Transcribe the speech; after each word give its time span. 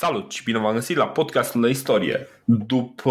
Salut 0.00 0.32
și 0.32 0.42
bine 0.42 0.58
v-am 0.58 0.74
găsit 0.74 0.96
la 0.96 1.08
podcastul 1.08 1.60
de 1.60 1.68
istorie. 1.68 2.26
După 2.44 3.10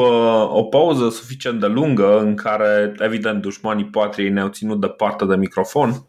o 0.52 0.64
pauză 0.64 1.10
suficient 1.10 1.60
de 1.60 1.66
lungă 1.68 2.20
în 2.20 2.36
care, 2.36 2.94
evident, 3.00 3.42
dușmanii 3.42 3.86
patriei 3.86 4.30
ne-au 4.30 4.48
ținut 4.48 4.80
departe 4.80 5.26
de 5.26 5.36
microfon, 5.36 6.06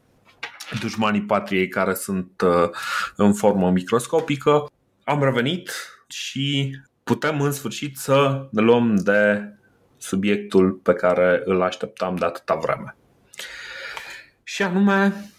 dușmanii 0.80 1.22
patriei 1.22 1.68
care 1.68 1.94
sunt 1.94 2.40
uh, 2.44 2.68
în 3.16 3.34
formă 3.34 3.70
microscopică, 3.70 4.70
am 5.04 5.22
revenit 5.22 5.70
și 6.08 6.76
putem 7.04 7.40
în 7.40 7.52
sfârșit 7.52 7.96
să 7.96 8.48
ne 8.50 8.60
luăm 8.60 8.96
de 8.96 9.52
subiectul 9.96 10.72
pe 10.72 10.92
care 10.92 11.42
îl 11.44 11.62
așteptam 11.62 12.16
de 12.16 12.24
atâta 12.24 12.54
vreme. 12.54 12.96
Și 14.42 14.62
anume, 14.62 15.30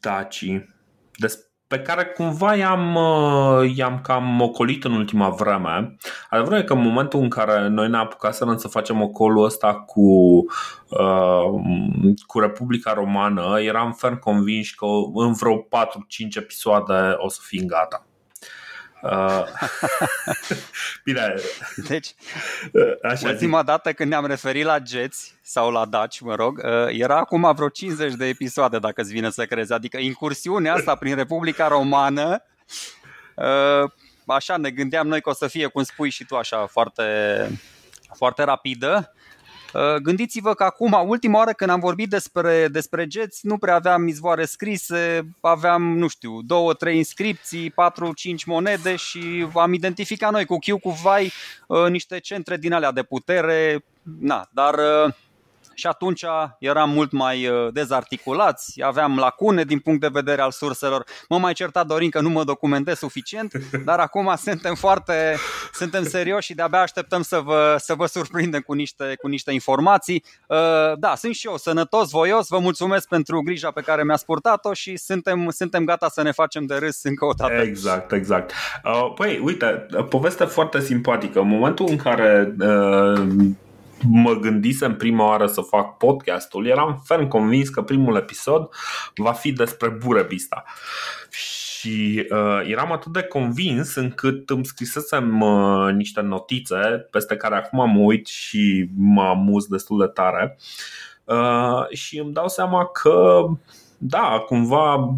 dacii. 0.00 0.68
Despre 1.16 1.51
pe 1.72 1.80
care 1.80 2.04
cumva 2.04 2.54
i-am, 2.54 2.94
uh, 2.94 3.76
i-am 3.76 4.00
cam 4.00 4.40
ocolit 4.40 4.84
în 4.84 4.92
ultima 4.92 5.28
vreme. 5.28 5.96
Adevărul 6.30 6.58
e 6.58 6.62
că 6.62 6.72
în 6.72 6.82
momentul 6.82 7.20
în 7.20 7.28
care 7.28 7.68
noi 7.68 7.88
ne 7.88 7.96
apucasem 7.96 8.56
să 8.56 8.68
facem 8.68 9.02
ocolul 9.02 9.44
ăsta 9.44 9.74
cu, 9.74 10.00
uh, 10.88 11.44
cu 12.26 12.38
Republica 12.40 12.92
Romană, 12.92 13.60
eram 13.60 13.92
ferm 13.92 14.18
convinși 14.18 14.74
că 14.74 14.86
în 15.14 15.32
vreo 15.32 15.56
4-5 15.56 16.36
episoade 16.36 17.14
o 17.16 17.28
să 17.28 17.40
fim 17.42 17.66
gata. 17.66 18.06
Uh, 19.02 19.44
bine. 21.04 21.34
Deci, 21.88 22.14
uh, 22.72 23.10
Așa 23.10 23.28
ultima 23.28 23.58
zi. 23.58 23.64
dată 23.64 23.92
când 23.92 24.10
ne-am 24.10 24.26
referit 24.26 24.64
la 24.64 24.78
Jets 24.86 25.34
sau 25.42 25.70
la 25.70 25.84
Daci, 25.84 26.20
mă 26.20 26.34
rog, 26.34 26.60
uh, 26.64 26.86
era 26.88 27.16
acum 27.16 27.52
vreo 27.54 27.68
50 27.68 28.14
de 28.14 28.26
episoade, 28.26 28.78
dacă 28.78 29.00
îți 29.00 29.12
vine 29.12 29.30
să 29.30 29.46
crezi. 29.46 29.72
Adică 29.72 29.98
incursiunea 29.98 30.74
asta 30.74 30.94
prin 30.94 31.14
Republica 31.14 31.68
Romană, 31.68 32.42
așa 34.26 34.56
ne 34.56 34.70
gândeam 34.70 35.06
noi 35.06 35.20
că 35.20 35.28
o 35.28 35.32
să 35.32 35.46
fie, 35.46 35.66
cum 35.66 35.82
spui 35.82 36.10
și 36.10 36.24
tu, 36.24 36.36
așa, 36.36 36.66
foarte, 36.66 37.02
foarte 38.14 38.42
rapidă. 38.42 39.12
Uh, 39.74 39.94
gândiți-vă 39.94 40.54
că 40.54 40.64
acum, 40.64 41.04
ultima 41.06 41.38
oară 41.38 41.52
când 41.52 41.70
am 41.70 41.80
vorbit 41.80 42.10
despre, 42.10 42.68
despre 42.68 43.06
Jets, 43.10 43.42
nu 43.42 43.58
prea 43.58 43.74
aveam 43.74 44.08
izvoare 44.08 44.44
scrise, 44.44 45.28
aveam, 45.40 45.82
nu 45.82 46.08
știu, 46.08 46.42
două, 46.42 46.72
trei 46.74 46.96
inscripții, 46.96 47.70
patru, 47.70 48.12
cinci 48.12 48.44
monede 48.44 48.96
și 48.96 49.46
am 49.54 49.72
identificat 49.72 50.32
noi 50.32 50.44
cu 50.44 50.58
Q, 50.58 50.80
cu 50.80 50.90
Vai, 50.90 51.32
uh, 51.66 51.86
niște 51.88 52.18
centre 52.18 52.56
din 52.56 52.72
alea 52.72 52.92
de 52.92 53.02
putere, 53.02 53.84
na, 54.20 54.48
dar 54.52 54.74
uh, 54.74 55.14
și 55.74 55.86
atunci 55.86 56.24
eram 56.58 56.90
mult 56.90 57.12
mai 57.12 57.46
uh, 57.46 57.72
dezarticulați, 57.72 58.82
aveam 58.82 59.18
lacune 59.18 59.64
din 59.64 59.78
punct 59.78 60.00
de 60.00 60.08
vedere 60.12 60.42
al 60.42 60.50
surselor. 60.50 61.04
Mă 61.28 61.38
mai 61.38 61.52
certa 61.52 61.84
Dorin 61.84 62.10
că 62.10 62.20
nu 62.20 62.28
mă 62.28 62.44
documentez 62.44 62.98
suficient, 62.98 63.52
dar 63.84 63.98
acum 63.98 64.34
suntem 64.36 64.74
foarte 64.74 65.36
suntem 65.72 66.04
serioși 66.04 66.46
și 66.46 66.54
de-abia 66.54 66.80
așteptăm 66.80 67.22
să 67.22 67.40
vă, 67.44 67.76
să 67.78 67.94
vă 67.94 68.06
surprindem 68.06 68.60
cu 68.60 68.72
niște, 68.72 69.16
cu 69.20 69.28
niște 69.28 69.52
informații. 69.52 70.24
Uh, 70.46 70.58
da, 70.98 71.14
sunt 71.14 71.34
și 71.34 71.46
eu 71.46 71.56
sănătos, 71.56 72.10
voios, 72.10 72.48
vă 72.48 72.58
mulțumesc 72.58 73.08
pentru 73.08 73.40
grija 73.40 73.70
pe 73.70 73.80
care 73.80 74.04
mi-ați 74.04 74.24
purtat-o 74.24 74.72
și 74.72 74.96
suntem, 74.96 75.50
suntem 75.50 75.84
gata 75.84 76.08
să 76.08 76.22
ne 76.22 76.32
facem 76.32 76.66
de 76.66 76.74
râs 76.74 77.02
încă 77.02 77.24
o 77.24 77.32
dată. 77.32 77.52
Exact, 77.52 78.12
exact. 78.12 78.52
Uh, 78.84 79.12
păi, 79.14 79.40
uite, 79.42 79.86
poveste 80.08 80.44
foarte 80.44 80.80
simpatică. 80.80 81.40
În 81.40 81.48
momentul 81.48 81.86
în 81.88 81.96
care 81.96 82.54
uh, 82.60 83.22
mă 84.08 84.32
gândisem 84.32 84.96
prima 84.96 85.26
oară 85.26 85.46
să 85.46 85.60
fac 85.60 85.96
podcastul, 85.96 86.66
eram 86.66 87.02
ferm 87.04 87.28
convins 87.28 87.68
că 87.68 87.82
primul 87.82 88.16
episod 88.16 88.68
va 89.14 89.32
fi 89.32 89.52
despre 89.52 89.88
Burebista. 89.88 90.64
Și 91.30 92.26
uh, 92.30 92.60
eram 92.70 92.92
atât 92.92 93.12
de 93.12 93.22
convins 93.22 93.94
încât 93.94 94.50
îmi 94.50 94.64
scrisesem 94.64 95.40
uh, 95.40 95.92
niște 95.92 96.20
notițe 96.20 97.08
peste 97.10 97.36
care 97.36 97.54
acum 97.54 97.90
mă 97.90 97.98
uit 97.98 98.26
și 98.26 98.88
mă 98.96 99.22
amuz 99.22 99.66
destul 99.66 99.98
de 99.98 100.06
tare. 100.06 100.58
Uh, 101.24 101.88
și 101.96 102.18
îmi 102.18 102.32
dau 102.32 102.48
seama 102.48 102.86
că, 102.86 103.44
da, 103.98 104.44
cumva 104.46 105.14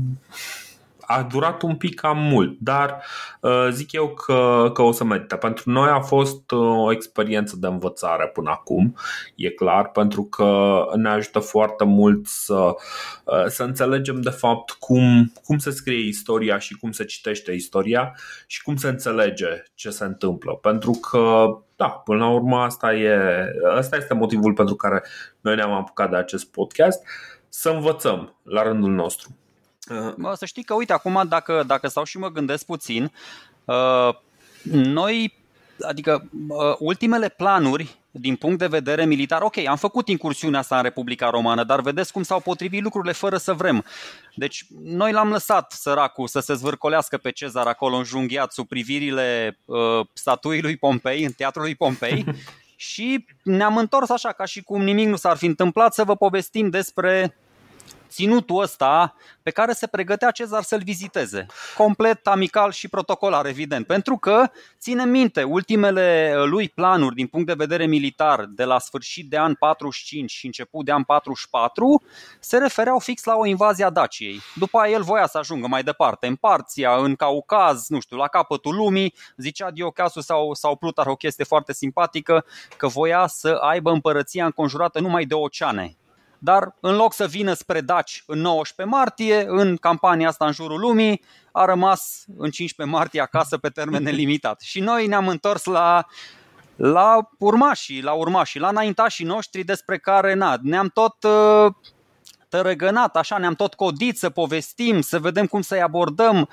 a 1.06 1.22
durat 1.22 1.62
un 1.62 1.76
pic 1.76 2.00
cam 2.00 2.18
mult, 2.18 2.56
dar 2.58 3.04
uh, 3.40 3.68
zic 3.70 3.92
eu 3.92 4.08
că, 4.08 4.70
că 4.74 4.82
o 4.82 4.92
să 4.92 5.04
merită. 5.04 5.36
Pentru 5.36 5.70
noi 5.70 5.88
a 5.88 6.00
fost 6.00 6.50
uh, 6.50 6.84
o 6.84 6.92
experiență 6.92 7.56
de 7.56 7.66
învățare 7.66 8.26
până 8.26 8.50
acum, 8.50 8.96
e 9.34 9.50
clar, 9.50 9.90
pentru 9.90 10.24
că 10.24 10.80
ne 10.94 11.08
ajută 11.08 11.38
foarte 11.38 11.84
mult 11.84 12.26
să, 12.26 12.74
uh, 13.24 13.46
să 13.46 13.62
înțelegem 13.62 14.20
de 14.20 14.30
fapt 14.30 14.70
cum, 14.70 15.32
cum 15.44 15.58
se 15.58 15.70
scrie 15.70 16.06
istoria 16.06 16.58
și 16.58 16.74
cum 16.74 16.92
se 16.92 17.04
citește 17.04 17.52
istoria 17.52 18.14
și 18.46 18.62
cum 18.62 18.76
se 18.76 18.88
înțelege 18.88 19.62
ce 19.74 19.90
se 19.90 20.04
întâmplă. 20.04 20.52
Pentru 20.52 20.90
că 20.90 21.46
da, 21.76 21.88
până 21.88 22.18
la 22.18 22.30
urmă 22.30 22.56
asta, 22.56 22.94
e, 22.94 23.18
asta 23.76 23.96
este 23.96 24.14
motivul 24.14 24.52
pentru 24.52 24.74
care 24.74 25.02
noi 25.40 25.54
ne-am 25.54 25.72
apucat 25.72 26.10
de 26.10 26.16
acest 26.16 26.50
podcast, 26.50 27.02
să 27.48 27.70
învățăm 27.70 28.38
la 28.42 28.62
rândul 28.62 28.90
nostru. 28.90 29.36
Uh, 29.88 30.32
să 30.34 30.44
știi 30.44 30.62
că, 30.62 30.74
uite, 30.74 30.92
acum 30.92 31.24
dacă, 31.28 31.64
dacă 31.66 31.88
stau 31.88 32.04
și 32.04 32.18
mă 32.18 32.30
gândesc 32.30 32.64
puțin, 32.64 33.12
uh, 33.64 34.14
noi, 34.62 35.34
adică 35.80 36.28
uh, 36.48 36.74
ultimele 36.78 37.28
planuri 37.28 37.98
din 38.10 38.36
punct 38.36 38.58
de 38.58 38.66
vedere 38.66 39.04
militar, 39.04 39.42
ok, 39.42 39.56
am 39.56 39.76
făcut 39.76 40.08
incursiunea 40.08 40.58
asta 40.58 40.76
în 40.76 40.82
Republica 40.82 41.30
Romană, 41.30 41.64
dar 41.64 41.80
vedeți 41.80 42.12
cum 42.12 42.22
s-au 42.22 42.40
potrivit 42.40 42.82
lucrurile 42.82 43.12
fără 43.12 43.36
să 43.36 43.52
vrem. 43.52 43.84
Deci 44.34 44.66
noi 44.84 45.12
l-am 45.12 45.28
lăsat 45.28 45.72
săracul 45.72 46.26
să 46.26 46.40
se 46.40 46.54
zvârcolească 46.54 47.16
pe 47.16 47.30
Cezar 47.30 47.66
acolo 47.66 47.96
înjunghiat 47.96 48.52
sub 48.52 48.68
privirile 48.68 49.58
uh, 49.64 50.06
statuii 50.12 50.62
lui 50.62 50.76
Pompei, 50.76 51.24
în 51.24 51.32
teatrul 51.32 51.62
lui 51.62 51.74
Pompei 51.74 52.24
și 52.76 53.24
ne-am 53.42 53.76
întors 53.76 54.10
așa 54.10 54.32
ca 54.32 54.44
și 54.44 54.62
cum 54.62 54.82
nimic 54.82 55.08
nu 55.08 55.16
s-ar 55.16 55.36
fi 55.36 55.46
întâmplat 55.46 55.94
să 55.94 56.04
vă 56.04 56.16
povestim 56.16 56.70
despre 56.70 57.36
ținutul 58.14 58.62
ăsta 58.62 59.14
pe 59.42 59.50
care 59.50 59.72
se 59.72 59.86
pregătea 59.86 60.30
Cezar 60.30 60.62
să-l 60.62 60.80
viziteze. 60.84 61.46
Complet 61.76 62.26
amical 62.26 62.72
și 62.72 62.88
protocolar, 62.88 63.46
evident. 63.46 63.86
Pentru 63.86 64.16
că, 64.16 64.50
ține 64.78 65.04
minte, 65.04 65.42
ultimele 65.42 66.34
uh, 66.36 66.44
lui 66.46 66.68
planuri 66.68 67.14
din 67.14 67.26
punct 67.26 67.46
de 67.46 67.54
vedere 67.56 67.86
militar 67.86 68.44
de 68.44 68.64
la 68.64 68.78
sfârșit 68.78 69.30
de 69.30 69.38
an 69.38 69.54
45 69.54 70.30
și 70.30 70.46
început 70.46 70.84
de 70.84 70.92
an 70.92 71.02
44 71.02 72.02
se 72.40 72.58
refereau 72.58 72.98
fix 72.98 73.24
la 73.24 73.34
o 73.36 73.46
invazie 73.46 73.84
a 73.84 73.90
Daciei. 73.90 74.40
După 74.54 74.78
aia 74.78 74.92
el 74.92 75.02
voia 75.02 75.26
să 75.26 75.38
ajungă 75.38 75.66
mai 75.66 75.82
departe, 75.82 76.26
în 76.26 76.36
Parția, 76.36 76.96
în 76.96 77.14
Caucaz, 77.14 77.88
nu 77.88 78.00
știu, 78.00 78.16
la 78.16 78.28
capătul 78.28 78.74
lumii. 78.74 79.14
Zicea 79.36 79.70
Diocasu 79.70 80.20
sau, 80.20 80.54
sau 80.54 80.76
Plutar 80.76 81.06
o 81.06 81.14
chestie 81.14 81.44
foarte 81.44 81.72
simpatică, 81.72 82.44
că 82.76 82.86
voia 82.86 83.26
să 83.26 83.48
aibă 83.48 83.90
împărăția 83.90 84.44
înconjurată 84.44 85.00
numai 85.00 85.24
de 85.24 85.34
oceane 85.34 85.96
dar 86.44 86.74
în 86.80 86.96
loc 86.96 87.12
să 87.12 87.26
vină 87.26 87.52
spre 87.52 87.80
Daci 87.80 88.22
în 88.26 88.38
19 88.40 88.96
martie, 88.96 89.44
în 89.48 89.76
campania 89.76 90.28
asta 90.28 90.46
în 90.46 90.52
jurul 90.52 90.80
lumii, 90.80 91.22
a 91.52 91.64
rămas 91.64 92.24
în 92.38 92.50
15 92.50 92.96
martie 92.96 93.20
acasă 93.20 93.58
pe 93.58 93.68
termen 93.68 94.02
nelimitat. 94.08 94.60
Și 94.60 94.80
noi 94.80 95.06
ne-am 95.06 95.28
întors 95.28 95.64
la 95.64 96.06
la 96.76 97.28
urmașii, 97.38 98.02
la 98.02 98.12
urmașii, 98.12 98.60
la 98.60 98.68
înaintașii 98.68 99.24
noștri 99.24 99.64
despre 99.64 99.98
care 99.98 100.34
na, 100.34 100.58
ne-am 100.62 100.88
tot 100.88 101.22
uh, 101.22 101.72
tărăgănat, 102.48 103.16
așa 103.16 103.38
ne-am 103.38 103.54
tot 103.54 103.74
codit 103.74 104.18
să 104.18 104.30
povestim, 104.30 105.00
să 105.00 105.18
vedem 105.18 105.46
cum 105.46 105.60
să-i 105.60 105.82
abordăm. 105.82 106.48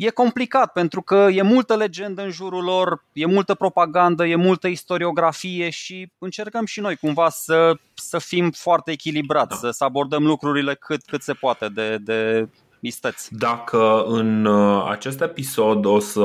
E 0.00 0.10
complicat 0.10 0.72
pentru 0.72 1.02
că 1.02 1.28
e 1.32 1.42
multă 1.42 1.76
legendă 1.76 2.22
în 2.22 2.30
jurul 2.30 2.64
lor, 2.64 3.04
e 3.12 3.26
multă 3.26 3.54
propagandă, 3.54 4.26
e 4.26 4.34
multă 4.34 4.68
istoriografie 4.68 5.70
și 5.70 6.12
încercăm 6.18 6.64
și 6.64 6.80
noi 6.80 6.96
cumva 6.96 7.28
să, 7.28 7.74
să 7.94 8.18
fim 8.18 8.50
foarte 8.50 8.90
echilibrați, 8.90 9.48
da. 9.48 9.56
să, 9.56 9.70
să 9.70 9.84
abordăm 9.84 10.26
lucrurile 10.26 10.74
cât, 10.74 11.02
cât 11.04 11.22
se 11.22 11.32
poate 11.32 11.68
de, 11.68 11.96
de 12.04 12.48
mistăți. 12.80 13.28
Dacă 13.34 14.04
în 14.06 14.44
uh, 14.44 14.86
acest 14.90 15.20
episod 15.20 15.84
o 15.84 15.98
să 15.98 16.20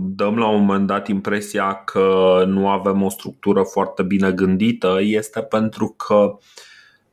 dăm 0.00 0.38
la 0.38 0.48
un 0.48 0.60
moment 0.60 0.86
dat 0.86 1.08
impresia 1.08 1.74
că 1.74 2.44
nu 2.46 2.68
avem 2.68 3.02
o 3.02 3.08
structură 3.08 3.62
foarte 3.62 4.02
bine 4.02 4.32
gândită, 4.32 4.98
este 5.00 5.42
pentru 5.42 5.88
că 5.88 6.38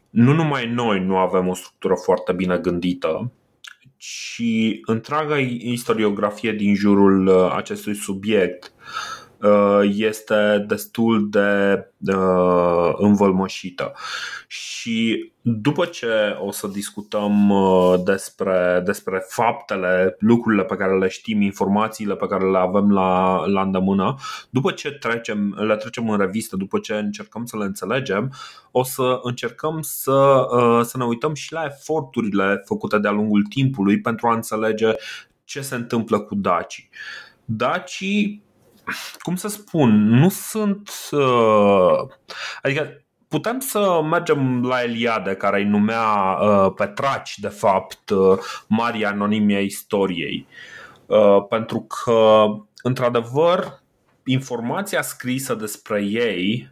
nu 0.09 0.33
numai 0.33 0.68
noi 0.68 1.00
nu 1.00 1.18
avem 1.18 1.47
o 1.47 1.53
structură 1.53 1.94
foarte 2.03 2.33
bine 2.33 2.57
gândită, 2.57 3.31
și 4.03 4.81
întreaga 4.86 5.38
istoriografie 5.38 6.51
din 6.51 6.75
jurul 6.75 7.27
uh, 7.27 7.53
acestui 7.56 7.95
subiect 7.95 8.74
uh, 8.77 9.20
este 9.83 10.65
destul 10.67 11.29
de 11.29 11.79
uh, 12.07 12.93
învălmășită. 12.97 13.93
Și 14.47 15.31
după 15.41 15.85
ce 15.85 16.38
o 16.39 16.51
să 16.51 16.67
discutăm 16.67 17.49
uh, 17.49 17.93
despre, 18.03 18.81
despre 18.85 19.23
faptele, 19.27 20.15
lucrurile 20.19 20.63
pe 20.63 20.75
care 20.75 20.97
le 20.97 21.07
știm, 21.07 21.41
informațiile 21.41 22.15
pe 22.15 22.27
care 22.27 22.49
le 22.49 22.57
avem 22.57 22.91
la, 22.91 23.43
la 23.45 23.61
îndemână, 23.61 24.15
după 24.49 24.71
ce 24.71 24.91
trecem, 24.91 25.55
le 25.59 25.75
trecem 25.75 26.09
în 26.09 26.17
revistă, 26.17 26.55
după 26.55 26.79
ce 26.79 26.94
încercăm 26.94 27.45
să 27.45 27.57
le 27.57 27.65
înțelegem, 27.65 28.33
o 28.71 28.83
să 28.83 29.19
încercăm 29.23 29.79
să, 29.81 30.47
uh, 30.55 30.85
să 30.85 30.97
ne 30.97 31.03
uităm 31.03 31.33
și 31.33 31.53
la 31.53 31.63
eforturile 31.65 32.61
făcute 32.65 32.97
de-a 32.97 33.11
lungul 33.11 33.44
timpului 33.49 34.01
pentru 34.01 34.27
a 34.27 34.33
înțelege 34.33 34.91
ce 35.44 35.61
se 35.61 35.75
întâmplă 35.75 36.19
cu 36.19 36.35
dacii. 36.35 36.89
Dacii 37.45 38.44
cum 39.19 39.36
să 39.36 39.48
spun, 39.48 40.07
nu 40.10 40.30
sunt. 40.30 40.92
Uh, 41.12 41.98
adică 42.62 43.06
putem 43.28 43.60
să 43.60 44.01
mergem 44.10 44.66
la 44.66 44.83
Eliade, 44.83 45.36
care 45.36 45.60
îi 45.60 45.68
numea 45.68 46.38
uh, 46.42 46.74
pe 46.75 46.86
traci, 46.86 47.39
de 47.39 47.48
fapt, 47.48 48.10
uh, 48.10 48.38
mari 48.68 49.06
anonimi 49.06 49.56
ai 49.56 49.66
istoriei. 49.66 50.48
Uh, 51.06 51.45
pentru 51.50 51.88
că, 52.04 52.45
într-adevăr, 52.83 53.81
informația 54.25 55.01
scrisă 55.01 55.56
despre 55.56 56.04
ei 56.04 56.69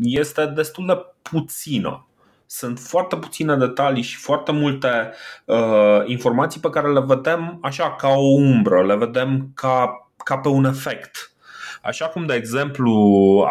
este 0.00 0.46
destul 0.46 0.86
de 0.86 0.98
puțină. 1.22 2.06
Sunt 2.46 2.78
foarte 2.78 3.16
puține 3.16 3.56
detalii 3.56 4.02
și 4.02 4.16
foarte 4.16 4.52
multe 4.52 5.12
uh, 5.44 6.02
informații 6.04 6.60
pe 6.60 6.70
care 6.70 6.92
le 6.92 7.00
vedem 7.06 7.58
așa 7.62 7.94
ca 7.94 8.08
o 8.08 8.32
umbră, 8.38 8.86
le 8.86 8.96
vedem 8.96 9.50
ca, 9.54 10.08
ca 10.24 10.38
pe 10.38 10.48
un 10.48 10.64
efect. 10.64 11.35
Așa 11.86 12.08
cum, 12.08 12.26
de 12.26 12.34
exemplu, 12.34 12.92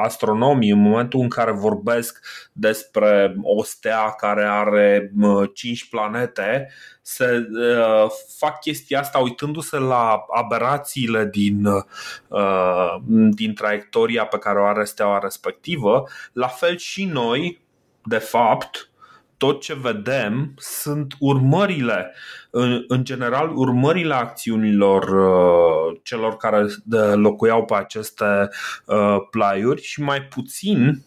astronomii, 0.03 0.69
în 0.69 0.81
momentul 0.81 1.19
în 1.19 1.29
care 1.29 1.51
vorbesc 1.51 2.25
despre 2.51 3.35
o 3.41 3.63
stea 3.63 4.09
care 4.09 4.45
are 4.45 5.11
5 5.53 5.89
planete, 5.89 6.69
se 7.01 7.47
uh, 7.51 8.05
fac 8.37 8.59
chestia 8.59 8.99
asta 8.99 9.19
uitându-se 9.19 9.77
la 9.77 10.25
aberațiile 10.35 11.25
din, 11.25 11.65
uh, 11.65 12.95
din 13.29 13.53
traiectoria 13.53 14.25
pe 14.25 14.37
care 14.37 14.59
o 14.59 14.65
are 14.65 14.83
steaua 14.83 15.19
respectivă. 15.19 16.03
La 16.33 16.47
fel 16.47 16.77
și 16.77 17.05
noi, 17.05 17.65
de 18.03 18.17
fapt, 18.17 18.89
tot 19.37 19.61
ce 19.61 19.73
vedem 19.73 20.53
sunt 20.57 21.13
urmările, 21.19 22.13
în, 22.49 22.83
în 22.87 23.03
general, 23.03 23.51
urmările 23.55 24.13
acțiunilor 24.13 25.03
uh, 25.03 25.99
celor 26.03 26.37
care 26.37 26.65
locuiau 27.15 27.65
pe 27.65 27.75
aceste 27.75 28.49
uh, 28.85 29.17
plaiuri 29.29 29.81
și 29.81 30.01
mai 30.01 30.21
puțin 30.21 31.05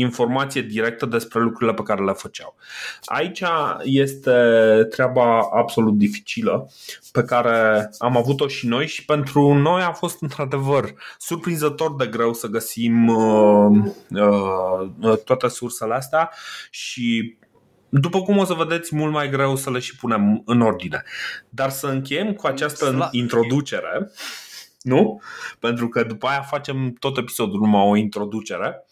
informație 0.00 0.60
directă 0.60 1.06
despre 1.06 1.40
lucrurile 1.40 1.74
pe 1.74 1.82
care 1.82 2.04
le 2.04 2.12
făceau. 2.12 2.56
Aici 3.04 3.42
este 3.82 4.32
treaba 4.90 5.48
absolut 5.52 5.94
dificilă 5.94 6.70
pe 7.12 7.22
care 7.22 7.90
am 7.98 8.16
avut-o 8.16 8.48
și 8.48 8.66
noi 8.66 8.86
și 8.86 9.04
pentru 9.04 9.52
noi 9.52 9.82
a 9.82 9.92
fost 9.92 10.22
într-adevăr 10.22 10.94
surprinzător 11.18 11.96
de 11.96 12.06
greu 12.06 12.32
să 12.32 12.46
găsim 12.46 13.08
uh, 13.08 13.70
uh, 14.10 15.18
toate 15.24 15.48
sursele 15.48 15.94
astea 15.94 16.30
și 16.70 17.36
după 17.88 18.22
cum 18.22 18.38
o 18.38 18.44
să 18.44 18.54
vedeți, 18.54 18.94
mult 18.94 19.12
mai 19.12 19.30
greu 19.30 19.56
să 19.56 19.70
le 19.70 19.78
și 19.78 19.96
punem 19.96 20.42
în 20.44 20.60
ordine. 20.60 21.02
Dar 21.48 21.70
să 21.70 21.86
încheiem 21.86 22.32
cu 22.32 22.46
această 22.46 22.92
Sla- 22.92 23.08
introducere, 23.10 24.10
nu? 24.82 25.22
Pentru 25.58 25.88
că 25.88 26.02
după 26.02 26.26
aia 26.26 26.40
facem 26.40 26.92
tot 26.92 27.16
episodul 27.16 27.60
numai 27.60 27.88
o 27.88 27.96
introducere. 27.96 28.84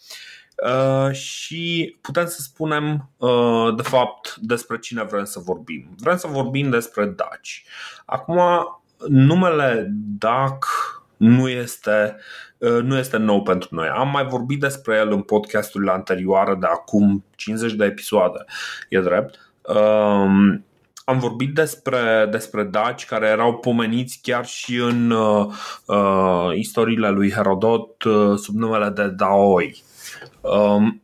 Uh, 0.63 1.11
și 1.11 1.95
putem 2.01 2.25
să 2.25 2.41
spunem, 2.41 3.09
uh, 3.17 3.75
de 3.75 3.81
fapt, 3.81 4.35
despre 4.35 4.79
cine 4.79 5.03
vrem 5.03 5.25
să 5.25 5.39
vorbim. 5.39 5.95
Vrem 5.97 6.17
să 6.17 6.27
vorbim 6.27 6.69
despre 6.69 7.05
Daci. 7.05 7.65
Acum, 8.05 8.39
numele 9.07 9.87
DAC 10.17 10.65
nu 11.17 11.49
este, 11.49 12.15
uh, 12.15 12.21
nu 12.59 12.97
este 12.97 13.17
nou 13.17 13.41
pentru 13.41 13.67
noi. 13.71 13.87
Am 13.87 14.09
mai 14.09 14.25
vorbit 14.25 14.59
despre 14.59 14.95
el 14.95 15.11
în 15.11 15.21
podcasturile 15.21 15.91
anterioare 15.91 16.55
de 16.55 16.65
acum 16.65 17.25
50 17.35 17.73
de 17.73 17.85
episoade, 17.85 18.45
e 18.89 18.99
drept. 18.99 19.51
Um, 19.61 20.65
am 21.09 21.19
vorbit 21.19 21.53
despre, 21.53 22.27
despre 22.31 22.63
daci 22.63 23.05
care 23.05 23.27
erau 23.27 23.53
pomeniți 23.53 24.19
chiar 24.21 24.45
și 24.45 24.75
în 24.75 25.11
uh, 25.11 25.45
uh, 25.85 26.55
istoriile 26.55 27.09
lui 27.09 27.31
Herodot 27.31 28.03
uh, 28.03 28.37
sub 28.37 28.55
numele 28.55 28.89
de 28.89 29.07
Daoi. 29.07 29.83
Um, 30.41 31.01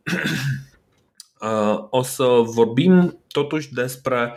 uh, 1.40 1.84
o 1.90 2.02
să 2.02 2.24
vorbim 2.44 3.18
totuși 3.28 3.72
despre, 3.72 4.34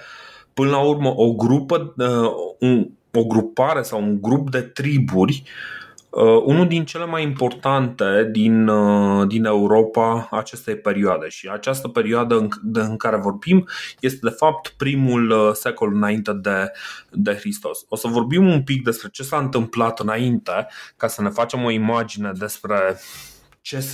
până 0.54 0.69
la 0.69 0.80
urmă, 0.80 1.14
o 1.16 1.34
grupă, 1.34 1.94
uh, 1.98 2.31
un, 2.60 2.90
o 3.14 3.25
grupare 3.25 3.81
sau 3.81 4.02
un 4.02 4.22
grup 4.22 4.50
de 4.50 4.62
triburi 4.62 5.44
Uh, 5.44 5.87
unul 6.24 6.68
din 6.68 6.86
cele 6.86 7.06
mai 7.06 7.24
importante 7.24 8.30
din, 8.31 8.68
uh, 8.68 9.28
din 9.28 9.46
Europa 9.46 10.28
acestei 10.31 10.78
perioade 10.78 11.28
și 11.28 11.48
această 11.48 11.88
perioadă 11.88 12.38
în, 12.38 12.50
de, 12.62 12.80
în 12.80 12.98
care 12.98 13.18
vorbim 13.18 13.68
este 14.00 14.19
de 14.22 14.36
fapt 14.36 14.74
primul 14.78 15.30
uh, 15.30 15.52
secol 15.54 15.94
înainte 15.94 16.34
de, 16.34 16.72
de 17.12 17.34
Hristos. 17.34 17.86
O 17.90 17.96
să 17.96 18.08
vorbim 18.08 18.48
un 18.48 18.64
pic 18.64 18.84
despre 18.84 19.10
ce 19.12 19.24
s-a 19.24 19.38
întâmplat 19.38 20.00
înainte 20.00 20.68
ca 20.98 21.08
să 21.08 21.22
ne 21.22 21.30
facem 21.30 21.64
o 21.64 21.69
imagine 21.69 22.31
despre 22.38 23.00
ce, 23.62 23.90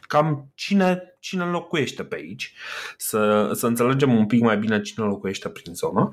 cam 0.00 0.50
cine, 0.54 1.16
cine 1.20 1.44
locuiește 1.44 2.04
pe 2.04 2.14
aici, 2.14 2.52
să, 2.96 3.50
să 3.54 3.66
înțelegem 3.66 4.14
un 4.14 4.26
pic 4.26 4.40
mai 4.40 4.58
bine 4.58 4.80
cine 4.80 5.04
locuiește 5.04 5.48
prin 5.48 5.74
zonă. 5.74 6.12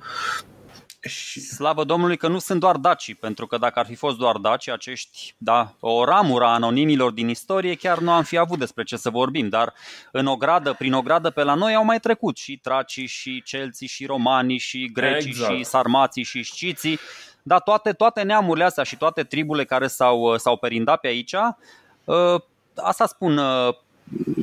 Și... 1.07 1.39
Slavă 1.39 1.83
Domnului 1.83 2.17
că 2.17 2.27
nu 2.27 2.39
sunt 2.39 2.59
doar 2.59 2.75
daci, 2.75 3.15
pentru 3.19 3.47
că 3.47 3.57
dacă 3.57 3.79
ar 3.79 3.85
fi 3.85 3.95
fost 3.95 4.17
doar 4.17 4.37
daci, 4.37 4.67
acești, 4.67 5.35
da, 5.37 5.73
o 5.79 6.03
ramură 6.03 6.45
a 6.45 6.53
anonimilor 6.53 7.11
din 7.11 7.29
istorie, 7.29 7.75
chiar 7.75 7.99
nu 7.99 8.11
am 8.11 8.23
fi 8.23 8.37
avut 8.37 8.59
despre 8.59 8.83
ce 8.83 8.97
să 8.97 9.09
vorbim, 9.09 9.49
dar 9.49 9.73
în 10.11 10.25
o 10.25 10.35
gradă, 10.35 10.73
prin 10.73 10.93
o 10.93 11.01
gradă 11.01 11.29
pe 11.29 11.43
la 11.43 11.53
noi 11.53 11.75
au 11.75 11.83
mai 11.83 11.99
trecut 11.99 12.37
și 12.37 12.57
tracii, 12.57 13.05
și 13.05 13.43
celții, 13.43 13.87
și 13.87 14.05
romanii, 14.05 14.57
și 14.57 14.91
grecii, 14.93 15.29
exact. 15.29 15.55
și 15.55 15.63
sarmații, 15.63 16.23
și 16.23 16.43
sciții, 16.43 16.99
dar 17.43 17.61
toate, 17.61 17.91
toate 17.91 18.21
neamurile 18.21 18.65
astea 18.65 18.83
și 18.83 18.97
toate 18.97 19.23
triburile 19.23 19.65
care 19.65 19.87
s-au, 19.87 20.37
s-au 20.37 20.57
perindat 20.57 20.99
pe 20.99 21.07
aici, 21.07 21.33
ă, 22.07 22.45
asta 22.75 23.05
spun, 23.05 23.37
ă, 23.37 23.77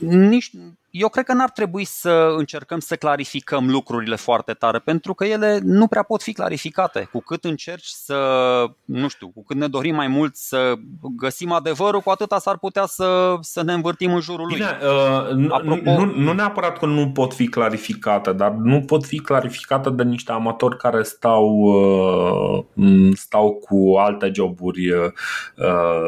nici, 0.00 0.50
eu 0.90 1.08
cred 1.08 1.24
că 1.24 1.32
n-ar 1.32 1.50
trebui 1.50 1.84
să 1.84 2.34
încercăm 2.36 2.78
să 2.78 2.96
clarificăm 2.96 3.70
lucrurile 3.70 4.16
foarte 4.16 4.52
tare, 4.52 4.78
pentru 4.78 5.14
că 5.14 5.24
ele 5.24 5.60
nu 5.62 5.86
prea 5.86 6.02
pot 6.02 6.22
fi 6.22 6.32
clarificate. 6.32 7.08
Cu 7.12 7.20
cât 7.20 7.44
încerci 7.44 7.86
să, 7.86 8.18
nu 8.84 9.08
știu, 9.08 9.28
cu 9.28 9.44
cât 9.44 9.56
ne 9.56 9.68
dorim 9.68 9.94
mai 9.94 10.08
mult 10.08 10.36
să 10.36 10.74
găsim 11.16 11.52
adevărul, 11.52 12.00
cu 12.00 12.10
atâta 12.10 12.38
s-ar 12.38 12.58
putea 12.58 12.86
să, 12.86 13.36
să 13.40 13.62
ne 13.62 13.72
învârtim 13.72 14.14
în 14.14 14.20
jurul 14.20 14.46
lui. 14.46 14.54
Bine, 14.54 14.78
uh, 14.82 15.50
Apropo... 15.50 15.90
nu, 15.90 16.04
nu 16.04 16.32
neapărat 16.32 16.78
că 16.78 16.86
nu 16.86 17.10
pot 17.10 17.34
fi 17.34 17.48
clarificate, 17.48 18.32
dar 18.32 18.50
nu 18.50 18.80
pot 18.80 19.04
fi 19.04 19.18
clarificate 19.18 19.90
de 19.90 20.02
niște 20.02 20.32
amatori 20.32 20.76
care 20.76 21.02
stau, 21.02 21.46
uh, 22.74 23.12
stau 23.14 23.52
cu 23.52 23.94
alte 23.98 24.30
joburi 24.34 24.92
uh, 24.92 25.10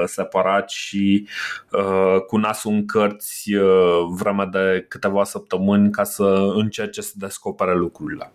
separat 0.04 0.70
și 0.70 1.28
uh, 1.70 2.20
cu 2.26 2.36
nasul 2.36 2.72
în 2.72 2.86
cărți 2.86 3.54
uh, 3.54 4.00
vreme 4.18 4.48
de 4.50 4.71
câteva 4.80 5.24
săptămâni 5.24 5.90
ca 5.90 6.04
să 6.04 6.52
încerce 6.54 7.00
să 7.00 7.12
descopere 7.16 7.74
lucrurile. 7.74 8.32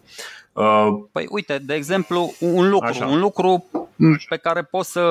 Uh, 0.54 0.88
păi 1.12 1.28
uite, 1.30 1.58
de 1.58 1.74
exemplu, 1.74 2.34
un 2.40 2.70
lucru, 2.70 2.88
Așa. 2.88 3.06
un 3.06 3.20
lucru 3.20 3.66
pe 4.30 4.38
care 4.38 4.64
poți 4.64 4.92
să. 4.92 5.02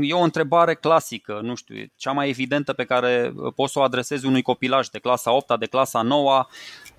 E 0.00 0.12
o 0.12 0.22
întrebare 0.22 0.74
clasică, 0.74 1.40
nu 1.42 1.54
știu, 1.54 1.76
cea 1.96 2.12
mai 2.12 2.28
evidentă 2.28 2.72
pe 2.72 2.84
care 2.84 3.34
poți 3.54 3.72
să 3.72 3.78
o 3.78 3.82
adresezi 3.82 4.26
unui 4.26 4.42
copilaj 4.42 4.88
de 4.88 4.98
clasa 4.98 5.32
8 5.32 5.58
de 5.58 5.66
clasa 5.66 6.02
9 6.02 6.46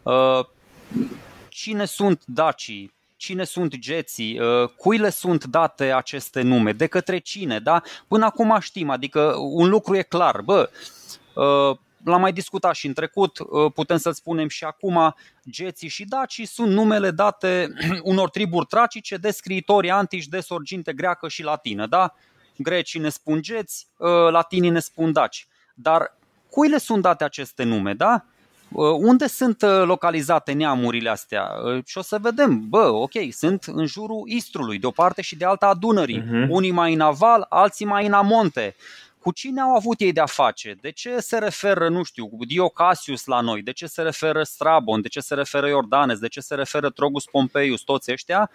uh, 0.04 0.46
Cine 1.50 1.86
sunt 1.86 2.24
dacii? 2.26 2.94
Cine 3.16 3.44
sunt 3.44 3.76
geții? 3.78 4.40
Uh, 4.40 4.70
cui 4.70 4.98
le 4.98 5.10
sunt 5.10 5.46
date 5.46 5.94
aceste 5.94 6.42
nume? 6.42 6.72
De 6.72 6.88
către 6.88 7.18
cine? 7.18 7.60
Da? 7.60 7.82
Până 8.08 8.26
acum 8.26 8.58
știm, 8.60 8.90
adică 8.90 9.36
un 9.38 9.70
lucru 9.70 9.96
e 9.96 10.02
clar, 10.02 10.42
bă, 10.42 10.70
l-am 12.10 12.22
mai 12.22 12.34
discutat 12.34 12.76
și 12.76 12.88
în 12.88 12.94
trecut, 12.94 13.40
uh, 13.40 13.72
putem 13.74 13.98
să 13.98 14.12
spunem 14.12 14.48
și 14.48 14.64
acum, 14.64 15.16
geții 15.50 15.88
și 15.88 16.06
dacii 16.06 16.46
sunt 16.46 16.72
numele 16.72 17.12
date 17.12 17.74
unor 18.04 18.30
triburi 18.30 18.66
tracice 18.66 19.18
de 19.18 19.32
scriitori 19.32 19.90
antici 19.90 20.28
de 20.28 20.40
sorginte 20.40 20.94
greacă 20.94 21.28
și 21.28 21.44
latină. 21.44 21.88
Da? 21.88 22.14
Grecii 22.58 23.00
ne 23.00 23.10
spun 23.10 23.42
geți, 23.42 23.88
uh, 23.98 24.10
latinii 24.30 24.70
ne 24.70 24.80
spun 24.80 25.12
daci. 25.12 25.48
Dar 25.74 26.18
cui 26.50 26.70
le 26.70 26.78
sunt 26.78 27.02
date 27.02 27.24
aceste 27.24 27.64
nume? 27.64 27.94
Da? 27.94 28.26
Uh, 28.72 28.92
unde 29.00 29.28
sunt 29.28 29.62
localizate 29.62 30.52
neamurile 30.52 31.10
astea? 31.10 31.50
Și 31.86 31.98
o 31.98 32.02
să 32.02 32.18
vedem, 32.22 32.70
bă, 32.70 32.88
ok, 32.88 33.12
sunt 33.32 33.64
în 33.64 33.86
jurul 33.86 34.24
Istrului, 34.26 34.80
de 34.80 34.86
o 34.86 34.92
parte 34.92 35.22
și 35.22 35.36
de 35.36 35.46
alta 35.46 35.68
a 35.68 35.74
Dunării. 35.74 36.22
Uh-huh. 36.22 36.50
Unii 36.50 36.72
mai 36.72 36.94
în 36.94 37.00
aval, 37.00 37.46
alții 37.50 37.86
mai 37.86 38.06
în 38.06 38.14
amonte 38.14 38.76
cu 39.28 39.34
cine 39.34 39.62
au 39.62 39.76
avut 39.76 40.00
ei 40.00 40.12
de-a 40.12 40.26
face? 40.26 40.78
De 40.82 40.92
ce 40.92 41.20
se 41.20 41.38
referă, 41.38 41.90
nu 41.90 42.04
știu, 42.04 42.30
Diocasius 42.48 43.26
la 43.26 43.42
noi? 43.42 43.62
De 43.62 43.72
ce 43.72 43.86
se 43.86 44.02
referă 44.02 44.44
Strabon? 44.44 45.02
De 45.02 45.08
ce 45.08 45.20
se 45.20 45.34
referă 45.34 45.68
Iordanes? 45.68 46.20
De 46.20 46.28
ce 46.28 46.40
se 46.40 46.56
referă 46.56 46.90
Trogus 46.90 47.26
Pompeius? 47.26 47.82
Toți 47.82 48.12
ăștia? 48.12 48.52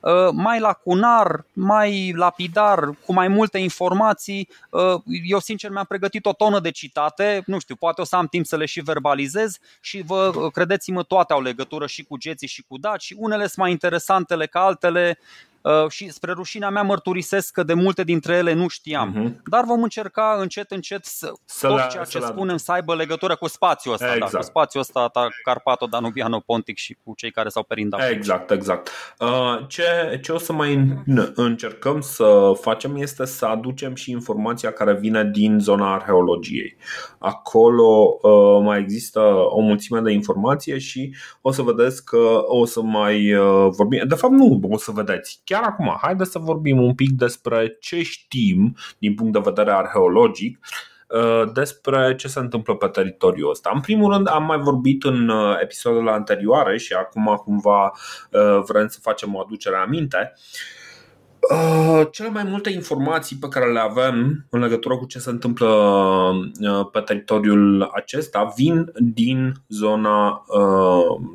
Uh, 0.00 0.28
mai 0.32 0.60
lacunar, 0.60 1.44
mai 1.52 2.12
lapidar, 2.14 2.90
cu 3.06 3.12
mai 3.12 3.28
multe 3.28 3.58
informații. 3.58 4.48
Uh, 4.70 5.00
eu 5.24 5.38
sincer 5.38 5.70
mi-am 5.70 5.84
pregătit 5.84 6.26
o 6.26 6.32
tonă 6.32 6.60
de 6.60 6.70
citate, 6.70 7.42
nu 7.46 7.58
știu, 7.58 7.74
poate 7.74 8.00
o 8.00 8.04
să 8.04 8.16
am 8.16 8.26
timp 8.26 8.46
să 8.46 8.56
le 8.56 8.66
și 8.66 8.80
verbalizez 8.80 9.58
și 9.80 10.02
vă 10.02 10.50
credeți-mă, 10.52 11.02
toate 11.02 11.32
au 11.32 11.42
legătură 11.42 11.86
și 11.86 12.04
cu 12.04 12.16
geții 12.16 12.48
și 12.48 12.64
cu 12.68 12.78
daci, 12.78 13.14
unele 13.16 13.42
sunt 13.42 13.56
mai 13.56 13.70
interesantele 13.70 14.46
ca 14.46 14.60
altele, 14.60 15.18
uh, 15.18 15.55
și 15.88 16.10
spre 16.10 16.32
rușinea 16.32 16.70
mea 16.70 16.82
mărturisesc 16.82 17.52
că 17.52 17.62
de 17.62 17.74
multe 17.74 18.04
dintre 18.04 18.34
ele 18.34 18.52
nu 18.52 18.68
știam. 18.68 19.12
Uh-huh. 19.12 19.42
Dar 19.44 19.64
vom 19.64 19.82
încerca 19.82 20.36
încet, 20.40 20.70
încet 20.70 21.04
să, 21.04 21.32
să 21.44 21.66
tot 21.66 21.88
ceea 21.88 22.04
ce 22.04 22.20
spunem 22.20 22.56
să 22.56 22.72
aibă 22.72 22.94
legătură 22.94 23.36
cu 23.36 23.48
spațiul 23.48 23.92
ăsta, 23.94 24.12
exact. 24.14 24.32
da, 24.32 24.38
cu 24.38 24.44
spațiul 24.44 24.82
ăsta 24.82 25.08
ta, 25.08 25.28
Carpato, 25.42 25.86
Danubiano, 25.86 26.40
Pontic 26.40 26.76
și 26.76 26.96
cu 27.04 27.14
cei 27.16 27.30
care 27.30 27.48
s-au 27.48 27.62
perindat. 27.62 28.10
Exact, 28.10 28.50
exact. 28.50 28.90
Uh, 29.18 29.66
ce, 29.68 30.20
ce 30.22 30.32
o 30.32 30.38
să 30.38 30.52
mai 30.52 31.02
încercăm 31.34 32.00
să 32.00 32.52
facem 32.60 32.96
este 32.96 33.24
să 33.24 33.46
aducem 33.46 33.94
și 33.94 34.10
informația 34.10 34.72
care 34.72 34.94
vine 34.94 35.24
din 35.24 35.58
zona 35.58 35.94
arheologiei. 35.94 36.76
Acolo 37.18 38.18
uh, 38.22 38.62
mai 38.62 38.78
există 38.78 39.20
o 39.48 39.60
mulțime 39.60 40.00
de 40.00 40.12
informație 40.12 40.78
și 40.78 41.14
o 41.40 41.52
să 41.52 41.62
vedeți 41.62 42.04
că 42.04 42.42
o 42.46 42.64
să 42.64 42.82
mai 42.82 43.34
uh, 43.34 43.68
vorbim. 43.70 44.02
De 44.08 44.14
fapt, 44.14 44.32
nu 44.32 44.60
o 44.70 44.78
să 44.78 44.90
vedeți. 44.90 45.40
Chiar 45.44 45.55
acum, 45.62 45.98
haideți 46.00 46.30
să 46.30 46.38
vorbim 46.38 46.82
un 46.82 46.94
pic 46.94 47.10
despre 47.10 47.76
ce 47.80 48.02
știm 48.02 48.76
din 48.98 49.14
punct 49.14 49.32
de 49.32 49.40
vedere 49.44 49.70
arheologic 49.70 50.58
uh, 51.08 51.52
despre 51.52 52.14
ce 52.14 52.28
se 52.28 52.38
întâmplă 52.38 52.74
pe 52.74 52.86
teritoriul 52.86 53.50
ăsta. 53.50 53.70
În 53.74 53.80
primul 53.80 54.12
rând, 54.12 54.28
am 54.28 54.44
mai 54.44 54.58
vorbit 54.58 55.04
în 55.04 55.28
uh, 55.28 55.56
episoadele 55.62 56.10
anterioare 56.10 56.78
și 56.78 56.92
acum 56.92 57.40
cumva 57.44 57.92
vrem 58.66 58.88
să 58.88 58.98
facem 59.02 59.34
o 59.34 59.40
aducere 59.40 59.76
aminte. 59.76 60.32
Cele 62.10 62.28
mai 62.28 62.42
multe 62.42 62.70
informații 62.70 63.36
pe 63.36 63.48
care 63.48 63.72
le 63.72 63.78
avem 63.78 64.46
în 64.50 64.60
legătură 64.60 64.96
cu 64.96 65.06
ce 65.06 65.18
se 65.18 65.30
întâmplă 65.30 65.70
pe 66.92 67.00
teritoriul 67.00 67.90
acesta 67.94 68.52
vin 68.56 68.92
din 68.94 69.52
zona 69.68 70.44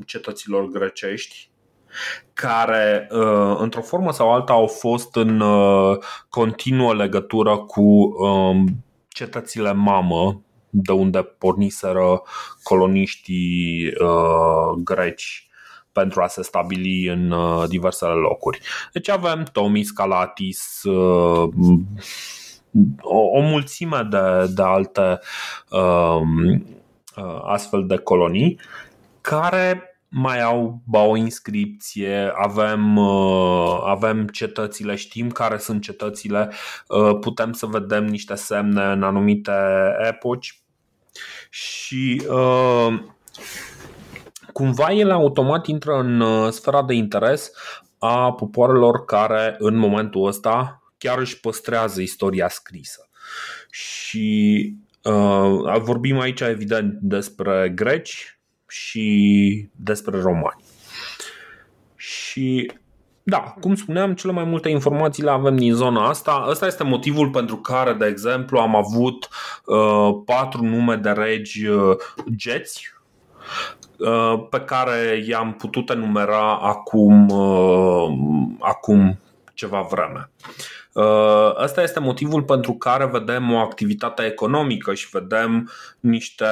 cetăților 0.05 0.67
grecești 0.67 1.50
care, 2.33 3.07
uh, 3.12 3.55
într-o 3.57 3.81
formă 3.81 4.12
sau 4.12 4.33
alta, 4.33 4.53
au 4.53 4.67
fost 4.67 5.15
în 5.15 5.39
uh, 5.39 5.98
continuă 6.29 6.93
legătură 6.93 7.57
cu 7.57 7.81
um, 7.81 8.83
cetățile 9.07 9.74
mamă, 9.74 10.41
de 10.69 10.91
unde 10.91 11.21
porniseră 11.21 12.21
coloniștii 12.63 13.88
uh, 13.88 14.81
greci 14.83 15.45
pentru 15.91 16.21
a 16.21 16.27
se 16.27 16.43
stabili 16.43 17.07
în 17.07 17.33
diversele 17.67 18.12
locuri. 18.12 18.60
Deci 18.93 19.10
avem 19.10 19.43
Tomis, 19.51 19.91
Calatis, 19.91 20.81
o, 23.01 23.19
o 23.38 23.41
mulțime 23.41 24.07
de, 24.10 24.51
de 24.55 24.62
alte 24.62 25.19
um, 25.69 26.65
astfel 27.43 27.86
de 27.88 27.98
colonii 27.98 28.60
care 29.21 29.90
mai 30.13 30.41
au 30.41 30.82
ba 30.86 31.01
o 31.01 31.15
inscripție, 31.15 32.32
avem, 32.36 32.98
uh, 32.98 33.82
avem 33.86 34.27
cetățile, 34.27 34.96
știm 34.96 35.30
care 35.30 35.58
sunt 35.58 35.82
cetățile, 35.82 36.51
uh, 36.88 37.18
putem 37.20 37.53
să 37.53 37.65
vedem 37.65 38.06
niște 38.06 38.36
semne 38.36 38.84
în 38.84 39.03
anumite 39.03 39.51
epoci. 40.10 40.62
Și 41.50 42.24
uh, 42.30 43.00
cumva 44.53 44.94
ele 44.94 45.13
automat 45.13 45.68
intră 45.68 45.94
în 46.00 46.51
sfera 46.51 46.84
de 46.84 46.94
interes 46.94 47.51
a 47.98 48.34
popoarelor 48.34 49.06
care 49.06 49.56
în 49.60 49.75
momentul 49.75 50.27
ăsta 50.27 50.84
chiar 50.98 51.18
își 51.20 51.39
păstrează 51.39 52.01
istoria 52.01 52.48
scrisă. 52.48 53.10
Și 53.70 54.75
uh, 55.03 55.80
vorbim 55.80 56.20
aici 56.20 56.41
evident 56.41 56.98
despre 57.01 57.72
greci, 57.75 58.40
și 58.71 59.69
despre 59.75 60.19
romani. 60.19 60.63
Și 61.95 62.71
da, 63.23 63.37
cum 63.37 63.75
spuneam, 63.75 64.13
cele 64.13 64.31
mai 64.31 64.43
multe 64.43 64.69
informații 64.69 65.23
le 65.23 65.31
avem 65.31 65.55
din 65.55 65.73
zona 65.73 66.07
asta. 66.07 66.45
Ăsta 66.49 66.65
este 66.65 66.83
motivul 66.83 67.29
pentru 67.29 67.57
care, 67.57 67.93
de 67.93 68.05
exemplu, 68.05 68.59
am 68.59 68.75
avut 68.75 69.29
uh, 69.65 70.21
patru 70.25 70.63
nume 70.63 70.95
de 70.95 71.09
regi 71.09 71.67
uh, 71.67 71.95
geți 72.35 72.93
uh, 73.97 74.47
pe 74.49 74.59
care 74.59 75.23
i-am 75.27 75.53
putut 75.53 75.89
enumera 75.89 76.57
acum, 76.57 77.29
uh, 77.29 78.09
acum 78.59 79.19
ceva 79.53 79.81
vreme. 79.81 80.29
Uh, 80.39 80.80
ăsta 81.63 81.81
este 81.81 82.00
motivul 82.00 82.43
pentru 82.43 82.74
care 82.74 83.05
vedem 83.05 83.51
o 83.51 83.57
activitate 83.57 84.25
economică 84.25 84.93
și 84.93 85.10
vedem 85.12 85.69
niște, 86.00 86.45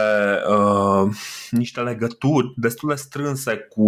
uh, 0.49 1.15
niște 1.51 1.81
legături 1.81 2.53
destul 2.55 2.89
de 2.89 2.95
strânse 2.95 3.57
cu 3.57 3.81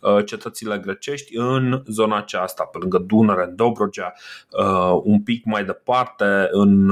uh, 0.00 0.24
cetățile 0.24 0.78
grecești 0.78 1.36
în 1.36 1.82
zona 1.86 2.16
aceasta, 2.16 2.64
pe 2.64 2.78
lângă 2.78 2.98
Dunăre, 2.98 3.44
în 3.44 3.56
Dobrogea, 3.56 4.12
un 5.02 5.22
pic 5.22 5.44
mai 5.44 5.64
departe, 5.64 6.48
în, 6.50 6.90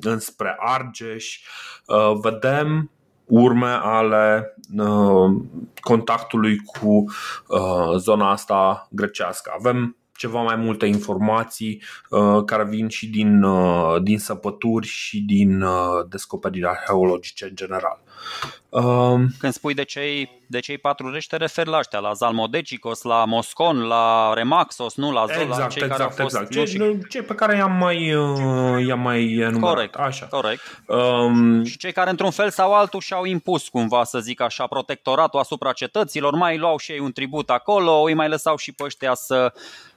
înspre 0.00 0.56
Argeș. 0.58 1.40
Vedem 2.22 2.90
urme 3.24 3.78
ale 3.82 4.56
contactului 5.80 6.56
cu 6.58 7.04
zona 7.96 8.30
asta 8.30 8.88
grecească. 8.90 9.52
Avem 9.58 9.96
ceva 10.22 10.42
mai 10.42 10.56
multe 10.56 10.86
informații 10.86 11.82
uh, 12.10 12.44
care 12.46 12.64
vin 12.64 12.88
și 12.88 13.06
din, 13.06 13.42
uh, 13.42 14.02
din 14.02 14.18
săpături 14.18 14.86
și 14.86 15.20
din 15.20 15.62
uh, 15.62 16.04
descoperiri 16.08 16.66
arheologice 16.66 17.44
în 17.44 17.54
general. 17.54 18.00
Um, 18.68 19.28
Când 19.38 19.52
spui 19.52 19.74
de 19.74 19.84
cei, 19.84 20.42
de 20.46 20.60
cei 20.60 20.78
patru 20.78 21.10
reși, 21.10 21.28
te 21.28 21.36
referi 21.36 21.68
la 21.68 21.78
ăștia, 21.78 21.98
la 21.98 22.12
Zalmodecicos, 22.12 23.02
la 23.02 23.24
Moscon, 23.24 23.80
la 23.80 24.32
Remaxos, 24.34 24.94
nu 24.94 25.12
la 25.12 25.26
Zola, 25.26 25.40
exact, 25.40 25.70
cei 25.70 25.82
exact, 25.82 25.90
care 25.90 26.02
au 26.02 26.08
fost... 26.08 26.40
Exact. 26.40 26.68
Cei, 26.68 26.98
cei 27.08 27.22
pe 27.22 27.34
care 27.34 27.56
i-am 27.56 27.72
mai, 27.72 28.06
i-am 28.86 29.00
mai 29.00 29.32
enumerat. 29.32 29.74
Corect, 29.74 29.94
Așa. 29.94 30.26
corect. 30.26 30.82
Um, 30.86 31.64
și 31.64 31.76
cei 31.76 31.92
care 31.92 32.10
într-un 32.10 32.30
fel 32.30 32.50
sau 32.50 32.74
altul 32.74 33.00
și-au 33.00 33.24
impus 33.24 33.68
cumva, 33.68 34.04
să 34.04 34.18
zic 34.18 34.40
așa, 34.40 34.66
protectoratul 34.66 35.40
asupra 35.40 35.72
cetăților, 35.72 36.34
mai 36.34 36.58
luau 36.58 36.78
și 36.78 36.92
ei 36.92 36.98
un 36.98 37.12
tribut 37.12 37.50
acolo, 37.50 37.92
îi 37.92 38.14
mai 38.14 38.28
lăsau 38.28 38.56
și 38.56 38.72
pe 38.72 38.84
ăștia 38.84 39.14
să 39.14 39.52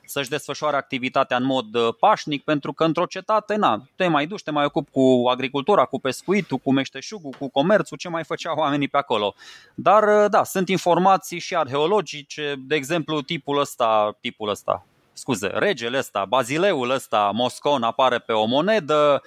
să-și 0.06 0.30
desfășoare 0.30 0.76
activitatea 0.76 1.38
în 1.38 1.44
mod 1.44 1.76
uh, 1.76 1.96
pașnic, 2.00 2.44
pentru 2.44 2.74
că 2.74 2.84
într-o 2.84 3.06
cetate, 3.06 3.56
na, 3.56 3.84
te 3.96 4.08
mai 4.08 4.26
duci, 4.26 4.44
te 4.44 4.52
mai 4.52 4.66
ocupi 4.66 4.92
cu 4.92 5.24
agricultura, 5.30 5.86
cu 5.86 6.00
pescuitul, 6.00 6.58
cu 6.58 6.72
meșteșugul, 6.72 7.32
cu 7.40 7.50
comerțul, 7.50 7.98
ce 7.98 8.10
mai 8.10 8.24
făceau 8.24 8.56
oamenii 8.58 8.88
pe 8.88 8.98
acolo. 8.98 9.36
Dar, 9.76 10.04
uh, 10.04 10.30
da, 10.30 10.44
sunt 10.44 10.70
informații 10.70 11.40
și 11.40 11.56
arheologice, 11.56 12.56
de 12.68 12.76
exemplu, 12.76 13.22
tipul 13.22 13.60
ăsta, 13.60 14.18
tipul 14.22 14.50
ăsta, 14.50 14.86
scuze, 15.14 15.48
regele 15.48 15.98
ăsta, 15.98 16.26
bazileul 16.26 16.90
ăsta, 16.90 17.32
Moscon 17.34 17.84
apare 17.84 18.20
pe 18.20 18.32
o 18.32 18.46
monedă, 18.46 19.22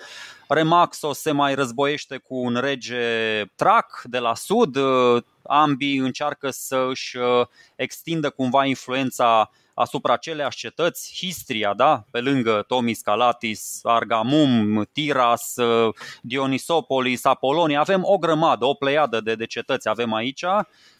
Remaxos 0.49 1.19
se 1.19 1.31
mai 1.31 1.55
războiește 1.55 2.17
cu 2.17 2.37
un 2.37 2.57
rege 2.61 3.45
trac 3.55 4.03
de 4.05 4.19
la 4.19 4.35
sud, 4.35 4.77
uh, 4.77 5.23
ambii 5.43 5.97
încearcă 5.97 6.51
să 6.51 6.87
își 6.89 7.17
extindă 7.77 8.31
cumva 8.31 8.65
influența 8.65 9.51
asupra 9.79 10.13
aceleași 10.13 10.59
cetăți, 10.59 11.15
Histria, 11.17 11.75
da? 11.75 12.05
pe 12.11 12.21
lângă 12.21 12.65
Tomis, 12.67 13.01
Calatis, 13.01 13.81
Argamum, 13.83 14.85
Tiras, 14.93 15.55
Dionisopolis, 16.23 17.25
Apolonia, 17.25 17.81
avem 17.81 18.01
o 18.05 18.19
grămadă, 18.19 18.65
o 18.65 18.75
pleiadă 18.75 19.21
de, 19.21 19.35
de 19.35 19.47
cetăți 19.47 19.89
avem 19.89 20.13
aici 20.13 20.45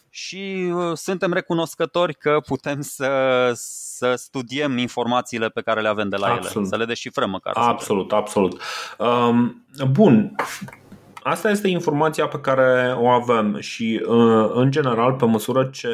și 0.09 0.71
uh, 0.73 0.91
suntem 0.93 1.33
recunoscători 1.33 2.15
că 2.15 2.41
putem 2.45 2.81
să, 2.81 3.51
să 3.53 4.13
studiem 4.15 4.77
informațiile 4.77 5.49
pe 5.49 5.61
care 5.61 5.81
le 5.81 5.87
avem 5.87 6.09
de 6.09 6.15
la 6.15 6.27
absolut. 6.27 6.55
ele, 6.55 6.65
să 6.65 6.75
le 6.75 6.85
deșifrăm 6.85 7.29
măcar. 7.29 7.53
Absolut, 7.57 8.11
absolut. 8.11 8.61
Um, 8.97 9.65
bun, 9.91 10.35
Asta 11.23 11.49
este 11.49 11.67
informația 11.67 12.27
pe 12.27 12.39
care 12.39 12.95
o 12.97 13.07
avem 13.07 13.59
și, 13.59 14.05
uh, 14.07 14.49
în 14.53 14.71
general, 14.71 15.13
pe 15.13 15.25
măsură 15.25 15.65
ce 15.65 15.89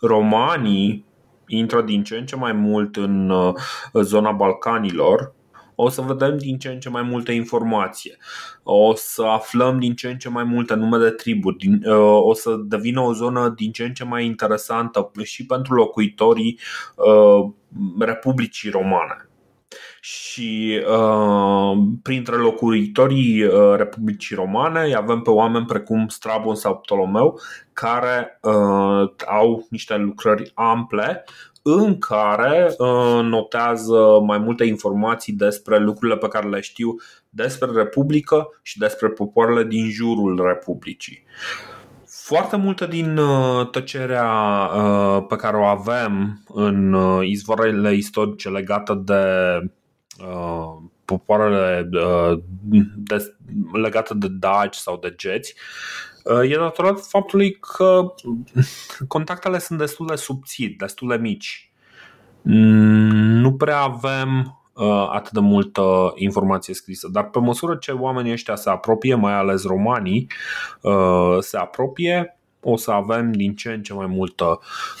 romanii 0.00 1.04
intră 1.48 1.82
din 1.82 2.04
ce 2.04 2.16
în 2.16 2.26
ce 2.26 2.36
mai 2.36 2.52
mult 2.52 2.96
în 2.96 3.30
uh, 3.30 3.54
zona 3.92 4.32
Balcanilor, 4.32 5.34
o 5.74 5.88
să 5.88 6.00
vedem 6.00 6.38
din 6.38 6.58
ce 6.58 6.68
în 6.68 6.78
ce 6.78 6.88
mai 6.88 7.02
multe 7.02 7.32
informație. 7.32 8.16
O 8.62 8.94
să 8.94 9.22
aflăm 9.22 9.78
din 9.78 9.94
ce 9.94 10.08
în 10.08 10.18
ce 10.18 10.28
mai 10.28 10.44
multe 10.44 10.74
nume 10.74 10.98
de 10.98 11.10
triburi. 11.10 11.68
Uh, 11.84 12.20
o 12.22 12.34
să 12.34 12.56
devină 12.64 13.00
o 13.00 13.12
zonă 13.12 13.48
din 13.48 13.72
ce 13.72 13.84
în 13.84 13.92
ce 13.92 14.04
mai 14.04 14.24
interesantă 14.24 15.10
și 15.22 15.46
pentru 15.46 15.74
locuitorii 15.74 16.58
uh, 16.96 17.50
Republicii 17.98 18.70
Romane 18.70 19.25
și 20.06 20.82
uh, 20.88 21.78
printre 22.02 22.36
locuitorii 22.36 23.42
uh, 23.42 23.74
Republicii 23.76 24.36
Romane 24.36 24.94
avem 24.94 25.20
pe 25.20 25.30
oameni 25.30 25.66
precum 25.66 26.08
Strabon 26.08 26.54
sau 26.54 26.76
Ptolomeu 26.76 27.40
care 27.72 28.38
uh, 28.42 29.10
au 29.26 29.66
niște 29.70 29.96
lucrări 29.96 30.50
ample 30.54 31.24
în 31.62 31.98
care 31.98 32.74
uh, 32.78 33.20
notează 33.22 34.20
mai 34.26 34.38
multe 34.38 34.64
informații 34.64 35.32
despre 35.32 35.78
lucrurile 35.78 36.16
pe 36.16 36.28
care 36.28 36.48
le 36.48 36.60
știu 36.60 36.94
despre 37.28 37.70
Republică 37.74 38.48
și 38.62 38.78
despre 38.78 39.08
popoarele 39.08 39.64
din 39.64 39.90
jurul 39.90 40.42
Republicii. 40.46 41.24
foarte 42.04 42.56
multă 42.56 42.86
din 42.86 43.16
uh, 43.16 43.70
tăcerea 43.70 44.30
uh, 44.76 45.24
pe 45.28 45.36
care 45.36 45.56
o 45.56 45.64
avem 45.64 46.42
în 46.48 46.92
uh, 46.92 47.26
izvoarele 47.28 47.94
istorice 47.94 48.48
legată 48.48 49.02
de 49.04 49.22
popoarele 51.04 51.88
de, 52.96 53.34
legate 53.72 54.14
de 54.14 54.28
daci 54.28 54.74
sau 54.74 54.98
de 54.98 55.14
geți 55.16 55.54
e 56.42 56.56
datorat 56.56 57.00
faptului 57.00 57.52
că 57.52 58.14
contactele 59.08 59.58
sunt 59.58 59.78
destul 59.78 60.06
de 60.06 60.14
subțiri, 60.14 60.72
destul 60.72 61.08
de 61.08 61.16
mici. 61.16 61.70
Mm, 62.42 63.40
nu 63.40 63.52
prea 63.52 63.80
avem 63.80 64.60
atât 65.10 65.32
de 65.32 65.40
multă 65.40 66.12
informație 66.14 66.74
scrisă, 66.74 67.08
dar 67.12 67.30
pe 67.30 67.38
măsură 67.38 67.76
ce 67.76 67.92
oamenii 67.92 68.32
ăștia 68.32 68.56
se 68.56 68.70
apropie, 68.70 69.14
mai 69.14 69.32
ales 69.32 69.64
romanii, 69.64 70.26
se 71.40 71.56
apropie, 71.56 72.38
o 72.68 72.76
să 72.76 72.90
avem 72.90 73.32
din 73.32 73.54
ce 73.54 73.72
în 73.72 73.82
ce 73.82 73.92
mai 73.92 74.06
multă 74.06 74.44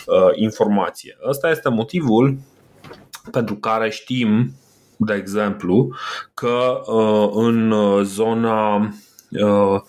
uh, 0.06 0.30
informație. 0.34 1.16
Ăsta 1.28 1.50
este 1.50 1.68
motivul 1.68 2.38
pentru 3.30 3.54
care 3.54 3.90
știm, 3.90 4.52
de 4.96 5.14
exemplu, 5.14 5.94
că 6.34 6.80
uh, 6.86 7.30
în 7.32 7.74
zona 8.02 8.76
uh, 9.30 9.80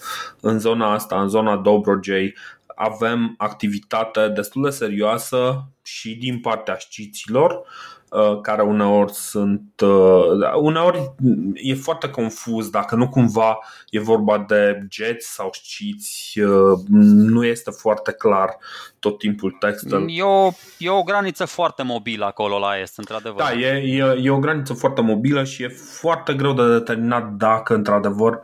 în 0.41 0.59
zona 0.59 0.93
asta, 0.93 1.21
în 1.21 1.27
zona 1.27 1.57
Dobrogei, 1.57 2.35
avem 2.75 3.35
activitate 3.37 4.27
destul 4.27 4.63
de 4.63 4.69
serioasă 4.69 5.67
și 5.83 6.15
din 6.15 6.39
partea 6.39 6.75
știților, 6.75 7.51
Uh, 7.51 7.96
care 8.41 8.61
uneori 8.61 9.13
sunt 9.13 9.81
uh, 9.81 10.53
uneori 10.61 11.13
e 11.53 11.73
foarte 11.73 12.09
confuz 12.09 12.69
dacă 12.69 12.95
nu 12.95 13.09
cumva 13.09 13.57
e 13.89 13.99
vorba 13.99 14.45
de 14.47 14.85
geți 14.87 15.33
sau 15.33 15.49
șciți 15.51 16.39
uh, 16.39 16.79
nu 16.87 17.45
este 17.45 17.71
foarte 17.71 18.11
clar 18.11 18.57
tot 18.99 19.17
timpul 19.17 19.51
textul. 19.59 20.05
E 20.09 20.21
o, 20.21 20.49
e 20.77 20.89
o 20.89 21.03
graniță 21.03 21.45
foarte 21.45 21.83
mobilă 21.83 22.25
acolo 22.25 22.59
la 22.59 22.79
est, 22.79 22.97
într-adevăr. 22.97 23.37
Da, 23.37 23.53
e, 23.53 23.67
e, 23.67 24.19
e 24.21 24.29
o 24.29 24.39
graniță 24.39 24.73
foarte 24.73 25.01
mobilă 25.01 25.43
și 25.43 25.63
e 25.63 25.67
foarte 25.99 26.33
greu 26.33 26.53
de 26.53 26.67
determinat 26.67 27.31
dacă 27.31 27.73
într-adevăr 27.73 28.39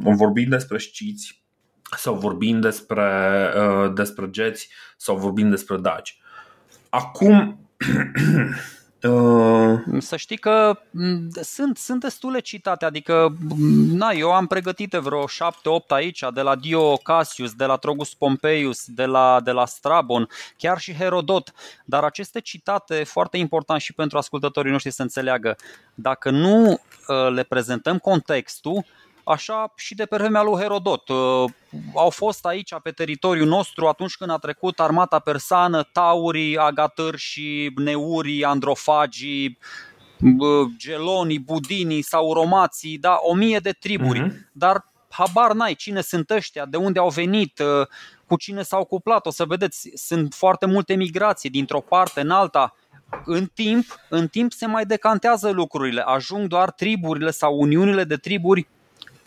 vorbim 0.00 0.48
despre 0.48 0.78
șciți 0.78 1.42
sau 1.96 2.14
vorbim 2.14 2.60
despre, 2.60 3.10
despre 3.94 4.30
geți 4.30 4.68
sau 4.96 5.16
vorbim 5.16 5.50
despre 5.50 5.76
daci. 5.76 6.20
Acum, 6.88 7.36
Uh, 7.38 7.67
să 9.98 10.16
știi 10.16 10.36
că 10.36 10.78
sunt, 11.42 11.76
sunt 11.76 12.00
destule 12.00 12.40
citate, 12.40 12.84
adică 12.84 13.36
na, 13.92 14.10
eu 14.10 14.32
am 14.32 14.46
pregătit 14.46 14.90
vreo 14.92 15.24
7-8 15.24 15.28
aici, 15.88 16.24
de 16.34 16.40
la 16.40 16.56
Dio 16.56 16.96
Cassius, 16.96 17.52
de 17.54 17.64
la 17.64 17.76
Trogus 17.76 18.14
Pompeius, 18.14 18.84
de 18.86 19.04
la, 19.04 19.40
de 19.44 19.50
la 19.50 19.66
Strabon, 19.66 20.28
chiar 20.56 20.78
și 20.78 20.94
Herodot, 20.94 21.52
dar 21.84 22.04
aceste 22.04 22.40
citate, 22.40 23.04
foarte 23.04 23.36
important 23.36 23.80
și 23.80 23.92
pentru 23.92 24.18
ascultătorii 24.18 24.70
noștri 24.70 24.90
să 24.90 25.02
înțeleagă, 25.02 25.56
dacă 25.94 26.30
nu 26.30 26.70
uh, 26.70 27.32
le 27.32 27.42
prezentăm 27.42 27.98
contextul, 27.98 28.84
așa 29.28 29.72
și 29.76 29.94
de 29.94 30.04
pe 30.04 30.16
vremea 30.16 30.42
lui 30.42 30.60
Herodot. 30.60 31.08
Uh, 31.08 31.44
au 31.94 32.10
fost 32.10 32.46
aici 32.46 32.74
pe 32.82 32.90
teritoriul 32.90 33.46
nostru 33.46 33.86
atunci 33.86 34.16
când 34.16 34.30
a 34.30 34.36
trecut 34.36 34.80
armata 34.80 35.18
persană, 35.18 35.82
taurii, 35.82 36.58
agatări 36.58 37.18
și 37.18 37.72
neurii, 37.76 38.44
androfagii, 38.44 39.58
gelonii, 40.76 41.38
budinii 41.38 42.02
sau 42.02 42.32
romații, 42.32 42.98
da, 42.98 43.18
o 43.20 43.34
mie 43.34 43.58
de 43.58 43.70
triburi, 43.70 44.28
uh-huh. 44.28 44.52
dar 44.52 44.84
habar 45.08 45.52
n-ai 45.52 45.74
cine 45.74 46.00
sunt 46.00 46.30
ăștia, 46.30 46.66
de 46.66 46.76
unde 46.76 46.98
au 46.98 47.08
venit, 47.08 47.58
uh, 47.58 47.86
cu 48.26 48.36
cine 48.36 48.62
s-au 48.62 48.84
cuplat. 48.84 49.26
O 49.26 49.30
să 49.30 49.44
vedeți, 49.44 49.90
sunt 49.94 50.34
foarte 50.34 50.66
multe 50.66 50.94
migrații 50.94 51.50
dintr-o 51.50 51.80
parte 51.80 52.20
în 52.20 52.30
alta. 52.30 52.74
În 53.24 53.46
timp, 53.54 53.84
în 54.08 54.28
timp 54.28 54.52
se 54.52 54.66
mai 54.66 54.86
decantează 54.86 55.50
lucrurile, 55.50 56.00
ajung 56.00 56.46
doar 56.46 56.70
triburile 56.70 57.30
sau 57.30 57.60
uniunile 57.60 58.04
de 58.04 58.16
triburi 58.16 58.68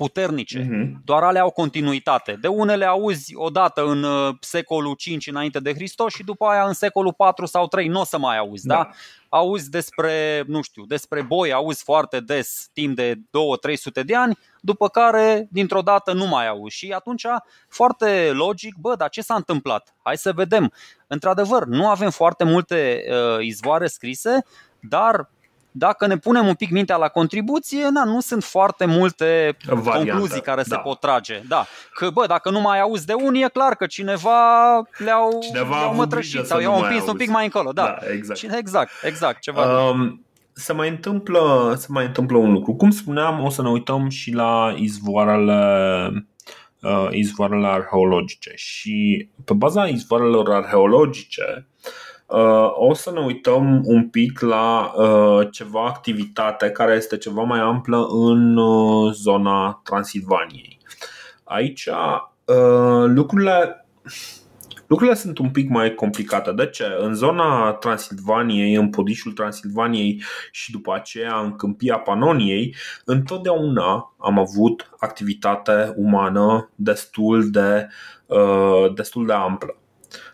puternice, 0.01 0.60
uh-huh. 0.60 1.03
doar 1.05 1.24
ale 1.24 1.39
au 1.39 1.50
continuitate. 1.50 2.38
De 2.41 2.48
unele 2.48 2.86
auzi 2.86 3.36
odată 3.36 3.86
în 3.86 4.04
uh, 4.04 4.36
secolul 4.39 4.95
5 4.95 5.28
înainte 5.28 5.60
de 5.60 5.73
Hristos 5.73 6.13
și 6.13 6.23
după 6.23 6.45
aia 6.45 6.63
în 6.63 6.73
secolul 6.73 7.13
4 7.13 7.45
sau 7.45 7.67
3 7.67 7.88
nu 7.88 7.99
o 7.99 8.04
să 8.04 8.17
mai 8.17 8.38
auzi, 8.38 8.67
da? 8.67 8.76
da? 8.76 8.89
Auzi 9.30 9.69
despre, 9.69 10.43
nu 10.47 10.62
știu, 10.62 10.86
despre 10.86 11.21
boi, 11.21 11.54
auzi 11.54 11.84
foarte 11.84 12.19
des 12.19 12.69
timp 12.73 12.95
de 12.95 13.15
2-300 13.15 14.06
de 14.06 14.15
ani, 14.15 14.38
după 14.60 14.88
care 14.88 15.47
dintr-o 15.52 15.82
dată 15.82 16.13
nu 16.13 16.26
mai 16.26 16.47
auzi. 16.47 16.76
Și 16.76 16.91
atunci, 16.91 17.26
foarte 17.69 18.32
logic, 18.34 18.76
bă, 18.76 18.95
dar 18.95 19.10
ce 19.10 19.21
s-a 19.21 19.36
întâmplat? 19.36 19.95
Hai 20.04 20.17
să 20.17 20.32
vedem. 20.32 20.73
Într-adevăr, 21.08 21.65
nu 21.65 21.89
avem 21.89 22.10
foarte 22.10 22.43
multe 22.43 23.04
uh, 23.10 23.45
izvoare 23.45 23.88
scrise, 23.88 24.45
dar 24.80 25.30
dacă 25.71 26.07
ne 26.07 26.17
punem 26.17 26.47
un 26.47 26.53
pic 26.53 26.69
mintea 26.69 26.95
la 26.95 27.07
contribuție, 27.07 27.88
na, 27.89 28.03
nu 28.03 28.19
sunt 28.19 28.43
foarte 28.43 28.86
multe 28.86 29.57
Variante, 29.65 30.10
concluzii 30.10 30.41
care 30.41 30.63
da. 30.67 30.75
se 30.75 30.81
pot 30.84 30.99
trage. 30.99 31.41
Da. 31.47 31.65
Că, 31.93 32.10
bă, 32.10 32.25
dacă 32.27 32.49
nu 32.49 32.62
mai 32.62 32.79
auzi 32.79 33.05
de 33.05 33.13
unii, 33.13 33.43
e 33.43 33.47
clar 33.47 33.75
că 33.75 33.86
cineva 33.86 34.75
le-au, 34.97 35.39
cineva 35.41 35.79
le-au 35.79 35.95
mătrășit 35.95 36.45
sau 36.45 36.60
i-au 36.60 36.81
împins 36.81 37.07
un 37.07 37.17
pic 37.17 37.29
mai 37.29 37.43
încolo. 37.43 37.71
Da, 37.71 37.84
da 37.84 38.12
exact. 38.13 38.53
exact, 38.57 38.91
exact. 39.03 39.41
Ceva 39.41 39.89
um, 39.89 40.25
se 40.53 40.73
mai, 40.73 40.89
întâmplă, 40.89 41.73
se 41.77 41.88
mai 41.89 42.05
întâmplă 42.05 42.38
un 42.38 42.51
lucru. 42.51 42.73
Cum 42.73 42.89
spuneam, 42.89 43.43
o 43.43 43.49
să 43.49 43.62
ne 43.62 43.69
uităm 43.69 44.10
și 44.10 44.31
la 44.31 44.73
izvoarele 44.77 46.25
uh, 46.81 47.07
izvoarele 47.10 47.67
arheologice 47.67 48.51
și 48.55 49.29
pe 49.45 49.53
baza 49.53 49.86
izvoarelor 49.86 50.53
arheologice 50.53 51.65
Uh, 51.84 52.11
o 52.74 52.94
să 52.94 53.12
ne 53.12 53.20
uităm 53.20 53.82
un 53.86 54.10
pic 54.10 54.39
la 54.39 54.91
uh, 54.96 55.48
ceva 55.52 55.86
activitate 55.86 56.70
care 56.70 56.96
este 56.96 57.17
ceva 57.17 57.41
mai 57.41 57.60
amplă 57.60 58.08
în 58.10 58.58
uh, 58.58 59.13
zona 59.13 59.82
Transilvaniei. 59.84 60.78
Aici 61.44 61.89
lucrurile 63.06 63.86
Lucrurile 64.91 65.17
sunt 65.17 65.38
un 65.38 65.50
pic 65.50 65.70
mai 65.70 65.94
complicate. 65.94 66.52
De 66.52 66.67
ce? 66.67 66.86
În 67.00 67.13
zona 67.13 67.72
Transilvaniei, 67.72 68.76
în 68.76 68.89
podișul 68.89 69.32
Transilvaniei 69.32 70.24
și 70.52 70.72
după 70.72 70.94
aceea 70.94 71.39
în 71.39 71.56
câmpia 71.56 71.98
Panoniei, 71.98 72.76
întotdeauna 73.06 74.15
am 74.17 74.39
avut 74.39 74.89
activitate 75.00 75.94
umană 75.96 76.70
destul 76.76 77.50
de, 77.50 77.88
destul 78.96 79.26
de 79.26 79.34
amplă. 79.34 79.81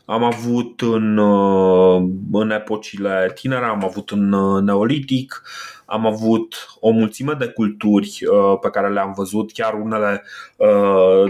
Am 0.09 0.23
avut 0.23 0.81
în, 0.81 1.17
uh, 1.17 2.09
în 2.31 2.51
epocile 2.51 3.31
tinere, 3.35 3.65
am 3.65 3.83
avut 3.83 4.09
în 4.09 4.31
uh, 4.31 4.61
Neolitic, 4.61 5.41
am 5.85 6.05
avut 6.05 6.55
o 6.79 6.89
mulțime 6.89 7.33
de 7.33 7.47
culturi 7.47 8.19
uh, 8.31 8.59
pe 8.61 8.69
care 8.69 8.89
le-am 8.89 9.13
văzut, 9.15 9.51
chiar 9.51 9.73
unele 9.73 10.23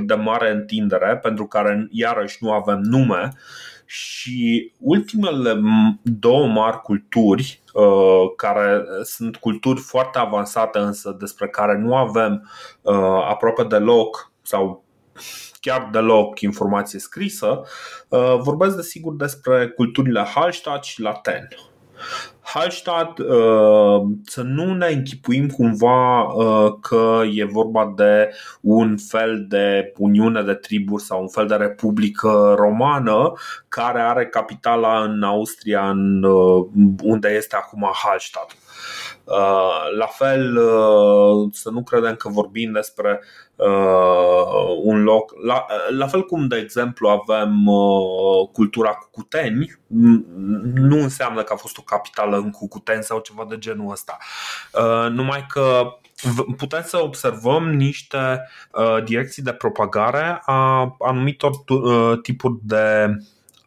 de 0.06 0.14
mare 0.14 0.52
întindere, 0.52 1.18
pentru 1.18 1.46
care 1.46 1.88
iarăși 1.92 2.38
nu 2.40 2.52
avem 2.52 2.80
nume. 2.80 3.34
Și 3.86 4.72
ultimele 4.80 5.60
două 6.04 6.48
mari 6.48 6.82
culturi, 6.82 7.62
care 8.36 8.84
sunt 9.04 9.36
culturi 9.36 9.80
foarte 9.80 10.20
avansate, 10.20 10.80
însă 10.80 11.16
despre 11.20 11.48
care 11.48 11.78
nu 11.78 11.96
avem 11.96 12.50
aproape 13.30 13.64
deloc 13.64 14.32
sau 14.42 14.84
chiar 15.68 15.90
deloc 15.92 16.40
informație 16.40 17.00
scrisă, 17.00 17.62
uh, 18.08 18.38
vorbesc 18.40 18.76
desigur 18.76 19.16
despre 19.16 19.68
culturile 19.68 20.22
Hallstatt 20.22 20.84
și 20.84 21.02
Laten. 21.02 21.48
Hallstatt, 22.42 23.18
uh, 23.18 24.02
să 24.24 24.42
nu 24.42 24.74
ne 24.74 24.88
închipuim 24.88 25.48
cumva 25.48 26.24
uh, 26.24 26.74
că 26.82 27.22
e 27.34 27.44
vorba 27.44 27.94
de 27.96 28.30
un 28.62 28.98
fel 28.98 29.46
de 29.48 29.94
uniune 29.98 30.42
de 30.42 30.54
triburi 30.54 31.04
sau 31.04 31.22
un 31.22 31.28
fel 31.28 31.48
de 31.48 31.56
republică 31.56 32.54
romană 32.58 33.34
care 33.68 34.02
are 34.02 34.26
capitala 34.26 35.04
în 35.04 35.24
Austria, 35.24 35.90
în, 35.90 36.24
unde 37.04 37.30
este 37.30 37.56
acum 37.56 37.92
Hallstatt. 37.94 38.56
La 39.98 40.06
fel, 40.06 40.60
să 41.52 41.70
nu 41.70 41.84
credem 41.84 42.16
că 42.16 42.30
vorbim 42.30 42.72
despre 42.72 43.22
uh, 43.56 44.78
un 44.84 45.04
loc. 45.04 45.34
La, 45.46 45.66
la 45.90 46.08
fel 46.08 46.24
cum, 46.24 46.48
de 46.48 46.58
exemplu, 46.58 47.08
avem 47.08 47.68
uh, 47.68 48.50
cultura 48.52 48.90
Cucuteni, 48.90 49.80
nu 50.74 51.02
înseamnă 51.02 51.44
că 51.44 51.54
a 51.54 51.58
fost 51.58 51.78
o 51.78 51.82
capitală 51.82 52.38
în 52.38 52.52
Cucuteni 52.52 53.04
sau 53.04 53.20
ceva 53.20 53.46
de 53.50 53.58
genul 53.58 53.92
ăsta. 53.92 54.18
Uh, 54.74 55.10
numai 55.10 55.46
că 55.50 55.98
putem 56.58 56.84
să 56.84 57.04
observăm 57.04 57.70
niște 57.70 58.48
uh, 58.72 59.04
direcții 59.04 59.44
de 59.44 59.54
propagare 59.54 60.42
a 60.46 60.96
anumitor 61.00 61.52
uh, 61.68 62.20
tipuri 62.22 62.60
de 62.62 63.16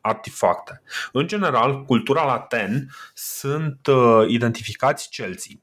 artefacte. 0.01 0.83
În 1.13 1.27
general, 1.27 1.85
cultura 1.85 2.25
laten 2.25 2.89
sunt 3.15 3.87
uh, 3.87 4.25
identificați 4.29 5.09
celții 5.09 5.63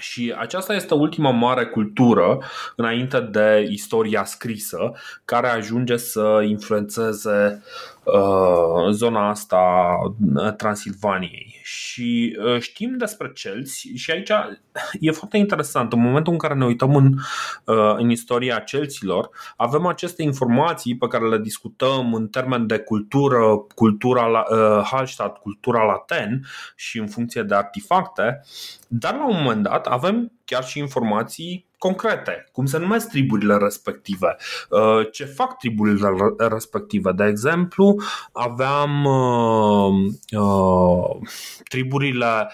Și 0.00 0.34
aceasta 0.38 0.74
este 0.74 0.94
ultima 0.94 1.30
mare 1.30 1.66
cultură 1.66 2.38
înainte 2.76 3.20
de 3.20 3.66
istoria 3.70 4.24
scrisă 4.24 4.92
care 5.24 5.48
ajunge 5.48 5.96
să 5.96 6.44
influențeze 6.48 7.62
uh, 7.62 7.95
zona 8.90 9.28
asta 9.28 9.96
Transilvaniei. 10.56 11.60
Și 11.62 12.38
uh, 12.44 12.60
știm 12.60 12.96
despre 12.96 13.32
celți 13.34 13.88
și 13.94 14.10
aici 14.10 14.30
e 15.00 15.10
foarte 15.10 15.36
interesant. 15.36 15.92
În 15.92 16.00
momentul 16.00 16.32
în 16.32 16.38
care 16.38 16.54
ne 16.54 16.64
uităm 16.64 16.96
în, 16.96 17.14
uh, 17.64 17.94
în 17.96 18.10
istoria 18.10 18.58
celților, 18.58 19.30
avem 19.56 19.86
aceste 19.86 20.22
informații 20.22 20.96
pe 20.96 21.06
care 21.06 21.28
le 21.28 21.38
discutăm 21.38 22.14
în 22.14 22.28
termen 22.28 22.66
de 22.66 22.78
cultură, 22.78 23.66
cultura 23.74 24.26
la, 24.26 24.44
uh, 24.50 24.84
Hallstatt, 24.84 25.36
cultura 25.36 25.84
laten 25.84 26.46
și 26.76 26.98
în 26.98 27.06
funcție 27.06 27.42
de 27.42 27.54
artefacte, 27.54 28.40
dar 28.88 29.14
la 29.14 29.28
un 29.28 29.42
moment 29.42 29.62
dat 29.62 29.86
avem 29.86 30.32
chiar 30.44 30.64
și 30.64 30.78
informații 30.78 31.65
concrete, 31.78 32.48
cum 32.52 32.66
se 32.66 32.78
numesc 32.78 33.08
triburile 33.08 33.56
respective, 33.56 34.36
uh, 34.70 35.06
ce 35.12 35.24
fac 35.24 35.58
triburile 35.58 36.08
respective. 36.36 37.12
De 37.12 37.24
exemplu, 37.24 37.96
aveam 38.32 39.04
uh, 39.04 40.12
uh, 40.38 41.16
triburile, 41.68 42.50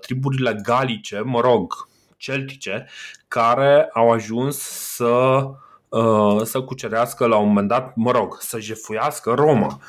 triburile 0.00 0.60
galice, 0.62 1.20
mă 1.24 1.40
rog, 1.40 1.88
celtice, 2.16 2.86
care 3.28 3.88
au 3.92 4.10
ajuns 4.10 4.56
să 4.94 5.44
să 6.42 6.60
cucerească 6.60 7.26
la 7.26 7.36
un 7.36 7.46
moment 7.46 7.68
dat, 7.68 7.94
mă 7.96 8.10
rog, 8.10 8.36
să 8.40 8.60
jefuiască 8.60 9.32
Roma. 9.34 9.80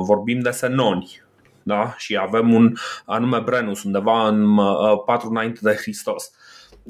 Vorbim 0.00 0.40
de 0.40 0.50
senoni, 0.50 1.22
da? 1.62 1.94
și 1.96 2.16
avem 2.16 2.52
un 2.52 2.72
anume 3.04 3.38
Brennus 3.38 3.82
undeva 3.82 4.28
în 4.28 4.56
4 5.06 5.28
înainte 5.28 5.58
de 5.62 5.74
Hristos. 5.74 6.30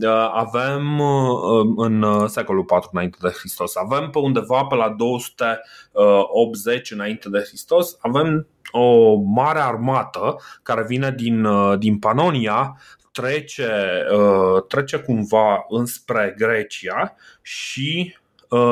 Uh, 0.03 0.31
avem 0.33 0.99
uh, 0.99 1.73
în 1.77 2.03
uh, 2.03 2.29
secolul 2.29 2.65
4 2.65 2.89
înainte 2.93 3.17
de 3.21 3.29
Hristos, 3.29 3.77
avem 3.77 4.11
pe 4.11 4.19
undeva 4.19 4.65
pe 4.65 4.75
la 4.75 4.89
280 4.89 6.91
înainte 6.91 7.29
de 7.29 7.39
Hristos, 7.39 7.97
avem 8.01 8.47
o 8.71 9.15
mare 9.15 9.59
armată 9.59 10.37
care 10.63 10.85
vine 10.85 11.11
din, 11.11 11.47
din 11.79 11.99
Panonia, 11.99 12.81
trece, 13.13 14.05
trece 14.69 14.99
cumva 14.99 15.65
înspre 15.69 16.35
Grecia 16.39 17.15
și 17.43 18.17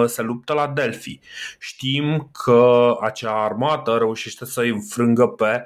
se 0.06 0.22
luptă 0.22 0.52
la 0.52 0.66
Delphi. 0.66 1.20
Știm 1.58 2.30
că 2.44 2.94
acea 3.00 3.44
armată 3.44 3.96
reușește 3.98 4.44
să-i 4.44 4.82
frângă 4.88 5.26
pe 5.26 5.64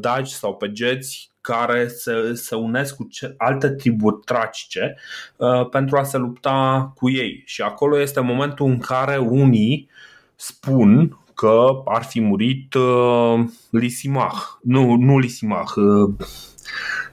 daci 0.00 0.28
sau 0.28 0.56
pe 0.56 0.72
geți 0.72 1.30
care 1.48 1.88
se, 1.88 2.34
se 2.34 2.54
unesc 2.54 2.96
cu 2.96 3.08
alte 3.36 3.68
triburi 3.68 4.20
tracice 4.24 4.96
uh, 5.36 5.68
pentru 5.68 5.96
a 5.96 6.02
se 6.02 6.16
lupta 6.16 6.92
cu 6.94 7.10
ei. 7.10 7.42
Și 7.46 7.62
acolo 7.62 8.00
este 8.00 8.20
momentul 8.20 8.66
în 8.66 8.78
care 8.78 9.16
unii 9.16 9.88
spun 10.34 11.18
că 11.34 11.82
ar 11.84 12.02
fi 12.02 12.20
murit 12.20 12.74
uh, 12.74 13.44
Lisimach. 13.70 14.38
Nu, 14.62 14.94
nu 14.94 15.18
Lisimach. 15.18 15.74
Uh, 15.74 16.14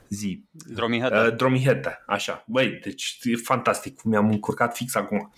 zi. 0.10 0.44
Dromihete. 0.52 1.16
Uh, 1.16 1.36
Dromihete, 1.36 2.04
așa. 2.08 2.44
Băi, 2.48 2.80
deci 2.84 3.18
e 3.22 3.36
fantastic, 3.36 4.04
mi-am 4.04 4.30
încurcat 4.30 4.76
fix 4.76 4.96
acum. 4.96 5.34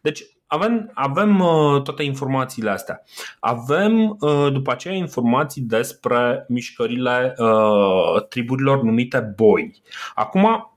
Deci 0.00 0.22
avem, 0.52 0.90
avem 0.94 1.40
uh, 1.40 1.82
toate 1.82 2.02
informațiile 2.02 2.70
astea. 2.70 3.04
Avem 3.40 4.16
uh, 4.20 4.52
după 4.52 4.70
aceea 4.70 4.94
informații 4.94 5.62
despre 5.62 6.44
mișcările 6.48 7.34
uh, 7.38 8.26
triburilor 8.28 8.82
numite 8.82 9.32
boi. 9.36 9.82
Acum 10.14 10.72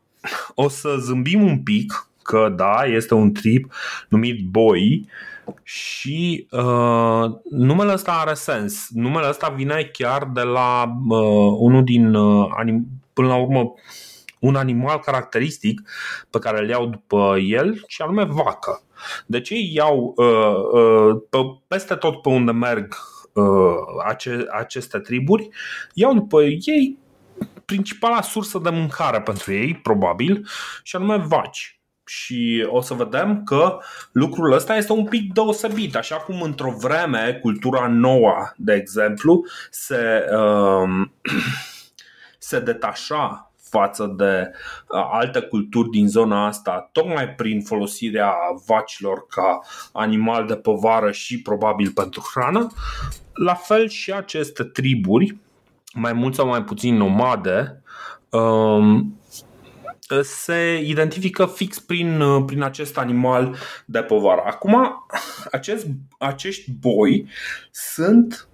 o 0.55 0.67
să 0.69 0.95
zâmbim 0.99 1.43
un 1.43 1.59
pic 1.63 2.09
că 2.21 2.53
da, 2.55 2.83
este 2.85 3.13
un 3.13 3.33
trib 3.33 3.71
numit 4.09 4.45
boi 4.45 5.09
și 5.63 6.47
uh, 6.51 7.31
numele 7.49 7.93
ăsta 7.93 8.11
are 8.11 8.33
sens. 8.33 8.89
Numele 8.89 9.29
ăsta 9.29 9.47
vine 9.47 9.89
chiar 9.93 10.29
de 10.33 10.41
la 10.41 10.95
uh, 11.07 11.55
unul 11.57 11.83
din 11.83 12.13
uh, 12.13 12.47
anim- 12.63 12.87
până 13.13 13.27
la 13.27 13.35
urmă 13.35 13.73
un 14.39 14.55
animal 14.55 14.99
caracteristic 14.99 15.81
pe 16.29 16.39
care 16.39 16.59
îl 16.59 16.69
iau 16.69 16.85
după 16.85 17.37
el 17.39 17.83
și 17.87 18.01
anume 18.01 18.23
vacă. 18.23 18.81
Deci 19.25 19.49
ei 19.49 19.71
iau 19.73 20.13
uh, 20.15 20.81
uh, 20.81 21.21
pe, 21.29 21.37
peste 21.67 21.95
tot 21.95 22.21
pe 22.21 22.29
unde 22.29 22.51
merg 22.51 22.95
uh, 23.33 24.03
ace, 24.05 24.45
aceste 24.51 24.99
triburi, 24.99 25.49
iau 25.93 26.13
după 26.13 26.41
ei 26.41 26.97
principala 27.65 28.21
sursă 28.21 28.59
de 28.63 28.69
mâncare 28.69 29.21
pentru 29.21 29.53
ei, 29.53 29.75
probabil, 29.75 30.47
și 30.83 30.95
anume 30.95 31.17
vaci. 31.17 31.79
Și 32.05 32.67
o 32.69 32.81
să 32.81 32.93
vedem 32.93 33.43
că 33.43 33.77
lucrul 34.11 34.51
ăsta 34.51 34.75
este 34.75 34.91
un 34.91 35.05
pic 35.05 35.33
deosebit, 35.33 35.95
așa 35.95 36.15
cum 36.15 36.41
într-o 36.41 36.71
vreme 36.77 37.39
cultura 37.41 37.87
nouă, 37.87 38.51
de 38.55 38.73
exemplu, 38.73 39.45
se, 39.69 40.25
uh, 40.31 41.07
se 42.37 42.59
detașa 42.59 43.51
față 43.75 44.13
de 44.17 44.51
uh, 44.51 45.07
alte 45.11 45.39
culturi 45.39 45.89
din 45.89 46.07
zona 46.07 46.47
asta, 46.47 46.89
tocmai 46.91 47.29
prin 47.29 47.61
folosirea 47.61 48.33
vacilor 48.65 49.25
ca 49.27 49.59
animal 49.91 50.47
de 50.47 50.55
povară 50.55 51.11
și 51.11 51.41
probabil 51.41 51.91
pentru 51.91 52.23
hrană. 52.33 52.71
La 53.33 53.53
fel 53.53 53.87
și 53.87 54.11
aceste 54.11 54.63
triburi, 54.63 55.37
mai 55.93 56.13
mult 56.13 56.35
sau 56.35 56.47
mai 56.47 56.63
puțin 56.63 56.95
nomade, 56.95 57.81
um, 58.29 59.19
se 60.21 60.83
identifică 60.85 61.45
fix 61.45 61.79
prin, 61.79 62.21
uh, 62.21 62.43
prin 62.45 62.61
acest 62.63 62.97
animal 62.97 63.55
de 63.85 63.99
povară. 63.99 64.41
Acum, 64.45 65.05
acest, 65.51 65.87
acești 66.19 66.71
boi 66.71 67.27
sunt 67.71 68.47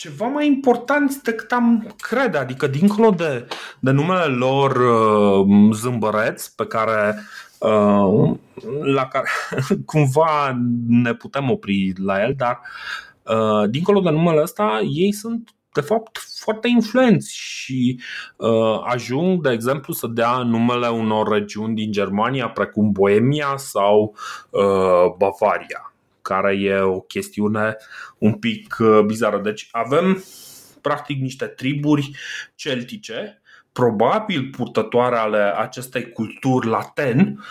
ceva 0.00 0.26
mai 0.26 0.46
important 0.46 1.22
decât 1.22 1.52
am 1.52 1.94
crede, 1.96 2.38
adică 2.38 2.66
dincolo 2.66 3.10
de, 3.10 3.48
de 3.78 3.90
numele 3.90 4.24
lor 4.24 4.76
uh, 4.76 5.74
zâmbăreți 5.74 6.54
pe 6.54 6.66
care 6.66 7.22
uh, 7.58 8.36
la 8.82 9.06
care 9.06 9.28
cumva 9.84 10.58
ne 10.88 11.14
putem 11.14 11.50
opri 11.50 11.92
la 11.96 12.22
el, 12.22 12.34
dar 12.36 12.60
uh, 13.22 13.70
dincolo 13.70 14.00
de 14.00 14.10
numele 14.10 14.42
ăsta 14.42 14.80
ei 14.82 15.12
sunt 15.12 15.50
de 15.72 15.80
fapt 15.80 16.18
foarte 16.40 16.68
influenți 16.68 17.36
și 17.36 18.00
uh, 18.36 18.80
ajung, 18.84 19.42
de 19.42 19.50
exemplu, 19.50 19.92
să 19.92 20.06
dea 20.06 20.42
numele 20.42 20.88
unor 20.88 21.28
regiuni 21.28 21.74
din 21.74 21.92
Germania, 21.92 22.48
precum 22.48 22.90
Boemia 22.90 23.54
sau 23.56 24.16
uh, 24.50 25.14
Bavaria 25.16 25.92
care 26.28 26.54
e 26.54 26.80
o 26.80 27.00
chestiune 27.00 27.76
un 28.18 28.32
pic 28.32 28.76
uh, 28.78 29.00
bizară. 29.06 29.38
Deci 29.38 29.68
avem 29.70 30.24
practic 30.80 31.20
niște 31.20 31.46
triburi 31.46 32.10
celtice, 32.54 33.42
probabil 33.72 34.50
purtătoare 34.56 35.16
ale 35.16 35.52
acestei 35.56 36.12
culturi 36.12 36.66
laten, 36.66 37.44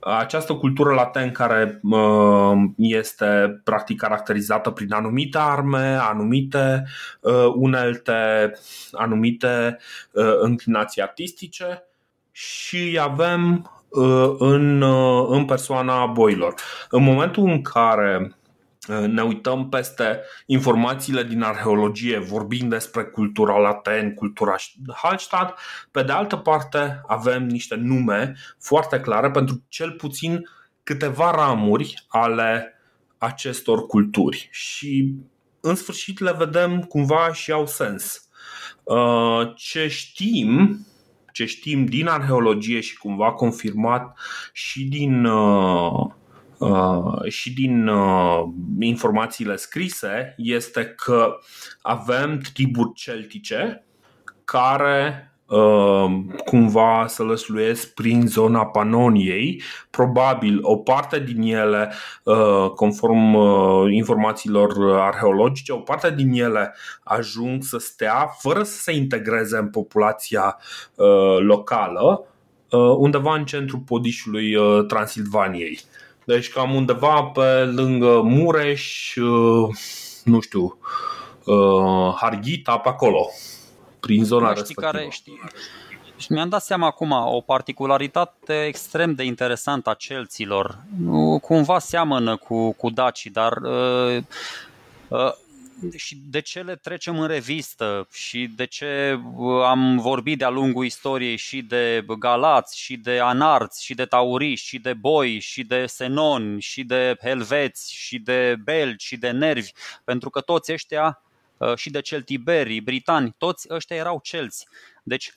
această 0.00 0.54
cultură 0.54 0.94
laten 0.94 1.32
care 1.32 1.80
uh, 1.82 2.52
este 2.76 3.60
practic 3.64 3.98
caracterizată 3.98 4.70
prin 4.70 4.92
anumite 4.92 5.38
arme, 5.38 5.98
anumite 6.00 6.84
uh, 7.20 7.52
unelte, 7.54 8.52
anumite 8.92 9.78
înclinații 10.40 11.02
artistice. 11.02 11.84
Și 12.32 12.98
avem 13.02 13.70
Uh, 13.74 13.79
în, 14.38 14.82
uh, 14.82 15.26
în 15.28 15.44
persoana 15.44 16.06
boilor. 16.06 16.54
În 16.90 17.02
momentul 17.02 17.48
în 17.48 17.62
care 17.62 18.36
uh, 18.88 19.06
ne 19.06 19.22
uităm 19.22 19.68
peste 19.68 20.20
informațiile 20.46 21.22
din 21.22 21.42
arheologie, 21.42 22.18
vorbind 22.18 22.70
despre 22.70 23.02
cultura 23.02 23.58
laten, 23.58 24.14
cultura 24.14 24.54
Hallstatt, 24.94 25.58
pe 25.90 26.02
de 26.02 26.12
altă 26.12 26.36
parte 26.36 27.00
avem 27.06 27.46
niște 27.46 27.74
nume 27.74 28.34
foarte 28.58 29.00
clare 29.00 29.30
pentru 29.30 29.62
cel 29.68 29.90
puțin 29.90 30.48
câteva 30.82 31.30
ramuri 31.30 32.04
ale 32.08 32.74
acestor 33.18 33.86
culturi 33.86 34.48
și 34.50 35.14
în 35.60 35.74
sfârșit 35.74 36.18
le 36.18 36.34
vedem 36.38 36.80
cumva 36.80 37.32
și 37.32 37.52
au 37.52 37.66
sens. 37.66 38.28
Ce 39.54 39.88
știm 39.88 40.86
ce 41.32 41.44
știm 41.44 41.84
din 41.84 42.06
arheologie 42.06 42.80
și 42.80 42.98
cumva 42.98 43.32
confirmat 43.32 44.18
și 44.52 44.84
din 44.84 45.24
uh, 45.24 46.06
Uh, 46.60 47.28
și 47.28 47.52
din 47.52 47.86
uh, 47.86 48.42
informațiile 48.80 49.56
scrise 49.56 50.34
este 50.36 50.86
că 50.86 51.38
avem 51.82 52.38
triburi 52.38 52.92
celtice 52.94 53.84
care 54.44 55.24
Um, 55.24 55.29
cumva 56.44 57.04
să 57.08 57.22
lăsluiesc 57.22 57.94
prin 57.94 58.26
zona 58.26 58.66
Panoniei. 58.66 59.62
Probabil 59.90 60.58
o 60.62 60.76
parte 60.76 61.20
din 61.20 61.42
ele, 61.42 61.92
uh, 62.24 62.70
conform 62.74 63.34
uh, 63.34 63.92
informațiilor 63.92 65.00
arheologice, 65.00 65.72
o 65.72 65.76
parte 65.76 66.10
din 66.10 66.32
ele 66.32 66.74
ajung 67.04 67.62
să 67.62 67.78
stea 67.78 68.30
fără 68.38 68.62
să 68.62 68.78
se 68.78 68.92
integreze 68.92 69.56
în 69.56 69.68
populația 69.68 70.58
uh, 70.94 71.38
locală 71.38 72.24
undeva 72.98 73.34
în 73.34 73.44
centrul 73.44 73.78
podișului 73.78 74.54
Transilvaniei. 74.86 75.80
Deci 76.24 76.50
cam 76.50 76.74
undeva 76.74 77.22
pe 77.22 77.64
lângă 77.64 78.20
Mureș, 78.24 79.14
nu 80.24 80.40
știu, 80.40 80.78
Harghita, 82.16 82.78
pe 82.78 82.88
acolo, 82.88 83.26
prin 84.00 84.24
zona 84.24 84.48
știi 84.48 84.58
respectivă. 84.58 84.90
Care, 84.90 85.08
știi, 85.10 85.40
și 86.20 86.32
mi-am 86.32 86.48
dat 86.48 86.62
seama 86.62 86.86
acum 86.86 87.10
o 87.10 87.40
particularitate 87.40 88.64
extrem 88.64 89.14
de 89.14 89.24
interesantă 89.24 89.90
a 89.90 89.94
celților. 89.94 90.78
Cumva 91.42 91.78
seamănă 91.78 92.36
cu, 92.36 92.72
cu 92.72 92.90
Daci, 92.90 93.26
dar 93.26 93.56
uh, 93.56 94.22
uh, 95.08 95.32
și 95.96 96.18
de 96.30 96.40
ce 96.40 96.60
le 96.60 96.76
trecem 96.76 97.18
în 97.18 97.26
revistă 97.26 98.08
și 98.12 98.50
de 98.56 98.64
ce 98.64 99.20
uh, 99.36 99.64
am 99.64 99.98
vorbit 99.98 100.38
de-a 100.38 100.48
lungul 100.48 100.84
istoriei 100.84 101.36
și 101.36 101.62
de 101.62 102.04
galați, 102.18 102.78
și 102.78 102.96
de 102.96 103.18
anarți, 103.18 103.84
și 103.84 103.94
de 103.94 104.04
tauriști, 104.04 104.66
și 104.66 104.78
de 104.78 104.92
boi, 104.92 105.38
și 105.38 105.62
de 105.62 105.86
senoni, 105.86 106.60
și 106.60 106.84
de 106.84 107.16
helveți, 107.20 107.94
și 107.94 108.18
de 108.18 108.56
belgi, 108.64 109.06
și 109.06 109.16
de 109.16 109.30
nervi, 109.30 109.70
pentru 110.04 110.30
că 110.30 110.40
toți 110.40 110.72
ăștia 110.72 111.20
uh, 111.22 111.29
și 111.74 111.90
de 111.90 112.00
celtiberii, 112.00 112.80
britani, 112.80 113.34
toți 113.38 113.66
ăștia 113.70 113.96
erau 113.96 114.20
celți. 114.22 114.66
Deci 115.02 115.34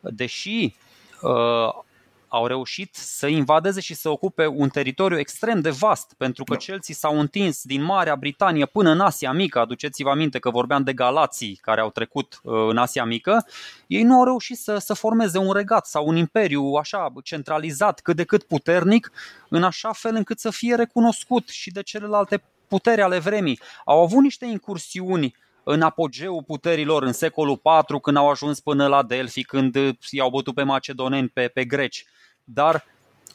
deși 0.00 0.74
uh, 1.22 1.82
au 2.28 2.46
reușit 2.46 2.94
să 2.94 3.26
invadeze 3.26 3.80
și 3.80 3.94
să 3.94 4.08
ocupe 4.08 4.46
un 4.46 4.68
teritoriu 4.68 5.18
extrem 5.18 5.60
de 5.60 5.70
vast, 5.70 6.14
pentru 6.16 6.44
că 6.44 6.52
da. 6.52 6.58
Chelsea 6.58 6.94
s-au 6.94 7.20
întins 7.20 7.62
din 7.62 7.82
Marea 7.82 8.16
Britanie 8.16 8.66
până 8.66 8.90
în 8.90 9.00
Asia 9.00 9.32
Mică. 9.32 9.58
Aduceți-vă 9.58 10.10
aminte 10.10 10.38
că 10.38 10.50
vorbeam 10.50 10.82
de 10.82 10.92
galații 10.92 11.58
care 11.62 11.80
au 11.80 11.90
trecut 11.90 12.40
uh, 12.42 12.66
în 12.68 12.76
Asia 12.76 13.04
Mică. 13.04 13.46
Ei 13.86 14.02
nu 14.02 14.14
au 14.14 14.24
reușit 14.24 14.58
să, 14.58 14.78
să 14.78 14.94
formeze 14.94 15.38
un 15.38 15.52
regat 15.52 15.86
sau 15.86 16.06
un 16.06 16.16
imperiu 16.16 16.62
așa 16.64 17.12
centralizat, 17.22 18.00
cât 18.00 18.16
de 18.16 18.24
cât 18.24 18.42
puternic, 18.42 19.12
în 19.48 19.62
așa 19.62 19.92
fel 19.92 20.14
încât 20.14 20.38
să 20.38 20.50
fie 20.50 20.74
recunoscut 20.74 21.48
și 21.48 21.70
de 21.70 21.82
celelalte 21.82 22.42
puteri 22.68 23.02
ale 23.02 23.18
vremii. 23.18 23.60
Au 23.84 24.02
avut 24.02 24.22
niște 24.22 24.44
incursiuni 24.44 25.34
în 25.64 25.82
apogeul 25.82 26.42
puterilor 26.42 27.02
în 27.02 27.12
secolul 27.12 27.60
IV, 27.88 28.00
când 28.00 28.16
au 28.16 28.30
ajuns 28.30 28.60
până 28.60 28.86
la 28.86 29.02
Delphi, 29.02 29.44
când 29.44 29.76
i-au 30.10 30.30
bătut 30.30 30.54
pe 30.54 30.62
macedoneni, 30.62 31.28
pe, 31.28 31.48
pe 31.48 31.64
greci. 31.64 32.04
Dar 32.44 32.84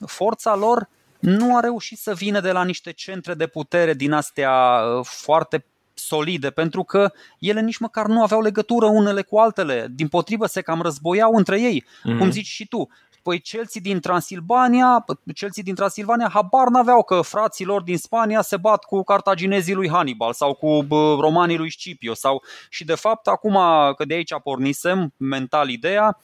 forța 0.06 0.56
lor 0.56 0.90
nu 1.20 1.58
a 1.58 1.60
reușit 1.60 1.98
să 1.98 2.14
vină 2.14 2.40
de 2.40 2.52
la 2.52 2.64
niște 2.64 2.92
centre 2.92 3.34
de 3.34 3.48
putere 3.48 3.94
din 3.94 4.12
astea 4.12 4.52
uh, 4.52 5.06
foarte 5.06 5.66
solide, 5.94 6.50
pentru 6.50 6.84
că 6.84 7.12
ele 7.40 7.62
nici 7.62 7.78
măcar 7.78 8.06
nu 8.06 8.22
aveau 8.22 8.42
legătură 8.42 8.86
unele 8.86 9.22
cu 9.22 9.38
altele. 9.38 9.88
Din 9.92 10.08
potrivă 10.08 10.46
se 10.46 10.62
cam 10.62 10.82
războiau 10.82 11.34
între 11.34 11.62
ei, 11.62 11.84
mm-hmm. 11.84 12.18
cum 12.18 12.32
zici 12.32 12.48
și 12.48 12.68
tu. 12.68 12.90
Păi 13.30 13.40
Chelsea 13.40 13.82
din 13.84 14.00
Transilvania, 14.00 15.06
Chelsea 15.36 15.64
din 15.64 15.76
Transilvania 15.76 16.30
habar 16.34 16.68
n-aveau 16.68 17.04
că 17.04 17.22
frații 17.22 17.66
lor 17.66 17.82
din 17.82 17.98
Spania 17.98 18.42
se 18.42 18.58
bat 18.58 18.84
cu 18.84 19.04
cartaginezii 19.04 19.74
lui 19.74 19.90
Hannibal 19.90 20.34
sau 20.34 20.54
cu 20.54 20.86
romanii 21.20 21.58
lui 21.58 21.72
Scipio 21.72 22.14
sau 22.14 22.44
și 22.70 22.86
de 22.86 22.96
fapt 22.96 23.28
acum 23.28 23.58
că 23.96 24.06
de 24.06 24.14
aici 24.14 24.34
pornisem 24.44 25.14
mental 25.18 25.70
ideea, 25.70 26.20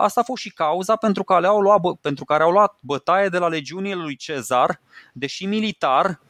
Asta 0.00 0.20
a 0.20 0.24
fost 0.24 0.42
și 0.42 0.50
cauza 0.50 0.96
pentru 0.96 1.24
care 1.24 1.46
au 1.46 1.60
luat, 1.60 1.80
pentru 2.00 2.24
care 2.24 2.42
au 2.42 2.50
luat 2.50 2.76
bătaie 2.80 3.28
de 3.28 3.38
la 3.38 3.48
legiunile 3.48 3.94
lui 3.94 4.16
Cezar, 4.16 4.80
deși 5.12 5.46
militar, 5.46 6.20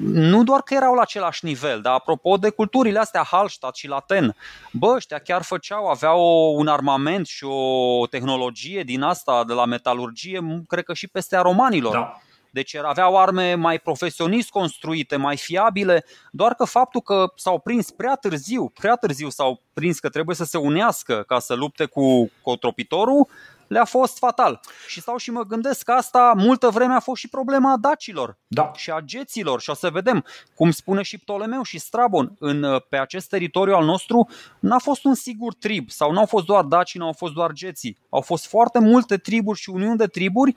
nu 0.00 0.42
doar 0.42 0.60
că 0.62 0.74
erau 0.74 0.94
la 0.94 1.00
același 1.00 1.44
nivel, 1.44 1.80
dar 1.80 1.94
apropo 1.94 2.36
de 2.36 2.50
culturile 2.50 2.98
astea, 2.98 3.22
Hallstatt 3.22 3.76
și 3.76 3.88
Laten, 3.88 4.36
bă, 4.72 4.92
ăștia 4.94 5.18
chiar 5.18 5.42
făceau, 5.42 5.86
aveau 5.86 6.52
un 6.56 6.66
armament 6.66 7.26
și 7.26 7.44
o 7.44 8.06
tehnologie 8.06 8.82
din 8.82 9.02
asta 9.02 9.44
de 9.44 9.52
la 9.52 9.64
metalurgie, 9.64 10.64
cred 10.68 10.84
că 10.84 10.94
și 10.94 11.08
peste 11.08 11.36
a 11.36 11.42
romanilor. 11.42 11.92
Da. 11.92 12.20
Deci 12.50 12.74
aveau 12.74 13.18
arme 13.18 13.54
mai 13.54 13.78
profesionist 13.78 14.50
construite, 14.50 15.16
mai 15.16 15.36
fiabile, 15.36 16.04
doar 16.30 16.54
că 16.54 16.64
faptul 16.64 17.00
că 17.00 17.32
s-au 17.36 17.58
prins 17.58 17.90
prea 17.90 18.14
târziu, 18.14 18.68
prea 18.68 18.94
târziu 18.94 19.28
s-au 19.28 19.62
prins 19.72 19.98
că 19.98 20.08
trebuie 20.08 20.36
să 20.36 20.44
se 20.44 20.58
unească 20.58 21.24
ca 21.26 21.38
să 21.38 21.54
lupte 21.54 21.84
cu 21.84 22.30
cotropitorul, 22.42 23.28
le-a 23.70 23.84
fost 23.84 24.18
fatal. 24.18 24.60
Și 24.86 25.00
stau 25.00 25.16
și 25.16 25.30
mă 25.30 25.44
gândesc 25.44 25.82
că 25.82 25.92
asta 25.92 26.32
multă 26.36 26.68
vreme 26.68 26.94
a 26.94 27.00
fost 27.00 27.20
și 27.20 27.28
problema 27.28 27.76
dacilor 27.76 28.38
da. 28.46 28.72
și 28.74 28.90
a 28.90 29.00
geților. 29.00 29.60
Și 29.60 29.70
o 29.70 29.74
să 29.74 29.90
vedem, 29.90 30.24
cum 30.54 30.70
spune 30.70 31.02
și 31.02 31.18
Ptolemeu 31.18 31.62
și 31.62 31.78
Strabon, 31.78 32.36
în, 32.38 32.80
pe 32.88 32.96
acest 32.96 33.28
teritoriu 33.28 33.74
al 33.74 33.84
nostru 33.84 34.28
n-a 34.60 34.78
fost 34.78 35.04
un 35.04 35.14
sigur 35.14 35.54
trib 35.54 35.90
sau 35.90 36.12
n-au 36.12 36.26
fost 36.26 36.44
doar 36.44 36.64
daci, 36.64 36.96
n-au 36.96 37.12
fost 37.12 37.32
doar 37.32 37.52
geții. 37.52 37.98
Au 38.08 38.20
fost 38.20 38.46
foarte 38.46 38.78
multe 38.78 39.16
triburi 39.16 39.58
și 39.58 39.70
uniuni 39.70 39.96
de 39.96 40.06
triburi 40.06 40.56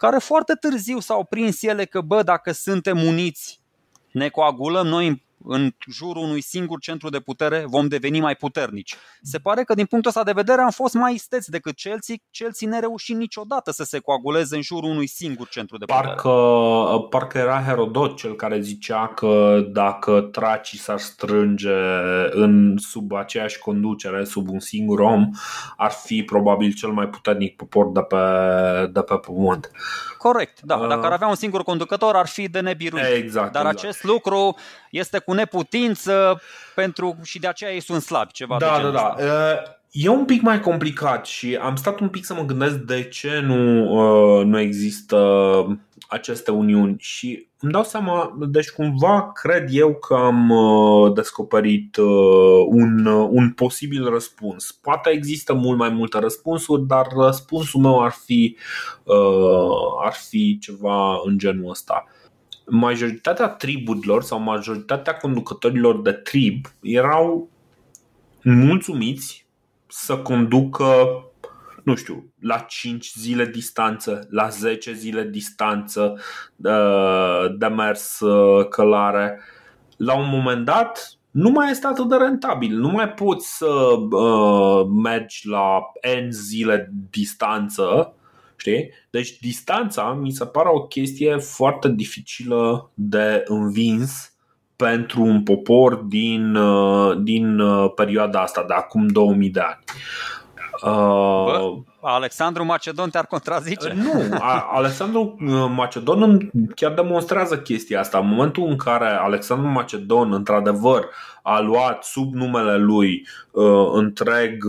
care 0.00 0.18
foarte 0.18 0.54
târziu 0.54 0.98
s-au 0.98 1.24
prins 1.24 1.62
ele 1.62 1.84
că, 1.84 2.00
bă, 2.00 2.22
dacă 2.22 2.52
suntem 2.52 3.02
uniți, 3.02 3.60
ne 4.12 4.28
coagulăm 4.28 4.86
noi 4.86 5.26
în 5.44 5.70
jurul 5.90 6.22
unui 6.22 6.40
singur 6.40 6.80
centru 6.80 7.08
de 7.08 7.20
putere, 7.20 7.64
vom 7.66 7.88
deveni 7.88 8.20
mai 8.20 8.34
puternici. 8.34 8.96
Se 9.22 9.38
pare 9.38 9.62
că 9.62 9.74
din 9.74 9.86
punctul 9.86 10.10
ăsta 10.10 10.24
de 10.24 10.32
vedere 10.32 10.60
am 10.60 10.70
fost 10.70 10.94
mai 10.94 11.14
isteți 11.14 11.50
decât 11.50 11.74
Chelsea. 11.76 12.14
Chelsea 12.30 12.68
ne 12.68 12.78
reușit 12.80 13.16
niciodată 13.16 13.70
să 13.70 13.84
se 13.84 13.98
coaguleze 13.98 14.56
în 14.56 14.62
jurul 14.62 14.90
unui 14.90 15.06
singur 15.06 15.48
centru 15.48 15.78
de 15.78 15.84
putere. 15.84 16.06
Parcă, 16.06 17.06
parcă 17.08 17.38
era 17.38 17.62
Herodot 17.62 18.16
cel 18.16 18.34
care 18.36 18.60
zicea 18.60 19.08
că 19.08 19.64
dacă 19.72 20.20
tracii 20.32 20.78
s-ar 20.78 20.98
strânge 20.98 21.74
în, 22.30 22.76
sub 22.78 23.12
aceeași 23.12 23.58
conducere, 23.58 24.24
sub 24.24 24.48
un 24.48 24.60
singur 24.60 25.00
om, 25.00 25.28
ar 25.76 25.90
fi 25.90 26.22
probabil 26.22 26.72
cel 26.72 26.90
mai 26.90 27.08
puternic 27.08 27.56
popor 27.56 27.92
de 27.92 28.00
pe, 28.00 28.16
de 28.92 29.02
pe 29.02 29.14
pământ. 29.14 29.70
Corect, 30.18 30.60
da. 30.60 30.86
Dacă 30.88 31.06
ar 31.06 31.12
avea 31.12 31.28
un 31.28 31.34
singur 31.34 31.62
conducător, 31.62 32.14
ar 32.14 32.26
fi 32.26 32.48
de 32.48 32.60
nebiruit. 32.60 33.04
Exact, 33.04 33.52
Dar 33.52 33.66
exact. 33.66 33.84
acest 33.84 34.04
lucru 34.04 34.56
este 34.90 35.18
cu 35.18 35.29
neputință 35.32 36.40
pentru 36.74 37.18
și 37.22 37.38
de 37.38 37.46
aceea 37.46 37.72
ei 37.72 37.80
sunt 37.80 38.02
slabi, 38.02 38.32
ceva 38.32 38.56
da, 38.58 38.76
de 38.76 38.82
Da, 38.82 38.90
da, 38.90 39.14
da. 39.24 39.62
E 39.90 40.08
un 40.08 40.24
pic 40.24 40.42
mai 40.42 40.60
complicat 40.60 41.26
și 41.26 41.58
am 41.60 41.76
stat 41.76 42.00
un 42.00 42.08
pic 42.08 42.24
să 42.24 42.34
mă 42.34 42.44
gândesc 42.44 42.74
de 42.76 43.02
ce 43.02 43.40
nu, 43.40 44.42
nu 44.42 44.58
există 44.58 45.16
aceste 46.08 46.50
uniuni 46.50 46.96
și 46.98 47.48
îmi 47.58 47.72
dau 47.72 47.82
seama, 47.82 48.36
deci 48.48 48.70
cumva 48.70 49.32
cred 49.32 49.68
eu 49.70 49.94
că 49.94 50.14
am 50.14 50.52
descoperit 51.14 51.96
un, 52.66 53.06
un 53.06 53.50
posibil 53.50 54.10
răspuns. 54.10 54.72
Poate 54.72 55.10
există 55.10 55.54
mult 55.54 55.78
mai 55.78 55.88
multe 55.88 56.18
răspunsuri, 56.18 56.86
dar 56.86 57.06
răspunsul 57.16 57.80
meu 57.80 58.02
ar 58.02 58.14
fi, 58.24 58.56
ar 60.04 60.14
fi 60.28 60.58
ceva 60.60 61.20
în 61.24 61.38
genul 61.38 61.70
ăsta 61.70 62.04
majoritatea 62.70 63.48
triburilor 63.48 64.22
sau 64.22 64.40
majoritatea 64.40 65.16
conducătorilor 65.16 66.02
de 66.02 66.12
trib 66.12 66.66
erau 66.80 67.48
mulțumiți 68.42 69.46
să 69.86 70.16
conducă, 70.16 70.94
nu 71.84 71.94
știu, 71.94 72.32
la 72.40 72.58
5 72.58 73.12
zile 73.14 73.44
distanță, 73.44 74.26
la 74.30 74.48
10 74.48 74.92
zile 74.92 75.24
distanță 75.24 76.20
de, 76.56 76.70
de 77.58 77.66
mers 77.66 78.20
uh, 78.20 78.68
călare. 78.68 79.40
La 79.96 80.16
un 80.16 80.28
moment 80.28 80.64
dat, 80.64 81.18
nu 81.30 81.50
mai 81.50 81.70
este 81.70 81.86
atât 81.86 82.08
de 82.08 82.16
rentabil. 82.16 82.76
Nu 82.76 82.88
mai 82.88 83.08
poți 83.08 83.56
să 83.56 83.66
uh, 83.66 84.86
mergi 85.02 85.48
la 85.48 85.78
N 86.26 86.30
zile 86.30 86.92
distanță 87.10 88.14
Știi? 88.60 88.92
Deci 89.10 89.38
distanța 89.38 90.12
mi 90.12 90.30
se 90.30 90.46
pare 90.46 90.68
o 90.68 90.80
chestie 90.80 91.36
foarte 91.36 91.88
dificilă 91.88 92.90
de 92.94 93.42
învins 93.46 94.32
pentru 94.76 95.22
un 95.22 95.42
popor 95.42 95.94
din, 95.94 96.54
uh, 96.54 97.16
din 97.22 97.58
uh, 97.58 97.92
perioada 97.94 98.40
asta, 98.40 98.64
de 98.68 98.74
acum 98.74 99.06
2000 99.06 99.50
de 99.50 99.60
ani. 99.60 99.78
Bă, 100.82 101.74
Alexandru 102.00 102.64
Macedon 102.64 103.10
te-ar 103.10 103.26
contrazice? 103.26 103.92
Nu, 104.02 104.38
Alexandru 104.72 105.36
Macedon 105.74 106.50
chiar 106.74 106.92
demonstrează 106.92 107.58
chestia 107.58 108.00
asta. 108.00 108.18
În 108.18 108.28
momentul 108.28 108.66
în 108.68 108.76
care 108.76 109.06
Alexandru 109.06 109.68
Macedon, 109.68 110.32
într-adevăr, 110.32 111.08
a 111.42 111.60
luat 111.60 112.04
sub 112.04 112.34
numele 112.34 112.76
lui 112.76 113.26
întreg, 113.92 114.64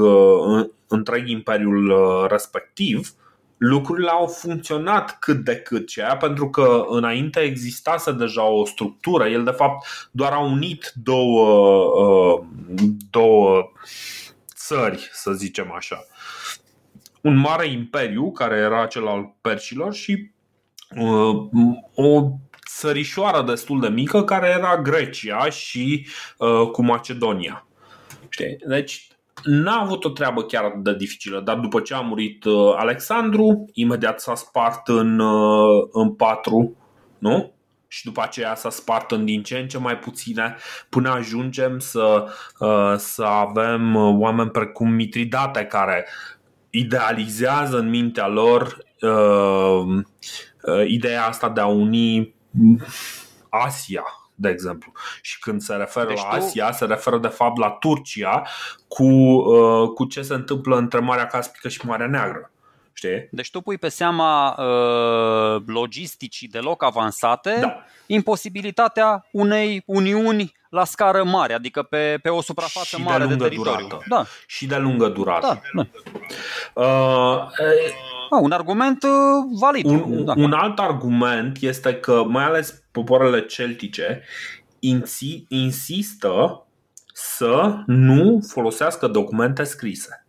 întreg 0.87 1.27
imperiul 1.27 1.93
respectiv, 2.29 3.15
lucrurile 3.63 4.09
au 4.09 4.27
funcționat 4.27 5.19
cât 5.19 5.43
de 5.43 5.55
cât 5.55 5.89
și 5.89 6.01
aia 6.01 6.17
pentru 6.17 6.49
că 6.49 6.85
înainte 6.87 7.39
existase 7.39 8.11
deja 8.11 8.43
o 8.43 8.65
structură. 8.65 9.27
El 9.27 9.43
de 9.43 9.51
fapt 9.51 10.09
doar 10.11 10.31
a 10.31 10.39
unit 10.39 10.91
două, 10.95 11.45
uh, 12.01 12.43
două 13.09 13.71
țări, 14.55 15.09
să 15.13 15.31
zicem 15.31 15.71
așa. 15.71 16.05
Un 17.21 17.35
mare 17.35 17.67
imperiu, 17.67 18.31
care 18.31 18.55
era 18.57 18.85
cel 18.85 19.07
al 19.07 19.33
perșilor 19.41 19.93
și 19.93 20.31
uh, 20.97 21.35
o 21.95 22.29
țărișoară 22.67 23.43
destul 23.43 23.79
de 23.79 23.89
mică, 23.89 24.23
care 24.23 24.47
era 24.47 24.81
Grecia 24.81 25.49
și 25.49 26.07
uh, 26.37 26.69
cu 26.71 26.83
Macedonia. 26.83 27.67
Știi? 28.29 28.57
Deci 28.67 29.07
n-a 29.43 29.79
avut 29.79 30.05
o 30.05 30.09
treabă 30.09 30.43
chiar 30.43 30.63
atât 30.63 30.83
de 30.83 30.95
dificilă, 30.95 31.39
dar 31.39 31.57
după 31.57 31.79
ce 31.79 31.93
a 31.93 31.99
murit 31.99 32.43
uh, 32.43 32.73
Alexandru, 32.77 33.69
imediat 33.73 34.19
s-a 34.19 34.35
spart 34.35 34.87
în, 34.87 35.19
uh, 35.19 35.87
în 35.91 36.13
patru, 36.13 36.75
nu? 37.17 37.53
și 37.91 38.05
după 38.05 38.21
aceea 38.21 38.55
s-a 38.55 38.69
spart 38.69 39.11
în 39.11 39.25
din 39.25 39.43
ce 39.43 39.57
în 39.57 39.67
ce 39.67 39.77
mai 39.77 39.97
puține 39.97 40.55
până 40.89 41.09
ajungem 41.09 41.79
să, 41.79 42.27
uh, 42.59 42.93
să 42.97 43.23
avem 43.23 43.95
oameni 43.95 44.49
precum 44.49 44.89
Mitridate 44.89 45.65
care 45.65 46.07
idealizează 46.69 47.77
în 47.77 47.89
mintea 47.89 48.27
lor 48.27 48.77
uh, 49.01 50.03
uh, 50.61 50.87
ideea 50.87 51.25
asta 51.25 51.49
de 51.49 51.61
a 51.61 51.65
uni 51.65 52.35
Asia, 53.49 54.03
de 54.41 54.49
exemplu. 54.49 54.91
Și 55.21 55.39
când 55.39 55.61
se 55.61 55.73
referă 55.73 56.07
deci 56.07 56.21
la 56.21 56.27
Asia, 56.27 56.69
tu... 56.69 56.75
se 56.75 56.85
referă 56.85 57.17
de 57.17 57.27
fapt 57.27 57.57
la 57.57 57.69
Turcia 57.69 58.47
cu, 58.87 59.03
uh, 59.03 59.89
cu 59.89 60.05
ce 60.05 60.21
se 60.21 60.33
întâmplă 60.33 60.77
între 60.77 60.99
Marea 60.99 61.27
Caspică 61.27 61.67
și 61.67 61.85
Marea 61.85 62.07
Neagră. 62.07 62.51
Știi? 62.93 63.27
Deci 63.31 63.51
tu 63.51 63.61
pui 63.61 63.77
pe 63.77 63.89
seama 63.89 64.55
uh, 64.57 65.61
logisticii 65.65 66.47
deloc 66.47 66.83
avansate 66.83 67.57
da. 67.61 67.83
imposibilitatea 68.05 69.27
unei 69.31 69.83
uniuni 69.85 70.53
la 70.69 70.83
scară 70.83 71.23
mare, 71.23 71.53
adică 71.53 71.83
pe, 71.83 72.19
pe 72.21 72.29
o 72.29 72.41
suprafață 72.41 72.95
și 72.97 73.03
mare 73.03 73.25
de, 73.25 73.35
de 73.35 73.43
teritoriu. 73.43 73.87
Durată. 73.87 74.05
Da. 74.07 74.25
Și 74.47 74.65
de 74.65 74.77
lungă 74.77 75.07
durată. 75.07 75.61
Da, 75.73 75.87
da. 76.73 76.81
Uh, 76.81 77.47
Ah, 78.33 78.39
un 78.41 78.51
argument 78.51 79.03
uh, 79.03 79.09
valid. 79.59 79.85
Un, 79.85 80.25
da. 80.25 80.33
un 80.37 80.53
alt 80.53 80.79
argument 80.79 81.57
este 81.61 81.95
că, 81.95 82.23
mai 82.27 82.43
ales 82.43 82.83
popoarele 82.91 83.45
celtice, 83.45 84.23
insi, 84.79 85.45
insistă 85.47 86.65
să 87.13 87.83
nu 87.85 88.39
folosească 88.47 89.07
documente 89.07 89.63
scrise. 89.63 90.25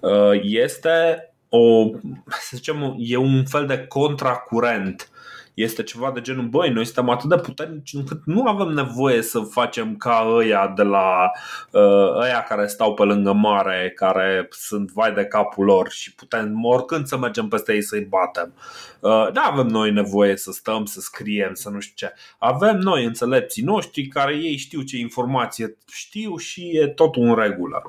Uh, 0.00 0.40
este 0.42 1.27
o, 1.48 1.90
să 2.26 2.50
zicem, 2.56 2.94
e 2.98 3.16
un 3.16 3.44
fel 3.44 3.66
de 3.66 3.86
contracurent 3.86 5.10
este 5.58 5.82
ceva 5.82 6.10
de 6.10 6.20
genul, 6.20 6.44
băi, 6.44 6.70
noi 6.70 6.84
suntem 6.84 7.08
atât 7.08 7.28
de 7.28 7.36
puternici 7.36 7.92
încât 7.92 8.20
nu 8.24 8.46
avem 8.46 8.68
nevoie 8.68 9.22
să 9.22 9.40
facem 9.40 9.96
ca 9.96 10.26
ăia 10.28 10.72
de 10.76 10.82
la 10.82 11.30
uh, 11.70 12.22
ăia 12.22 12.42
care 12.48 12.66
stau 12.66 12.94
pe 12.94 13.02
lângă 13.02 13.32
mare, 13.32 13.92
care 13.94 14.48
sunt 14.50 14.90
vai 14.90 15.12
de 15.12 15.24
capul 15.24 15.64
lor 15.64 15.90
și 15.90 16.14
putem 16.14 16.64
oricând 16.64 17.06
să 17.06 17.18
mergem 17.18 17.48
peste 17.48 17.72
ei 17.72 17.82
să-i 17.82 18.04
batem. 18.08 18.52
Uh, 19.00 19.28
da, 19.32 19.40
avem 19.40 19.66
noi 19.66 19.90
nevoie 19.90 20.36
să 20.36 20.52
stăm, 20.52 20.84
să 20.84 21.00
scriem, 21.00 21.54
să 21.54 21.70
nu 21.70 21.80
știu 21.80 22.06
ce. 22.06 22.14
Avem 22.38 22.76
noi 22.76 23.04
înțelepții 23.04 23.62
noștri 23.62 24.06
care 24.06 24.34
ei 24.34 24.56
știu 24.56 24.82
ce 24.82 24.98
informație 24.98 25.76
știu 25.90 26.36
și 26.36 26.70
e 26.76 26.86
totul 26.86 27.22
în 27.22 27.34
regulă. 27.34 27.82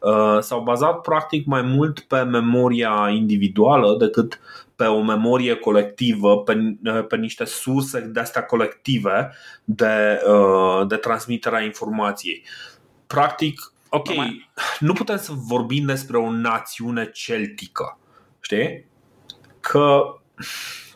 Uh, 0.00 0.38
s-au 0.40 0.62
bazat 0.62 1.00
practic 1.00 1.46
mai 1.46 1.62
mult 1.62 2.00
pe 2.00 2.22
memoria 2.22 3.08
individuală 3.10 3.96
decât 3.98 4.40
pe 4.78 4.84
o 4.84 5.02
memorie 5.02 5.54
colectivă, 5.54 6.42
pe, 6.42 6.78
pe 7.08 7.16
niște 7.16 7.44
surse 7.44 8.00
de 8.00 8.20
astea 8.20 8.44
colective 8.44 9.32
de, 9.64 10.20
uh, 10.26 10.86
de 10.86 10.96
transmiterea 10.96 11.60
informației. 11.60 12.44
Practic, 13.06 13.72
ok, 13.88 14.08
nu 14.78 14.92
putem 14.92 15.16
să 15.16 15.32
vorbim 15.34 15.86
despre 15.86 16.16
o 16.16 16.30
națiune 16.30 17.10
celtică, 17.12 17.98
știi? 18.40 18.86
Că 19.60 20.02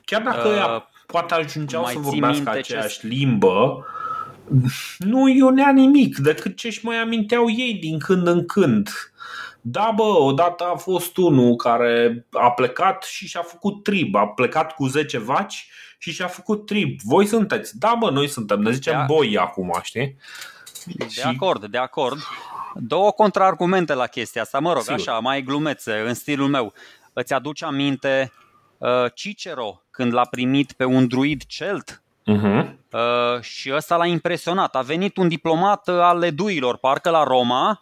chiar 0.04 0.22
dacă 0.22 0.48
uh, 0.48 0.56
ea 0.56 0.90
poate 1.06 1.34
ajungeau 1.34 1.86
să 1.86 1.98
vorbească 1.98 2.50
aceeași 2.50 3.00
ce... 3.00 3.06
limbă, 3.06 3.86
nu 4.98 5.28
ionea 5.28 5.72
nimic 5.72 6.16
decât 6.16 6.56
ce 6.56 6.66
își 6.66 6.84
mai 6.84 6.96
aminteau 6.96 7.50
ei 7.50 7.74
din 7.74 7.98
când 7.98 8.26
în 8.26 8.46
când 8.46 8.88
da, 9.64 9.92
bă, 9.94 10.02
odată 10.02 10.64
a 10.64 10.76
fost 10.76 11.16
unul 11.16 11.56
care 11.56 12.26
a 12.30 12.50
plecat 12.50 13.02
și 13.02 13.28
și-a 13.28 13.42
făcut 13.42 13.82
trib, 13.82 14.14
a 14.14 14.26
plecat 14.26 14.74
cu 14.74 14.86
10 14.86 15.18
vaci 15.18 15.68
și 15.98 16.12
și-a 16.12 16.26
făcut 16.26 16.66
trib. 16.66 17.00
Voi 17.02 17.26
sunteți? 17.26 17.78
Da, 17.78 17.96
bă, 17.98 18.10
noi 18.10 18.28
suntem, 18.28 18.60
ne 18.60 18.70
zicem 18.70 18.98
de 18.98 19.04
boi 19.06 19.38
acum, 19.38 19.78
știi? 19.82 20.16
De 20.84 21.08
și... 21.08 21.20
acord, 21.20 21.64
de 21.64 21.78
acord. 21.78 22.18
Două 22.74 23.10
contraargumente 23.10 23.94
la 23.94 24.06
chestia 24.06 24.42
asta, 24.42 24.58
mă 24.58 24.72
rog, 24.72 24.82
Sigur. 24.82 25.00
așa, 25.00 25.18
mai 25.18 25.42
glumețe, 25.42 26.02
în 26.06 26.14
stilul 26.14 26.48
meu. 26.48 26.72
Îți 27.12 27.32
aduce 27.32 27.64
aminte 27.64 28.32
uh, 28.78 28.88
Cicero 29.14 29.82
când 29.90 30.12
l-a 30.12 30.26
primit 30.30 30.72
pe 30.72 30.84
un 30.84 31.06
druid 31.06 31.42
celt 31.46 32.02
Uh-huh. 32.26 32.74
Uh, 32.92 33.40
și 33.40 33.72
ăsta 33.74 33.96
l-a 33.96 34.06
impresionat. 34.06 34.76
A 34.76 34.80
venit 34.80 35.16
un 35.16 35.28
diplomat 35.28 35.88
al 35.88 36.22
eduilor, 36.22 36.76
parcă 36.76 37.10
la 37.10 37.22
Roma, 37.22 37.80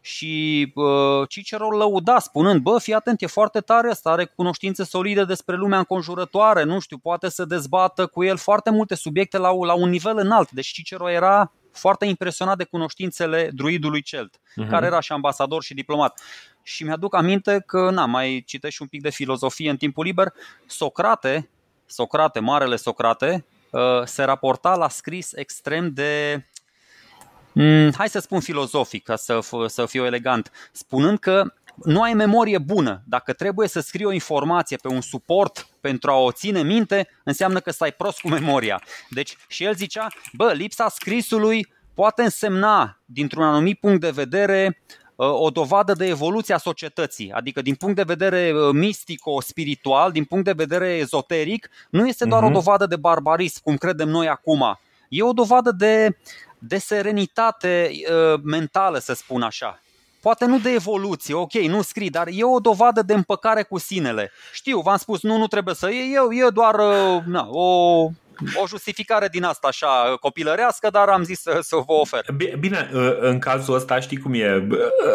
și 0.00 0.72
uh, 0.74 1.28
Cicero 1.28 1.66
îl 1.66 1.76
lăuda 1.76 2.18
spunând, 2.18 2.60
bă, 2.60 2.78
fii 2.78 2.94
atent, 2.94 3.22
e 3.22 3.26
foarte 3.26 3.60
tare 3.60 3.90
ăsta, 3.90 4.10
are 4.10 4.24
cunoștințe 4.24 4.84
solide 4.84 5.24
despre 5.24 5.56
lumea 5.56 5.78
înconjurătoare, 5.78 6.62
nu 6.62 6.78
știu, 6.78 6.98
poate 6.98 7.28
să 7.28 7.44
dezbată 7.44 8.06
cu 8.06 8.24
el 8.24 8.36
foarte 8.36 8.70
multe 8.70 8.94
subiecte 8.94 9.38
la, 9.38 9.50
la 9.64 9.74
un 9.74 9.88
nivel 9.88 10.18
înalt. 10.18 10.50
Deci 10.50 10.66
Cicero 10.66 11.10
era 11.10 11.52
foarte 11.72 12.04
impresionat 12.04 12.56
de 12.56 12.64
cunoștințele 12.64 13.50
druidului 13.52 14.02
celt, 14.02 14.36
uh-huh. 14.36 14.68
care 14.68 14.86
era 14.86 15.00
și 15.00 15.12
ambasador 15.12 15.62
și 15.62 15.74
diplomat. 15.74 16.20
Și 16.62 16.84
mi-aduc 16.84 17.14
aminte 17.14 17.62
că, 17.66 17.90
na, 17.90 18.06
mai 18.06 18.42
citești 18.46 18.76
și 18.76 18.82
un 18.82 18.88
pic 18.88 19.02
de 19.02 19.10
filozofie 19.10 19.70
în 19.70 19.76
timpul 19.76 20.04
liber, 20.04 20.32
Socrate, 20.66 21.50
Socrate, 21.86 22.40
marele 22.40 22.76
Socrate, 22.76 23.44
uh, 23.70 23.80
se 24.04 24.22
raporta 24.22 24.76
la 24.76 24.88
scris 24.88 25.32
extrem 25.32 25.92
de 25.92 26.44
mm, 27.52 27.92
hai 27.96 28.08
să 28.08 28.18
spun 28.18 28.40
filozofic, 28.40 29.04
ca 29.04 29.16
să, 29.16 29.40
să 29.66 29.86
fiu 29.86 30.04
elegant, 30.04 30.50
spunând 30.72 31.18
că 31.18 31.52
nu 31.84 32.02
ai 32.02 32.14
memorie 32.14 32.58
bună. 32.58 33.02
Dacă 33.04 33.32
trebuie 33.32 33.68
să 33.68 33.80
scrii 33.80 34.04
o 34.04 34.12
informație 34.12 34.76
pe 34.76 34.88
un 34.88 35.00
suport 35.00 35.68
pentru 35.80 36.10
a 36.10 36.16
o 36.16 36.32
ține 36.32 36.62
minte, 36.62 37.08
înseamnă 37.24 37.60
că 37.60 37.70
stai 37.70 37.92
prost 37.92 38.20
cu 38.20 38.28
memoria. 38.28 38.82
Deci 39.08 39.36
și 39.48 39.64
el 39.64 39.74
zicea, 39.74 40.06
bă, 40.32 40.52
lipsa 40.52 40.88
scrisului 40.88 41.72
poate 41.94 42.22
însemna, 42.22 42.98
dintr-un 43.04 43.42
anumit 43.42 43.80
punct 43.80 44.00
de 44.00 44.10
vedere, 44.10 44.82
ă, 45.18 45.26
o 45.26 45.50
dovadă 45.50 45.92
de 45.92 46.06
evoluție 46.06 46.54
a 46.54 46.58
societății. 46.58 47.32
Adică 47.32 47.62
din 47.62 47.74
punct 47.74 47.96
de 47.96 48.02
vedere 48.02 48.52
ă, 48.54 48.72
mistico-spiritual, 48.72 50.12
din 50.12 50.24
punct 50.24 50.44
de 50.44 50.52
vedere 50.52 50.88
ezoteric, 50.88 51.70
nu 51.90 52.06
este 52.06 52.24
doar 52.24 52.40
uh-huh. 52.40 52.44
o 52.44 52.48
mhm. 52.48 52.54
dovadă 52.54 52.86
de 52.86 52.96
barbarism, 52.96 53.60
cum 53.62 53.76
credem 53.76 54.08
noi 54.08 54.28
acum. 54.28 54.78
E 55.08 55.22
o 55.22 55.32
dovadă 55.32 55.70
de 55.70 56.16
de 56.60 56.78
serenitate 56.78 57.90
uh, 57.92 58.40
mentală, 58.42 58.98
să 58.98 59.12
spun 59.14 59.42
așa. 59.42 59.80
Poate 60.20 60.44
nu 60.44 60.58
de 60.58 60.70
evoluție, 60.70 61.34
ok, 61.34 61.52
nu 61.52 61.82
scrii, 61.82 62.10
dar 62.10 62.26
e 62.30 62.44
o 62.44 62.58
dovadă 62.58 63.02
de 63.02 63.14
împăcare 63.14 63.62
cu 63.62 63.78
sinele. 63.78 64.32
Știu, 64.52 64.80
v-am 64.80 64.96
spus, 64.96 65.22
nu, 65.22 65.36
nu 65.36 65.46
trebuie 65.46 65.74
să 65.74 65.90
e, 65.90 66.12
eu, 66.14 66.32
e 66.32 66.50
doar 66.50 66.74
uh, 66.74 67.22
na, 67.26 67.48
o, 67.50 67.64
o 68.54 68.66
justificare 68.68 69.28
din 69.28 69.44
asta 69.44 69.68
așa 69.68 70.16
copilărească, 70.20 70.90
dar 70.90 71.08
am 71.08 71.22
zis 71.22 71.40
să, 71.40 71.58
să 71.60 71.76
vă 71.76 71.92
ofer. 71.92 72.24
Bine, 72.58 72.90
uh, 72.94 73.16
în 73.20 73.38
cazul 73.38 73.74
ăsta 73.74 74.00
știi 74.00 74.18
cum 74.18 74.34
e, 74.34 74.66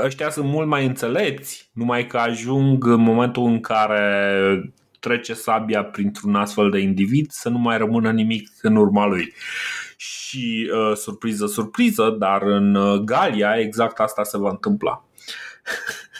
ăștia 0.04 0.30
sunt 0.30 0.46
mult 0.46 0.68
mai 0.68 0.86
înțelepți, 0.86 1.70
numai 1.74 2.08
că 2.08 2.18
ajung 2.18 2.86
în 2.86 3.02
momentul 3.02 3.46
în 3.46 3.60
care 3.60 4.74
trece 5.00 5.34
sabia 5.34 5.84
printr-un 5.84 6.36
astfel 6.36 6.70
de 6.70 6.80
individ 6.80 7.32
să 7.32 7.50
nu 7.50 7.58
mai 7.58 7.78
rămână 7.78 8.12
nimic 8.12 8.50
în 8.62 8.76
urma 8.76 9.06
lui 9.06 9.34
și 9.98 10.72
uh, 10.74 10.96
surpriză, 10.96 11.46
surpriză, 11.46 12.16
dar 12.20 12.42
în 12.42 12.76
uh, 12.76 13.00
Galia 13.00 13.56
exact 13.60 14.00
asta 14.00 14.24
se 14.24 14.38
va 14.38 14.50
întâmpla. 14.50 15.04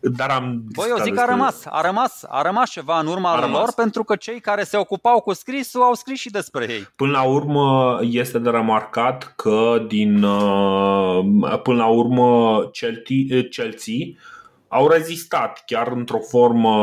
Dar 0.00 0.30
am 0.30 0.62
Băi, 0.74 0.86
eu 0.88 0.96
zic 1.02 1.14
că 1.14 1.20
a 1.20 1.24
rămas, 1.24 1.62
a 1.68 1.80
rămas, 1.80 2.24
a 2.28 2.42
rămas 2.42 2.70
ceva 2.70 2.98
în 2.98 3.06
urma 3.06 3.40
rămas. 3.40 3.58
lor 3.58 3.72
pentru 3.76 4.04
că 4.04 4.16
cei 4.16 4.40
care 4.40 4.62
se 4.62 4.76
ocupau 4.76 5.20
cu 5.20 5.32
scrisul 5.32 5.82
au 5.82 5.94
scris 5.94 6.18
și 6.18 6.30
despre 6.30 6.66
ei. 6.68 6.88
Până 6.96 7.10
la 7.10 7.22
urmă 7.22 7.98
este 8.02 8.38
de 8.38 8.50
remarcat 8.50 9.32
că 9.36 9.84
din 9.88 10.22
uh, 10.22 11.60
până 11.62 11.76
la 11.76 11.86
urmă 11.86 12.60
Chelsea 13.50 13.94
au 14.68 14.88
rezistat 14.88 15.62
chiar 15.66 15.88
într-o 15.88 16.18
formă 16.18 16.74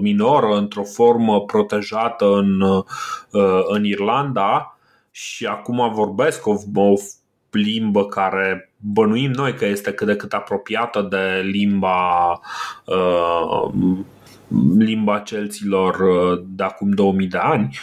minoră, 0.00 0.56
într-o 0.56 0.84
formă 0.84 1.40
protejată 1.40 2.24
în, 2.24 2.60
uh, 2.60 2.84
în 3.68 3.84
Irlanda 3.84 4.74
și 5.22 5.46
acum 5.46 5.92
vorbesc 5.92 6.46
o, 6.46 6.54
o 6.74 6.94
limbă 7.50 8.06
care 8.06 8.72
bănuim 8.76 9.30
noi 9.30 9.54
că 9.54 9.66
este 9.66 9.92
cât 9.92 10.06
de 10.06 10.16
cât 10.16 10.32
apropiată 10.32 11.06
de 11.10 11.40
limba 11.44 12.30
uh, 12.84 13.72
limba 14.78 15.18
celților 15.18 16.00
uh, 16.00 16.44
de 16.46 16.62
acum 16.62 16.90
2000 16.90 17.26
de 17.26 17.38
ani 17.38 17.78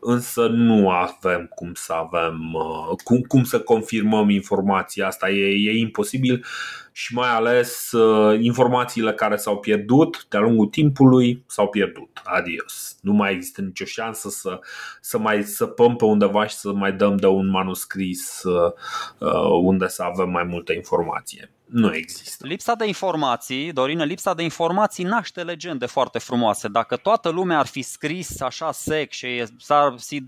însă 0.00 0.46
nu 0.46 0.90
avem 0.90 1.50
cum 1.54 1.72
să 1.74 1.92
avem 1.92 2.54
uh, 2.54 2.96
cum, 3.04 3.20
cum 3.20 3.44
să 3.44 3.60
confirmăm 3.60 4.30
informația 4.30 5.06
asta. 5.06 5.30
E, 5.30 5.70
e 5.70 5.78
imposibil 5.78 6.44
și 6.92 7.14
mai 7.14 7.28
ales 7.28 7.92
uh, 7.92 8.38
informațiile 8.40 9.12
care 9.12 9.36
s-au 9.36 9.58
pierdut 9.58 10.26
de-a 10.28 10.40
lungul 10.40 10.66
timpului 10.66 11.44
s-au 11.46 11.68
pierdut. 11.68 12.20
Adios. 12.24 12.96
Nu 13.00 13.12
mai 13.12 13.32
există 13.32 13.60
nicio 13.60 13.84
șansă 13.84 14.28
să, 14.28 14.60
să 15.00 15.18
mai 15.18 15.42
săpăm 15.42 15.96
pe 15.96 16.04
undeva 16.04 16.46
și 16.46 16.54
să 16.54 16.72
mai 16.72 16.92
dăm 16.92 17.16
de 17.16 17.26
un 17.26 17.50
manuscris 17.50 18.42
uh, 18.42 18.72
uh, 19.18 19.60
unde 19.62 19.88
să 19.88 20.02
avem 20.02 20.30
mai 20.30 20.42
multă 20.42 20.72
informație. 20.72 21.50
nu 21.66 21.94
există. 21.94 22.46
Lipsa 22.46 22.74
de 22.74 22.86
informații, 22.86 23.72
Dorină, 23.72 24.04
lipsa 24.04 24.34
de 24.34 24.42
informații 24.42 25.04
naște 25.04 25.42
legende 25.42 25.86
foarte 25.86 26.18
frumoase. 26.18 26.68
Dacă 26.68 26.96
toată 26.96 27.28
lumea 27.28 27.58
ar 27.58 27.66
fi 27.66 27.82
scris 27.82 28.40
așa 28.40 28.72
sec 28.72 29.10
și 29.10 29.44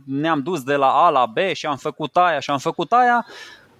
ne-am 0.05 0.41
dus 0.41 0.62
de 0.62 0.75
la 0.75 0.89
A 0.89 1.09
la 1.09 1.27
B 1.27 1.39
și 1.53 1.67
am 1.67 1.77
făcut 1.77 2.17
aia 2.17 2.41
și 2.41 2.51
am 2.51 2.59
făcut 2.59 2.93
aia, 2.93 3.27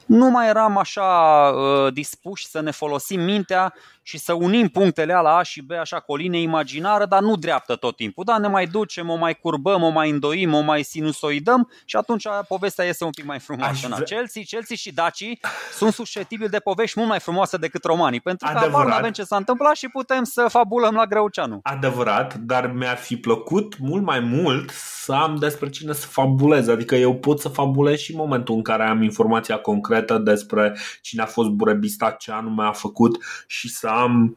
nu 0.07 0.31
mai 0.31 0.49
eram 0.49 0.77
așa 0.79 1.03
uh, 1.49 1.93
dispuși 1.93 2.47
să 2.47 2.61
ne 2.61 2.71
folosim 2.71 3.21
mintea 3.21 3.75
și 4.07 4.19
să 4.19 4.33
unim 4.33 4.69
punctele 4.69 5.13
la 5.13 5.37
A 5.37 5.43
și 5.43 5.63
B 5.63 5.71
așa 5.71 6.01
cu 6.01 6.13
o 6.13 6.17
linie 6.17 6.41
imaginară, 6.41 7.07
dar 7.07 7.21
nu 7.21 7.37
dreaptă 7.37 7.77
tot 7.77 7.97
timpul. 7.97 8.25
Da, 8.25 8.39
ne 8.39 8.49
mai 8.49 8.67
ducem, 8.67 9.09
o 9.09 9.17
mai 9.17 9.35
curbăm, 9.35 9.83
o 9.83 9.89
mai 9.89 10.11
îndoim, 10.11 10.55
o 10.55 10.61
mai 10.61 10.83
sinusoidăm 10.83 11.71
și 11.85 11.97
atunci 11.97 12.27
povestea 12.49 12.85
este 12.85 13.05
un 13.05 13.11
pic 13.11 13.25
mai 13.25 13.39
frumoasă. 13.39 13.89
Vre... 13.89 14.05
Chelsea, 14.05 14.43
Chelsea 14.47 14.77
și 14.77 14.93
Daci 14.93 15.39
sunt 15.73 15.93
susceptibili 15.93 16.49
de 16.49 16.59
povești 16.59 16.99
mult 16.99 17.11
mai 17.11 17.21
frumoase 17.21 17.57
decât 17.57 17.85
romanii, 17.85 18.21
pentru 18.21 18.49
că 18.53 18.59
Adevărat. 18.59 18.87
nu 18.89 18.95
avem 18.95 19.11
ce 19.11 19.23
s-a 19.23 19.37
întâmplat 19.37 19.77
și 19.77 19.89
putem 19.89 20.25
să 20.25 20.47
fabulăm 20.49 20.95
la 20.95 21.07
Greuceanu. 21.07 21.61
Adevărat, 21.63 22.35
dar 22.35 22.73
mi-ar 22.73 22.97
fi 22.97 23.17
plăcut 23.17 23.79
mult 23.79 24.05
mai 24.05 24.21
mult 24.21 24.71
să 25.05 25.13
am 25.13 25.37
despre 25.37 25.69
cine 25.69 25.93
să 25.93 26.07
fabulez. 26.07 26.69
Adică 26.69 26.95
eu 26.95 27.15
pot 27.15 27.41
să 27.41 27.49
fabulez 27.49 27.99
și 27.99 28.11
în 28.11 28.19
momentul 28.19 28.55
în 28.55 28.63
care 28.63 28.83
am 28.83 29.03
informația 29.03 29.57
concretă 29.57 30.19
despre 30.19 30.77
cine 31.01 31.23
a 31.23 31.27
fost 31.27 31.49
burebista, 31.49 32.11
ce 32.11 32.33
anume 32.33 32.65
a 32.65 32.73
făcut 32.73 33.25
și 33.47 33.69
să 33.69 33.89
am 34.01 34.37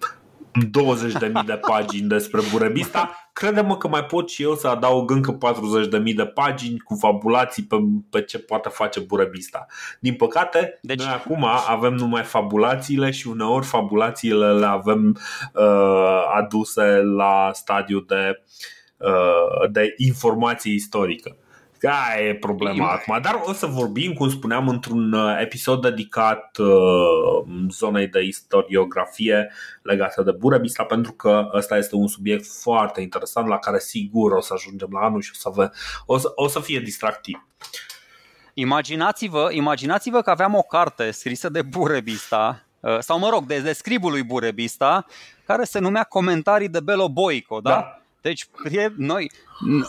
20.000 0.65 1.45
de 1.45 1.59
pagini 1.67 2.07
despre 2.07 2.41
Burebista, 2.51 3.29
crede-mă 3.33 3.77
că 3.77 3.87
mai 3.87 4.05
pot 4.05 4.29
și 4.29 4.43
eu 4.43 4.55
să 4.55 4.67
adaug 4.67 5.11
încă 5.11 5.37
40.000 5.97 6.15
de 6.15 6.25
pagini 6.25 6.79
cu 6.79 6.95
fabulații 6.99 7.63
pe, 7.63 7.75
pe 8.09 8.21
ce 8.21 8.39
poate 8.39 8.69
face 8.69 8.99
Burebista. 8.99 9.65
Din 9.99 10.13
păcate, 10.13 10.79
deci... 10.81 10.97
noi 10.97 11.13
acum 11.13 11.45
avem 11.67 11.93
numai 11.93 12.23
fabulațiile 12.23 13.11
și 13.11 13.27
uneori 13.27 13.65
fabulațiile 13.65 14.53
le 14.53 14.65
avem 14.65 15.17
uh, 15.53 16.23
aduse 16.35 17.01
la 17.01 17.49
stadiu 17.53 17.99
de, 17.99 18.43
uh, 18.97 19.69
de 19.71 19.93
informație 19.97 20.73
istorică. 20.73 21.35
Aia 21.83 22.27
e 22.27 22.35
problema 22.35 22.91
acum. 22.91 23.19
Dar 23.21 23.41
o 23.43 23.53
să 23.53 23.65
vorbim, 23.65 24.13
cum 24.13 24.29
spuneam, 24.29 24.67
într-un 24.67 25.11
uh, 25.11 25.37
episod 25.41 25.81
dedicat 25.81 26.57
uh, 26.57 27.47
zonei 27.69 28.07
de 28.07 28.23
istoriografie 28.23 29.51
legată 29.81 30.21
de 30.21 30.31
Burebista, 30.31 30.83
pentru 30.83 31.11
că 31.11 31.49
ăsta 31.53 31.77
este 31.77 31.95
un 31.95 32.07
subiect 32.07 32.45
foarte 32.61 33.01
interesant 33.01 33.47
la 33.47 33.57
care 33.57 33.79
sigur 33.79 34.31
o 34.31 34.41
să 34.41 34.53
ajungem 34.53 34.89
la 34.91 34.99
anul 34.99 35.21
și 35.21 35.31
o 35.33 35.37
să, 35.37 35.47
ave, 35.47 35.71
o 36.05 36.17
să, 36.17 36.31
o 36.35 36.47
să 36.47 36.59
fie 36.59 36.79
distractiv. 36.79 37.47
Imaginați-vă, 38.53 39.49
imaginați-vă 39.51 40.21
că 40.21 40.29
aveam 40.29 40.55
o 40.55 40.61
carte 40.61 41.11
scrisă 41.11 41.49
de 41.49 41.61
Burebista, 41.61 42.63
uh, 42.79 42.97
sau 42.99 43.19
mă 43.19 43.29
rog, 43.29 43.45
de, 43.45 43.59
de 43.59 43.73
scribul 43.73 44.11
lui 44.11 44.23
Burebista, 44.23 45.05
care 45.45 45.63
se 45.63 45.79
numea 45.79 46.03
Comentarii 46.03 46.69
de 46.69 46.79
Belo 46.79 47.09
Boico, 47.09 47.59
da? 47.59 47.69
da 47.69 47.96
deci 48.27 48.47
noi, 48.97 49.31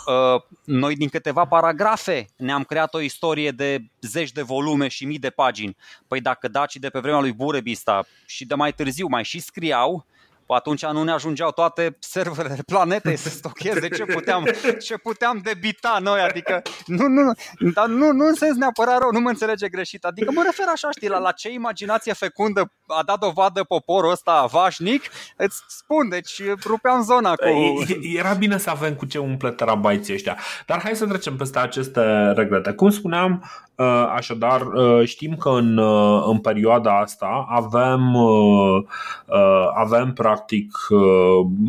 uh, 0.07 0.43
noi 0.65 0.97
din 0.97 1.09
câteva 1.09 1.45
paragrafe 1.45 2.27
ne-am 2.37 2.65
creat 2.65 2.95
o 2.95 3.01
istorie 3.01 3.51
de 3.51 3.79
zeci 4.01 4.33
de 4.33 4.43
volume 4.43 4.89
și 4.89 5.05
mii 5.05 5.19
de 5.19 5.31
pagini. 5.31 5.77
Păi 6.09 6.21
dacă 6.21 6.49
dacii 6.49 6.81
de 6.81 6.89
pe 6.89 6.99
vremea 6.99 7.21
lui 7.21 7.33
Burebista 7.33 8.07
și 8.27 8.47
de 8.47 8.55
mai 8.55 8.73
târziu 8.73 9.07
mai 9.07 9.25
și 9.25 9.41
scriau, 9.41 10.07
atunci 10.53 10.87
nu 10.87 11.03
ne 11.03 11.13
ajungeau 11.13 11.51
toate 11.51 11.97
serverele 11.99 12.63
planetei 12.73 13.17
să 13.17 13.29
stocheze. 13.29 13.89
Ce 13.89 14.05
puteam, 14.05 14.45
ce 14.81 14.97
puteam 14.97 15.41
debita 15.43 15.99
noi, 16.01 16.21
adică 16.21 16.63
nu, 16.87 17.07
nu, 17.07 17.33
dar 17.75 17.87
nu, 17.87 18.13
nu 18.13 18.27
în 18.27 18.35
sens 18.35 18.57
neapărat 18.57 18.99
rău, 18.99 19.11
nu 19.13 19.21
mă 19.21 19.29
înțelege 19.29 19.69
greșit, 19.69 20.05
adică 20.05 20.31
mă 20.35 20.43
refer 20.45 20.67
așa, 20.73 20.91
știi, 20.91 21.09
la, 21.09 21.19
la 21.19 21.33
ce 21.33 21.53
imaginație 21.53 22.13
fecundă 22.13 22.73
a 22.87 23.03
dat 23.03 23.19
dovadă 23.19 23.65
poporul 23.65 24.11
ăsta 24.11 24.49
vașnic, 24.51 25.03
îți 25.37 25.63
spun, 25.69 26.09
deci 26.09 26.43
rupeam 26.67 27.03
zona 27.03 27.35
cu... 27.35 27.83
Era 28.17 28.33
bine 28.33 28.59
să 28.59 28.71
avem 28.71 28.95
cu 28.95 29.07
ce 29.07 29.19
umple 29.19 29.51
terabaiții 29.51 30.15
ăștia, 30.15 30.39
dar 30.67 30.81
hai 30.83 30.97
să 30.97 31.07
trecem 31.07 31.37
peste 31.37 31.59
aceste 31.59 32.33
regrete. 32.33 32.73
Cum 32.73 32.91
spuneam, 32.91 33.45
Uh, 33.79 34.11
așadar, 34.15 34.61
uh, 34.61 35.07
știm 35.09 35.37
că 35.37 35.49
în, 35.49 35.77
uh, 35.77 36.23
în 36.27 36.39
perioada 36.39 37.01
asta 37.01 37.47
avem, 37.49 38.17
avem 39.75 40.13
practic 40.13 40.38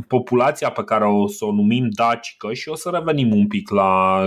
populația 0.07 0.69
pe 0.69 0.83
care 0.83 1.05
o 1.05 1.27
să 1.27 1.45
o 1.45 1.51
numim 1.51 1.89
dacică 1.89 2.53
și 2.53 2.69
o 2.69 2.75
să 2.75 2.89
revenim 2.89 3.33
un 3.33 3.47
pic 3.47 3.69
la 3.69 4.23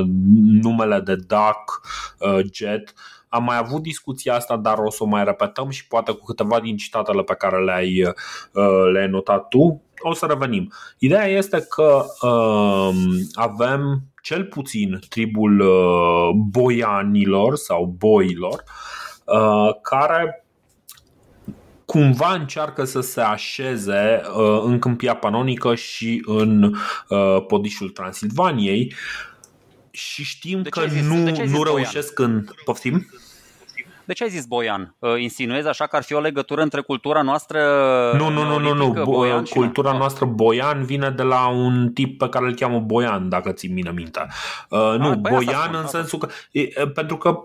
numele 0.63 1.01
de 1.01 1.17
DAC, 1.27 1.81
JET. 2.53 2.93
Am 3.29 3.45
mai 3.45 3.57
avut 3.57 3.83
discuția 3.83 4.35
asta, 4.35 4.57
dar 4.57 4.79
o 4.79 4.91
să 4.91 5.03
o 5.03 5.07
mai 5.07 5.25
repetăm 5.25 5.69
și 5.69 5.87
poate 5.87 6.13
cu 6.13 6.25
câteva 6.25 6.61
din 6.61 6.77
citatele 6.77 7.23
pe 7.23 7.35
care 7.35 7.65
le-ai, 7.65 8.03
le-ai 8.93 9.09
notat 9.09 9.49
tu, 9.49 9.83
o 10.03 10.15
să 10.15 10.27
revenim. 10.27 10.73
Ideea 10.99 11.27
este 11.27 11.67
că 11.69 12.05
uh, 12.21 12.95
avem 13.33 14.01
cel 14.23 14.45
puțin 14.45 14.99
tribul 15.09 15.61
uh, 15.61 16.31
boianilor 16.51 17.57
sau 17.57 17.95
boilor, 17.99 18.63
uh, 19.25 19.71
care 19.83 20.42
cumva 21.93 22.33
încearcă 22.33 22.85
să 22.85 23.01
se 23.01 23.21
așeze 23.21 24.21
uh, 24.37 24.63
în 24.65 24.79
câmpia 24.79 25.15
panonică 25.15 25.75
și 25.75 26.23
în 26.27 26.75
podișul 27.47 27.89
Transilvaniei 27.89 28.95
și 29.91 30.25
știm 30.25 30.63
de 30.63 30.69
că 30.69 30.85
zis, 30.89 31.03
nu, 31.03 31.47
nu 31.47 31.63
reușesc 31.63 32.19
în... 32.19 32.45
Poftim? 32.65 33.07
De 34.05 34.13
ce 34.13 34.23
ai 34.23 34.31
zis 34.31 34.45
Boian? 34.45 34.95
Insinuezi 35.19 35.69
așa 35.69 35.87
că 35.87 35.97
ar 35.97 36.03
fi 36.03 36.15
o 36.15 36.21
legătură 36.21 36.63
între 36.63 36.81
cultura 36.81 37.23
noastră 37.23 37.61
Nu, 38.17 38.29
nu, 38.29 38.45
nu, 38.45 38.59
nu, 38.59 38.75
nu. 38.75 39.05
Boian 39.05 39.45
cultura 39.45 39.93
noastră 39.93 40.25
Boian 40.25 40.85
vine 40.85 41.11
de 41.11 41.23
la 41.23 41.49
un 41.49 41.91
tip 41.95 42.19
pe 42.19 42.29
care 42.29 42.45
îl 42.45 42.55
cheamă 42.55 42.79
Boian, 42.79 43.29
dacă 43.29 43.53
ți 43.53 43.67
mine 43.67 43.91
minte. 43.91 44.27
Uh, 44.69 44.95
nu, 44.99 45.09
A, 45.09 45.19
păi 45.23 45.33
Boian 45.33 45.75
în 45.75 45.87
sensul 45.87 46.19
că 46.19 46.29
e, 46.51 46.63
pentru 46.95 47.17
că 47.17 47.45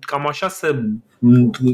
cam 0.00 0.26
așa 0.26 0.48
se 0.48 0.82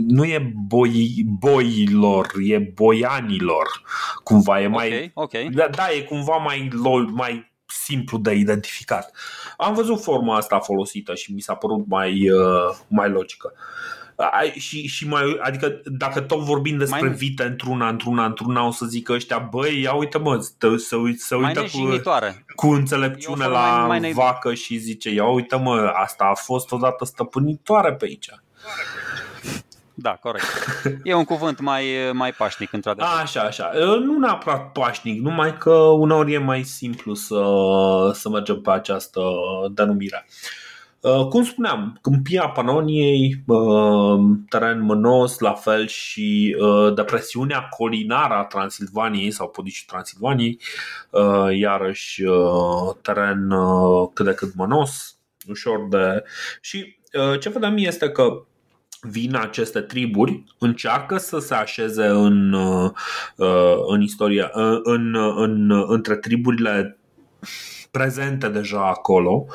nu 0.07 0.25
e 0.25 0.53
boi, 0.67 1.25
boilor, 1.27 2.27
e 2.43 2.59
boianilor 2.59 3.83
cumva 4.23 4.61
e 4.61 4.67
mai 4.67 4.87
okay, 4.87 5.11
okay. 5.15 5.49
Da, 5.49 5.69
da, 5.69 5.91
e 5.91 6.01
cumva 6.01 6.37
mai 6.37 6.71
mai 7.13 7.53
simplu 7.67 8.19
de 8.19 8.35
identificat. 8.35 9.17
Am 9.57 9.75
văzut 9.75 10.03
forma 10.03 10.37
asta 10.37 10.59
folosită 10.59 11.15
și 11.15 11.33
mi 11.33 11.41
s-a 11.41 11.55
părut 11.55 11.87
mai, 11.87 12.31
uh, 12.31 12.77
mai 12.89 13.11
logică. 13.11 13.53
Și, 14.59 14.87
și 14.87 15.09
mai, 15.09 15.39
adică 15.41 15.81
dacă 15.85 16.21
tot 16.21 16.39
vorbim 16.39 16.79
despre 16.79 17.07
mai... 17.07 17.17
vite 17.17 17.43
într-una, 17.43 17.89
într-una, 17.89 18.25
într-una, 18.25 18.67
o 18.67 18.71
să 18.71 18.87
zic 18.87 19.05
că 19.05 19.13
ăștia, 19.13 19.39
băi, 19.39 19.81
ia 19.81 19.93
uite 19.93 20.19
mă, 20.19 20.39
să, 20.59 20.77
să, 20.77 20.97
să 21.17 21.37
uită 21.37 21.61
cu, 21.61 22.01
cu 22.55 22.67
înțelepciune 22.67 23.47
la 23.47 23.85
mai, 23.87 23.99
mai 23.99 24.13
vacă 24.13 24.55
și 24.55 24.77
zice, 24.77 25.11
ia 25.11 25.25
uite 25.25 25.57
mă, 25.57 25.93
asta 25.95 26.25
a 26.25 26.35
fost 26.35 26.73
odată 26.73 27.05
stăpânitoare 27.05 27.93
pe 27.93 28.05
aici. 28.05 28.31
Da, 29.95 30.11
corect. 30.11 30.45
E 31.03 31.15
un 31.15 31.25
cuvânt 31.25 31.61
mai, 31.61 31.85
mai 32.13 32.33
pașnic, 32.33 32.73
într-adevăr. 32.73 33.11
Așa, 33.23 33.41
așa. 33.41 33.71
Nu 34.05 34.19
neapărat 34.19 34.73
pașnic, 34.73 35.21
numai 35.21 35.57
că 35.57 35.73
uneori 35.75 36.33
e 36.33 36.39
mai 36.39 36.63
simplu 36.63 37.15
să, 37.15 37.43
să 38.13 38.29
mergem 38.29 38.61
pe 38.61 38.71
această 38.71 39.21
denumire. 39.73 40.27
Cum 41.29 41.45
spuneam, 41.45 41.99
câmpia 42.01 42.49
Panoniei, 42.49 43.45
teren 44.49 44.81
mânos, 44.81 45.39
la 45.39 45.53
fel 45.53 45.87
și 45.87 46.57
depresiunea 46.95 47.69
colinară 47.69 48.35
a 48.35 48.45
Transilvaniei 48.45 49.31
sau 49.31 49.49
podicii 49.49 49.87
Transilvaniei, 49.87 50.61
iarăși 51.53 52.23
teren 53.03 53.53
cât 54.13 54.25
de 54.25 54.35
cât 54.35 54.55
mânos, 54.55 55.17
ușor 55.49 55.89
de... 55.89 56.23
Și 56.61 56.99
ce 57.41 57.49
vedem 57.49 57.77
este 57.77 58.11
că 58.11 58.45
vin 59.03 59.37
aceste 59.37 59.81
triburi, 59.81 60.45
încearcă 60.59 61.17
să 61.17 61.39
se 61.39 61.55
așeze 61.55 62.07
în, 62.07 62.53
uh, 62.53 62.91
în 63.87 64.01
istoria, 64.01 64.51
uh, 64.55 64.81
în, 64.83 65.15
în, 65.37 65.71
între 65.87 66.17
triburile 66.17 66.99
prezente 67.93 68.49
deja 68.49 68.89
acolo, 68.89 69.47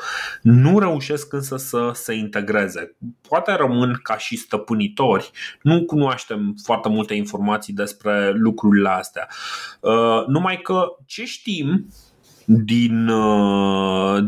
nu 0.42 0.78
reușesc 0.78 1.32
însă 1.32 1.56
să 1.56 1.90
se 1.94 2.14
integreze. 2.14 2.96
Poate 3.28 3.52
rămân 3.52 4.00
ca 4.02 4.18
și 4.18 4.36
stăpânitori, 4.36 5.30
nu 5.62 5.84
cunoaștem 5.84 6.54
foarte 6.62 6.88
multe 6.88 7.14
informații 7.14 7.74
despre 7.74 8.30
lucrurile 8.30 8.88
astea. 8.88 9.28
Uh, 9.80 10.26
numai 10.26 10.60
că 10.60 10.86
ce 11.06 11.24
știm 11.24 11.86
din, 12.44 13.10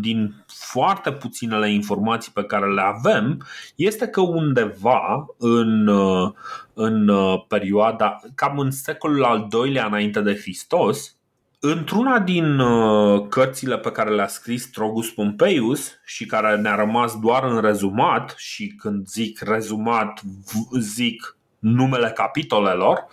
din 0.00 0.44
foarte 0.46 1.12
puținele 1.12 1.72
informații 1.72 2.32
pe 2.32 2.44
care 2.44 2.72
le 2.72 2.80
avem 2.80 3.46
este 3.76 4.06
că 4.06 4.20
undeva 4.20 5.26
în, 5.38 5.86
uh, 5.86 6.32
în 6.74 7.08
uh, 7.08 7.44
perioada, 7.48 8.20
cam 8.34 8.58
în 8.58 8.70
secolul 8.70 9.24
al 9.24 9.46
doilea 9.48 9.86
înainte 9.86 10.20
de 10.20 10.34
Hristos, 10.34 11.19
Într-una 11.62 12.18
din 12.18 12.58
uh, 12.58 13.26
cărțile 13.28 13.78
pe 13.78 13.92
care 13.92 14.10
le-a 14.10 14.26
scris 14.26 14.70
Trogus 14.70 15.10
Pompeius 15.10 15.92
și 16.04 16.26
care 16.26 16.56
ne-a 16.56 16.74
rămas 16.74 17.18
doar 17.18 17.44
în 17.44 17.60
rezumat, 17.60 18.34
și 18.36 18.66
când 18.66 19.06
zic 19.06 19.40
rezumat, 19.40 20.20
zic 20.78 21.36
numele 21.58 22.10
capitolelor, 22.10 23.06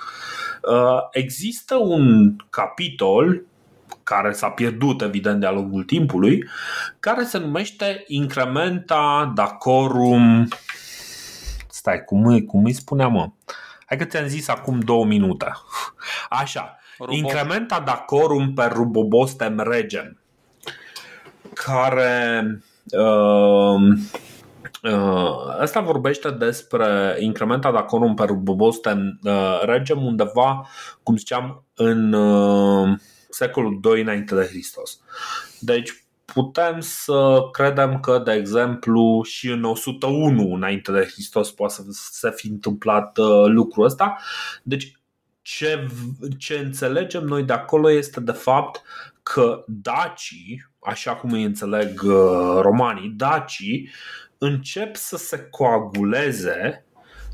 există 1.12 1.76
un 1.76 2.36
capitol 2.50 3.46
care 4.04 4.32
s-a 4.32 4.50
pierdut 4.50 5.02
evident 5.02 5.40
de-a 5.40 5.52
lungul 5.52 5.84
timpului, 5.84 6.44
care 7.00 7.24
se 7.24 7.38
numește 7.38 8.04
Incrementa 8.08 9.32
Dacorum. 9.36 10.48
Stai, 11.70 12.04
cum 12.04 12.26
îi, 12.26 12.46
cum 12.46 12.66
îi 12.66 12.74
spuneam, 12.74 13.12
mă? 13.12 13.30
Hai 13.86 13.98
că 13.98 14.04
ți-am 14.04 14.28
zis 14.28 14.48
acum 14.48 14.80
două 14.80 15.06
minute. 15.06 15.52
Așa, 16.30 16.80
Rubo. 17.00 17.14
Incrementa 17.14 17.80
Dacorum 17.80 18.54
per 18.54 18.72
Rubobostem 18.72 19.60
Regem, 19.60 20.18
care 21.54 22.62
uh, 22.92 23.82
uh, 24.84 25.60
Asta 25.60 25.80
vorbește 25.82 26.32
despre 26.32 27.16
incrementa 27.20 27.72
dacorum 27.72 28.14
per 28.14 28.28
rubobostem 28.28 29.20
uh, 29.24 29.62
regem 29.66 30.06
undeva, 30.06 30.68
cum 31.04 31.18
ziceam, 31.18 31.64
în 31.76 32.14
uh, 32.14 33.00
secolul 33.30 33.80
II 33.84 34.02
înainte 34.02 34.36
de 34.36 34.46
Hristos. 34.46 35.00
Deci 35.60 36.06
putem 36.26 36.80
să 36.80 37.40
credem 37.52 38.00
că, 38.00 38.22
de 38.26 38.32
exemplu, 38.32 39.22
și 39.24 39.48
în 39.52 39.64
101 39.64 40.54
înainte 40.54 40.92
de 40.92 41.08
Hristos 41.12 41.52
poate 41.52 41.74
să 41.74 42.10
se 42.12 42.32
fi 42.36 42.48
întâmplat 42.48 43.18
uh, 43.18 43.46
lucrul 43.46 43.86
ăsta. 43.86 44.18
Deci 44.64 44.97
ce, 45.56 45.88
ce 46.38 46.58
înțelegem 46.58 47.24
noi 47.24 47.44
de 47.44 47.54
acolo 47.54 47.92
este 47.92 48.20
de 48.20 48.32
fapt 48.32 48.82
că 49.24 49.64
dacii, 49.68 50.66
așa 50.80 51.16
cum 51.16 51.32
îi 51.32 51.44
înțeleg 51.44 52.02
uh, 52.04 52.60
romanii, 52.62 53.10
dacii 53.10 53.90
încep 54.38 54.96
să 54.96 55.18
se 55.18 55.48
coaguleze 55.52 56.86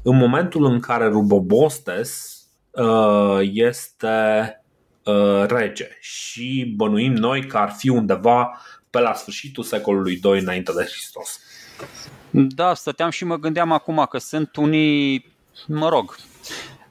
în 0.04 0.18
momentul 0.18 0.66
în 0.66 0.80
care 0.80 1.08
Rubobostes 1.08 2.42
uh, 2.72 3.40
este 3.42 4.58
Uh, 5.06 5.46
rege 5.48 5.88
și 6.00 6.74
bănuim 6.76 7.14
noi 7.14 7.48
că 7.48 7.58
ar 7.58 7.72
fi 7.72 7.90
undeva 7.90 8.62
pe 8.90 9.00
la 9.00 9.14
sfârșitul 9.14 9.64
secolului 9.64 10.20
2 10.20 10.40
înainte 10.40 10.72
de 10.72 10.84
Hristos. 10.84 11.40
Da, 12.32 12.74
stăteam 12.74 13.10
și 13.10 13.26
mă 13.26 13.36
gândeam 13.36 13.72
acum 13.72 14.06
că 14.10 14.18
sunt 14.18 14.56
unii, 14.56 15.32
mă 15.68 15.90
rog, 15.90 16.16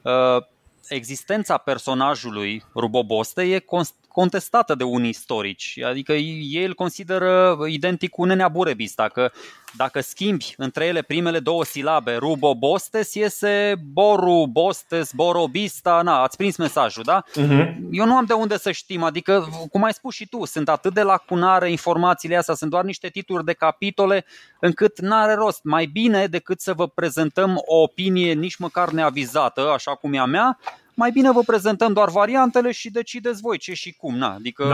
uh, 0.01 0.45
existența 0.93 1.57
personajului 1.57 2.63
Ruboboste 2.75 3.41
e 3.41 3.65
contestată 4.07 4.75
de 4.75 4.83
unii 4.83 5.09
istorici. 5.09 5.79
Adică 5.85 6.13
ei 6.13 6.65
îl 6.65 6.73
consideră 6.73 7.57
identic 7.67 8.09
cu 8.09 8.23
Nenea 8.23 8.47
Burebis. 8.47 8.95
Dacă, 8.95 9.31
dacă 9.75 10.01
schimbi 10.01 10.53
între 10.57 10.85
ele 10.85 11.01
primele 11.01 11.39
două 11.39 11.63
silabe, 11.63 12.15
Rubo 12.15 12.55
Bostes, 12.55 13.13
iese 13.13 13.75
Boru 13.91 14.47
Bostes, 14.51 15.11
Borobista, 15.11 16.01
na, 16.01 16.21
ați 16.21 16.37
prins 16.37 16.57
mesajul, 16.57 17.03
da? 17.03 17.23
Uh-huh. 17.23 17.75
Eu 17.91 18.05
nu 18.05 18.15
am 18.15 18.25
de 18.25 18.33
unde 18.33 18.57
să 18.57 18.71
știm, 18.71 19.03
adică, 19.03 19.47
cum 19.71 19.83
ai 19.83 19.93
spus 19.93 20.13
și 20.13 20.27
tu, 20.27 20.45
sunt 20.45 20.69
atât 20.69 20.93
de 20.93 21.01
lacunare 21.01 21.71
informațiile 21.71 22.35
astea, 22.35 22.55
sunt 22.55 22.69
doar 22.69 22.83
niște 22.83 23.07
titluri 23.07 23.45
de 23.45 23.53
capitole, 23.53 24.25
încât 24.59 24.99
n-are 24.99 25.33
rost. 25.33 25.63
Mai 25.63 25.85
bine 25.85 26.25
decât 26.25 26.61
să 26.61 26.73
vă 26.73 26.87
prezentăm 26.87 27.61
o 27.65 27.81
opinie 27.81 28.33
nici 28.33 28.55
măcar 28.55 28.89
neavizată, 28.89 29.71
așa 29.71 29.95
cum 29.95 30.13
e 30.13 30.19
a 30.19 30.25
mea, 30.25 30.59
mai 30.95 31.11
bine 31.11 31.31
vă 31.31 31.41
prezentăm 31.41 31.93
doar 31.93 32.09
variantele 32.09 32.71
și 32.71 32.89
decideți 32.89 33.41
voi 33.41 33.57
ce 33.57 33.73
și 33.73 33.93
cum. 33.93 34.17
Na. 34.17 34.33
Adică 34.33 34.65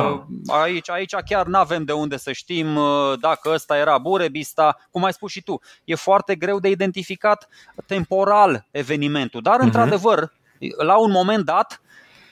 da. 0.46 0.56
aici, 0.60 0.90
aici 0.90 1.14
chiar 1.26 1.46
nu 1.46 1.58
avem 1.58 1.84
de 1.84 1.92
unde 1.92 2.18
să 2.18 2.32
știm 2.32 2.76
uh, 2.76 3.20
dacă 3.20 3.50
ăsta 3.50 3.78
era 3.78 3.98
Burebista, 3.98 4.88
cum 4.92 5.04
ai 5.04 5.14
spus 5.14 5.32
și 5.32 5.42
tu. 5.42 5.62
E 5.84 5.96
foarte 5.96 6.36
greu 6.36 6.60
de 6.60 6.70
identificat 6.70 7.48
temporal 7.86 8.68
evenimentul, 8.72 9.42
dar 9.42 9.60
uh-huh. 9.60 9.64
într-adevăr, 9.64 10.34
la 10.78 10.98
un 10.98 11.12
moment 11.12 11.46
dat, 11.46 11.82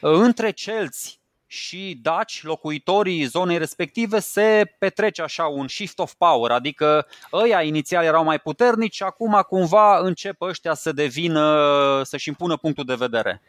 între 0.02 0.52
celți 0.52 1.20
și 1.48 2.00
daci, 2.02 2.44
locuitorii 2.44 3.24
zonei 3.24 3.58
respective, 3.58 4.20
se 4.20 4.76
petrece 4.80 5.22
așa 5.22 5.44
un 5.44 5.68
shift 5.68 6.00
of 6.00 6.14
power, 6.18 6.52
adică 6.52 7.08
ăia 7.34 7.62
inițial 7.62 8.04
erau 8.04 8.24
mai 8.24 8.40
puternici 8.40 8.96
și 8.96 9.04
acum 9.04 9.40
cumva 9.48 10.00
încep 10.00 10.42
ăștia 10.42 10.74
să 10.74 10.92
devină, 10.92 12.02
să-și 12.04 12.28
impună 12.28 12.58
punctul 12.58 12.86
de 12.86 12.96
vedere. 12.96 13.42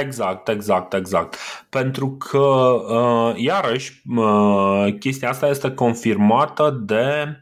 Exact, 0.00 0.48
exact, 0.48 0.92
exact. 0.92 1.36
Pentru 1.68 2.10
că, 2.10 2.38
uh, 2.38 3.32
iarăși, 3.36 4.02
uh, 4.16 4.94
chestia 4.98 5.28
asta 5.28 5.48
este 5.48 5.70
confirmată 5.70 6.70
de 6.70 7.36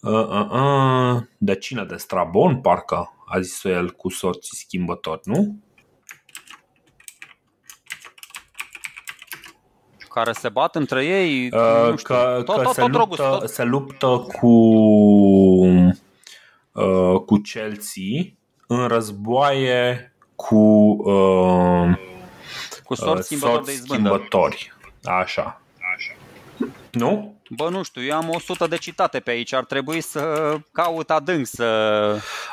uh, 0.00 1.16
de 1.38 1.54
cine? 1.54 1.84
De 1.84 1.96
Strabon, 1.96 2.60
parcă 2.60 3.14
a 3.26 3.40
zis 3.40 3.64
el 3.64 3.90
cu 3.90 4.08
sorții 4.08 4.56
schimbători, 4.56 5.20
nu? 5.24 5.56
Care 10.22 10.32
se 10.32 10.48
bat 10.48 10.76
între 10.76 11.04
ei. 11.04 11.50
Uh, 11.52 11.90
nu 11.90 11.96
știu, 11.96 12.14
că, 12.14 12.42
tot, 12.44 12.56
că 12.56 12.62
tot, 12.62 12.74
se, 12.74 12.80
tot 12.80 12.90
luptă, 12.90 13.36
tot... 13.40 13.48
se 13.48 13.62
luptă 13.62 14.26
cu, 14.38 14.46
uh, 16.72 17.20
cu 17.26 17.40
Chelsea 17.42 18.34
în 18.66 18.86
războaie 18.86 20.12
cu, 20.34 20.56
uh, 21.10 21.96
cu 22.84 22.94
sorți 22.94 23.26
schimbători, 23.26 23.64
de 23.64 23.72
schimbători. 23.72 24.72
Așa. 25.04 25.60
Așa. 26.60 26.72
Nu? 26.90 27.40
Bă, 27.56 27.68
nu 27.70 27.82
știu, 27.82 28.02
eu 28.02 28.16
am 28.16 28.28
100 28.28 28.66
de 28.66 28.76
citate 28.76 29.20
pe 29.20 29.30
aici, 29.30 29.52
ar 29.52 29.64
trebui 29.64 30.00
să 30.00 30.54
caut 30.72 31.10
adânc 31.10 31.46
să... 31.46 31.64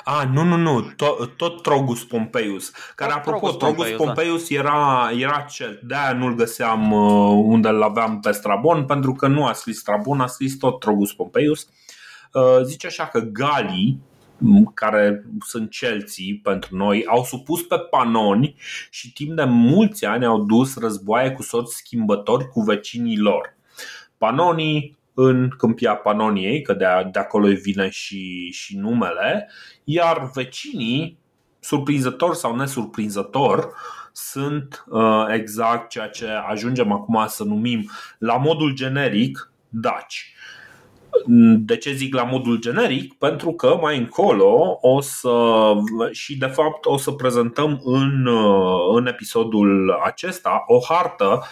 A, 0.04 0.30
nu, 0.34 0.44
nu, 0.44 0.56
nu, 0.56 0.82
tot, 0.82 1.38
tot 1.38 1.62
Trogus 1.62 2.04
Pompeius, 2.04 2.72
care 2.96 3.12
tot 3.12 3.20
apropo, 3.20 3.40
Trogus, 3.40 3.58
Trogus 3.58 3.76
Pompeius, 3.76 3.98
Pompeius 3.98 4.50
da. 4.50 4.56
era, 4.56 5.12
era 5.18 5.46
cel, 5.50 5.80
de-aia 5.84 6.14
nu-l 6.14 6.36
găseam 6.36 6.92
uh, 6.92 7.44
unde 7.46 7.70
l 7.70 7.82
aveam 7.82 8.20
pe 8.20 8.32
Strabon, 8.32 8.86
pentru 8.86 9.14
că 9.14 9.28
nu 9.28 9.46
a 9.46 9.54
scris 9.54 9.78
Strabon, 9.78 10.20
a 10.20 10.28
scris 10.28 10.58
tot 10.58 10.80
Trogus 10.80 11.14
Pompeius. 11.14 11.68
Uh, 12.34 12.64
zice 12.64 12.88
așa 12.88 13.08
că 13.08 13.20
Galii, 13.20 14.02
care 14.74 15.26
sunt 15.46 15.72
celții 15.72 16.40
pentru 16.44 16.76
noi, 16.76 17.06
au 17.06 17.24
supus 17.24 17.62
pe 17.62 17.78
panoni 17.78 18.56
și 18.90 19.14
timp 19.14 19.36
de 19.36 19.44
mulți 19.44 20.06
ani 20.06 20.26
au 20.26 20.44
dus 20.44 20.78
războaie 20.78 21.32
cu 21.32 21.42
sorți 21.42 21.76
schimbători 21.76 22.50
cu 22.50 22.62
vecinii 22.62 23.18
lor. 23.18 23.57
Panonii 24.18 24.98
în 25.14 25.50
câmpia 25.58 25.96
Panoniei, 25.96 26.62
că 26.62 26.74
de, 26.74 26.86
de 27.12 27.20
acolo 27.20 27.48
vine 27.48 27.90
și, 27.90 28.52
și 28.52 28.78
numele, 28.78 29.50
iar 29.84 30.32
vecinii, 30.34 31.18
surprinzător 31.60 32.34
sau 32.34 32.56
nesurprinzător, 32.56 33.74
sunt 34.12 34.86
uh, 34.88 35.26
exact 35.34 35.90
ceea 35.90 36.08
ce 36.08 36.28
ajungem 36.50 36.92
acum 36.92 37.26
să 37.28 37.44
numim 37.44 37.92
la 38.18 38.38
modul 38.38 38.74
generic 38.74 39.52
daci. 39.70 40.34
De 41.58 41.78
ce 41.78 41.94
zic 41.94 42.14
la 42.14 42.24
modul 42.24 42.60
generic? 42.60 43.14
Pentru 43.14 43.52
că 43.52 43.78
mai 43.82 43.98
încolo 43.98 44.78
o 44.82 45.02
să 45.02 45.32
și 46.12 46.38
de 46.38 46.46
fapt 46.46 46.86
o 46.86 46.98
să 46.98 47.12
prezentăm 47.12 47.82
în, 47.84 48.26
uh, 48.26 48.96
în 48.96 49.08
episodul 49.08 50.00
acesta 50.04 50.64
o 50.68 50.80
hartă 50.88 51.44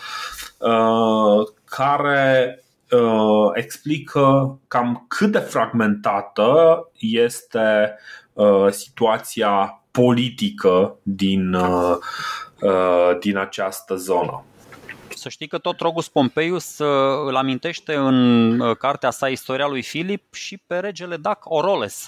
uh, 0.60 1.48
care 1.76 2.64
uh, 2.92 3.50
explică 3.54 4.60
cam 4.68 5.06
cât 5.08 5.32
de 5.32 5.40
fragmentată 5.40 6.80
este 7.00 7.98
uh, 8.34 8.72
situația 8.72 9.84
politică 9.92 10.98
din, 11.04 11.54
uh, 11.54 11.96
uh, 12.62 13.18
din 13.20 13.38
această 13.38 13.96
zonă. 13.96 14.44
Să 15.10 15.30
știi 15.30 15.48
că 15.48 15.58
tot 15.58 15.80
Rogus 15.80 16.08
Pompeius 16.08 16.78
uh, 16.78 17.24
îl 17.26 17.36
amintește 17.36 17.96
în 17.96 18.60
uh, 18.60 18.78
cartea 18.78 19.12
sa 19.12 19.28
Istoria 19.28 19.68
lui 19.68 19.82
Filip 19.82 20.34
și 20.34 20.58
pe 20.68 20.80
regele 20.80 21.18
Dac 21.18 21.40
Oroles, 21.44 22.08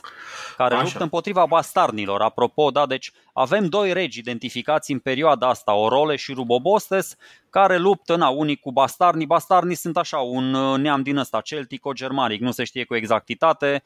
care 0.58 0.74
Așa. 0.74 0.84
luptă 0.84 1.04
împotriva 1.04 1.46
bastarnilor. 1.46 2.22
Apropo, 2.22 2.72
da, 2.72 2.86
deci 2.86 3.12
avem 3.34 3.66
doi 3.66 3.94
regi 3.94 4.20
identificați 4.20 4.92
în 4.92 5.00
perioada 5.00 5.48
asta, 5.50 5.74
Orole 5.74 6.16
și 6.16 6.34
Rubobostes, 6.34 7.16
care 7.50 7.78
luptă, 7.78 8.16
na, 8.16 8.30
unii 8.30 8.58
cu 8.58 8.72
bastarni. 8.72 9.26
Bastarni 9.26 9.76
sunt 9.76 9.98
așa, 9.98 10.18
un 10.18 10.54
uh, 10.54 10.80
neam 10.80 11.02
din 11.02 11.18
ăsta, 11.18 11.42
celtico-germanic, 11.42 12.42
nu 12.42 12.52
se 12.52 12.64
știe 12.64 12.84
cu 12.84 12.96
exactitate. 12.96 13.84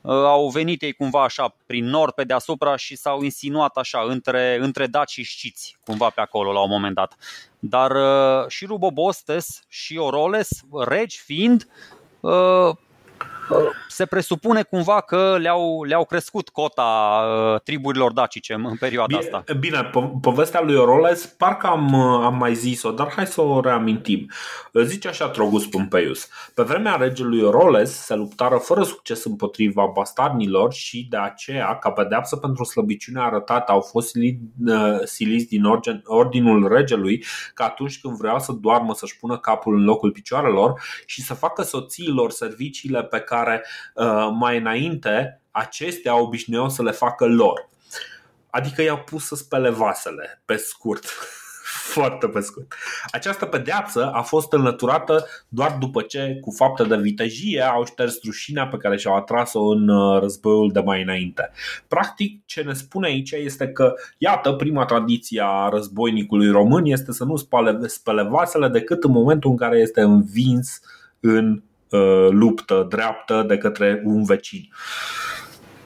Uh, 0.00 0.12
au 0.12 0.48
venit 0.48 0.82
ei 0.82 0.92
cumva 0.92 1.22
așa 1.22 1.54
prin 1.66 1.84
nord 1.84 2.12
pe 2.12 2.24
deasupra 2.24 2.76
și 2.76 2.96
s-au 2.96 3.22
insinuat 3.22 3.76
așa 3.76 4.04
între, 4.06 4.58
între 4.60 4.86
daci 4.86 5.10
și 5.10 5.22
știți 5.22 5.76
cumva 5.84 6.10
pe 6.10 6.20
acolo 6.20 6.52
la 6.52 6.60
un 6.60 6.70
moment 6.70 6.94
dat. 6.94 7.16
Dar 7.58 7.90
uh, 7.90 8.48
și 8.48 8.64
Rubobostes 8.64 9.62
și 9.68 9.96
Oroles, 9.96 10.48
regi 10.86 11.18
fiind, 11.18 11.68
uh, 12.20 12.70
se 13.88 14.06
presupune 14.06 14.62
cumva 14.62 15.00
că 15.00 15.36
le-au, 15.40 15.84
le-au 15.84 16.04
crescut 16.04 16.48
cota 16.48 17.22
uh, 17.54 17.60
triburilor 17.60 18.12
dacice 18.12 18.52
în 18.52 18.76
perioada 18.76 19.18
bine, 19.18 19.36
asta. 19.36 19.52
Bine, 19.58 19.90
po- 19.90 20.20
povestea 20.20 20.60
lui 20.62 20.76
Oroles 20.76 21.26
parcă 21.26 21.66
am, 21.66 21.92
uh, 21.92 22.24
am 22.24 22.36
mai 22.36 22.54
zis-o, 22.54 22.90
dar 22.90 23.12
hai 23.16 23.26
să 23.26 23.40
o 23.40 23.60
reamintim. 23.60 24.30
Zice 24.84 25.08
așa 25.08 25.28
Trogus 25.28 25.66
Pompeius. 25.66 26.28
Pe 26.54 26.62
vremea 26.62 26.94
regelui 26.94 27.42
Oroles 27.42 28.04
se 28.04 28.14
luptară 28.14 28.56
fără 28.56 28.82
succes 28.82 29.24
împotriva 29.24 29.90
bastarnilor 29.94 30.72
și 30.72 31.06
de 31.10 31.16
aceea, 31.16 31.78
ca 31.78 31.90
pedeapsă 31.90 32.36
pentru 32.36 32.64
slăbiciunea 32.64 33.22
arătată, 33.22 33.72
au 33.72 33.80
fost 33.80 34.16
uh, 34.16 34.32
siliți 35.04 35.48
din 35.48 35.62
ordinul 36.04 36.68
regelui 36.68 37.24
că 37.54 37.62
atunci 37.62 38.00
când 38.00 38.16
vreau 38.16 38.38
să 38.38 38.52
doarmă 38.52 38.94
să-și 38.94 39.18
pună 39.18 39.38
capul 39.38 39.76
în 39.76 39.84
locul 39.84 40.10
picioarelor 40.10 40.80
și 41.06 41.22
să 41.22 41.34
facă 41.34 41.62
soțiilor 41.62 42.30
serviciile 42.30 43.02
pe 43.02 43.18
care 43.18 43.37
uh, 43.94 44.28
mai 44.38 44.58
înainte 44.58 45.40
acestea 45.50 46.20
obișnuiau 46.20 46.68
să 46.68 46.82
le 46.82 46.90
facă 46.90 47.26
lor. 47.26 47.68
Adică 48.50 48.82
i-au 48.82 48.98
pus 48.98 49.26
să 49.26 49.34
spele 49.34 49.70
vasele, 49.70 50.42
pe 50.44 50.56
scurt. 50.56 51.04
Foarte 51.92 52.26
pe 52.26 52.40
scurt. 52.40 52.74
Această 53.10 53.46
pedeapsă 53.46 54.10
a 54.12 54.22
fost 54.22 54.52
înlăturată 54.52 55.26
doar 55.48 55.76
după 55.80 56.02
ce, 56.02 56.38
cu 56.40 56.50
fapte 56.50 56.84
de 56.84 56.96
vitejie, 56.96 57.62
au 57.62 57.84
șters 57.84 58.22
rușinea 58.24 58.66
pe 58.66 58.76
care 58.76 58.96
și-au 58.96 59.16
atras-o 59.16 59.64
în 59.64 59.88
uh, 59.88 60.20
războiul 60.20 60.70
de 60.72 60.80
mai 60.80 61.02
înainte. 61.02 61.50
Practic, 61.88 62.46
ce 62.46 62.62
ne 62.62 62.72
spune 62.72 63.06
aici 63.06 63.30
este 63.30 63.68
că, 63.68 63.94
iată, 64.18 64.52
prima 64.52 64.84
tradiție 64.84 65.42
a 65.44 65.68
războinicului 65.68 66.50
român 66.50 66.84
este 66.84 67.12
să 67.12 67.24
nu 67.24 67.36
spale, 67.36 67.86
spele 67.86 68.22
vasele 68.22 68.68
decât 68.68 69.04
în 69.04 69.10
momentul 69.10 69.50
în 69.50 69.56
care 69.56 69.78
este 69.78 70.00
învins 70.00 70.80
în 71.20 71.52
uh, 71.52 71.67
luptă 72.30 72.86
dreaptă 72.88 73.44
de 73.46 73.58
către 73.58 74.02
un 74.04 74.24
vecin. 74.24 74.68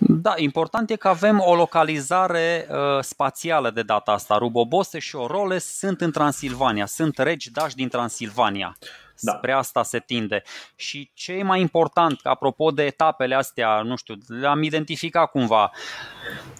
Da, 0.09 0.35
important 0.37 0.91
e 0.91 0.97
că 0.97 1.09
avem 1.09 1.41
o 1.41 1.55
localizare 1.55 2.67
uh, 2.71 2.77
spațială 3.01 3.71
de 3.71 3.83
data 3.83 4.13
asta. 4.13 4.37
Rubobose 4.37 4.99
și 4.99 5.17
Oroles 5.17 5.77
sunt 5.77 6.01
în 6.01 6.11
Transilvania, 6.11 6.87
sunt 6.87 7.19
regi 7.19 7.51
dași 7.51 7.75
din 7.75 7.89
Transilvania. 7.89 8.77
Da. 9.21 9.33
Spre 9.33 9.53
asta 9.53 9.83
se 9.83 9.99
tinde. 9.99 10.43
Și 10.77 11.11
ce 11.15 11.33
e 11.33 11.43
mai 11.43 11.61
important, 11.61 12.21
apropo 12.23 12.71
de 12.71 12.85
etapele 12.85 13.35
astea, 13.35 13.83
nu 13.83 13.97
știu, 13.97 14.15
le-am 14.27 14.63
identificat 14.63 15.31
cumva. 15.31 15.71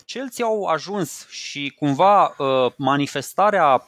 Celții 0.05 0.45
au 0.45 0.65
ajuns 0.65 1.29
și 1.29 1.75
cumva 1.79 2.35
uh, 2.39 2.73
manifestarea 2.77 3.87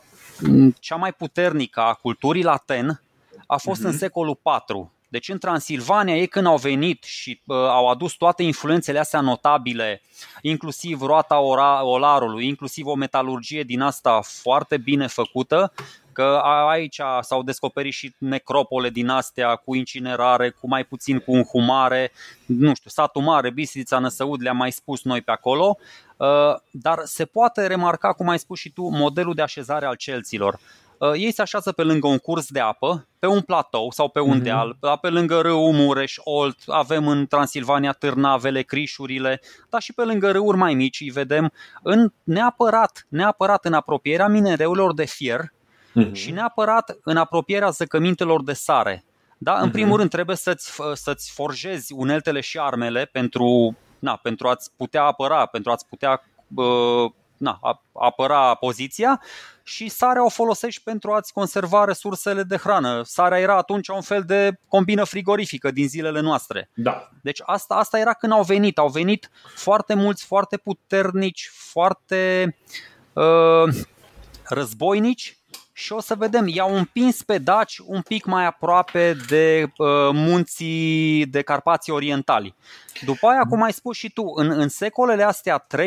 cea 0.80 0.96
mai 0.96 1.12
puternică 1.12 1.80
a 1.80 1.94
culturii 1.94 2.42
laten 2.42 3.02
a 3.46 3.56
fost 3.56 3.80
uh-huh. 3.80 3.84
în 3.84 3.90
mhm. 3.90 3.98
secolul 3.98 4.40
IV 4.68 4.92
deci 5.14 5.28
în 5.28 5.38
Transilvania 5.38 6.16
ei 6.16 6.26
când 6.26 6.46
au 6.46 6.56
venit 6.56 7.02
și 7.02 7.40
uh, 7.46 7.56
au 7.56 7.88
adus 7.88 8.12
toate 8.12 8.42
influențele 8.42 8.98
astea 8.98 9.20
notabile, 9.20 10.02
inclusiv 10.42 11.02
roata 11.02 11.38
ora, 11.38 11.84
olarului, 11.84 12.46
inclusiv 12.46 12.86
o 12.86 12.94
metalurgie 12.94 13.62
din 13.62 13.80
asta 13.80 14.20
foarte 14.22 14.76
bine 14.76 15.06
făcută, 15.06 15.72
că 16.12 16.40
aici 16.68 17.00
s-au 17.20 17.42
descoperit 17.42 17.92
și 17.92 18.14
necropole 18.18 18.90
din 18.90 19.08
astea 19.08 19.54
cu 19.54 19.74
incinerare, 19.74 20.50
cu 20.50 20.68
mai 20.68 20.84
puțin 20.84 21.18
cu 21.18 21.32
înhumare, 21.32 22.12
nu 22.46 22.74
știu, 22.74 22.90
satul 22.90 23.22
mare, 23.22 23.50
Bistrița, 23.50 23.98
Năsăud, 23.98 24.42
le-am 24.42 24.56
mai 24.56 24.72
spus 24.72 25.02
noi 25.02 25.20
pe 25.20 25.30
acolo, 25.30 25.76
uh, 26.16 26.54
dar 26.70 27.00
se 27.04 27.24
poate 27.24 27.66
remarca, 27.66 28.12
cum 28.12 28.28
ai 28.28 28.38
spus 28.38 28.58
și 28.58 28.70
tu, 28.70 28.82
modelul 28.82 29.34
de 29.34 29.42
așezare 29.42 29.86
al 29.86 29.96
celților. 29.96 30.58
Uh, 30.98 31.12
ei 31.14 31.32
se 31.32 31.42
așează 31.42 31.72
pe 31.72 31.82
lângă 31.82 32.06
un 32.06 32.18
curs 32.18 32.50
de 32.50 32.60
apă, 32.60 33.08
pe 33.18 33.26
un 33.26 33.40
platou 33.40 33.90
sau 33.90 34.08
pe 34.08 34.20
un 34.20 34.38
mm-hmm. 34.38 34.42
deal, 34.42 34.76
pe 35.00 35.08
lângă 35.08 35.40
râul 35.40 35.72
Mureș, 35.72 36.16
Olt, 36.18 36.58
avem 36.66 37.08
în 37.08 37.26
Transilvania 37.26 37.92
Târnavele, 37.92 38.62
Crișurile, 38.62 39.40
dar 39.70 39.80
și 39.80 39.92
pe 39.92 40.02
lângă 40.04 40.30
râuri 40.30 40.56
mai 40.56 40.74
mici 40.74 41.00
îi 41.00 41.10
vedem 41.10 41.52
în 41.82 42.12
neapărat, 42.22 43.06
neapărat 43.08 43.64
în 43.64 43.72
apropierea 43.72 44.28
minereurilor 44.28 44.94
de 44.94 45.04
fier 45.04 45.40
mm-hmm. 45.40 46.12
și 46.12 46.30
neapărat 46.30 46.98
în 47.04 47.16
apropierea 47.16 47.70
zăcămintelor 47.70 48.42
de 48.42 48.52
sare. 48.52 49.04
Da? 49.38 49.58
În 49.58 49.68
mm-hmm. 49.68 49.72
primul 49.72 49.96
rând 49.96 50.10
trebuie 50.10 50.36
să-ți, 50.36 50.80
să-ți 50.92 51.32
forjezi 51.32 51.92
uneltele 51.92 52.40
și 52.40 52.58
armele 52.58 53.04
pentru, 53.12 53.76
na, 53.98 54.16
pentru 54.16 54.48
a-ți 54.48 54.70
putea 54.76 55.02
apăra, 55.02 55.46
pentru 55.46 55.70
a-ți 55.70 55.86
putea 55.86 56.22
uh, 56.54 57.10
na, 57.36 57.58
apăra 57.92 58.54
poziția 58.54 59.20
și 59.62 59.88
sarea 59.88 60.24
o 60.24 60.28
folosești 60.28 60.82
pentru 60.82 61.12
a-ți 61.12 61.32
conserva 61.32 61.84
resursele 61.84 62.42
de 62.42 62.56
hrană. 62.56 63.02
Sarea 63.04 63.38
era 63.38 63.56
atunci 63.56 63.88
un 63.88 64.00
fel 64.00 64.22
de 64.22 64.58
combină 64.68 65.04
frigorifică 65.04 65.70
din 65.70 65.88
zilele 65.88 66.20
noastre. 66.20 66.70
Da. 66.74 67.10
Deci 67.22 67.40
asta, 67.44 67.74
asta 67.74 67.98
era 67.98 68.12
când 68.12 68.32
au 68.32 68.42
venit. 68.42 68.78
Au 68.78 68.88
venit 68.88 69.30
foarte 69.54 69.94
mulți, 69.94 70.24
foarte 70.24 70.56
puternici, 70.56 71.50
foarte 71.52 72.56
uh, 73.12 73.74
războinici 74.48 75.38
și 75.76 75.92
o 75.92 76.00
să 76.00 76.14
vedem, 76.14 76.48
i-au 76.48 76.76
împins 76.76 77.22
pe 77.22 77.38
daci 77.38 77.78
un 77.78 78.02
pic 78.02 78.24
mai 78.24 78.46
aproape 78.46 79.16
de 79.28 79.72
uh, 79.76 79.86
munții 80.12 81.26
de 81.26 81.42
Carpații 81.42 81.92
Orientali. 81.92 82.54
După 83.04 83.26
aia, 83.26 83.42
cum 83.48 83.62
ai 83.62 83.72
spus 83.72 83.96
și 83.96 84.10
tu, 84.10 84.32
în, 84.34 84.50
în 84.50 84.68
secolele 84.68 85.22
astea 85.22 85.66
3-2, 85.76 85.84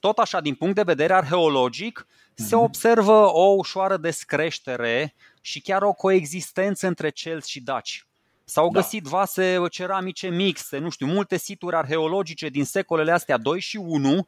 tot 0.00 0.18
așa 0.18 0.40
din 0.40 0.54
punct 0.54 0.74
de 0.74 0.82
vedere 0.82 1.12
arheologic, 1.12 2.06
se 2.34 2.54
mhm. 2.54 2.64
observă 2.64 3.32
o 3.32 3.54
ușoară 3.56 3.96
descreștere 3.96 5.14
și 5.40 5.60
chiar 5.60 5.82
o 5.82 5.92
coexistență 5.92 6.86
între 6.86 7.08
celți 7.08 7.50
și 7.50 7.60
daci. 7.60 8.06
S-au 8.44 8.70
da. 8.70 8.80
găsit 8.80 9.02
da. 9.02 9.08
vase 9.08 9.58
ceramice 9.70 10.28
mixte, 10.28 10.78
nu 10.78 10.90
știu, 10.90 11.06
multe 11.06 11.36
situri 11.36 11.76
arheologice 11.76 12.48
din 12.48 12.64
secolele 12.64 13.12
astea 13.12 13.36
2 13.36 13.60
și 13.60 13.76
1, 13.76 14.26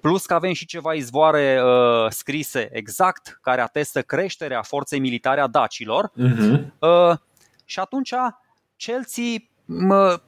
plus 0.00 0.26
că 0.26 0.34
avem 0.34 0.52
și 0.52 0.66
ceva 0.66 0.94
izvoare 0.94 1.62
uh, 1.62 2.10
scrise 2.10 2.68
exact 2.72 3.38
care 3.42 3.60
atestă 3.60 4.02
creșterea 4.02 4.62
forței 4.62 4.98
militare 4.98 5.40
a 5.40 5.46
dacilor. 5.46 6.10
Uh-huh. 6.10 6.64
Uh, 6.78 7.18
și 7.64 7.78
atunci 7.78 8.12
celții 8.76 9.49
mă, 9.72 10.20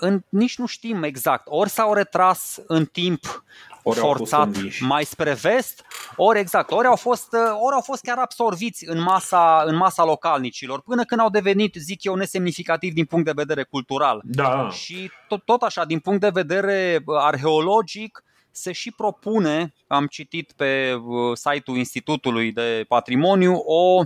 în, 0.00 0.20
nici 0.28 0.58
nu 0.58 0.66
știm 0.66 1.02
exact. 1.02 1.42
Ori 1.46 1.70
s-au 1.70 1.94
retras 1.94 2.58
în 2.66 2.84
timp 2.84 3.44
ori 3.82 3.98
forțat 3.98 4.48
mai 4.80 5.04
spre 5.04 5.32
vest, 5.32 5.84
ori 6.16 6.38
exact, 6.38 6.70
ori 6.70 6.86
au 6.86 6.96
fost, 6.96 7.32
ori 7.62 7.74
au 7.74 7.80
fost 7.80 8.02
chiar 8.02 8.18
absorbiți 8.18 8.88
în 8.88 9.02
masa, 9.02 9.62
în 9.66 9.76
masa 9.76 10.04
localnicilor, 10.04 10.82
până 10.82 11.04
când 11.04 11.20
au 11.20 11.30
devenit, 11.30 11.74
zic 11.74 12.04
eu, 12.04 12.14
nesemnificativ 12.14 12.92
din 12.92 13.04
punct 13.04 13.24
de 13.24 13.32
vedere 13.34 13.62
cultural. 13.62 14.20
Da. 14.24 14.70
Și 14.70 15.10
tot, 15.28 15.44
tot 15.44 15.62
așa, 15.62 15.84
din 15.84 15.98
punct 15.98 16.20
de 16.20 16.30
vedere 16.32 17.02
arheologic, 17.06 18.24
se 18.50 18.72
și 18.72 18.90
propune, 18.90 19.74
am 19.86 20.06
citit 20.06 20.52
pe 20.56 20.92
uh, 20.94 21.36
site-ul 21.36 21.76
Institutului 21.76 22.52
de 22.52 22.84
Patrimoniu, 22.88 23.54
o, 23.54 24.02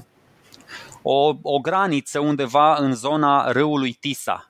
o, 1.02 1.34
o 1.42 1.58
graniță 1.58 2.18
undeva 2.18 2.76
în 2.76 2.94
zona 2.94 3.50
râului 3.50 3.92
Tisa 3.92 4.49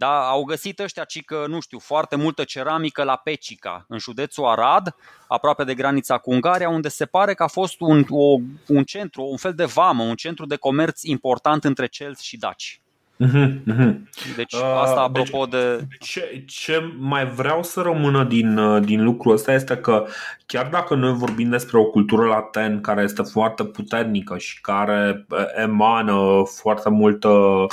Da, 0.00 0.28
au 0.28 0.44
găsit 0.44 0.78
ăștia, 0.78 1.04
ci 1.04 1.24
că, 1.24 1.44
nu 1.48 1.60
știu, 1.60 1.78
foarte 1.78 2.16
multă 2.16 2.44
ceramică 2.44 3.02
la 3.02 3.16
Pecica, 3.16 3.84
în 3.88 3.98
județul 3.98 4.46
Arad, 4.46 4.94
aproape 5.28 5.64
de 5.64 5.74
granița 5.74 6.18
cu 6.18 6.30
Ungaria, 6.30 6.68
unde 6.68 6.88
se 6.88 7.06
pare 7.06 7.34
că 7.34 7.42
a 7.42 7.46
fost 7.46 7.80
un, 7.80 8.04
o, 8.08 8.38
un 8.66 8.84
centru, 8.84 9.24
un 9.24 9.36
fel 9.36 9.54
de 9.54 9.64
vamă, 9.64 10.02
un 10.02 10.14
centru 10.14 10.46
de 10.46 10.56
comerț 10.56 11.02
important 11.02 11.64
între 11.64 11.86
celți 11.86 12.24
și 12.24 12.36
daci. 12.36 12.79
Mhm, 13.22 13.62
mhm. 13.64 14.08
Deci 14.36 14.54
asta 14.54 15.00
apropo 15.00 15.46
deci, 15.46 15.60
de... 15.60 15.86
Ce, 15.98 16.44
ce 16.46 16.94
mai 16.98 17.26
vreau 17.26 17.62
să 17.62 17.80
rămână 17.80 18.24
din, 18.24 18.80
din 18.84 19.04
lucrul 19.04 19.32
ăsta 19.32 19.52
este 19.52 19.76
că 19.76 20.06
chiar 20.46 20.68
dacă 20.68 20.94
noi 20.94 21.12
vorbim 21.12 21.48
despre 21.48 21.78
o 21.78 21.84
cultură 21.84 22.26
laten 22.26 22.80
care 22.80 23.02
este 23.02 23.22
foarte 23.22 23.64
puternică 23.64 24.38
și 24.38 24.60
care 24.60 25.26
emană 25.56 26.42
foarte, 26.60 26.88
multă, 26.88 27.66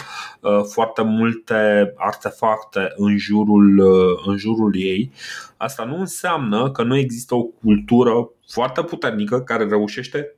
foarte 0.72 1.02
multe 1.02 1.94
artefacte 1.98 2.94
în 2.96 3.18
jurul, 3.18 3.82
în 4.26 4.38
jurul 4.38 4.74
ei, 4.76 5.12
asta 5.58 5.84
nu 5.84 6.00
înseamnă 6.00 6.72
că 6.72 6.84
nu 6.84 6.98
există 6.98 7.36
o 7.36 7.44
cultură 7.44 8.30
foarte 8.48 8.84
puternică 8.84 9.42
care 9.42 9.68
reușește 9.68 10.36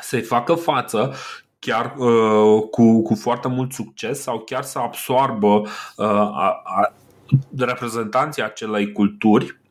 să-i 0.00 0.20
facă 0.20 0.54
față 0.54 1.14
chiar 1.64 1.94
uh, 1.96 2.62
cu, 2.70 3.02
cu 3.02 3.14
foarte 3.14 3.48
mult 3.48 3.72
succes 3.72 4.22
sau 4.22 4.38
chiar 4.38 4.62
să 4.62 4.78
absoarbă 4.78 5.48
uh, 5.56 6.06
a, 6.06 6.62
a, 6.64 6.92
reprezentanții 7.56 8.42
acelei 8.42 8.92
culturi 8.92 9.62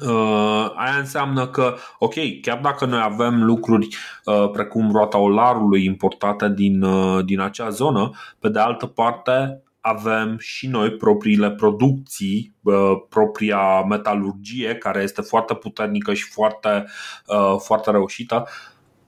Uh, 0.00 0.72
aia 0.74 0.96
înseamnă 0.98 1.48
că, 1.48 1.74
ok, 1.98 2.14
chiar 2.42 2.58
dacă 2.58 2.84
noi 2.84 3.00
avem 3.02 3.44
lucruri 3.44 3.88
uh, 4.24 4.50
precum 4.50 4.92
roata 4.92 5.18
olarului 5.18 5.84
importate 5.84 6.48
din, 6.48 6.82
uh, 6.82 7.24
din 7.24 7.40
acea 7.40 7.68
zonă, 7.68 8.10
pe 8.38 8.48
de 8.48 8.58
altă 8.58 8.86
parte 8.86 9.62
avem 9.80 10.36
și 10.38 10.66
noi 10.66 10.90
propriile 10.90 11.50
producții, 11.50 12.54
uh, 12.62 12.92
propria 13.08 13.82
metalurgie, 13.82 14.74
care 14.74 15.02
este 15.02 15.22
foarte 15.22 15.54
puternică 15.54 16.14
și 16.14 16.30
foarte, 16.30 16.84
uh, 17.26 17.56
foarte 17.58 17.90
reușită 17.90 18.48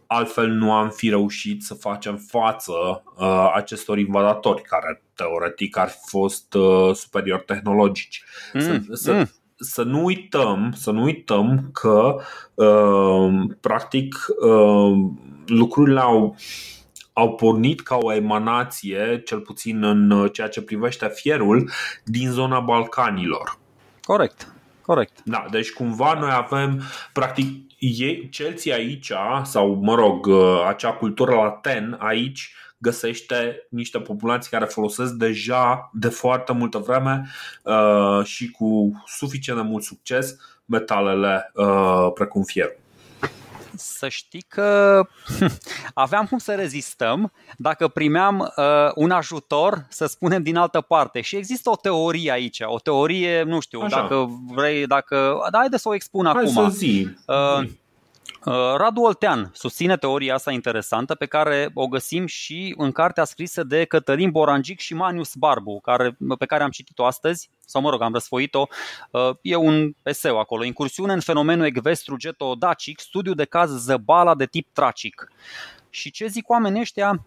altfel 0.06 0.48
nu 0.48 0.72
am 0.72 0.90
fi 0.90 1.08
reușit 1.08 1.62
să 1.62 1.74
facem 1.74 2.16
față 2.16 2.72
uh, 3.16 3.52
acestor 3.54 3.98
invadatori 3.98 4.62
care 4.62 5.02
teoretic 5.14 5.76
ar 5.76 5.88
fi 5.88 5.98
fost 6.06 6.54
uh, 6.54 6.94
superior 6.94 7.40
tehnologici. 7.40 8.24
Mm, 8.52 8.60
să, 8.60 8.80
să, 8.92 9.12
mm. 9.12 9.30
să 9.56 9.82
nu 9.82 10.04
uităm, 10.04 10.72
să 10.76 10.90
nu 10.90 11.02
uităm 11.02 11.70
că 11.72 12.20
uh, 12.54 13.42
practic 13.60 14.14
uh, 14.40 14.92
lucrurile 15.46 16.00
au 16.00 16.36
au 17.16 17.34
pornit 17.34 17.80
ca 17.80 17.98
o 18.00 18.12
emanație, 18.12 19.22
cel 19.24 19.40
puțin 19.40 19.84
în 19.84 20.28
ceea 20.32 20.48
ce 20.48 20.62
privește 20.62 21.10
fierul, 21.14 21.70
din 22.04 22.30
zona 22.30 22.60
Balcanilor. 22.60 23.58
Corect. 24.02 24.54
Corect. 24.86 25.20
Da, 25.24 25.44
deci 25.50 25.72
cumva 25.72 26.14
noi 26.18 26.30
avem, 26.32 26.82
practic, 27.12 27.73
ei, 27.84 28.28
celții 28.28 28.72
aici, 28.72 29.12
sau 29.42 29.78
mă 29.82 29.94
rog, 29.94 30.28
acea 30.66 30.92
cultură 30.92 31.34
laten 31.34 31.96
aici, 31.98 32.54
găsește 32.78 33.66
niște 33.70 33.98
populații 33.98 34.50
care 34.50 34.64
folosesc 34.64 35.12
deja 35.12 35.90
de 35.92 36.08
foarte 36.08 36.52
multă 36.52 36.78
vreme 36.78 37.26
uh, 37.62 38.24
și 38.24 38.50
cu 38.50 39.02
suficient 39.06 39.58
de 39.58 39.66
mult 39.66 39.82
succes 39.82 40.36
metalele 40.64 41.50
uh, 41.54 42.10
precum 42.14 42.42
fierul 42.42 42.83
să 43.76 44.08
știi 44.08 44.44
că 44.48 45.00
aveam 45.94 46.26
cum 46.26 46.38
să 46.38 46.54
rezistăm 46.54 47.32
dacă 47.56 47.88
primeam 47.88 48.52
uh, 48.56 48.64
un 48.94 49.10
ajutor, 49.10 49.86
să 49.88 50.06
spunem, 50.06 50.42
din 50.42 50.56
altă 50.56 50.80
parte. 50.80 51.20
Și 51.20 51.36
există 51.36 51.70
o 51.70 51.76
teorie 51.76 52.32
aici, 52.32 52.60
o 52.64 52.78
teorie, 52.78 53.42
nu 53.42 53.60
știu, 53.60 53.80
Așa. 53.80 54.00
dacă 54.00 54.28
vrei, 54.46 54.86
dacă... 54.86 55.48
Da, 55.50 55.58
haide 55.58 55.76
să 55.76 55.88
o 55.88 55.94
expun 55.94 56.24
Hai 56.24 56.42
acum. 56.42 56.52
Să 56.52 56.76
zi. 56.76 57.08
Uh, 57.26 57.34
Uh, 57.34 57.68
Radu 58.76 59.00
Oltean 59.00 59.50
susține 59.54 59.96
teoria 59.96 60.34
asta 60.34 60.50
interesantă 60.50 61.14
pe 61.14 61.26
care 61.26 61.70
o 61.74 61.86
găsim 61.86 62.26
și 62.26 62.74
în 62.76 62.92
cartea 62.92 63.24
scrisă 63.24 63.62
de 63.62 63.84
Cătălin 63.84 64.30
Borangic 64.30 64.80
și 64.80 64.94
Manius 64.94 65.34
Barbu, 65.34 65.80
care, 65.80 66.16
pe 66.38 66.46
care 66.46 66.62
am 66.62 66.70
citit-o 66.70 67.04
astăzi, 67.04 67.50
sau 67.66 67.82
mă 67.82 67.90
rog, 67.90 68.02
am 68.02 68.12
răsfoit-o. 68.12 68.66
Uh, 69.10 69.30
e 69.42 69.54
un 69.56 69.94
eseu 70.02 70.38
acolo. 70.38 70.64
Incursiune 70.64 71.12
în 71.12 71.20
fenomenul 71.20 71.66
ecvestru 71.66 72.16
geto-dacic, 72.16 73.00
studiu 73.00 73.34
de 73.34 73.44
caz 73.44 73.70
zăbala 73.70 74.34
de 74.34 74.46
tip 74.46 74.68
tracic. 74.72 75.32
Și 75.90 76.10
ce 76.10 76.26
zic 76.26 76.48
oamenii 76.48 76.80
ăștia? 76.80 77.26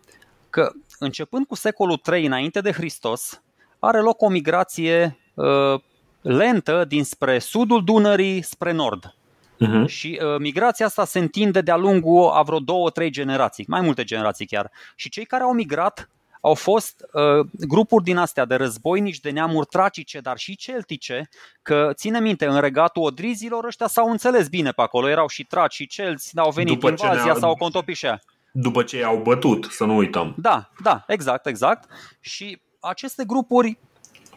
Că 0.49 0.71
începând 0.99 1.45
cu 1.45 1.55
secolul 1.55 1.97
3 1.97 2.25
înainte 2.25 2.61
de 2.61 2.71
Hristos, 2.71 3.41
are 3.79 3.99
loc 3.99 4.21
o 4.21 4.29
migrație 4.29 5.19
uh, 5.33 5.79
lentă 6.21 6.85
dinspre 6.85 7.39
sudul 7.39 7.83
Dunării 7.83 8.41
spre 8.41 8.71
nord. 8.71 9.16
Uh-huh. 9.65 9.85
Și 9.87 10.19
uh, 10.21 10.39
migrația 10.39 10.85
asta 10.85 11.05
se 11.05 11.19
întinde 11.19 11.61
de-a 11.61 11.75
lungul 11.75 12.29
a 12.33 12.41
vreo 12.41 12.59
două, 12.59 12.89
trei 12.89 13.09
generații, 13.09 13.65
mai 13.67 13.81
multe 13.81 14.03
generații 14.03 14.45
chiar. 14.45 14.71
Și 14.95 15.09
cei 15.09 15.25
care 15.25 15.43
au 15.43 15.53
migrat 15.53 16.09
au 16.41 16.53
fost 16.53 17.05
uh, 17.13 17.47
grupuri 17.67 18.03
din 18.03 18.17
astea 18.17 18.45
de 18.45 18.55
războinici, 18.55 19.19
de 19.19 19.29
neamuri 19.29 19.65
tracice, 19.65 20.19
dar 20.19 20.37
și 20.37 20.55
celtice, 20.55 21.29
că 21.61 21.91
ține 21.93 22.19
minte, 22.19 22.45
în 22.45 22.59
regatul 22.59 23.03
odrizilor 23.03 23.65
ăștia 23.65 23.87
s-au 23.87 24.09
înțeles 24.09 24.47
bine 24.47 24.71
pe 24.71 24.81
acolo, 24.81 25.09
erau 25.09 25.27
și 25.27 25.43
traci 25.43 25.73
și 25.73 25.87
celți, 25.87 26.37
au 26.37 26.51
venit 26.51 26.73
După 26.73 26.89
invazia, 26.89 27.35
s-au 27.35 27.55
contopișea. 27.55 28.21
După 28.51 28.83
ce 28.83 28.97
i-au 28.97 29.17
bătut, 29.17 29.67
să 29.71 29.85
nu 29.85 29.95
uităm. 29.95 30.33
Da, 30.37 30.69
da, 30.81 31.03
exact, 31.07 31.45
exact. 31.45 31.89
Și 32.19 32.61
aceste 32.79 33.23
grupuri, 33.25 33.77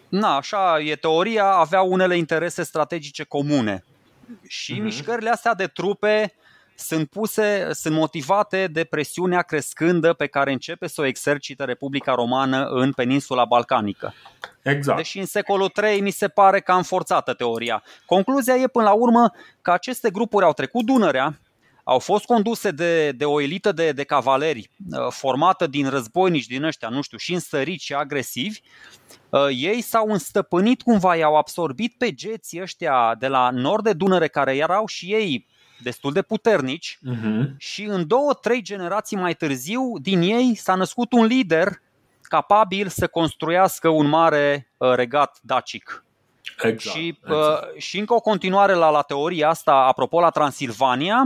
na, 0.09 0.37
așa 0.37 0.81
e 0.81 0.95
teoria, 0.97 1.45
aveau 1.45 1.93
unele 1.93 2.17
interese 2.17 2.63
strategice 2.63 3.25
comune 3.25 3.85
și 4.49 4.75
uh-huh. 4.75 4.83
mișcările 4.83 5.31
astea 5.31 5.55
de 5.55 5.67
trupe 5.67 6.35
sunt 6.81 7.09
puse, 7.09 7.71
sunt 7.73 7.95
motivate 7.95 8.67
de 8.67 8.85
presiunea 8.85 9.43
crescândă 9.43 10.13
pe 10.13 10.27
care 10.27 10.53
începe 10.53 10.87
să 10.87 11.01
o 11.01 11.05
exercite 11.05 11.65
Republica 11.65 12.15
Romană 12.15 12.65
în 12.65 12.93
peninsula 12.93 13.45
balcanică. 13.45 14.15
Exact. 14.63 14.97
Deși 14.97 15.19
în 15.19 15.27
secolul 15.27 15.73
III 15.83 16.01
mi 16.01 16.11
se 16.11 16.29
pare 16.29 16.61
cam 16.61 16.83
forțată 16.83 17.35
teoria. 17.35 17.83
Concluzia 18.07 18.55
e 18.55 18.67
până 18.67 18.85
la 18.85 18.93
urmă 18.93 19.33
că 19.63 19.71
aceste 19.71 20.11
grupuri 20.11 20.45
au 20.45 20.53
trecut 20.53 20.85
Dunărea, 20.85 21.39
au 21.85 21.99
fost 21.99 22.25
conduse 22.25 22.71
de, 22.71 23.13
de 23.13 23.25
o 23.25 23.41
elită 23.41 23.73
de, 23.73 23.93
de 23.93 24.05
cavaleri 24.05 24.71
uh, 24.91 25.07
formată 25.11 25.67
din 25.67 25.89
războinici 25.89 26.47
din 26.47 26.65
ăștia, 26.65 26.89
nu 26.89 27.03
știu, 27.03 27.19
și 27.19 27.33
însăriți 27.33 27.85
și 27.85 27.95
agresivi. 27.95 28.61
Uh, 29.31 29.47
ei 29.51 29.81
s-au 29.81 30.09
înstăpânit 30.09 30.83
cumva, 30.83 31.17
i-au 31.17 31.37
absorbit 31.37 31.95
pe 31.99 32.13
geții 32.13 32.63
ăștia 32.63 33.15
de 33.19 33.29
la 33.29 33.51
nord 33.51 33.85
de 33.85 33.93
Dunăre, 33.93 34.29
care 34.29 34.57
erau 34.57 34.87
și 34.87 35.13
ei 35.13 35.47
destul 35.83 36.13
de 36.13 36.23
puternici 36.23 36.99
uh-huh. 36.99 37.57
și 37.57 37.85
în 37.85 38.07
două, 38.07 38.35
trei 38.35 38.63
generații 38.63 39.17
mai 39.17 39.35
târziu, 39.35 39.99
din 39.99 40.21
ei 40.21 40.55
s-a 40.55 40.75
născut 40.75 41.13
un 41.13 41.25
lider 41.25 41.81
capabil 42.23 42.89
să 42.89 43.07
construiască 43.07 43.89
un 43.89 44.07
mare 44.07 44.71
uh, 44.77 44.95
regat 44.95 45.39
dacic. 45.43 46.05
Exact, 46.63 46.97
și, 46.97 47.19
exact. 47.23 47.77
și 47.77 47.99
încă 47.99 48.15
o 48.15 48.21
continuare 48.21 48.75
la, 48.75 48.91
la 48.91 49.03
teoria 49.03 49.49
asta, 49.49 49.73
apropo 49.73 50.21
la 50.21 50.31
Transilvania, 50.31 51.23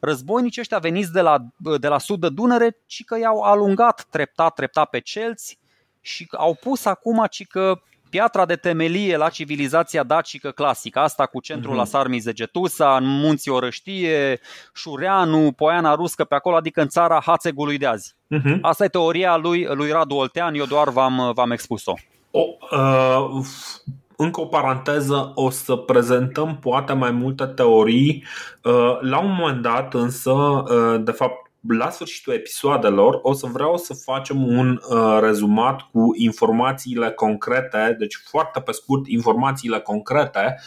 războinici 0.00 0.58
ăștia 0.58 0.78
veniți 0.78 1.12
de 1.12 1.20
la, 1.20 1.38
de 1.80 1.88
la 1.88 1.98
sud 1.98 2.20
de 2.20 2.28
Dunăre, 2.28 2.76
ci 2.86 3.04
că 3.04 3.18
i-au 3.18 3.40
alungat 3.40 4.06
treptat, 4.10 4.54
treptat 4.54 4.88
pe 4.90 5.00
celți 5.00 5.58
și 6.02 6.28
au 6.30 6.54
pus 6.60 6.84
acum 6.84 7.26
ci 7.30 7.46
că 7.46 7.80
piatra 8.10 8.46
de 8.46 8.56
temelie 8.56 9.16
la 9.16 9.28
civilizația 9.28 10.02
dacică 10.02 10.50
clasică, 10.50 10.98
asta 10.98 11.26
cu 11.26 11.40
centrul 11.40 11.74
mm-hmm. 11.74 11.76
la 11.76 11.84
Sarmize 11.84 12.32
Getusa, 12.32 12.96
în 12.96 13.06
munții 13.06 13.50
Orăștie, 13.50 14.40
Șureanu, 14.74 15.52
Poiana 15.52 15.94
Ruscă 15.94 16.24
pe 16.24 16.34
acolo, 16.34 16.56
adică 16.56 16.80
în 16.80 16.88
țara 16.88 17.22
Hațegului 17.26 17.78
de 17.78 17.86
azi. 17.86 18.14
Mm-hmm. 18.34 18.58
Asta 18.60 18.84
e 18.84 18.88
teoria 18.88 19.36
lui, 19.36 19.66
lui 19.70 19.90
Radu 19.90 20.14
Oltean, 20.14 20.54
eu 20.54 20.64
doar 20.64 20.88
v-am, 20.88 21.32
v-am 21.34 21.50
expus-o. 21.50 21.94
O, 22.30 22.40
uh, 22.70 23.44
încă 24.16 24.40
o 24.40 24.44
paranteză, 24.44 25.32
o 25.34 25.50
să 25.50 25.76
prezentăm 25.76 26.58
poate 26.60 26.92
mai 26.92 27.10
multe 27.10 27.44
teorii. 27.44 28.24
Uh, 28.62 28.98
la 29.00 29.18
un 29.18 29.34
moment 29.38 29.62
dat, 29.62 29.94
însă, 29.94 30.30
uh, 30.30 31.00
de 31.04 31.10
fapt, 31.10 31.50
la 31.68 31.90
sfârșitul 31.90 32.32
episoadelor 32.32 33.18
o 33.22 33.32
să 33.32 33.46
vreau 33.46 33.76
să 33.76 33.94
facem 33.94 34.46
un 34.46 34.80
uh, 34.88 35.18
rezumat 35.20 35.80
cu 35.80 36.10
informațiile 36.16 37.10
concrete, 37.10 37.96
deci 37.98 38.16
foarte 38.24 38.60
pe 38.60 38.72
scurt 38.72 39.06
informațiile 39.06 39.80
concrete 39.80 40.60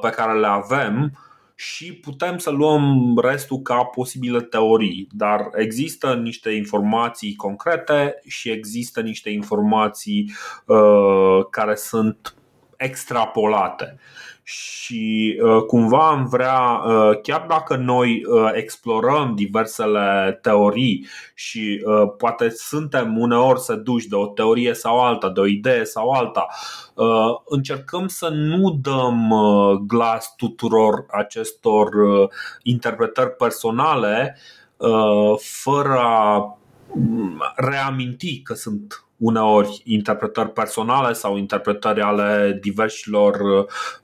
pe 0.00 0.10
care 0.10 0.38
le 0.38 0.46
avem 0.46 1.12
și 1.54 1.92
putem 1.92 2.38
să 2.38 2.50
luăm 2.50 3.18
restul 3.22 3.58
ca 3.58 3.84
posibile 3.84 4.40
teorii, 4.40 5.08
dar 5.10 5.48
există 5.54 6.14
niște 6.14 6.50
informații 6.50 7.34
concrete 7.34 8.20
și 8.26 8.50
există 8.50 9.00
niște 9.00 9.30
informații 9.30 10.32
uh, 10.66 11.44
care 11.50 11.74
sunt 11.74 12.34
extrapolate 12.76 13.98
și 14.42 15.38
uh, 15.42 15.62
cumva 15.62 16.08
am 16.08 16.26
vrea, 16.26 16.82
uh, 16.86 17.20
chiar 17.22 17.46
dacă 17.48 17.76
noi 17.76 18.24
uh, 18.24 18.50
explorăm 18.54 19.34
diversele 19.34 20.38
teorii 20.42 21.06
și 21.34 21.82
uh, 21.84 22.12
poate 22.16 22.50
suntem 22.50 23.18
uneori 23.18 23.60
seduși 23.60 24.08
de 24.08 24.14
o 24.14 24.26
teorie 24.26 24.74
sau 24.74 25.00
alta, 25.00 25.30
de 25.30 25.40
o 25.40 25.46
idee 25.46 25.84
sau 25.84 26.10
alta, 26.10 26.46
uh, 26.94 27.06
încercăm 27.44 28.06
să 28.08 28.28
nu 28.28 28.78
dăm 28.82 29.30
uh, 29.30 29.78
glas 29.86 30.34
tuturor 30.36 31.06
acestor 31.10 31.94
uh, 31.94 32.28
interpretări 32.62 33.30
personale 33.30 34.38
uh, 34.76 35.38
fără 35.38 35.98
a 35.98 36.58
mm, 36.94 37.42
reaminti 37.56 38.42
că 38.42 38.54
sunt 38.54 39.04
uneori 39.22 39.80
interpretări 39.84 40.50
personale 40.50 41.12
sau 41.12 41.36
interpretări 41.36 42.00
ale 42.00 42.58
diversilor 42.60 43.40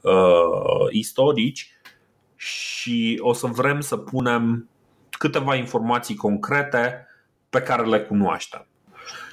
uh, 0.01 0.87
istorici 0.91 1.73
și 2.37 3.19
o 3.23 3.33
să 3.33 3.47
vrem 3.47 3.81
să 3.81 3.97
punem 3.97 4.69
câteva 5.11 5.55
informații 5.55 6.15
concrete 6.15 7.07
pe 7.51 7.63
care 7.63 7.87
le 7.87 8.01
cunoaștem. 8.01 8.67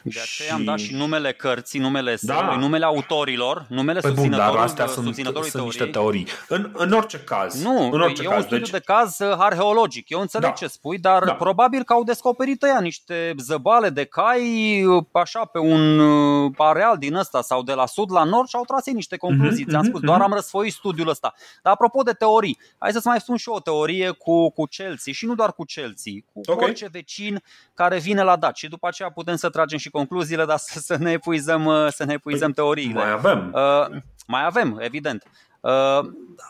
De 0.07 0.19
aceea 0.19 0.47
și... 0.47 0.53
am 0.53 0.63
dat 0.63 0.79
și 0.79 0.93
numele 0.93 1.33
cărții, 1.33 1.79
numele 1.79 2.17
da. 2.21 2.55
numele 2.59 2.85
autorilor, 2.85 3.65
numele 3.69 3.99
păi 3.99 4.09
susținătorului, 4.09 4.47
bun, 4.47 4.55
dar 4.55 4.65
astea 4.65 4.87
sunt, 4.87 5.15
sunt 5.45 5.63
niște 5.63 5.85
teorii. 5.85 6.27
În, 6.47 6.71
în 6.73 6.91
orice 6.91 7.17
caz. 7.19 7.63
Nu, 7.63 7.89
în 7.91 8.01
orice 8.01 8.21
e 8.21 8.25
caz, 8.25 8.35
un 8.35 8.41
studiu 8.41 8.63
deci... 8.63 8.69
de 8.69 8.79
caz 8.79 9.19
uh, 9.19 9.35
arheologic. 9.37 10.09
Eu 10.09 10.19
înțeleg 10.19 10.49
da. 10.49 10.55
ce 10.55 10.67
spui, 10.67 10.97
dar 10.97 11.23
da. 11.23 11.33
probabil 11.33 11.83
că 11.83 11.93
au 11.93 12.03
descoperit 12.03 12.63
ăia 12.63 12.79
niște 12.79 13.33
zăbale 13.37 13.89
de 13.89 14.03
cai 14.03 14.83
uh, 14.83 15.03
așa 15.11 15.45
pe 15.45 15.59
un 15.59 15.99
uh, 15.99 16.51
areal 16.57 16.97
din 16.97 17.15
ăsta 17.15 17.41
sau 17.41 17.63
de 17.63 17.73
la 17.73 17.85
sud 17.85 18.11
la 18.11 18.23
nord 18.23 18.47
și 18.47 18.55
au 18.55 18.63
tras 18.63 18.87
ei 18.87 18.93
niște 18.93 19.17
concluzii. 19.17 19.65
Mm-hmm, 19.65 19.69
Ți-am 19.69 19.83
spus, 19.83 19.99
mm-hmm. 19.99 20.05
doar 20.05 20.21
am 20.21 20.33
răsfoit 20.33 20.73
studiul 20.73 21.09
ăsta. 21.09 21.33
Dar 21.63 21.73
apropo 21.73 22.01
de 22.01 22.11
teorii, 22.11 22.59
hai 22.77 22.91
să-ți 22.91 23.07
mai 23.07 23.19
spun 23.19 23.35
și 23.35 23.49
o 23.49 23.59
teorie 23.59 24.09
cu, 24.09 24.49
cu 24.49 24.65
Chelsea 24.65 25.13
și 25.13 25.25
nu 25.25 25.35
doar 25.35 25.53
cu 25.53 25.63
Chelsea, 25.63 26.13
cu 26.33 26.41
okay. 26.45 26.63
orice 26.63 26.87
vecin 26.91 27.43
care 27.73 27.99
vine 27.99 28.23
la 28.23 28.35
dat 28.35 28.55
și 28.55 28.67
după 28.67 28.87
aceea 28.87 29.11
putem 29.11 29.35
să 29.35 29.49
tragem 29.49 29.77
și 29.77 29.89
concluziile, 29.97 30.45
dar 30.45 30.57
să, 30.57 30.79
să 30.79 30.95
ne 30.97 31.11
epuizăm, 31.11 31.65
uh, 31.65 31.87
să 31.89 32.03
ne 32.03 32.13
epuizăm 32.13 32.51
păi, 32.51 32.63
teoriile. 32.63 32.93
Mai 32.93 33.11
avem. 33.11 33.51
Uh, 33.53 34.01
mai 34.27 34.45
avem, 34.45 34.77
evident. 34.79 35.23
Uh, 35.59 35.99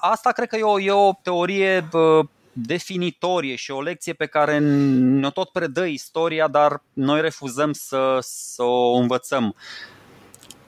asta 0.01 0.31
cred 0.31 0.47
că 0.47 0.57
e 0.57 0.63
o, 0.63 0.79
e 0.79 0.91
o 0.91 1.11
teorie 1.21 1.87
uh, 1.91 2.25
definitorie 2.51 3.55
și 3.55 3.71
o 3.71 3.81
lecție 3.81 4.13
pe 4.13 4.25
care 4.25 4.57
ne-o 4.57 5.29
tot 5.29 5.49
predă 5.49 5.85
istoria, 5.85 6.47
dar 6.47 6.81
noi 6.93 7.21
refuzăm 7.21 7.73
să, 7.73 8.17
să 8.21 8.63
o 8.63 8.95
învățăm. 8.95 9.55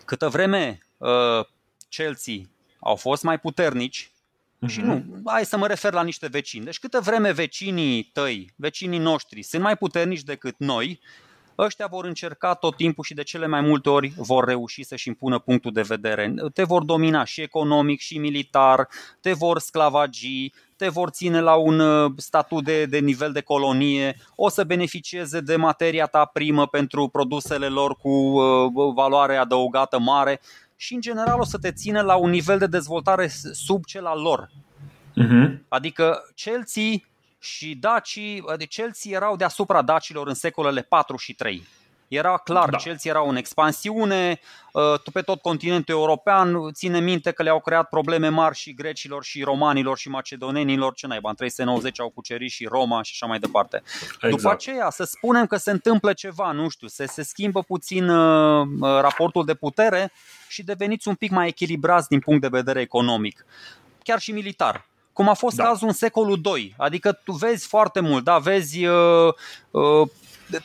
Câtă 0.06 0.28
vreme 0.30 0.80
uh, 0.98 1.46
Chelsea 1.90 2.36
au 2.80 2.96
fost 2.96 3.24
mai 3.24 3.40
puternici, 3.40 4.12
Uh-huh. 4.58 4.70
Și 4.70 4.82
nu, 4.82 5.06
hai 5.26 5.46
să 5.46 5.58
mă 5.58 5.68
refer 5.68 5.94
la 5.94 6.04
niște 6.04 6.28
vecini. 6.28 6.66
Deci 6.66 6.80
câtă 6.80 7.00
vreme 7.00 7.32
vecinii 7.32 8.04
tăi, 8.04 8.54
vecinii 8.56 9.00
noștri, 9.00 9.42
sunt 9.44 9.62
mai 9.62 9.78
puternici 9.78 10.24
decât 10.24 10.56
noi, 10.58 11.00
ăștia 11.58 11.88
vor 11.88 12.06
încerca 12.06 12.54
tot 12.54 12.76
timpul 12.76 13.04
și 13.04 13.14
de 13.14 13.24
cele 13.24 13.48
mai 13.48 13.62
multe 13.62 13.90
ori 13.90 14.14
vor 14.18 14.46
reuși 14.46 14.84
să-și 14.84 15.08
impună 15.08 15.40
punctul 15.40 15.72
de 15.72 15.82
vedere. 15.82 16.34
Te 16.54 16.64
vor 16.64 16.84
domina 16.84 17.24
și 17.24 17.42
economic 17.42 18.00
și 18.00 18.18
militar, 18.18 18.88
te 19.22 19.34
vor 19.34 19.60
sclavagi, 19.60 20.52
te 20.76 20.90
vor 20.90 21.10
ține 21.10 21.40
la 21.40 21.56
un 21.56 21.80
uh, 21.80 22.12
statut 22.16 22.64
de, 22.64 22.86
de 22.86 23.00
nivel 23.00 23.32
de 23.32 23.42
colonie, 23.42 24.18
o 24.36 24.50
să 24.50 24.64
beneficieze 24.64 25.40
de 25.40 25.56
materia 25.56 26.06
ta 26.06 26.26
primă 26.26 26.68
pentru 26.68 27.08
produsele 27.08 27.68
lor 27.68 27.96
cu 27.96 28.10
uh, 28.10 28.72
valoare 28.96 29.36
adăugată 29.36 30.00
mare 30.00 30.42
și 30.76 30.94
în 30.94 31.02
general 31.02 31.40
o 31.40 31.44
să 31.44 31.58
te 31.58 31.72
țină 31.72 32.02
la 32.02 32.16
un 32.16 32.30
nivel 32.30 32.58
de 32.58 32.68
dezvoltare 32.68 33.28
sub 33.52 33.86
cel 33.86 34.06
al 34.06 34.22
lor. 34.22 34.50
Uh-huh. 35.18 35.58
Adică 35.68 36.32
Chelsea 36.36 36.84
și 37.48 37.76
dacii, 37.76 38.44
adică 38.48 38.82
Chelsea 38.82 39.16
erau 39.16 39.36
deasupra 39.36 39.82
dacilor 39.82 40.28
în 40.28 40.34
secolele 40.34 40.82
4 40.82 41.18
și 41.18 41.34
3. 41.34 41.68
Era 42.08 42.38
clar, 42.38 42.70
da. 42.70 42.78
Chelsea 42.78 43.12
era 43.12 43.30
în 43.30 43.36
expansiune, 43.36 44.40
uh, 44.72 44.84
pe 45.14 45.22
tot 45.22 45.42
continentul 45.42 45.94
european, 45.96 46.72
ține 46.74 47.00
minte 47.00 47.32
că 47.32 47.44
le-au 47.44 47.60
creat 47.60 47.90
probleme 47.90 48.30
mari 48.30 48.56
și 48.56 48.74
grecilor 48.74 49.24
și 49.24 49.44
romanilor 49.44 49.98
și 49.98 50.10
macedonenilor, 50.10 50.94
ce 50.94 51.08
naiba, 51.08 51.30
în 51.30 51.36
390 51.36 52.00
au 52.00 52.10
cucerit 52.10 52.52
și 52.52 52.66
Roma 52.66 53.02
și 53.02 53.12
așa 53.14 53.26
mai 53.26 53.40
departe. 53.40 53.82
Exact. 53.84 54.36
După 54.36 54.52
aceea, 54.52 54.90
să 54.90 55.04
spunem 55.04 55.46
că 55.46 55.58
se 55.58 55.72
întâmplă 55.72 56.14
ceva, 56.14 56.52
nu 56.52 56.70
știu, 56.70 56.88
se, 56.88 57.06
se 57.06 57.24
schimbă 57.24 57.62
puțin 57.62 58.10
uh, 58.10 58.68
uh, 58.80 59.00
raportul 59.02 59.46
de 59.46 59.54
putere 59.54 60.12
și 60.48 60.64
deveniți 60.64 61.08
un 61.08 61.16
pic 61.16 61.32
mai 61.32 61.48
echilibrați 61.48 62.08
din 62.08 62.20
punct 62.20 62.42
de 62.42 62.48
vedere 62.48 62.82
economic, 62.82 63.46
chiar 64.04 64.20
și 64.20 64.32
militar 64.32 64.86
cum 65.18 65.30
a 65.30 65.34
fost 65.34 65.56
da. 65.56 65.64
cazul 65.64 65.88
în 65.88 65.94
secolul 65.94 66.42
2. 66.42 66.74
Adică 66.78 67.12
tu 67.12 67.32
vezi 67.32 67.68
foarte 67.68 68.00
mult, 68.00 68.24
da, 68.24 68.38
vezi 68.38 68.86
uh, 68.86 69.34
uh, 69.72 70.08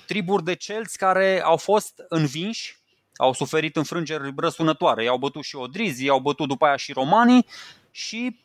triburi 0.07 0.45
de 0.45 0.55
celți 0.55 0.99
care 0.99 1.43
au 1.45 1.57
fost 1.57 2.05
învinși, 2.09 2.79
au 3.17 3.33
suferit 3.33 3.77
înfrângeri 3.77 4.33
răsunătoare. 4.37 5.05
I-au 5.05 5.19
bătut 5.19 5.43
și 5.43 5.57
odrizii, 5.57 6.07
i-au 6.07 6.21
bătut 6.21 6.49
după 6.49 6.65
aia 6.67 6.77
și 6.77 6.93
romanii 6.93 7.47
și 7.93 8.45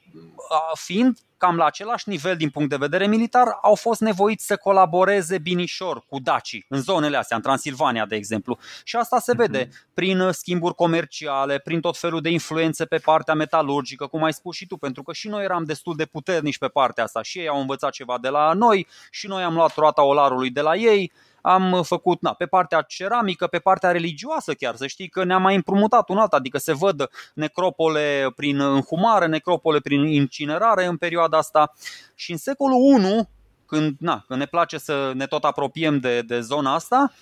fiind 0.74 1.18
cam 1.38 1.56
la 1.56 1.66
același 1.66 2.10
nivel 2.10 2.38
din 2.38 2.50
punct 2.50 2.70
de 2.70 2.76
vedere 2.76 3.08
militar, 3.08 3.58
au 3.62 3.76
fost 3.76 4.02
nevoiți 4.02 4.46
să 4.46 4.56
colaboreze 4.56 5.38
binișor 5.38 6.04
cu 6.08 6.20
dacii 6.20 6.66
în 6.70 6.82
zonele 6.82 7.18
astea, 7.18 7.36
în 7.36 7.44
Transilvania, 7.44 8.06
de 8.06 8.16
exemplu. 8.16 8.58
Și 8.84 8.96
asta 8.96 9.20
se 9.20 9.34
vede 9.36 9.68
mhm. 9.70 9.88
prin 9.94 10.30
schimburi 10.32 10.76
comerciale, 10.76 11.60
prin 11.60 11.82
tot 11.82 11.98
felul 11.98 12.22
de 12.22 12.30
influențe 12.30 12.86
pe 12.86 12.98
partea 12.98 13.34
metalurgică, 13.34 14.08
cum 14.08 14.24
ai 14.24 14.34
spus 14.34 14.56
și 14.56 14.68
tu, 14.68 14.78
pentru 14.78 15.04
că 15.04 15.14
și 15.14 15.28
noi 15.28 15.44
eram 15.44 15.64
destul 15.64 15.96
de 15.96 16.06
puternici 16.06 16.58
pe 16.58 16.68
partea 16.68 17.04
asta 17.04 17.22
și 17.22 17.40
ei 17.40 17.48
au 17.48 17.60
învățat 17.60 17.92
ceva 17.92 18.18
de 18.22 18.30
la 18.30 18.54
noi 18.54 18.88
și 19.12 19.28
noi 19.28 19.44
am 19.44 19.54
luat 19.54 19.76
roata 19.76 20.04
olarului 20.04 20.50
de 20.50 20.62
la 20.62 20.76
ei 20.76 21.12
am 21.48 21.84
făcut 21.84 22.22
na, 22.22 22.34
pe 22.34 22.46
partea 22.46 22.82
ceramică, 22.82 23.48
pe 23.48 23.60
partea 23.60 23.92
religioasă 23.92 24.54
chiar, 24.54 24.76
să 24.76 24.88
știi 24.88 25.10
că 25.10 25.24
ne-am 25.24 25.42
mai 25.42 25.56
împrumutat 25.56 26.10
un 26.10 26.18
alt, 26.18 26.34
adică 26.34 26.58
se 26.58 26.74
văd 26.74 27.10
necropole 27.34 28.34
prin 28.36 28.60
înhumare, 28.60 29.26
necropole 29.26 29.80
prin 29.80 30.06
incinerare 30.06 30.86
în 30.86 30.98
perioada 30.98 31.38
asta 31.38 31.74
și 32.16 32.32
în 32.32 32.38
secolul 32.38 32.78
1, 32.82 33.30
când, 33.66 33.96
na, 34.00 34.24
când 34.28 34.40
ne 34.40 34.46
place 34.46 34.78
să 34.78 35.12
ne 35.16 35.26
tot 35.26 35.44
apropiem 35.44 36.00
de, 36.00 36.22
de 36.22 36.40
zona 36.40 36.74
asta, 36.74 37.14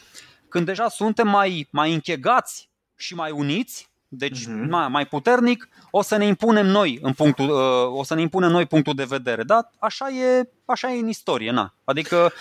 când 0.50 0.66
deja 0.66 0.90
suntem 0.90 1.28
mai, 1.28 1.68
mai 1.72 1.94
închegați 1.94 2.70
și 2.96 3.16
mai 3.16 3.32
uniți, 3.32 3.90
deci 4.08 4.40
uh-huh. 4.40 4.70
mai, 4.70 4.88
mai 4.88 5.06
puternic, 5.06 5.70
o 5.92 6.02
să 6.02 6.18
ne 6.18 6.26
impunem 6.26 6.68
noi 6.68 7.00
în 7.02 7.14
punctul, 7.14 7.50
uh, 7.50 7.98
o 8.00 8.04
să 8.04 8.16
ne 8.16 8.22
impunem 8.22 8.52
noi 8.52 8.66
punctul 8.66 8.94
de 8.94 9.04
vedere. 9.04 9.44
Da? 9.44 9.70
Așa 9.80 10.10
e, 10.10 10.50
așa 10.66 10.92
e 10.92 11.00
în 11.00 11.08
istorie, 11.08 11.52
na. 11.52 11.74
Adică 11.84 12.32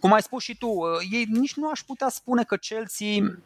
cum 0.00 0.12
ai 0.12 0.22
spus 0.22 0.42
și 0.42 0.56
tu, 0.56 0.66
uh, 0.66 0.86
ei 1.10 1.26
nici 1.30 1.54
nu 1.54 1.68
aș 1.70 1.80
putea 1.80 2.08
spune 2.08 2.42
că 2.42 2.56
Chelsea 2.56 3.38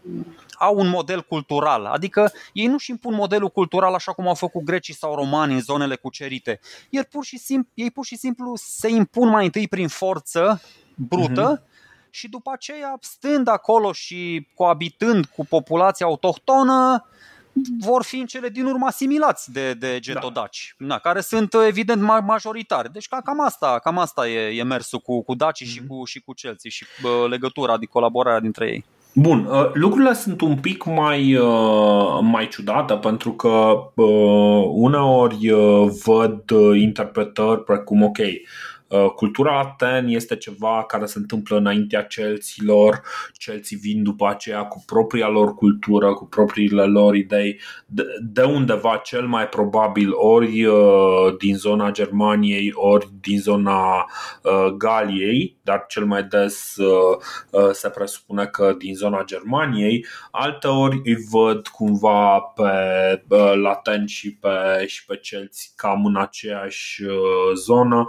au 0.58 0.78
un 0.78 0.88
model 0.88 1.22
cultural. 1.22 1.84
Adică 1.84 2.32
ei 2.52 2.66
nu 2.66 2.78
și 2.78 2.90
impun 2.90 3.14
modelul 3.14 3.48
cultural 3.48 3.94
așa 3.94 4.12
cum 4.12 4.28
au 4.28 4.34
făcut 4.34 4.62
grecii 4.62 4.94
sau 4.94 5.14
romani 5.14 5.54
în 5.54 5.60
zonele 5.60 5.96
cucerite. 5.96 6.60
Ei 6.90 7.04
pur 7.04 7.24
și 7.24 7.38
simplu, 7.38 7.70
ei 7.74 7.90
pur 7.90 8.04
și 8.04 8.16
simplu 8.16 8.52
se 8.56 8.88
impun 8.88 9.28
mai 9.28 9.44
întâi 9.44 9.68
prin 9.68 9.88
forță 9.88 10.60
brută 10.94 11.62
uh-huh. 11.62 12.10
și 12.10 12.28
după 12.28 12.50
aceea, 12.52 12.98
stând 13.00 13.48
acolo 13.48 13.92
și 13.92 14.48
coabitând 14.54 15.24
cu 15.24 15.46
populația 15.46 16.06
autohtonă, 16.06 17.06
vor 17.78 18.02
fi 18.02 18.16
în 18.16 18.26
cele 18.26 18.48
din 18.48 18.64
urmă 18.64 18.86
asimilați 18.86 19.52
de, 19.52 19.72
de 19.72 19.98
getodaci, 20.00 20.74
da. 20.78 20.86
Na, 20.86 20.98
care 20.98 21.20
sunt 21.20 21.54
evident 21.66 22.02
majoritari. 22.02 22.92
Deci 22.92 23.08
cam 23.08 23.40
asta, 23.40 23.78
cam 23.82 23.98
asta 23.98 24.28
e, 24.28 24.56
e 24.56 24.62
mersul 24.62 24.98
cu, 24.98 25.22
cu 25.22 25.34
dacii 25.34 25.66
mm-hmm. 25.66 25.70
și, 25.70 25.80
mhm. 25.80 25.88
cu, 25.88 26.04
și 26.04 26.20
cu 26.20 26.32
Chelsea 26.32 26.70
și 26.70 26.84
bă, 27.02 27.26
legătura, 27.28 27.72
adică 27.72 27.90
colaborarea 27.92 28.40
dintre 28.40 28.66
ei. 28.66 28.84
Bun, 29.14 29.44
uh, 29.44 29.70
lucrurile 29.72 30.12
sunt 30.12 30.40
un 30.40 30.56
pic 30.56 30.84
mai, 30.84 31.34
uh, 31.34 32.18
mai 32.20 32.48
ciudate 32.48 32.94
pentru 32.94 33.32
că 33.32 33.72
uh, 33.94 34.64
uneori 34.66 35.52
văd 36.04 36.50
interpretări 36.74 37.64
precum 37.64 38.02
ok, 38.02 38.18
Uh, 38.18 38.77
cultura 39.16 39.58
Aten 39.58 40.06
este 40.08 40.36
ceva 40.36 40.84
care 40.84 41.06
se 41.06 41.18
întâmplă 41.18 41.56
înaintea 41.56 42.02
celților, 42.02 43.02
celții 43.32 43.76
vin 43.76 44.02
după 44.02 44.28
aceea 44.28 44.62
cu 44.64 44.82
propria 44.86 45.28
lor 45.28 45.54
cultură, 45.54 46.12
cu 46.14 46.26
propriile 46.26 46.82
lor 46.84 47.14
idei, 47.14 47.60
de 48.20 48.42
undeva 48.42 49.00
cel 49.04 49.26
mai 49.26 49.48
probabil 49.48 50.10
ori 50.12 50.64
uh, 50.64 51.36
din 51.38 51.56
zona 51.56 51.90
Germaniei, 51.90 52.70
ori 52.74 53.08
din 53.20 53.40
zona 53.40 54.06
uh, 54.42 54.66
Galiei, 54.76 55.56
dar 55.62 55.84
cel 55.88 56.04
mai 56.04 56.22
des 56.22 56.76
se 57.72 57.88
presupune 57.88 58.46
că 58.46 58.74
din 58.78 58.94
zona 58.94 59.24
Germaniei, 59.24 60.06
alteori 60.30 61.00
îi 61.04 61.16
văd 61.30 61.66
cumva 61.66 62.38
pe 62.38 63.34
lateni 63.54 64.08
și 64.08 64.34
pe, 64.34 64.86
și 64.86 65.04
pe 65.04 65.16
celți 65.16 65.72
cam 65.76 66.04
în 66.04 66.16
aceeași 66.16 67.02
zonă 67.54 68.06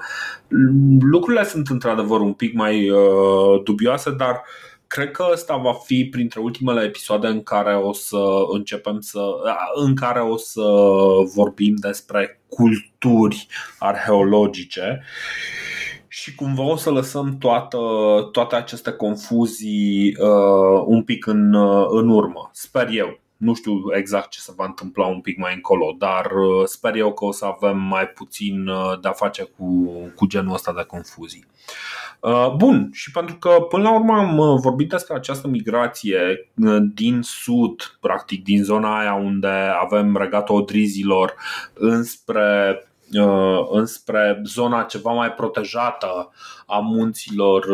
lucrurile 0.99 1.43
sunt 1.43 1.67
într-adevăr 1.67 2.20
un 2.20 2.34
pic 2.34 2.53
mai 2.53 2.89
uh, 2.89 3.61
dubioase, 3.63 4.11
dar 4.11 4.41
cred 4.88 5.11
că 5.11 5.28
ăsta 5.32 5.55
va 5.55 5.74
fi 5.74 6.05
printre 6.05 6.39
ultimele 6.39 6.84
episoade 6.84 7.28
în 7.28 7.43
care 7.43 7.76
o 7.76 7.93
să 7.93 8.20
începem 8.51 8.99
să 8.99 9.20
în 9.76 9.95
care 9.95 10.20
o 10.20 10.38
să 10.38 10.61
vorbim 11.36 11.76
despre 11.76 12.41
culturi 12.47 13.47
arheologice 13.80 15.03
și 16.07 16.36
cumva 16.36 16.63
o 16.63 16.76
să 16.76 16.89
lăsăm 16.89 17.38
toată, 17.38 17.78
toate 18.32 18.55
aceste 18.55 18.91
confuzii 18.91 20.15
uh, 20.20 20.84
un 20.86 21.03
pic 21.03 21.26
în, 21.26 21.53
uh, 21.53 21.86
în 21.89 22.09
urmă. 22.09 22.49
Sper 22.53 22.88
eu. 22.91 23.20
Nu 23.40 23.54
știu 23.54 23.74
exact 23.92 24.30
ce 24.30 24.40
se 24.40 24.54
va 24.56 24.66
întâmpla 24.66 25.06
un 25.06 25.22
pic 25.22 25.38
mai 25.38 25.54
încolo, 25.54 25.96
dar 25.98 26.26
uh, 26.26 26.66
sper 26.66 26.96
eu 26.96 27.14
că 27.14 27.26
o 27.26 27.32
să 27.32 27.46
avem 27.46 27.78
mai 27.78 28.08
puțin 28.08 28.68
uh, 28.68 29.00
de-a 29.02 29.12
face 29.12 29.44
cu, 29.44 29.92
cu 30.16 30.26
genul 30.26 30.54
ăsta 30.54 30.74
de 30.74 30.84
confuzii. 30.84 31.46
Uh, 32.20 32.54
bun, 32.56 32.90
și 32.94 33.12
pentru 33.12 33.36
că 33.36 33.50
până 33.50 33.84
la 33.84 33.94
urmă 33.94 34.14
am 34.14 34.60
vorbit 34.62 34.90
despre 34.90 35.16
această 35.16 35.48
migrație 35.48 36.52
din 36.94 37.22
sud, 37.22 37.98
practic 38.00 38.44
din 38.44 38.64
zona 38.64 39.00
aia 39.00 39.14
unde 39.14 39.72
avem 39.82 40.16
regatul 40.16 40.56
odrizilor 40.56 41.36
înspre 41.74 42.84
înspre 43.72 44.42
zona 44.46 44.84
ceva 44.84 45.12
mai 45.12 45.32
protejată 45.32 46.32
a 46.66 46.80
munților 46.80 47.66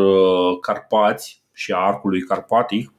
Carpați 0.61 1.43
și 1.53 1.71
a 1.71 1.77
arcului 1.77 2.21
carpatic. 2.21 2.91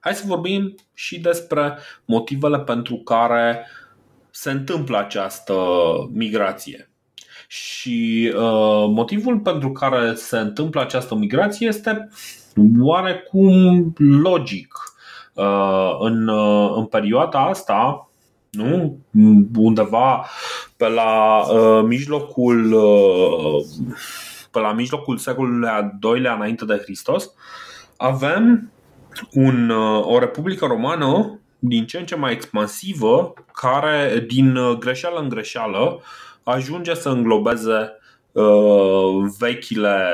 Hai 0.00 0.14
să 0.14 0.22
vorbim 0.26 0.74
și 0.94 1.20
despre 1.20 1.78
motivele 2.04 2.58
pentru 2.58 2.96
care 2.96 3.66
se 4.30 4.50
întâmplă 4.50 4.98
această 4.98 5.54
migrație. 6.12 6.90
Și 7.48 8.32
uh, 8.34 8.86
motivul 8.88 9.38
pentru 9.38 9.72
care 9.72 10.14
se 10.14 10.38
întâmplă 10.38 10.80
această 10.80 11.14
migrație 11.14 11.66
este 11.66 12.08
oarecum 12.80 13.92
logic. 13.96 14.74
Uh, 15.34 15.96
în, 15.98 16.28
uh, 16.28 16.72
în 16.76 16.84
perioada 16.84 17.46
asta, 17.48 18.08
nu? 18.50 18.98
undeva 19.56 20.26
pe 20.76 20.88
la 20.88 21.42
uh, 21.50 21.84
mijlocul 21.86 22.72
uh, 22.72 23.64
pe 24.50 24.58
la 24.58 24.72
mijlocul 24.72 25.16
secolului 25.16 25.68
al 25.68 25.92
doilea 26.00 26.34
înainte 26.34 26.64
de 26.64 26.80
Hristos, 26.82 27.32
avem 27.96 28.72
un, 29.32 29.70
uh, 29.70 30.06
o 30.06 30.18
republică 30.18 30.66
romană 30.66 31.38
din 31.58 31.86
ce 31.86 31.98
în 31.98 32.06
ce 32.06 32.16
mai 32.16 32.32
expansivă, 32.32 33.34
care 33.52 34.24
din 34.26 34.56
uh, 34.56 34.78
greșeală 34.78 35.20
în 35.20 35.28
greșeală 35.28 36.00
ajunge 36.42 36.94
să 36.94 37.08
înglobeze 37.08 37.92
vechile, 39.38 40.10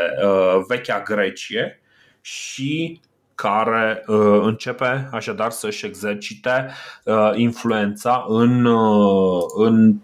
vechea 0.68 1.02
Grecie 1.02 1.80
și 2.20 3.00
care 3.34 4.04
uh, 4.06 4.40
începe 4.42 5.08
așadar 5.12 5.50
să-și 5.50 5.86
exercite 5.86 6.70
uh, 7.04 7.30
influența 7.34 8.24
în, 8.28 8.64
uh, 8.64 9.42
în 9.56 9.94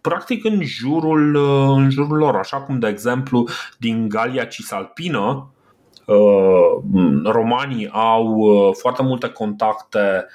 practic 0.00 0.44
în 0.44 0.60
jurul, 0.62 1.34
uh, 1.34 1.76
în 1.76 1.90
jurul 1.90 2.16
lor, 2.16 2.36
așa 2.36 2.60
cum 2.60 2.78
de 2.78 2.88
exemplu 2.88 3.48
din 3.78 4.08
Galia 4.08 4.44
Cisalpină 4.44 5.20
uh, 5.20 5.59
romanii 7.24 7.88
au 7.92 8.26
uh, 8.26 8.74
foarte 8.78 9.02
multe 9.02 9.28
contacte, 9.28 10.26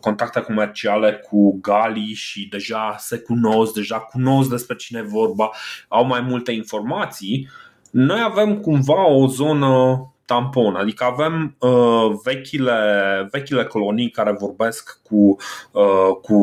contacte 0.00 0.40
comerciale 0.40 1.12
cu 1.12 1.58
galii 1.60 2.14
și 2.14 2.48
deja 2.48 2.94
se 2.98 3.18
cunosc, 3.18 3.72
deja 3.72 3.98
cunosc 3.98 4.50
despre 4.50 4.76
cine 4.76 4.98
e 4.98 5.08
vorba, 5.08 5.50
au 5.88 6.04
mai 6.04 6.20
multe 6.20 6.52
informații. 6.52 7.48
Noi 7.90 8.20
avem 8.24 8.56
cumva 8.60 9.08
o 9.08 9.26
zonă 9.26 10.04
tampon, 10.24 10.74
adică 10.74 11.04
avem 11.04 11.56
uh, 11.58 12.12
vechile, 12.24 13.28
vechile 13.30 13.64
colonii 13.64 14.10
care 14.10 14.36
vorbesc 14.38 15.00
cu, 15.02 15.36
uh, 15.72 16.16
cu 16.22 16.34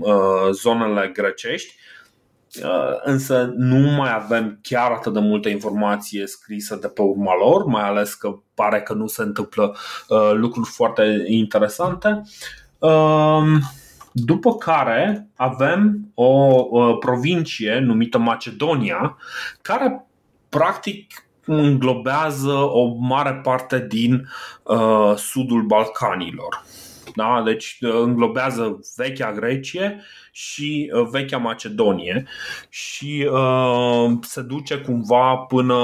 uh, 0.00 0.50
zonele 0.50 1.10
grecești, 1.14 1.74
uh, 1.74 1.99
însă 3.02 3.52
nu 3.56 3.90
mai 3.90 4.14
avem 4.14 4.58
chiar 4.62 4.90
atât 4.90 5.12
de 5.12 5.20
multă 5.20 5.48
informație 5.48 6.26
scrisă 6.26 6.78
de 6.80 6.88
pe 6.88 7.02
urma 7.02 7.36
lor, 7.36 7.64
mai 7.64 7.82
ales 7.82 8.14
că 8.14 8.38
pare 8.54 8.80
că 8.82 8.92
nu 8.94 9.06
se 9.06 9.22
întâmplă 9.22 9.76
uh, 10.08 10.30
lucruri 10.32 10.68
foarte 10.68 11.24
interesante. 11.26 12.22
Uh, 12.78 13.42
după 14.12 14.54
care 14.54 15.28
avem 15.36 16.10
o 16.14 16.64
uh, 16.70 16.96
provincie 16.98 17.78
numită 17.78 18.18
Macedonia, 18.18 19.16
care 19.62 20.06
practic 20.48 21.24
înglobează 21.44 22.52
o 22.52 22.94
mare 22.98 23.40
parte 23.42 23.86
din 23.88 24.28
uh, 24.62 25.12
sudul 25.16 25.62
Balcanilor. 25.62 26.64
Da? 27.14 27.42
Deci 27.44 27.78
uh, 27.80 28.00
înglobează 28.02 28.80
vechea 28.96 29.32
Grecie 29.32 30.02
și 30.40 30.90
uh, 30.94 31.08
vechea 31.10 31.36
Macedonie 31.36 32.26
și 32.68 33.28
uh, 33.32 34.10
se 34.20 34.42
duce 34.42 34.76
cumva 34.76 35.36
până 35.36 35.76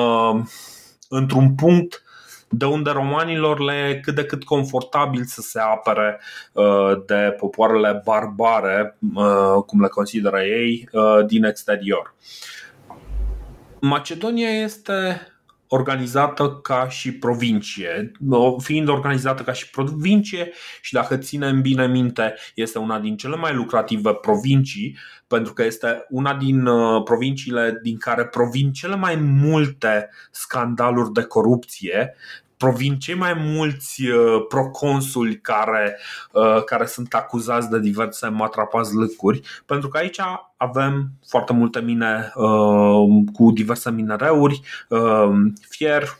într-un 1.08 1.54
punct 1.54 2.02
de 2.48 2.64
unde 2.64 2.90
romanilor 2.90 3.60
le 3.60 3.88
e 3.88 4.00
cât 4.00 4.14
de 4.14 4.24
cât 4.24 4.44
confortabil 4.44 5.24
să 5.24 5.40
se 5.40 5.60
apere 5.60 6.20
uh, 6.52 7.02
de 7.06 7.34
popoarele 7.38 8.00
barbare, 8.04 8.96
uh, 9.14 9.62
cum 9.66 9.80
le 9.80 9.88
consideră 9.88 10.40
ei, 10.42 10.88
uh, 10.92 11.26
din 11.26 11.44
exterior. 11.44 12.14
Macedonia 13.80 14.50
este 14.50 15.20
organizată 15.68 16.58
ca 16.62 16.88
și 16.88 17.12
provincie. 17.12 18.12
Fiind 18.58 18.88
organizată 18.88 19.42
ca 19.42 19.52
și 19.52 19.70
provincie 19.70 20.52
și 20.80 20.92
dacă 20.92 21.16
ținem 21.16 21.60
bine 21.60 21.86
minte, 21.86 22.34
este 22.54 22.78
una 22.78 22.98
din 22.98 23.16
cele 23.16 23.36
mai 23.36 23.54
lucrative 23.54 24.14
provincii, 24.14 24.98
pentru 25.26 25.52
că 25.52 25.64
este 25.64 26.06
una 26.08 26.34
din 26.34 26.66
uh, 26.66 27.02
provinciile 27.02 27.78
din 27.82 27.96
care 27.96 28.26
provin 28.26 28.72
cele 28.72 28.96
mai 28.96 29.16
multe 29.16 30.10
scandaluri 30.30 31.12
de 31.12 31.22
corupție 31.22 32.14
provin 32.56 32.98
cei 32.98 33.14
mai 33.14 33.34
mulți 33.34 34.06
uh, 34.06 34.44
proconsuli 34.48 35.40
care, 35.40 35.98
uh, 36.32 36.64
care 36.64 36.86
sunt 36.86 37.14
acuzați 37.14 37.70
de 37.70 37.80
diverse 37.80 38.28
matrapazlăcuri, 38.28 39.40
pentru 39.66 39.88
că 39.88 39.98
aici 39.98 40.20
avem 40.56 41.10
foarte 41.28 41.52
multe 41.52 41.80
mine 41.80 42.32
uh, 42.34 43.24
cu 43.32 43.50
diverse 43.50 43.90
minereuri, 43.90 44.60
fier 45.68 46.18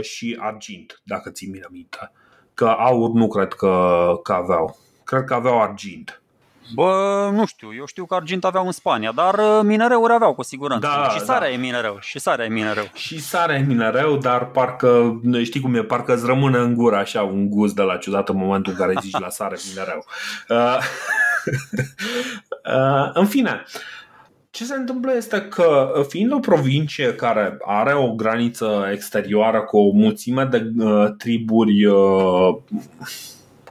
și 0.00 0.36
argint, 0.40 1.00
dacă 1.04 1.30
ții 1.30 1.50
mine 1.50 1.66
minte. 1.70 2.12
Că 2.54 2.66
aur 2.66 3.10
nu 3.10 3.28
cred 3.28 3.52
că, 3.52 4.06
că 4.22 4.32
aveau. 4.32 4.78
Cred 5.04 5.24
că 5.24 5.34
aveau 5.34 5.62
argint. 5.62 6.22
Bă, 6.72 7.30
nu 7.32 7.46
știu, 7.46 7.74
eu 7.74 7.86
știu 7.86 8.04
că 8.04 8.14
argint 8.14 8.44
aveau 8.44 8.66
în 8.66 8.72
Spania, 8.72 9.12
dar 9.12 9.34
uh, 9.34 9.60
minereuri 9.62 10.12
aveau 10.12 10.34
cu 10.34 10.42
siguranță. 10.42 10.86
Da, 10.86 11.08
și 11.08 11.18
sarea 11.24 11.48
da. 11.48 11.54
e 11.54 11.56
minereu, 11.56 11.96
și 12.00 12.18
sarea 12.18 12.44
e 12.44 12.48
minereu. 12.48 12.84
Și 12.94 13.20
sarea 13.20 13.56
e 13.56 13.62
minereu, 13.62 14.16
dar 14.16 14.50
parcă, 14.50 15.20
știi 15.42 15.60
cum 15.60 15.74
e, 15.74 15.82
parcă 15.82 16.14
îți 16.14 16.26
rămâne 16.26 16.58
în 16.58 16.74
gură 16.74 16.96
așa 16.96 17.22
un 17.22 17.48
gust 17.50 17.74
de 17.74 17.82
la 17.82 17.96
ciudat 17.96 18.28
în 18.28 18.36
momentul 18.36 18.72
în 18.72 18.78
care 18.78 18.94
zici 19.00 19.18
la 19.18 19.28
sare 19.38 19.56
minereu. 19.68 20.04
Uh, 20.48 20.78
uh, 22.74 23.10
în 23.12 23.26
fine, 23.26 23.64
ce 24.54 24.64
se 24.64 24.74
întâmplă 24.74 25.14
este 25.16 25.40
că, 25.40 25.92
fiind 26.08 26.32
o 26.32 26.38
provincie 26.38 27.14
care 27.14 27.56
are 27.64 27.94
o 27.94 28.14
graniță 28.14 28.88
exterioară 28.92 29.60
cu 29.60 29.78
o 29.78 29.92
mulțime 29.92 30.44
de 30.44 30.72
uh, 30.78 31.06
triburi 31.18 31.84
uh, 31.84 32.56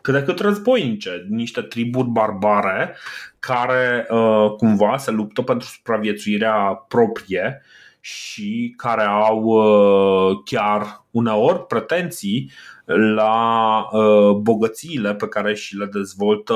cât 0.03 0.13
de 0.13 0.23
cât 0.23 0.39
războinice, 0.39 1.25
niște 1.29 1.61
triburi 1.61 2.07
barbare 2.07 2.95
care 3.39 4.07
uh, 4.09 4.51
cumva 4.57 4.97
se 4.97 5.11
luptă 5.11 5.41
pentru 5.41 5.67
supraviețuirea 5.67 6.85
proprie 6.87 7.61
și 7.99 8.73
care 8.77 9.03
au 9.03 9.43
uh, 9.43 10.41
chiar 10.45 11.05
uneori 11.11 11.65
pretenții 11.65 12.51
la 13.15 13.77
uh, 13.91 14.35
bogățiile 14.35 15.15
pe 15.15 15.27
care 15.27 15.53
și 15.53 15.77
le 15.77 15.85
dezvoltă 15.85 16.53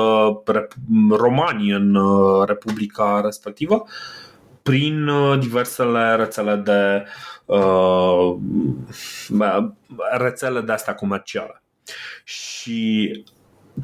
romanii 1.10 1.70
în 1.70 1.94
uh, 1.94 2.46
Republica 2.46 3.20
respectivă 3.24 3.84
prin 4.62 5.08
uh, 5.08 5.38
diversele 5.38 6.14
rețele 6.14 6.54
de 6.54 7.04
uh, 7.44 8.36
rețele 10.16 10.60
de 10.60 10.72
astea 10.72 10.94
comerciale. 10.94 11.62
Și 12.24 13.10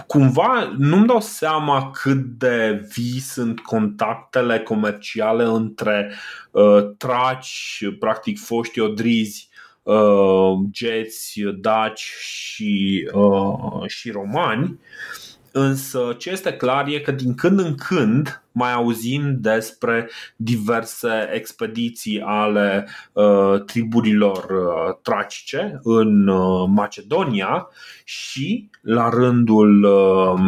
cumva 0.06 0.74
nu-mi 0.78 1.06
dau 1.06 1.20
seama 1.20 1.90
cât 1.90 2.24
de 2.38 2.88
vii 2.94 3.20
sunt 3.20 3.60
contactele 3.60 4.60
comerciale 4.60 5.44
între 5.44 6.12
uh, 6.50 6.90
traci, 6.96 7.80
practic 7.98 8.38
foști 8.38 8.80
odrizi, 8.80 9.48
uh, 9.82 10.52
geți, 10.70 11.40
daci 11.60 12.12
și, 12.18 13.08
uh, 13.12 13.86
și 13.86 14.10
romani. 14.10 14.64
Uh, 14.64 15.33
Însă 15.56 16.14
ce 16.18 16.30
este 16.30 16.52
clar 16.52 16.86
e 16.86 16.98
că 16.98 17.10
din 17.10 17.34
când 17.34 17.58
în 17.58 17.74
când 17.74 18.42
mai 18.52 18.72
auzim 18.72 19.36
despre 19.40 20.10
diverse 20.36 21.28
expediții 21.32 22.20
ale 22.20 22.88
uh, 23.12 23.62
triburilor 23.66 24.36
uh, 24.36 24.96
tracice 25.02 25.80
în 25.82 26.28
uh, 26.28 26.68
Macedonia 26.68 27.68
și 28.04 28.70
la 28.80 29.08
rândul, 29.08 29.82
uh, 29.84 30.40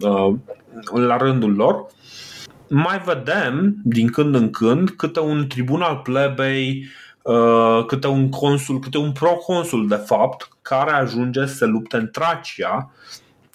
uh, 0.00 0.34
la 0.92 1.16
rândul 1.16 1.54
lor 1.54 1.86
mai 2.68 2.98
vedem 3.04 3.76
din 3.84 4.10
când 4.10 4.34
în 4.34 4.50
când 4.50 4.90
câte 4.90 5.20
un 5.20 5.46
tribun 5.48 5.80
al 5.80 5.96
plebei 5.96 6.86
uh, 7.22 7.84
câte 7.86 8.06
un 8.06 8.28
consul, 8.28 8.78
câte 8.78 8.98
un 8.98 9.12
proconsul 9.12 9.88
de 9.88 10.02
fapt 10.06 10.48
care 10.62 10.90
ajunge 10.90 11.46
să 11.46 11.54
se 11.54 11.64
lupte 11.64 11.96
în 11.96 12.08
Tracia 12.10 12.90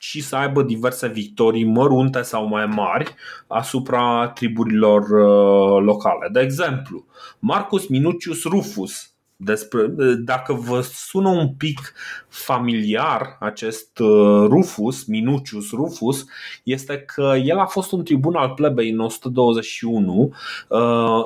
și 0.10 0.22
să 0.22 0.36
aibă 0.36 0.64
diverse 0.64 1.08
victorii 1.08 1.66
mărunte 1.66 2.22
sau 2.22 2.48
mai 2.48 2.66
mari 2.66 3.16
asupra 3.48 4.28
triburilor 4.28 5.02
uh, 5.02 5.84
locale. 5.84 6.30
De 6.32 6.40
exemplu, 6.40 7.06
Marcus 7.40 7.88
Minucius 7.88 8.44
Rufus, 8.44 9.10
despre, 9.36 9.88
dacă 10.18 10.54
vă 10.54 10.82
sună 10.82 11.30
un 11.30 11.50
pic 11.50 11.94
familiar 12.28 13.38
acest 13.40 14.00
uh, 14.00 14.48
Rufus, 14.48 15.06
Minucius 15.06 15.72
Rufus, 15.72 16.26
este 16.64 16.98
că 16.98 17.34
el 17.44 17.58
a 17.58 17.66
fost 17.66 17.92
un 17.92 18.04
tribun 18.04 18.36
al 18.36 18.50
plebei 18.50 18.90
în 18.90 19.00
121, 19.00 20.34
uh, 20.70 20.80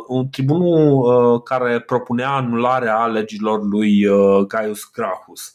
un 0.08 0.30
tribunul 0.30 1.42
care 1.42 1.80
propunea 1.80 2.30
anularea 2.30 3.06
legilor 3.06 3.64
lui 3.64 4.06
Gaius 4.48 4.92
Gracchus. 4.94 5.54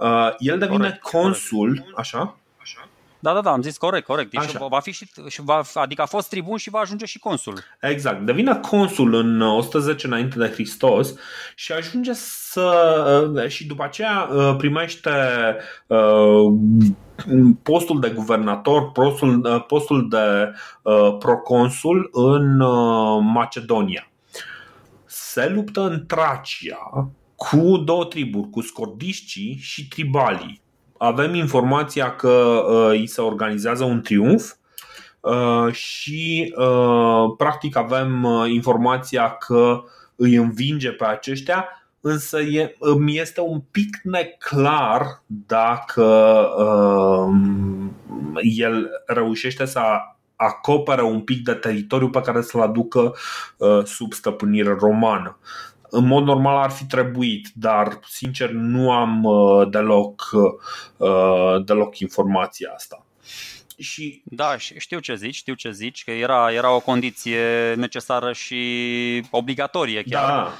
Uh, 0.00 0.34
el 0.38 0.58
devine 0.58 0.78
corect, 0.78 1.02
consul, 1.02 1.68
corect. 1.68 1.98
așa? 1.98 2.34
Da, 3.22 3.32
da, 3.32 3.40
da, 3.40 3.50
am 3.50 3.62
zis 3.62 3.76
corect, 3.76 4.06
corect. 4.06 4.30
Deci 4.30 4.40
Așa. 4.40 4.66
va 4.66 4.80
fi 4.80 4.92
și, 4.92 5.10
și 5.28 5.42
va, 5.42 5.62
adică 5.74 6.02
a 6.02 6.06
fost 6.06 6.28
tribun 6.28 6.56
și 6.56 6.70
va 6.70 6.78
ajunge 6.78 7.04
și 7.04 7.18
consul. 7.18 7.58
Exact. 7.80 8.20
Devine 8.20 8.56
consul 8.56 9.14
în 9.14 9.40
110 9.40 10.06
înainte 10.06 10.38
de 10.38 10.50
Hristos 10.52 11.14
și 11.54 11.72
ajunge 11.72 12.12
să 12.14 13.32
uh, 13.34 13.48
și 13.48 13.66
după 13.66 13.84
aceea 13.84 14.28
uh, 14.32 14.54
primește 14.56 15.10
postul 17.62 18.00
de 18.00 18.10
guvernator, 18.10 18.92
postul, 18.92 19.64
postul 19.66 20.08
de 20.08 20.52
proconsul 21.18 22.10
în 22.12 22.56
Macedonia. 23.32 24.10
Se 25.04 25.48
luptă 25.48 25.80
în 25.80 26.06
Tracia 26.06 27.10
cu 27.48 27.76
două 27.76 28.04
triburi, 28.04 28.50
cu 28.50 28.60
scordișcii 28.60 29.58
și 29.60 29.88
tribalii. 29.88 30.60
Avem 30.98 31.34
informația 31.34 32.16
că 32.16 32.64
uh, 32.68 32.90
îi 32.90 33.06
se 33.06 33.20
organizează 33.20 33.84
un 33.84 34.00
triumf 34.00 34.52
și 35.70 36.54
practic 37.36 37.76
avem 37.76 38.26
informația 38.48 39.30
că 39.30 39.82
îi 40.16 40.34
învinge 40.34 40.90
pe 40.90 41.04
aceștia, 41.04 41.68
însă 42.00 42.40
e, 42.40 42.76
îmi 42.78 43.18
este 43.18 43.40
un 43.40 43.60
pic 43.70 44.00
neclar 44.02 45.22
dacă 45.26 46.04
uh, 46.58 47.34
el 48.42 48.88
reușește 49.06 49.64
să 49.64 49.80
acopere 50.36 51.02
un 51.02 51.20
pic 51.20 51.44
de 51.44 51.52
teritoriu 51.52 52.10
pe 52.10 52.20
care 52.20 52.42
să-l 52.42 52.60
aducă 52.60 53.14
uh, 53.56 53.84
sub 53.84 54.12
stăpânire 54.12 54.76
romană. 54.78 55.38
În 55.90 56.06
mod 56.06 56.24
normal 56.24 56.56
ar 56.56 56.70
fi 56.70 56.84
trebuit, 56.84 57.48
dar 57.54 57.98
sincer 58.06 58.50
nu 58.50 58.92
am 58.92 59.24
uh, 59.24 59.68
deloc, 59.70 60.30
uh, 60.96 61.64
deloc 61.64 61.98
informația 61.98 62.72
asta. 62.74 63.04
Și... 63.78 64.22
Da, 64.24 64.56
știu 64.56 64.98
ce 64.98 65.14
zici, 65.14 65.34
știu 65.34 65.54
ce 65.54 65.70
zici, 65.70 66.04
că 66.04 66.10
era, 66.10 66.52
era 66.52 66.74
o 66.74 66.80
condiție 66.80 67.74
necesară 67.74 68.32
și 68.32 69.22
obligatorie 69.30 70.02
chiar. 70.02 70.26
Da 70.26 70.52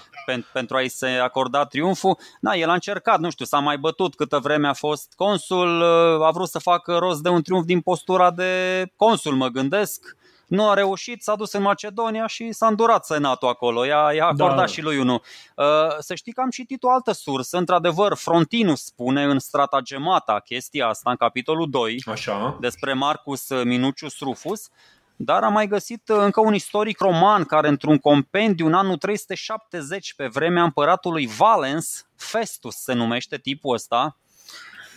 pentru 0.53 0.77
a-i 0.77 0.89
se 0.89 1.07
acorda 1.07 1.65
triumful. 1.65 2.19
Da, 2.41 2.57
el 2.57 2.69
a 2.69 2.73
încercat, 2.73 3.19
nu 3.19 3.31
știu, 3.31 3.45
s-a 3.45 3.59
mai 3.59 3.79
bătut 3.79 4.15
câtă 4.15 4.39
vreme 4.39 4.69
a 4.69 4.73
fost 4.73 5.13
consul, 5.17 5.83
a 6.23 6.31
vrut 6.31 6.49
să 6.49 6.59
facă 6.59 6.97
rost 6.97 7.23
de 7.23 7.29
un 7.29 7.43
triumf 7.43 7.65
din 7.65 7.81
postura 7.81 8.31
de 8.31 8.85
consul, 8.97 9.35
mă 9.35 9.49
gândesc. 9.49 10.17
Nu 10.51 10.69
a 10.69 10.75
reușit, 10.75 11.23
s-a 11.23 11.35
dus 11.35 11.53
în 11.53 11.63
Macedonia 11.63 12.27
și 12.27 12.53
s-a 12.53 12.67
îndurat 12.67 13.05
senatul 13.05 13.49
acolo. 13.49 13.85
I-a, 13.85 14.13
i-a 14.15 14.25
acordat 14.25 14.57
da. 14.57 14.67
și 14.67 14.83
lui 14.83 14.99
unul. 14.99 15.23
Uh, 15.57 15.65
să 15.99 16.15
știi 16.15 16.33
că 16.33 16.41
am 16.41 16.51
citit 16.51 16.83
o 16.83 16.91
altă 16.91 17.13
sursă. 17.13 17.57
Într-adevăr, 17.57 18.15
Frontinus 18.17 18.85
spune 18.85 19.25
în 19.25 19.39
Stratagemata 19.39 20.41
chestia 20.45 20.87
asta, 20.87 21.11
în 21.11 21.17
capitolul 21.17 21.71
2, 21.71 22.03
Așa. 22.07 22.57
despre 22.61 22.93
Marcus 22.93 23.49
Minucius 23.65 24.19
Rufus, 24.19 24.69
dar 25.17 25.43
am 25.43 25.53
mai 25.53 25.67
găsit 25.67 26.09
uh, 26.09 26.17
încă 26.21 26.41
un 26.41 26.55
istoric 26.55 26.99
roman 26.99 27.45
care 27.45 27.69
într-un 27.69 27.99
compendiu 27.99 28.67
în 28.67 28.75
anul 28.75 28.97
370 28.97 30.15
pe 30.15 30.27
vremea 30.27 30.63
împăratului 30.63 31.27
Valens, 31.27 32.07
Festus 32.17 32.77
se 32.77 32.93
numește 32.93 33.39
tipul 33.39 33.75
ăsta, 33.75 34.17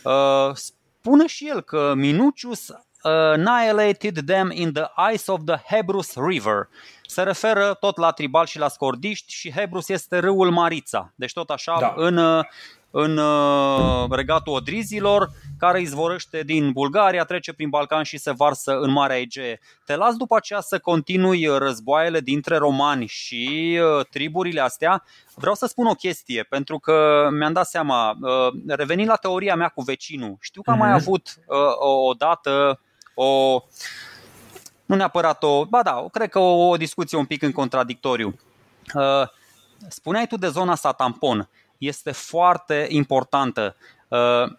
uh, 0.04 0.56
spune 0.56 1.28
și 1.28 1.48
el 1.48 1.62
că 1.62 1.94
Minucius 1.96 2.72
annihilated 3.04 4.26
them 4.26 4.52
in 4.52 4.74
the 4.74 4.90
ice 5.14 5.32
of 5.32 5.40
the 5.46 5.58
Hebrus 5.76 6.16
River. 6.16 6.70
Se 7.06 7.24
referă 7.24 7.74
tot 7.80 7.98
la 7.98 8.12
tribal 8.12 8.46
și 8.46 8.60
la 8.60 8.68
scordiști 8.68 9.34
și 9.34 9.52
Hebrus 9.52 9.90
este 9.90 10.20
râul 10.20 10.52
Marița. 10.52 11.14
Deci 11.16 11.34
tot 11.34 11.50
așa 11.50 11.78
da. 11.80 11.94
în, 11.96 12.18
uh, 12.18 12.44
în 12.92 13.18
uh, 13.18 14.10
regatul 14.10 14.54
Odrizilor, 14.54 15.30
care 15.60 15.82
izvorăște 15.82 16.44
din 16.44 16.72
Bulgaria, 16.72 17.24
trece 17.24 17.54
prin 17.54 17.70
Balcan 17.70 18.04
și 18.04 18.18
se 18.18 18.32
varsă 18.32 18.78
în 18.80 18.92
Marea 18.92 19.20
Egee. 19.20 19.60
Te 19.86 19.96
las 19.96 20.16
după 20.16 20.36
aceea 20.36 20.62
să 20.62 20.80
continui 20.80 21.46
războaiele 21.58 22.20
dintre 22.20 22.58
romani 22.58 23.06
și 23.06 23.80
uh, 23.82 24.06
triburile 24.06 24.62
astea. 24.62 25.04
Vreau 25.36 25.56
să 25.56 25.66
spun 25.66 25.86
o 25.86 25.94
chestie, 25.94 26.44
pentru 26.44 26.80
că 26.80 27.28
mi-am 27.32 27.54
dat 27.54 27.68
seama, 27.68 28.18
revenind 28.68 29.08
la 29.08 29.16
teoria 29.16 29.56
mea 29.56 29.70
cu 29.70 29.82
vecinul, 29.82 30.38
știu 30.40 30.62
că 30.62 30.72
am 30.72 30.78
mai 30.78 30.90
mhm. 30.90 30.98
avut 30.98 31.38
o 32.08 32.14
dată 32.14 32.80
o 33.14 33.62
nu 34.86 34.96
neapărat 34.96 35.44
o, 35.44 35.66
ba 35.66 35.84
da, 35.84 36.06
cred 36.12 36.30
că 36.30 36.40
o, 36.40 36.68
o 36.68 36.78
discuție 36.78 37.18
un 37.18 37.26
pic 37.26 37.42
în 37.42 37.52
contradictoriu. 37.52 38.40
Uh, 38.94 39.28
spuneai 39.88 40.28
tu 40.28 40.38
de 40.38 40.48
zona 40.48 40.72
asta 40.72 40.92
tampon, 40.92 41.50
este 41.78 42.12
foarte 42.12 42.86
importantă. 42.90 43.76
Uh, 44.08 44.52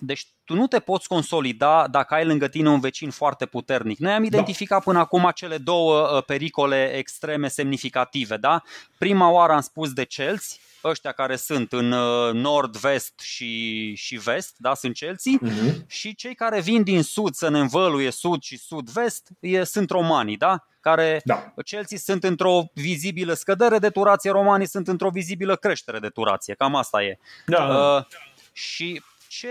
deci 0.00 0.26
tu 0.44 0.54
nu 0.54 0.66
te 0.66 0.78
poți 0.78 1.08
consolida 1.08 1.86
dacă 1.90 2.14
ai 2.14 2.24
lângă 2.24 2.48
tine 2.48 2.68
un 2.68 2.80
vecin 2.80 3.10
foarte 3.10 3.46
puternic. 3.46 3.98
Noi 3.98 4.12
am 4.12 4.20
da. 4.20 4.26
identificat 4.26 4.78
da. 4.78 4.84
până 4.84 4.98
acum 4.98 5.30
cele 5.34 5.58
două 5.58 6.16
uh, 6.16 6.24
pericole 6.24 6.92
extreme 6.94 7.48
semnificative. 7.48 8.36
Da? 8.36 8.62
Prima 8.98 9.30
oară 9.30 9.52
am 9.52 9.60
spus 9.60 9.92
de 9.92 10.04
celți, 10.04 10.60
ăștia 10.84 11.12
care 11.12 11.36
sunt 11.36 11.72
în 11.72 11.92
uh, 11.92 12.32
nord, 12.32 12.76
vest 12.76 13.20
și, 13.20 13.94
și 13.94 14.16
vest, 14.16 14.54
da, 14.56 14.74
sunt 14.74 14.94
Chelsea, 14.94 15.32
uh-huh. 15.32 15.86
și 15.86 16.14
cei 16.14 16.34
care 16.34 16.60
vin 16.60 16.82
din 16.82 17.02
sud 17.02 17.34
să 17.34 17.48
ne 17.48 17.58
învăluie 17.58 18.10
sud 18.10 18.42
și 18.42 18.58
sud-vest 18.58 19.28
e, 19.40 19.64
sunt 19.64 19.90
romanii, 19.90 20.36
da? 20.36 20.62
care 20.80 21.20
da. 21.24 21.52
Chelsea 21.64 21.98
sunt 21.98 22.24
într-o 22.24 22.62
vizibilă 22.74 23.34
scădere 23.34 23.78
de 23.78 23.90
turație, 23.90 24.30
romanii 24.30 24.66
sunt 24.66 24.88
într-o 24.88 25.10
vizibilă 25.10 25.56
creștere 25.56 25.98
de 25.98 26.08
turație, 26.08 26.54
cam 26.54 26.74
asta 26.74 27.02
e. 27.02 27.18
Da. 27.46 27.64
Uh, 27.64 28.04
și 28.52 29.02
ce... 29.28 29.48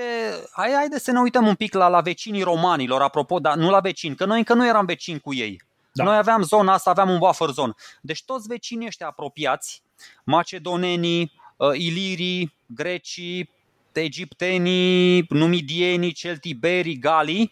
Hai, 0.51 0.71
haide 0.75 0.99
să 0.99 1.11
ne 1.11 1.19
uităm 1.19 1.47
un 1.47 1.55
pic 1.55 1.73
la, 1.73 1.87
la 1.87 2.01
vecinii 2.01 2.43
romanilor, 2.43 3.01
apropo, 3.01 3.39
dar 3.39 3.55
nu 3.55 3.69
la 3.69 3.79
vecini, 3.79 4.15
că 4.15 4.25
noi 4.25 4.37
încă 4.37 4.53
nu 4.53 4.67
eram 4.67 4.85
vecini 4.85 5.19
cu 5.19 5.33
ei. 5.33 5.61
Da. 5.91 6.03
Noi 6.03 6.17
aveam 6.17 6.43
zona 6.43 6.73
asta, 6.73 6.89
aveam 6.89 7.09
un 7.09 7.17
buffer 7.17 7.49
zone. 7.49 7.73
Deci 8.01 8.23
toți 8.23 8.47
vecinii 8.47 8.87
ăștia 8.87 9.07
apropiați 9.07 9.83
macedonenii, 10.23 11.31
uh, 11.57 11.69
ilirii, 11.73 12.53
grecii, 12.65 13.49
egiptenii, 13.93 15.25
numidienii, 15.29 16.11
celtiberii, 16.11 16.99
galii, 16.99 17.51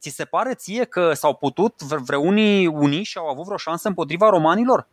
Ți 0.00 0.10
se 0.10 0.24
pare 0.24 0.54
ție 0.54 0.84
că 0.84 1.12
s-au 1.12 1.34
putut 1.34 1.82
vreunii 1.82 2.66
uni 2.66 3.02
și 3.02 3.18
au 3.18 3.28
avut 3.28 3.44
vreo 3.44 3.56
șansă 3.56 3.88
împotriva 3.88 4.28
romanilor? 4.28 4.86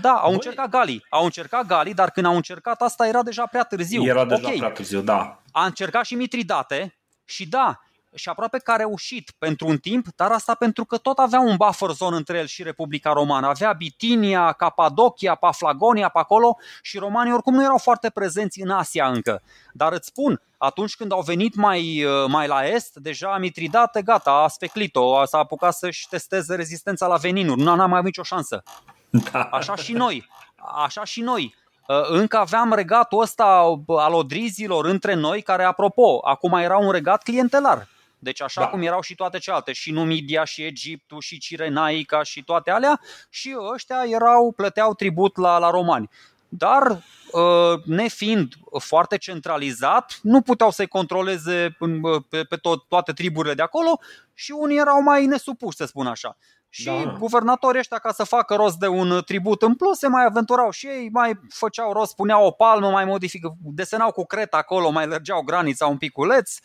Da, 0.00 0.10
au 0.10 0.24
Băi... 0.24 0.32
încercat 0.32 0.68
galii. 0.68 1.06
Au 1.08 1.24
încercat 1.24 1.66
galii, 1.66 1.94
dar 1.94 2.10
când 2.10 2.26
au 2.26 2.34
încercat 2.34 2.82
asta 2.82 3.06
era 3.06 3.22
deja 3.22 3.46
prea 3.46 3.62
târziu. 3.62 4.04
Era 4.04 4.24
deja 4.24 4.40
okay. 4.40 4.56
prea 4.56 4.70
târziu, 4.70 5.00
da. 5.00 5.42
A 5.52 5.64
încercat 5.64 6.04
și 6.04 6.14
Mitridate 6.14 6.94
și 7.24 7.48
da, 7.48 7.82
și 8.14 8.28
aproape 8.28 8.58
că 8.58 8.70
a 8.70 8.76
reușit 8.76 9.30
pentru 9.38 9.66
un 9.66 9.78
timp, 9.78 10.06
dar 10.16 10.30
asta 10.30 10.54
pentru 10.54 10.84
că 10.84 10.96
tot 10.96 11.18
avea 11.18 11.40
un 11.40 11.56
buffer 11.56 11.90
zone 11.90 12.16
între 12.16 12.38
el 12.38 12.46
și 12.46 12.62
Republica 12.62 13.12
Romană. 13.12 13.46
Avea 13.46 13.72
Bitinia, 13.72 14.52
Capadocia, 14.52 15.34
Paflagonia 15.34 16.08
pe 16.08 16.18
acolo 16.18 16.56
și 16.82 16.98
romanii 16.98 17.32
oricum 17.32 17.54
nu 17.54 17.62
erau 17.62 17.78
foarte 17.78 18.10
prezenți 18.10 18.60
în 18.60 18.70
Asia 18.70 19.06
încă. 19.06 19.42
Dar 19.72 19.92
îți 19.92 20.06
spun, 20.06 20.40
atunci 20.58 20.96
când 20.96 21.12
au 21.12 21.20
venit 21.20 21.54
mai, 21.54 22.06
mai 22.26 22.46
la 22.46 22.66
est, 22.66 22.94
deja 22.94 23.36
Mitridate, 23.38 24.02
gata, 24.02 24.30
a 24.30 24.48
speclit-o, 24.48 25.24
s-a 25.24 25.38
apucat 25.38 25.74
să-și 25.74 26.08
testeze 26.08 26.54
rezistența 26.54 27.06
la 27.06 27.16
veninuri. 27.16 27.60
Nu 27.60 27.74
n-a 27.74 27.86
mai 27.86 27.98
avut 27.98 28.04
nicio 28.04 28.22
șansă. 28.22 28.62
Da. 29.10 29.40
Așa 29.40 29.76
și 29.76 29.92
noi. 29.92 30.28
Așa 30.84 31.04
și 31.04 31.20
noi. 31.20 31.54
Uh, 31.88 31.96
încă 32.08 32.36
aveam 32.36 32.72
regatul 32.72 33.20
ăsta 33.20 33.74
al 33.86 34.12
odrizilor 34.12 34.84
între 34.84 35.14
noi, 35.14 35.42
care, 35.42 35.64
apropo, 35.64 36.20
acum 36.24 36.52
era 36.52 36.76
un 36.76 36.90
regat 36.90 37.22
clientelar. 37.22 37.88
Deci 38.22 38.42
așa 38.42 38.60
da. 38.60 38.66
cum 38.66 38.82
erau 38.82 39.00
și 39.00 39.14
toate 39.14 39.38
celelalte, 39.38 39.72
și 39.72 39.90
Numidia, 39.90 40.44
și 40.44 40.62
Egiptul, 40.62 41.20
și 41.20 41.38
Cirenaica, 41.38 42.22
și 42.22 42.44
toate 42.44 42.70
alea, 42.70 43.00
și 43.30 43.56
ăștia 43.72 44.04
erau, 44.06 44.52
plăteau 44.56 44.94
tribut 44.94 45.36
la, 45.36 45.58
la 45.58 45.70
romani. 45.70 46.10
Dar, 46.48 47.02
uh, 47.32 47.84
nefiind 47.84 48.54
foarte 48.78 49.16
centralizat, 49.18 50.18
nu 50.22 50.40
puteau 50.40 50.70
să-i 50.70 50.86
controleze 50.86 51.76
pe, 52.28 52.44
pe 52.44 52.56
tot, 52.56 52.84
toate 52.88 53.12
triburile 53.12 53.54
de 53.54 53.62
acolo 53.62 54.00
și 54.34 54.52
unii 54.52 54.78
erau 54.78 55.02
mai 55.02 55.26
nesupuși, 55.26 55.76
să 55.76 55.84
spun 55.84 56.06
așa. 56.06 56.36
Și 56.74 56.84
da. 56.84 57.14
guvernatorii 57.18 57.78
ăștia, 57.78 57.98
ca 57.98 58.12
să 58.12 58.24
facă 58.24 58.54
rost 58.54 58.76
de 58.78 58.86
un 58.86 59.22
tribut 59.26 59.62
în 59.62 59.74
plus, 59.74 59.98
se 59.98 60.08
mai 60.08 60.24
aventurau 60.24 60.70
și 60.70 60.86
ei, 60.86 61.08
mai 61.12 61.32
făceau 61.48 61.92
rost, 61.92 62.14
puneau 62.14 62.46
o 62.46 62.50
palmă, 62.50 62.90
mai 62.90 63.04
modifică, 63.04 63.56
desenau 63.60 64.12
cu 64.12 64.24
cret 64.24 64.54
acolo, 64.54 64.90
mai 64.90 65.06
lărgeau 65.06 65.42
granița 65.42 65.86
un 65.86 65.96
piculeț, 65.96 66.58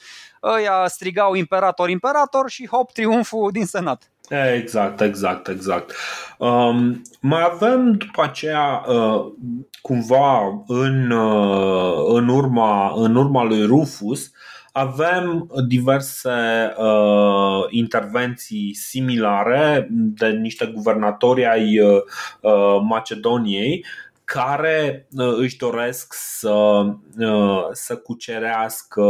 ăia 0.44 0.88
strigau 0.88 1.34
imperator, 1.34 1.90
imperator 1.90 2.50
și 2.50 2.68
hop, 2.68 2.92
triumful 2.92 3.52
din 3.52 3.66
senat. 3.66 4.12
Exact, 4.56 5.02
exact, 5.02 5.48
exact. 5.48 5.94
Um, 6.38 7.02
mai 7.20 7.50
avem 7.52 7.92
după 7.92 8.24
aceea 8.24 8.84
uh, 8.88 9.26
cumva 9.82 10.64
în, 10.68 11.12
uh, 11.12 12.04
în, 12.08 12.28
urma, 12.28 12.94
în 12.96 13.16
urma 13.16 13.44
lui 13.44 13.66
Rufus 13.66 14.32
avem 14.78 15.52
diverse 15.68 16.74
uh, 16.78 17.66
intervenții 17.70 18.74
similare 18.74 19.88
de 19.92 20.28
niște 20.28 20.66
guvernatori 20.66 21.46
ai 21.46 21.80
uh, 21.80 22.02
Macedoniei 22.82 23.86
care 24.24 25.08
uh, 25.12 25.36
își 25.38 25.58
doresc 25.58 26.14
să, 26.14 26.86
uh, 27.18 27.68
să 27.72 27.96
cucerească 27.96 29.04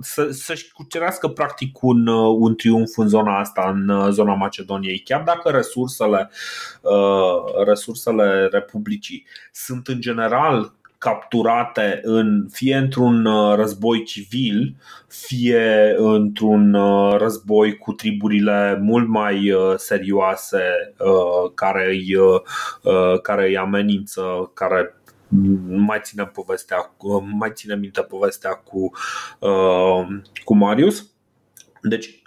să, 0.00 0.28
să-și 0.30 0.72
cucerească 0.72 1.28
practic 1.28 1.82
un, 1.82 2.06
uh, 2.06 2.36
un 2.38 2.54
triumf 2.54 2.96
în 2.96 3.08
zona 3.08 3.38
asta, 3.38 3.70
în 3.74 4.12
zona 4.12 4.34
Macedoniei, 4.34 4.98
chiar 4.98 5.22
dacă 5.22 5.50
resursele, 5.50 6.30
resursele 7.64 8.48
Republicii 8.52 9.26
sunt 9.52 9.86
în 9.86 10.00
general 10.00 10.75
capturate 10.98 12.00
în, 12.02 12.46
fie 12.50 12.76
într-un 12.76 13.24
uh, 13.24 13.54
război 13.56 14.02
civil, 14.02 14.76
fie 15.08 15.94
într-un 15.96 16.74
uh, 16.74 17.16
război 17.18 17.76
cu 17.76 17.92
triburile 17.92 18.78
mult 18.82 19.08
mai 19.08 19.50
uh, 19.50 19.74
serioase 19.76 20.94
care 21.54 21.86
îi, 21.88 22.16
care 23.22 23.46
îi 23.46 23.56
amenință, 23.56 24.50
care 24.54 24.94
mai 25.66 26.00
ține 26.02 26.24
povestea, 26.24 26.94
mai 27.38 27.50
ține 27.54 27.74
minte 27.74 28.02
povestea 28.02 28.50
cu, 28.50 28.90
cu 30.44 30.54
Marius. 30.56 31.10
Deci 31.82 32.22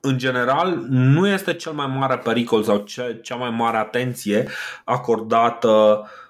în 0.00 0.18
general, 0.18 0.76
nu 0.88 1.28
este 1.28 1.54
cel 1.54 1.72
mai 1.72 1.86
mare 1.86 2.16
pericol 2.18 2.62
sau 2.62 2.84
cea 3.22 3.34
mai 3.34 3.50
mare 3.50 3.76
atenție 3.76 4.48
acordată 4.84 5.68
uh, 5.68 6.27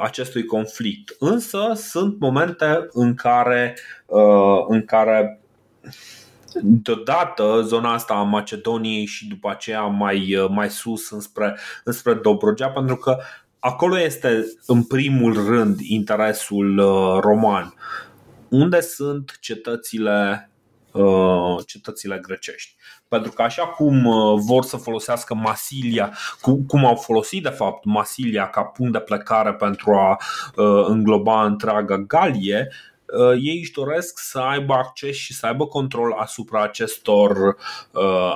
acestui 0.00 0.44
conflict. 0.44 1.16
Însă 1.18 1.72
sunt 1.74 2.18
momente 2.18 2.86
în 2.92 3.14
care, 3.14 3.78
uh, 4.06 4.64
în 4.68 4.84
care 4.84 5.40
deodată 6.62 7.62
zona 7.64 7.92
asta 7.92 8.14
a 8.14 8.22
Macedoniei 8.22 9.04
și 9.04 9.28
după 9.28 9.50
aceea 9.50 9.82
mai, 9.82 10.46
mai 10.50 10.70
sus 10.70 11.10
înspre, 11.10 11.58
înspre 11.84 12.14
Dobrogea, 12.14 12.68
pentru 12.68 12.96
că 12.96 13.16
acolo 13.58 14.00
este 14.00 14.44
în 14.66 14.82
primul 14.82 15.46
rând 15.46 15.80
interesul 15.80 16.76
roman. 17.20 17.74
Unde 18.48 18.80
sunt 18.80 19.36
cetățile 19.40 20.48
Uh, 20.92 21.64
cetățile 21.66 22.18
grecești. 22.18 22.76
Pentru 23.08 23.32
că 23.32 23.42
așa 23.42 23.66
cum 23.66 24.04
uh, 24.04 24.40
vor 24.46 24.64
să 24.64 24.76
folosească 24.76 25.34
Masilia, 25.34 26.12
cum 26.66 26.84
au 26.84 26.94
folosit 26.94 27.42
de 27.42 27.48
fapt 27.48 27.84
Masilia 27.84 28.48
ca 28.48 28.62
punct 28.62 28.92
de 28.92 28.98
plecare 28.98 29.54
pentru 29.54 29.92
a 29.92 30.10
uh, 30.56 30.84
îngloba 30.86 31.44
întreaga 31.44 31.96
Galie, 31.96 32.68
ei 33.40 33.58
își 33.58 33.72
doresc 33.72 34.18
să 34.18 34.38
aibă 34.38 34.74
acces 34.74 35.16
și 35.16 35.34
să 35.34 35.46
aibă 35.46 35.66
control 35.66 36.12
asupra 36.12 36.62
acestor, 36.62 37.56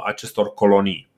acestor 0.04 0.54
colonii. 0.54 1.08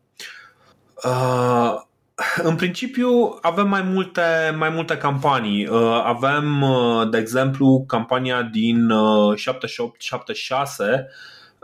În 2.36 2.56
principiu 2.56 3.38
avem 3.40 3.68
mai 3.68 3.82
multe, 3.82 4.54
mai 4.58 4.68
multe 4.68 4.96
campanii. 4.96 5.68
Avem, 6.04 6.64
de 7.10 7.18
exemplu, 7.18 7.84
campania 7.86 8.42
din 8.42 8.90
78-76 8.90 8.94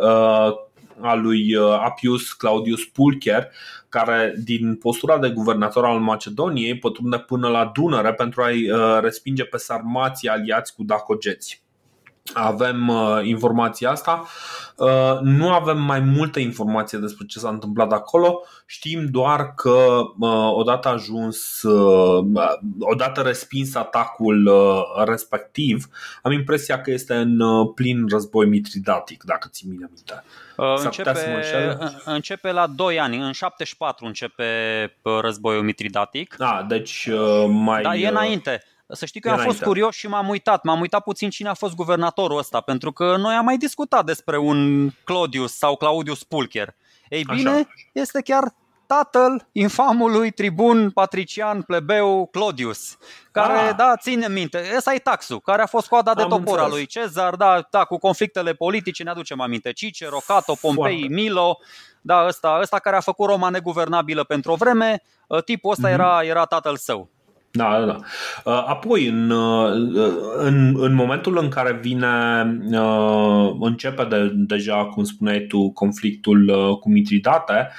Uh, 0.00 0.52
a 1.02 1.14
lui 1.14 1.54
uh, 1.54 1.64
Appius 1.64 2.32
Claudius 2.32 2.84
Pulcher, 2.84 3.48
care 3.88 4.34
din 4.44 4.76
postura 4.76 5.18
de 5.18 5.30
guvernator 5.30 5.84
al 5.84 5.98
Macedoniei 5.98 6.78
pătrunde 6.78 7.18
până 7.18 7.48
la 7.48 7.70
Dunăre 7.74 8.14
pentru 8.14 8.42
a-i 8.42 8.70
uh, 8.70 8.98
respinge 9.00 9.44
pe 9.44 9.56
sarmații 9.56 10.28
aliați 10.28 10.74
cu 10.74 10.82
dacogeți 10.82 11.62
avem 12.34 12.88
uh, 12.88 13.18
informația 13.22 13.90
asta. 13.90 14.26
Uh, 14.76 15.18
nu 15.20 15.52
avem 15.52 15.82
mai 15.82 16.00
multă 16.00 16.38
informație 16.38 16.98
despre 16.98 17.26
ce 17.26 17.38
s-a 17.38 17.48
întâmplat 17.48 17.92
acolo. 17.92 18.42
Știm 18.66 19.06
doar 19.10 19.54
că 19.54 20.00
uh, 20.18 20.50
odată 20.52 20.88
ajuns, 20.88 21.62
uh, 21.62 22.24
odată 22.80 23.20
respins 23.20 23.74
atacul 23.74 24.46
uh, 24.46 25.04
respectiv, 25.04 25.88
am 26.22 26.32
impresia 26.32 26.80
că 26.80 26.90
este 26.90 27.14
în 27.14 27.40
uh, 27.40 27.70
plin 27.74 28.06
război 28.08 28.46
mitridatic, 28.46 29.22
dacă 29.22 29.48
ți 29.52 29.68
mine 29.68 29.84
aminte. 29.84 30.24
Uh, 30.56 30.84
începe, 30.84 31.78
începe 32.04 32.52
la 32.52 32.66
2 32.66 33.00
ani, 33.00 33.16
în 33.16 33.32
74 33.32 34.06
începe 34.06 34.44
uh, 35.02 35.18
războiul 35.20 35.62
mitridatic. 35.62 36.34
Da, 36.38 36.64
deci 36.68 37.06
uh, 37.12 37.44
mai... 37.48 37.82
Da, 37.82 37.94
e 37.94 38.08
înainte. 38.08 38.62
Să 38.92 39.06
știi 39.06 39.20
că 39.20 39.28
eu 39.28 39.34
am 39.34 39.40
fost 39.40 39.62
curios 39.62 39.94
și 39.94 40.08
m-am 40.08 40.28
uitat. 40.28 40.64
M-am 40.64 40.80
uitat 40.80 41.02
puțin 41.02 41.30
cine 41.30 41.48
a 41.48 41.54
fost 41.54 41.74
guvernatorul 41.74 42.38
ăsta, 42.38 42.60
pentru 42.60 42.92
că 42.92 43.16
noi 43.16 43.34
am 43.34 43.44
mai 43.44 43.56
discutat 43.56 44.04
despre 44.04 44.38
un 44.38 44.90
Claudius 45.04 45.56
sau 45.56 45.76
Claudius 45.76 46.24
Pulcher. 46.24 46.74
Ei 47.08 47.24
bine, 47.34 47.50
Așa. 47.50 47.68
este 47.92 48.22
chiar 48.22 48.54
tatăl 48.96 49.48
infamului 49.52 50.30
tribun 50.30 50.90
patrician 50.90 51.62
plebeu 51.62 52.28
Claudius, 52.32 52.96
care, 53.30 53.68
ah. 53.68 53.76
da, 53.76 53.96
ține 53.96 54.28
minte, 54.28 54.72
ăsta 54.76 54.94
e 54.94 54.98
taxul, 54.98 55.40
care 55.40 55.62
a 55.62 55.66
fost 55.66 55.88
coada 55.88 56.14
de 56.14 56.22
topor 56.22 56.58
al 56.58 56.70
lui 56.70 56.86
Cezar, 56.86 57.34
da, 57.34 57.66
da, 57.70 57.84
cu 57.84 57.98
conflictele 57.98 58.52
politice, 58.52 59.02
ne 59.02 59.10
aducem 59.10 59.40
aminte, 59.40 59.72
Cicero, 59.72 60.18
Cato, 60.26 60.54
Pompei, 60.60 60.98
Foarte. 60.98 61.14
Milo, 61.14 61.58
da, 62.00 62.24
ăsta, 62.26 62.58
ăsta 62.60 62.78
care 62.78 62.96
a 62.96 63.00
făcut 63.00 63.28
Roma 63.28 63.48
neguvernabilă 63.48 64.24
pentru 64.24 64.52
o 64.52 64.54
vreme, 64.54 65.02
ă, 65.30 65.40
tipul 65.40 65.70
ăsta 65.70 65.88
mm-hmm. 65.88 65.92
era, 65.92 66.24
era 66.24 66.44
tatăl 66.44 66.76
său. 66.76 67.10
Da, 67.52 67.78
da, 67.78 67.84
da. 67.84 67.98
Uh, 68.44 68.64
apoi, 68.66 69.06
în, 69.06 69.30
uh, 69.30 69.72
în, 70.36 70.74
în 70.82 70.94
momentul 70.94 71.38
în 71.38 71.48
care 71.48 71.72
vine, 71.72 72.42
uh, 72.70 73.56
începe 73.60 74.04
de, 74.04 74.30
deja, 74.34 74.84
cum 74.84 75.04
spuneai 75.04 75.40
tu, 75.40 75.70
conflictul 75.70 76.78
cu 76.80 76.90
Mitridate, 76.90 77.70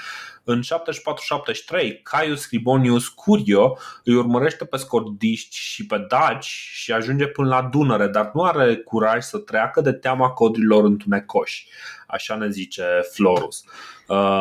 în 0.43 0.61
74-73, 0.61 2.01
Caius 2.03 2.41
Scribonius 2.41 3.07
Curio 3.07 3.77
îi 4.03 4.15
urmărește 4.15 4.65
pe 4.65 4.77
scordiști 4.77 5.55
și 5.55 5.85
pe 5.85 6.05
daci 6.09 6.45
și 6.73 6.91
ajunge 6.91 7.27
până 7.27 7.47
la 7.47 7.61
Dunăre, 7.61 8.07
dar 8.07 8.31
nu 8.33 8.43
are 8.43 8.75
curaj 8.75 9.23
să 9.23 9.37
treacă 9.37 9.81
de 9.81 9.91
teama 9.91 10.29
codrilor 10.29 10.83
întunecoși. 10.83 11.67
Așa 12.07 12.35
ne 12.35 12.49
zice 12.49 12.83
Florus. 13.11 13.63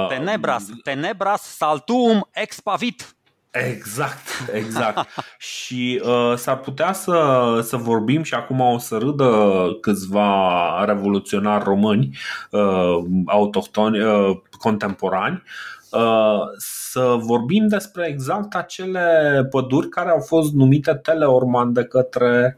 Tenebras, 0.09 0.67
tenebras 0.83 1.43
saltum 1.43 2.29
expavit. 2.33 3.15
Exact, 3.51 4.27
exact. 4.53 5.09
și 5.39 6.03
uh, 6.05 6.37
s-ar 6.37 6.59
putea 6.59 6.93
să, 6.93 7.59
să 7.63 7.77
vorbim 7.77 8.23
și 8.23 8.35
acum 8.35 8.61
o 8.61 8.79
să 8.79 8.97
râdă 8.97 9.69
câțiva 9.81 10.85
revoluționari 10.85 11.65
români 11.65 12.19
uh, 12.51 12.99
autohtoni, 13.27 14.01
uh, 14.01 14.37
contemporani 14.59 15.43
uh, 15.91 16.41
să 16.59 17.17
vorbim 17.19 17.69
despre 17.69 18.07
exact 18.07 18.55
acele 18.55 19.47
păduri 19.51 19.89
care 19.89 20.11
au 20.11 20.21
fost 20.21 20.53
numite 20.53 20.95
Teleorman 20.95 21.73
de 21.73 21.85
către, 21.85 22.57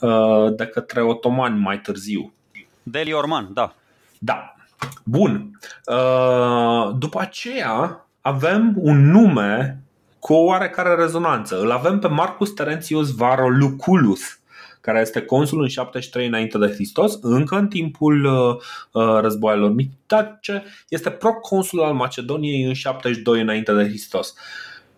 uh, 0.00 0.54
de 0.56 0.66
către 0.66 1.02
otomani 1.02 1.58
mai 1.58 1.80
târziu. 1.80 2.32
Deli 2.82 3.12
Orman, 3.12 3.50
da. 3.52 3.74
Da. 4.18 4.54
Bun. 5.04 5.50
Uh, 5.86 6.94
după 6.98 7.20
aceea 7.20 8.06
avem 8.20 8.74
un 8.76 9.10
nume 9.10 9.82
cu 10.18 10.32
o 10.32 10.44
oarecare 10.44 10.94
rezonanță. 10.94 11.60
Îl 11.60 11.70
avem 11.70 11.98
pe 11.98 12.08
Marcus 12.08 12.50
Terentius 12.50 13.14
Varo 13.14 13.48
Lucullus, 13.48 14.40
care 14.80 15.00
este 15.00 15.20
consul 15.20 15.62
în 15.62 15.68
73 15.68 16.26
înainte 16.26 16.58
de 16.58 16.66
Hristos, 16.66 17.18
încă 17.22 17.56
în 17.56 17.68
timpul 17.68 18.24
uh, 18.24 18.56
uh 18.92 19.20
războaielor 19.20 19.70
mitace, 19.70 20.64
este 20.88 21.10
proconsul 21.10 21.82
al 21.82 21.94
Macedoniei 21.94 22.62
în 22.62 22.74
72 22.74 23.40
înainte 23.40 23.72
de 23.72 23.84
Hristos. 23.84 24.34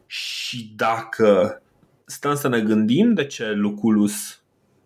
Și 0.07 0.73
dacă 0.77 1.63
stăm 2.05 2.35
să 2.35 2.49
ne 2.49 2.61
gândim 2.61 3.15
de 3.15 3.27
ce 3.27 3.51
Lucullus 3.51 4.40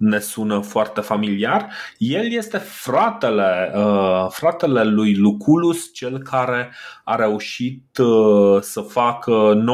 ne 0.04 0.18
sună 0.18 0.60
foarte 0.60 1.00
familiar. 1.00 1.72
El 1.98 2.32
este 2.32 2.58
fratele, 2.58 3.72
uh, 3.74 4.26
fratele 4.28 4.84
lui 4.84 5.16
Luculus, 5.16 5.92
cel 5.92 6.18
care 6.18 6.74
a 7.04 7.14
reușit 7.14 7.98
uh, 7.98 8.60
să 8.60 8.80
facă 8.80 9.64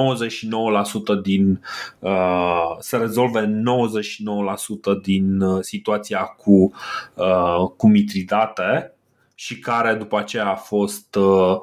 99% 1.19 1.23
din 1.23 1.63
uh, 1.99 2.77
să 2.79 2.97
rezolve 2.97 3.47
99% 3.47 5.01
din 5.03 5.41
uh, 5.41 5.63
situația 5.63 6.21
cu, 6.21 6.73
uh, 7.15 7.71
cu 7.77 7.89
Mitridate 7.89 8.95
și 9.35 9.59
care 9.59 9.95
după 9.95 10.19
aceea 10.19 10.51
a 10.51 10.55
fost 10.55 11.15
uh, 11.15 11.57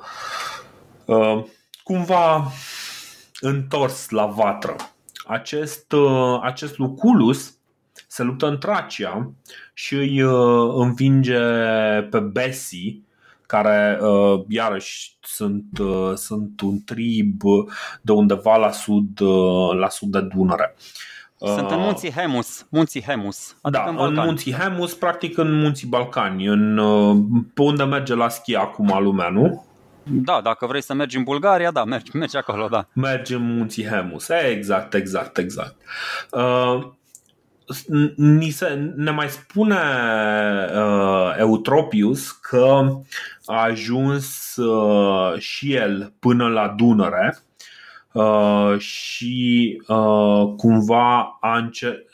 uh, 1.05 1.43
cumva 1.83 2.51
întors 3.39 4.09
la 4.09 4.25
vatră. 4.25 4.75
Acest, 5.27 5.91
uh, 5.91 6.39
acest 6.41 6.77
Luculus 6.77 7.56
se 8.17 8.23
luptă 8.23 8.47
în 8.47 8.57
Tracia 8.57 9.31
și 9.73 9.93
îi 9.93 10.21
uh, 10.21 10.73
învinge 10.75 11.39
pe 12.09 12.19
Bessi, 12.19 13.01
care 13.45 13.99
uh, 14.01 14.43
iarăși 14.47 15.17
sunt, 15.21 15.77
uh, 15.79 16.13
sunt 16.15 16.61
un 16.61 16.83
trib 16.83 17.41
de 18.01 18.11
undeva 18.11 18.55
la 18.55 18.71
sud, 18.71 19.21
la 19.79 19.89
sud 19.89 20.11
de 20.11 20.21
Dunăre. 20.21 20.75
Sunt 21.39 21.71
în 21.71 21.79
munții 21.79 22.11
Hemus, 22.11 22.65
munții 22.69 23.01
Hemus. 23.01 23.55
Adică 23.61 23.93
da, 23.95 24.03
în, 24.03 24.17
în 24.17 24.25
munții 24.25 24.53
Hemus, 24.53 24.93
practic 24.93 25.37
în 25.37 25.59
munții 25.59 25.87
Balcani, 25.87 26.45
în, 26.45 26.81
pe 27.53 27.61
unde 27.61 27.83
merge 27.83 28.15
la 28.15 28.29
schi 28.29 28.55
acum 28.55 29.03
lumea, 29.03 29.29
nu? 29.29 29.65
Da, 30.03 30.41
dacă 30.43 30.65
vrei 30.65 30.83
să 30.83 30.93
mergi 30.93 31.17
în 31.17 31.23
Bulgaria, 31.23 31.71
da, 31.71 31.83
mergi, 31.83 32.15
mergi 32.15 32.37
acolo, 32.37 32.67
da. 32.67 32.87
Mergi 32.93 33.33
în 33.33 33.55
munții 33.55 33.85
Hemus, 33.85 34.29
exact, 34.29 34.93
exact, 34.93 35.37
exact. 35.37 35.75
Uh, 36.31 36.95
ni 38.15 38.49
se, 38.49 38.91
ne 38.95 39.11
mai 39.11 39.29
spune 39.29 39.75
uh, 40.75 41.35
Eutropius 41.37 42.31
că 42.31 42.87
a 43.45 43.61
ajuns 43.61 44.55
uh, 44.55 45.39
și 45.39 45.73
el 45.73 46.13
până 46.19 46.47
la 46.47 46.67
Dunăre 46.77 47.37
uh, 48.11 48.79
și 48.79 49.81
uh, 49.87 50.53
cumva 50.57 51.37
a 51.41 51.57
înce- 51.57 52.05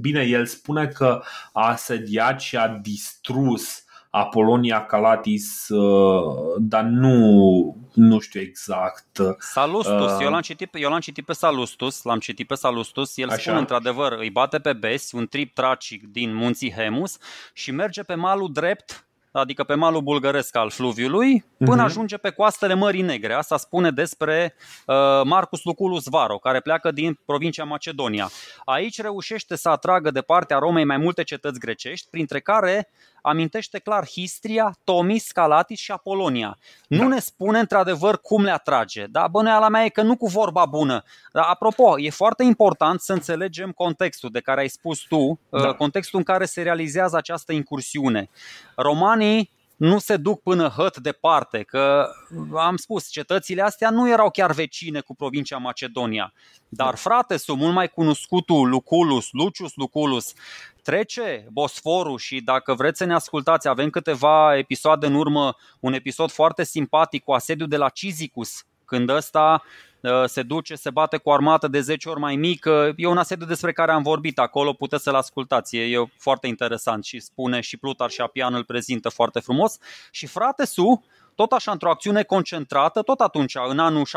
Bine, 0.00 0.22
el 0.22 0.46
spune 0.46 0.86
că 0.86 1.22
a 1.52 1.68
asediat 1.68 2.40
și 2.40 2.56
a 2.56 2.68
distrus 2.68 3.81
Apolonia 4.14 4.84
Calatis, 4.86 5.68
uh, 5.68 6.54
dar 6.58 6.82
nu, 6.82 7.76
nu 7.92 8.18
știu 8.18 8.40
exact. 8.40 9.06
Salustus, 9.38 10.12
uh, 10.12 10.18
eu, 10.20 10.30
l-am 10.30 10.40
citit, 10.40 10.68
eu 10.72 10.90
l-am 10.90 11.00
citit 11.00 11.24
pe 11.24 11.32
Salustus, 11.32 12.02
l-am 12.02 12.18
citit 12.18 12.46
pe 12.46 12.54
Salustus, 12.54 13.16
el 13.16 13.28
Așa. 13.28 13.40
spune 13.40 13.58
într-adevăr, 13.58 14.12
îi 14.12 14.30
bate 14.30 14.58
pe 14.58 14.72
Besi, 14.72 15.14
un 15.14 15.26
trip 15.26 15.54
tracic 15.54 16.06
din 16.06 16.34
munții 16.34 16.72
Hemus 16.72 17.18
și 17.52 17.70
merge 17.70 18.02
pe 18.02 18.14
malul 18.14 18.52
drept 18.52 19.06
adică 19.32 19.64
pe 19.64 19.74
malul 19.74 20.00
bulgăresc 20.00 20.56
al 20.56 20.70
fluviului, 20.70 21.44
până 21.58 21.82
uh-huh. 21.82 21.84
ajunge 21.84 22.16
pe 22.16 22.30
coastele 22.30 22.74
Mării 22.74 23.02
Negre. 23.02 23.32
Asta 23.32 23.56
spune 23.56 23.90
despre 23.90 24.54
uh, 24.86 24.94
Marcus 25.24 25.64
Luculus 25.64 26.06
Varo, 26.06 26.38
care 26.38 26.60
pleacă 26.60 26.90
din 26.90 27.18
provincia 27.24 27.64
Macedonia. 27.64 28.30
Aici 28.64 29.00
reușește 29.00 29.56
să 29.56 29.68
atragă 29.68 30.10
de 30.10 30.20
partea 30.20 30.58
Romei 30.58 30.84
mai 30.84 30.96
multe 30.96 31.22
cetăți 31.22 31.58
grecești, 31.58 32.06
printre 32.10 32.40
care 32.40 32.88
amintește 33.22 33.78
clar 33.78 34.06
Histria, 34.06 34.76
Tomis, 34.84 35.30
Calatis 35.30 35.78
și 35.78 35.92
Apolonia. 35.92 36.58
Nu 36.88 36.98
da. 36.98 37.06
ne 37.06 37.18
spune 37.20 37.58
într-adevăr 37.58 38.20
cum 38.20 38.42
le 38.42 38.50
atrage, 38.50 39.06
dar 39.06 39.28
bănuiala 39.28 39.68
mea 39.68 39.84
e 39.84 39.88
că 39.88 40.02
nu 40.02 40.16
cu 40.16 40.26
vorba 40.26 40.66
bună. 40.66 41.02
Dar 41.32 41.44
apropo, 41.46 42.00
e 42.00 42.10
foarte 42.10 42.42
important 42.42 43.00
să 43.00 43.12
înțelegem 43.12 43.70
contextul 43.72 44.30
de 44.30 44.40
care 44.40 44.60
ai 44.60 44.68
spus 44.68 45.00
tu, 45.00 45.38
da. 45.48 45.68
Uh, 45.68 45.74
contextul 45.74 46.18
în 46.18 46.24
care 46.24 46.44
se 46.44 46.62
realizează 46.62 47.16
această 47.16 47.52
incursiune. 47.52 48.30
Romanii 48.76 49.50
nu 49.76 49.98
se 49.98 50.16
duc 50.16 50.42
până 50.42 50.68
hăt 50.76 50.96
departe, 50.96 51.62
că 51.62 52.08
am 52.54 52.76
spus, 52.76 53.08
cetățile 53.08 53.62
astea 53.62 53.90
nu 53.90 54.08
erau 54.08 54.30
chiar 54.30 54.52
vecine 54.52 55.00
cu 55.00 55.14
provincia 55.14 55.56
Macedonia. 55.56 56.32
Dar 56.68 56.96
frate, 56.96 57.36
sunt 57.36 57.58
mult 57.58 57.74
mai 57.74 57.88
cunoscutul 57.88 58.68
Luculus, 58.68 59.28
Lucius 59.30 59.72
Luculus, 59.74 60.32
trece 60.82 61.46
Bosforul 61.52 62.18
și 62.18 62.40
dacă 62.40 62.74
vreți 62.74 62.98
să 62.98 63.04
ne 63.04 63.14
ascultați, 63.14 63.68
avem 63.68 63.90
câteva 63.90 64.56
episoade 64.56 65.06
în 65.06 65.14
urmă, 65.14 65.56
un 65.80 65.92
episod 65.92 66.30
foarte 66.30 66.64
simpatic 66.64 67.24
cu 67.24 67.32
asediul 67.32 67.68
de 67.68 67.76
la 67.76 67.88
Cizicus, 67.88 68.64
când 68.84 69.08
ăsta 69.08 69.62
uh, 70.00 70.24
se 70.26 70.42
duce, 70.42 70.74
se 70.74 70.90
bate 70.90 71.16
cu 71.16 71.28
o 71.28 71.32
armată 71.32 71.68
de 71.68 71.80
10 71.80 72.08
ori 72.08 72.20
mai 72.20 72.36
mică. 72.36 72.92
E 72.96 73.06
un 73.06 73.18
asediu 73.18 73.46
despre 73.46 73.72
care 73.72 73.92
am 73.92 74.02
vorbit 74.02 74.38
acolo, 74.38 74.72
puteți 74.72 75.02
să-l 75.02 75.14
ascultați. 75.14 75.76
E 75.76 76.10
foarte 76.18 76.46
interesant 76.46 77.04
și 77.04 77.20
spune 77.20 77.60
și 77.60 77.76
Plutar 77.76 78.10
și 78.10 78.20
Apian 78.20 78.54
îl 78.54 78.64
prezintă 78.64 79.08
foarte 79.08 79.40
frumos. 79.40 79.78
Și 80.10 80.26
frate 80.26 80.64
Su, 80.64 81.04
tot 81.34 81.52
așa 81.52 81.72
într-o 81.72 81.90
acțiune 81.90 82.22
concentrată, 82.22 83.02
tot 83.02 83.20
atunci, 83.20 83.54
în 83.68 83.78
anul 83.78 84.06
74-73, 84.06 84.08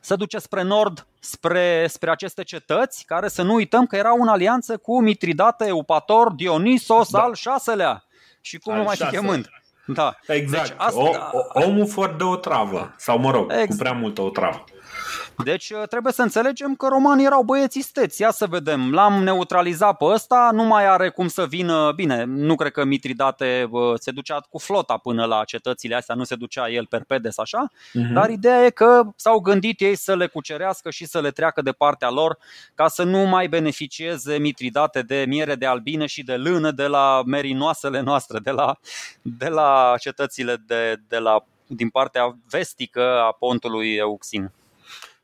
se 0.00 0.16
duce 0.16 0.38
spre 0.38 0.62
nord, 0.62 1.06
spre, 1.18 1.86
spre 1.88 2.10
aceste 2.10 2.42
cetăți, 2.42 3.04
care 3.04 3.28
să 3.28 3.42
nu 3.42 3.54
uităm 3.54 3.86
că 3.86 3.96
erau 3.96 4.20
în 4.20 4.28
alianță 4.28 4.76
cu 4.76 5.00
Mitridate, 5.02 5.66
Eupator, 5.66 6.32
Dionisos 6.32 7.10
da. 7.10 7.22
al 7.22 7.34
șaselea. 7.34 8.04
Și 8.40 8.58
cum 8.58 8.72
al 8.72 8.78
nu 8.78 8.84
mai 8.84 8.96
fi 8.96 9.04
chemând. 9.04 9.48
Da. 9.86 10.16
Exact. 10.26 10.68
Deci 10.68 10.76
asta... 10.78 11.00
o, 11.00 11.10
o, 11.32 11.64
omul 11.64 11.86
fără 11.86 12.14
de 12.18 12.24
o 12.24 12.36
travă. 12.36 12.94
Sau 12.96 13.18
mă 13.18 13.30
rog, 13.30 13.50
exact. 13.50 13.70
cu 13.70 13.76
prea 13.76 13.92
multă 13.92 14.20
o 14.20 14.30
travă. 14.30 14.64
Deci 15.44 15.70
uh, 15.70 15.82
trebuie 15.88 16.12
să 16.12 16.22
înțelegem 16.22 16.74
că 16.74 16.86
romanii 16.86 17.26
erau 17.26 17.42
băieți 17.42 17.78
isteți. 17.78 18.20
Ia 18.20 18.30
să 18.30 18.46
vedem, 18.46 18.92
l-am 18.92 19.22
neutralizat 19.22 19.96
pe 19.96 20.04
ăsta, 20.04 20.50
nu 20.52 20.62
mai 20.62 20.86
are 20.86 21.08
cum 21.08 21.28
să 21.28 21.46
vină, 21.46 21.92
bine, 21.94 22.24
nu 22.24 22.54
cred 22.54 22.72
că 22.72 22.84
Mitridate 22.84 23.70
se 23.94 24.10
ducea 24.10 24.40
cu 24.50 24.58
flota 24.58 24.96
până 24.96 25.24
la 25.24 25.44
cetățile 25.44 25.94
astea, 25.94 26.14
nu 26.14 26.24
se 26.24 26.34
ducea 26.34 26.70
el 26.70 26.86
perpedes 26.86 27.38
așa, 27.38 27.70
uh-huh. 27.70 28.12
dar 28.12 28.30
ideea 28.30 28.64
e 28.64 28.70
că 28.70 29.02
s-au 29.16 29.38
gândit 29.38 29.80
ei 29.80 29.94
să 29.94 30.16
le 30.16 30.26
cucerească 30.26 30.90
și 30.90 31.06
să 31.06 31.20
le 31.20 31.30
treacă 31.30 31.62
de 31.62 31.72
partea 31.72 32.10
lor 32.10 32.38
ca 32.74 32.88
să 32.88 33.02
nu 33.02 33.18
mai 33.18 33.48
beneficieze 33.48 34.38
Mitridate 34.38 35.02
de 35.02 35.24
miere 35.28 35.54
de 35.54 35.66
albine 35.66 36.06
și 36.06 36.22
de 36.22 36.36
lână 36.36 36.70
de 36.70 36.86
la 36.86 37.22
merinoasele 37.26 38.00
noastre, 38.00 38.38
de 38.38 38.50
la, 38.50 38.78
de 39.22 39.48
la 39.48 39.94
cetățile 40.00 40.56
de, 40.66 40.96
de 41.08 41.18
la, 41.18 41.44
din 41.66 41.88
partea 41.88 42.36
vestică 42.48 43.20
a 43.20 43.32
pontului 43.32 43.94
Euxin. 43.94 44.50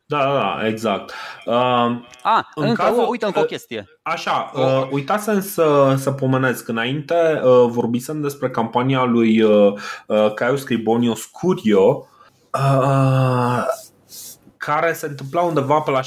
Da, 0.07 0.19
da, 0.19 0.33
da, 0.33 0.67
exact. 0.67 1.13
Uh, 1.47 1.55
A, 2.23 2.51
în 2.55 2.69
încă, 2.69 2.83
cazul, 2.83 3.07
uite, 3.09 3.27
încă 3.27 3.41
o 3.41 3.45
chestie. 3.45 3.87
Așa, 4.03 4.51
uh, 4.55 4.89
uitasem 4.91 5.41
să, 5.41 5.95
să 5.99 6.13
pomenesc. 6.13 6.69
Înainte 6.69 7.15
uh, 7.15 7.67
vorbisem 7.69 8.21
despre 8.21 8.51
campania 8.51 9.05
lui 9.05 9.41
uh, 9.43 9.73
uh, 10.07 10.33
Caius 10.35 10.61
Scribonius 10.61 11.25
Curio, 11.25 12.09
uh, 12.53 13.65
care 14.57 14.93
se 14.93 15.07
întâmpla 15.07 15.43
undeva 15.43 15.81
pe 15.81 15.91
la 15.91 16.01
74-73. 16.01 16.07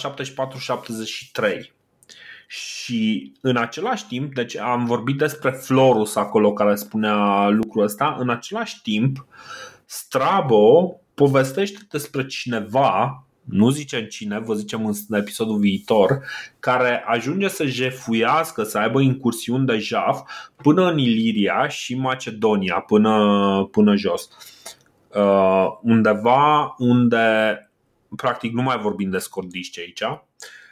Și 2.47 3.33
în 3.41 3.57
același 3.57 4.07
timp, 4.07 4.33
deci 4.33 4.57
am 4.57 4.85
vorbit 4.85 5.17
despre 5.17 5.51
Florus 5.51 6.15
acolo 6.15 6.53
care 6.53 6.75
spunea 6.75 7.47
lucrul 7.47 7.83
ăsta, 7.83 8.15
în 8.19 8.29
același 8.29 8.81
timp 8.81 9.25
Strabo 9.85 10.95
povestește 11.13 11.79
despre 11.89 12.25
cineva 12.25 13.26
nu 13.49 13.69
zicem 13.69 14.05
cine, 14.05 14.39
vă 14.39 14.53
zicem 14.53 14.85
în 14.85 14.93
episodul 15.17 15.57
viitor, 15.57 16.23
care 16.59 17.03
ajunge 17.05 17.47
să 17.47 17.65
jefuiască, 17.65 18.63
să 18.63 18.77
aibă 18.77 19.01
incursiuni 19.01 19.65
de 19.65 19.77
jaf 19.77 20.21
până 20.55 20.89
în 20.89 20.97
Iliria 20.97 21.67
și 21.67 21.95
Macedonia, 21.95 22.75
până, 22.79 23.67
până 23.71 23.95
jos. 23.95 24.29
Uh, 25.15 25.67
undeva 25.81 26.75
unde, 26.77 27.57
practic, 28.15 28.53
nu 28.53 28.61
mai 28.61 28.77
vorbim 28.77 29.09
de 29.09 29.17
scordiști 29.17 29.79
aici, 29.79 30.03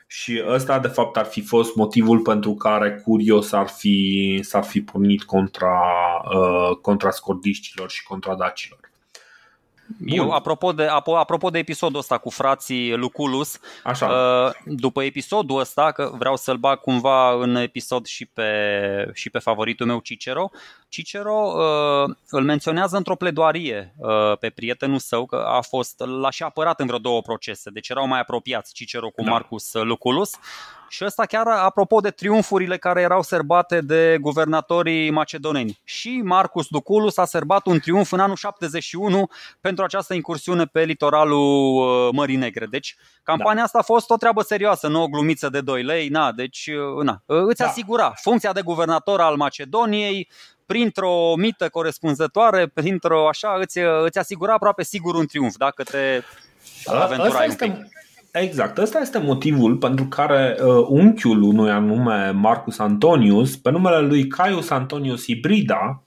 și 0.08 0.44
ăsta 0.48 0.80
de 0.80 0.88
fapt 0.88 1.18
ar 1.18 1.26
fi 1.26 1.42
fost 1.42 1.76
motivul 1.76 2.20
pentru 2.20 2.54
care 2.54 3.02
Curios 3.06 3.52
ar 3.52 3.68
fi, 3.68 4.40
s-ar 4.42 4.64
fi 4.64 4.82
pornit 4.82 5.24
contra, 5.24 5.80
uh, 6.36 6.78
contra 6.82 7.10
scordiștilor 7.10 7.90
și 7.90 8.04
contra 8.04 8.36
dacilor. 8.36 8.85
Eu, 10.06 10.32
apropo 10.32 10.72
de, 10.72 10.88
apropo 11.16 11.49
de 11.49 11.57
episodul 11.57 11.99
ăsta 11.99 12.18
cu 12.18 12.30
frații 12.30 12.95
Luculus, 12.95 13.60
Așa. 13.84 14.07
Uh, 14.07 14.53
după 14.66 15.03
episodul 15.03 15.60
ăsta, 15.60 15.91
că 15.91 16.12
vreau 16.18 16.36
să-l 16.36 16.57
bag 16.57 16.80
cumva 16.80 17.32
în 17.34 17.56
episod 17.56 18.06
și 18.06 18.26
pe, 18.26 18.49
și 19.14 19.30
pe 19.30 19.40
favoritul 19.40 19.86
meu 19.86 19.99
Cicero, 19.99 20.49
Cicero 20.90 21.53
uh, 21.56 22.16
îl 22.30 22.44
menționează 22.44 22.98
într-o 22.98 23.16
pledoarie 23.16 23.94
uh, 23.98 24.38
pe 24.40 24.49
prietenul 24.49 24.99
său, 24.99 25.26
că 25.26 25.36
a 25.36 25.62
fost, 25.62 26.03
l-a 26.06 26.30
și 26.30 26.44
apărat 26.44 26.80
în 26.80 26.86
vreo 26.86 26.99
două 26.99 27.22
procese, 27.22 27.70
deci 27.70 27.90
erau 27.90 28.07
mai 28.07 28.20
apropiați 28.20 28.74
Cicero 28.74 29.10
cu 29.10 29.24
da. 29.24 29.32
Marcus 29.32 29.74
Luculus 29.74 30.32
și 30.88 31.06
ăsta 31.06 31.26
chiar 31.26 31.48
apropo 31.48 31.99
de 31.99 32.10
triumfurile 32.10 32.78
care 32.78 33.02
erau 33.02 33.22
serbate 33.22 33.82
de 33.82 34.18
guvernatorii 34.22 35.10
macedoneni. 35.10 35.80
Și 35.84 36.22
Marcus 36.24 36.70
Lucullus 36.70 37.18
a 37.18 37.26
serbat 37.26 37.66
un 37.66 37.80
triumf 37.80 38.12
în 38.12 38.20
anul 38.20 38.36
71 38.36 39.30
pentru 39.62 39.84
această 39.84 40.14
incursiune 40.14 40.66
pe 40.66 40.84
litoralul 40.84 41.76
uh, 41.76 42.10
Mării 42.12 42.36
Negre. 42.36 42.66
Deci 42.66 42.95
campania 43.24 43.56
da. 43.56 43.64
asta 43.64 43.78
a 43.78 43.82
fost 43.82 44.10
o 44.10 44.18
treabă 44.18 44.41
serioasă, 44.41 44.88
nu 44.88 45.02
o 45.02 45.07
glumiță 45.07 45.49
de 45.49 45.62
2 45.62 45.84
lei, 45.84 46.07
na, 46.07 46.32
deci 46.32 46.70
uh, 46.98 47.03
na, 47.03 47.22
uh, 47.26 47.44
îți 47.48 47.60
da. 47.60 47.68
asigura 47.68 48.14
funcția 48.22 48.53
de 48.53 48.62
guvernator 48.62 49.22
al 49.22 49.36
Macedoniei, 49.36 50.30
printr-o 50.66 51.36
mită 51.36 51.70
corespunzătoare, 51.70 52.68
printr-o 52.68 53.28
așa, 53.28 53.57
îți, 53.60 53.80
îți 54.03 54.18
asigura 54.18 54.53
aproape 54.53 54.84
sigur 54.84 55.16
un 55.16 55.26
triumf 55.26 55.56
dacă 55.56 55.84
te 55.84 56.22
aventurai 56.86 57.48
un 57.49 57.56
pic. 57.56 57.72
Exact, 58.38 58.78
ăsta 58.78 58.99
este 58.99 59.18
motivul 59.18 59.76
pentru 59.78 60.06
care 60.06 60.57
uh, 60.60 60.86
unchiul 60.88 61.41
unui 61.41 61.70
anume 61.70 62.30
Marcus 62.30 62.80
Antonius, 62.80 63.57
pe 63.57 63.72
numele 63.72 64.07
lui 64.07 64.28
Caius 64.28 64.70
Antonius 64.70 65.28
Ibrida, 65.28 66.03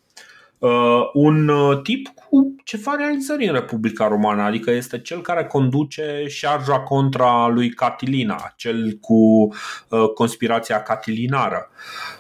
uh, 0.59 1.00
un 1.12 1.48
uh, 1.48 1.80
tip 1.82 2.09
cu 2.09 2.55
ceva 2.64 2.94
realizări 2.94 3.46
în 3.46 3.52
Republica 3.52 4.09
Romană, 4.09 4.42
adică 4.42 4.70
este 4.70 4.98
cel 5.00 5.20
care 5.20 5.44
conduce 5.44 6.24
șarja 6.28 6.80
contra 6.80 7.46
lui 7.46 7.70
Catilina, 7.70 8.52
cel 8.56 8.98
cu 9.00 9.14
uh, 9.88 10.09
conspirația 10.14 10.82
catilinară. 10.82 11.70
Uh, 11.70 12.18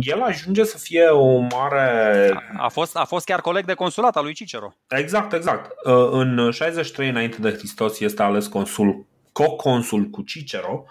el 0.00 0.22
ajunge 0.22 0.64
să 0.64 0.78
fie 0.78 1.04
o 1.04 1.38
mare. 1.38 2.30
A 2.56 2.68
fost, 2.68 2.96
a 2.96 3.04
fost 3.04 3.24
chiar 3.24 3.40
coleg 3.40 3.64
de 3.64 3.74
consulat 3.74 4.16
al 4.16 4.24
lui 4.24 4.34
Cicero. 4.34 4.72
Exact, 4.88 5.32
exact. 5.32 5.70
Uh, 5.84 6.08
în 6.10 6.50
63 6.50 7.08
înainte 7.08 7.40
de 7.40 7.50
Hristos 7.50 8.00
este 8.00 8.22
ales 8.22 8.46
consul, 8.46 9.06
co-consul 9.32 10.04
cu 10.04 10.22
Cicero, 10.22 10.84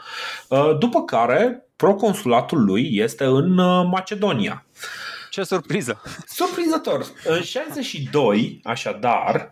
uh, 0.48 0.78
după 0.80 1.03
care 1.03 1.66
proconsulatul 1.76 2.64
lui 2.64 2.90
este 2.91 3.24
în 3.24 3.53
Macedonia. 3.90 4.66
Ce 5.30 5.44
surpriză! 5.44 6.02
Surprinzător! 6.26 7.06
În 7.26 7.41
62, 7.41 8.60
așadar, 8.64 9.52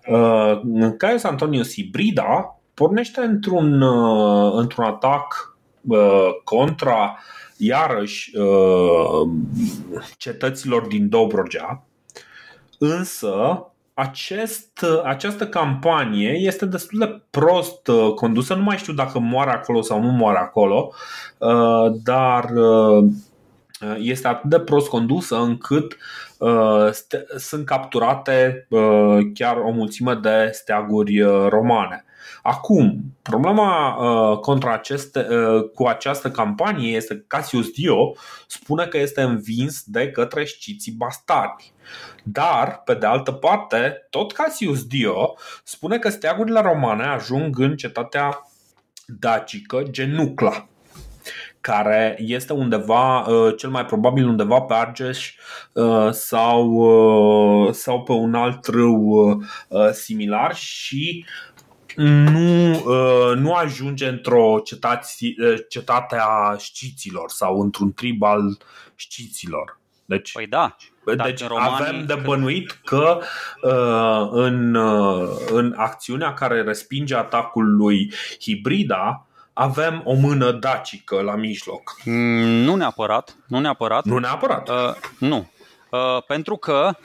Caius 0.97 1.23
Antonius 1.23 1.75
Ibrida 1.75 2.59
pornește 2.73 3.21
într-un, 3.21 3.81
într-un 4.53 4.85
atac 4.85 5.57
contra 6.43 7.17
iarăși 7.57 8.37
uh, 8.37 9.29
cetăților 10.17 10.87
din 10.87 11.09
Dobrogea, 11.09 11.83
însă 12.77 13.65
acest, 13.93 14.85
această 15.03 15.47
campanie 15.47 16.29
este 16.29 16.65
destul 16.65 16.99
de 16.99 17.21
prost 17.29 17.87
uh, 17.87 18.13
condusă, 18.13 18.53
nu 18.53 18.63
mai 18.63 18.77
știu 18.77 18.93
dacă 18.93 19.19
moare 19.19 19.51
acolo 19.51 19.81
sau 19.81 20.01
nu 20.01 20.11
moare 20.11 20.37
acolo, 20.37 20.91
uh, 21.37 21.91
dar 22.03 22.51
este 23.97 24.27
atât 24.27 24.49
de 24.49 24.59
prost 24.59 24.87
condusă 24.87 25.35
încât 25.35 25.93
uh, 25.93 25.97
sunt 27.37 27.65
capturate 27.65 28.67
uh, 28.69 29.19
chiar 29.33 29.57
o 29.57 29.71
mulțime 29.71 30.13
de 30.13 30.49
steaguri 30.53 31.21
uh, 31.21 31.47
romane. 31.49 32.05
Acum, 32.41 33.15
problema 33.21 33.95
uh, 33.95 34.39
contra 34.39 34.73
aceste, 34.73 35.27
uh, 35.29 35.69
cu 35.73 35.85
această 35.85 36.31
campanie 36.31 36.95
este 36.95 37.13
că 37.15 37.23
Cassius 37.27 37.69
Dio 37.69 38.15
spune 38.47 38.85
că 38.85 38.97
este 38.97 39.21
învins 39.21 39.83
de 39.85 40.11
către 40.11 40.45
sciții 40.45 40.91
bastardi. 40.91 41.71
Dar, 42.23 42.81
pe 42.85 42.93
de 42.93 43.05
altă 43.05 43.31
parte, 43.31 44.07
tot 44.09 44.31
Cassius 44.31 44.83
Dio 44.85 45.35
spune 45.63 45.97
că 45.97 46.09
steagurile 46.09 46.61
romane 46.61 47.03
ajung 47.03 47.59
în 47.59 47.75
cetatea 47.75 48.51
dacică 49.05 49.83
Genucla 49.89 50.67
care 51.67 52.15
este 52.19 52.53
undeva, 52.53 53.19
uh, 53.19 53.53
cel 53.57 53.69
mai 53.69 53.85
probabil 53.85 54.27
undeva 54.27 54.61
pe 54.61 54.73
Argeș 54.73 55.33
uh, 55.73 56.11
sau, 56.11 56.71
uh, 56.71 57.73
sau 57.73 58.03
pe 58.03 58.11
un 58.11 58.33
alt 58.33 58.65
râu 58.65 59.43
similar 59.91 60.55
și 60.55 61.25
nu, 61.95 62.83
nu 63.35 63.53
ajunge 63.53 64.07
într-o 64.07 64.59
cetate, 64.63 65.05
cetate 65.69 66.17
a 66.19 66.55
șciților 66.57 67.29
sau 67.29 67.61
într-un 67.61 67.93
trib 67.93 68.23
al 68.23 68.57
șciților. 68.95 69.79
Deci, 70.05 70.31
păi 70.31 70.47
da, 70.47 70.75
deci 71.23 71.47
romanii... 71.47 71.75
avem 71.79 72.05
de 72.05 72.21
bănuit 72.23 72.71
că 72.71 73.19
uh, 73.61 74.29
în, 74.31 74.75
uh, 74.75 75.29
în 75.51 75.73
acțiunea 75.77 76.33
care 76.33 76.61
respinge 76.61 77.15
atacul 77.15 77.75
lui 77.75 78.13
Hibrida 78.41 79.27
avem 79.57 80.01
o 80.05 80.13
mână 80.13 80.51
dacică 80.51 81.21
la 81.21 81.35
mijloc. 81.35 81.95
Mm, 82.03 82.13
nu 82.63 82.75
neapărat, 82.75 83.35
nu 83.47 83.59
neapărat. 83.59 84.05
Nu 84.05 84.17
neapărat. 84.17 84.69
Uh, 84.69 84.75
nu. 85.19 85.47
Uh, 85.89 86.23
pentru 86.27 86.55
că 86.55 86.95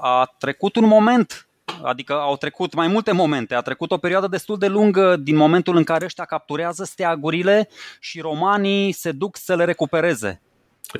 a 0.00 0.34
trecut 0.38 0.76
un 0.76 0.86
moment 0.86 1.48
Adică 1.82 2.12
au 2.12 2.36
trecut 2.36 2.74
mai 2.74 2.86
multe 2.86 3.12
momente, 3.12 3.54
a 3.54 3.60
trecut 3.60 3.90
o 3.90 3.96
perioadă 3.96 4.26
destul 4.26 4.58
de 4.58 4.66
lungă 4.66 5.16
din 5.16 5.36
momentul 5.36 5.76
în 5.76 5.84
care 5.84 6.04
ăștia 6.04 6.24
capturează 6.24 6.84
steagurile 6.84 7.68
și 8.00 8.20
romanii 8.20 8.92
se 8.92 9.12
duc 9.12 9.36
să 9.36 9.54
le 9.54 9.64
recupereze. 9.64 10.42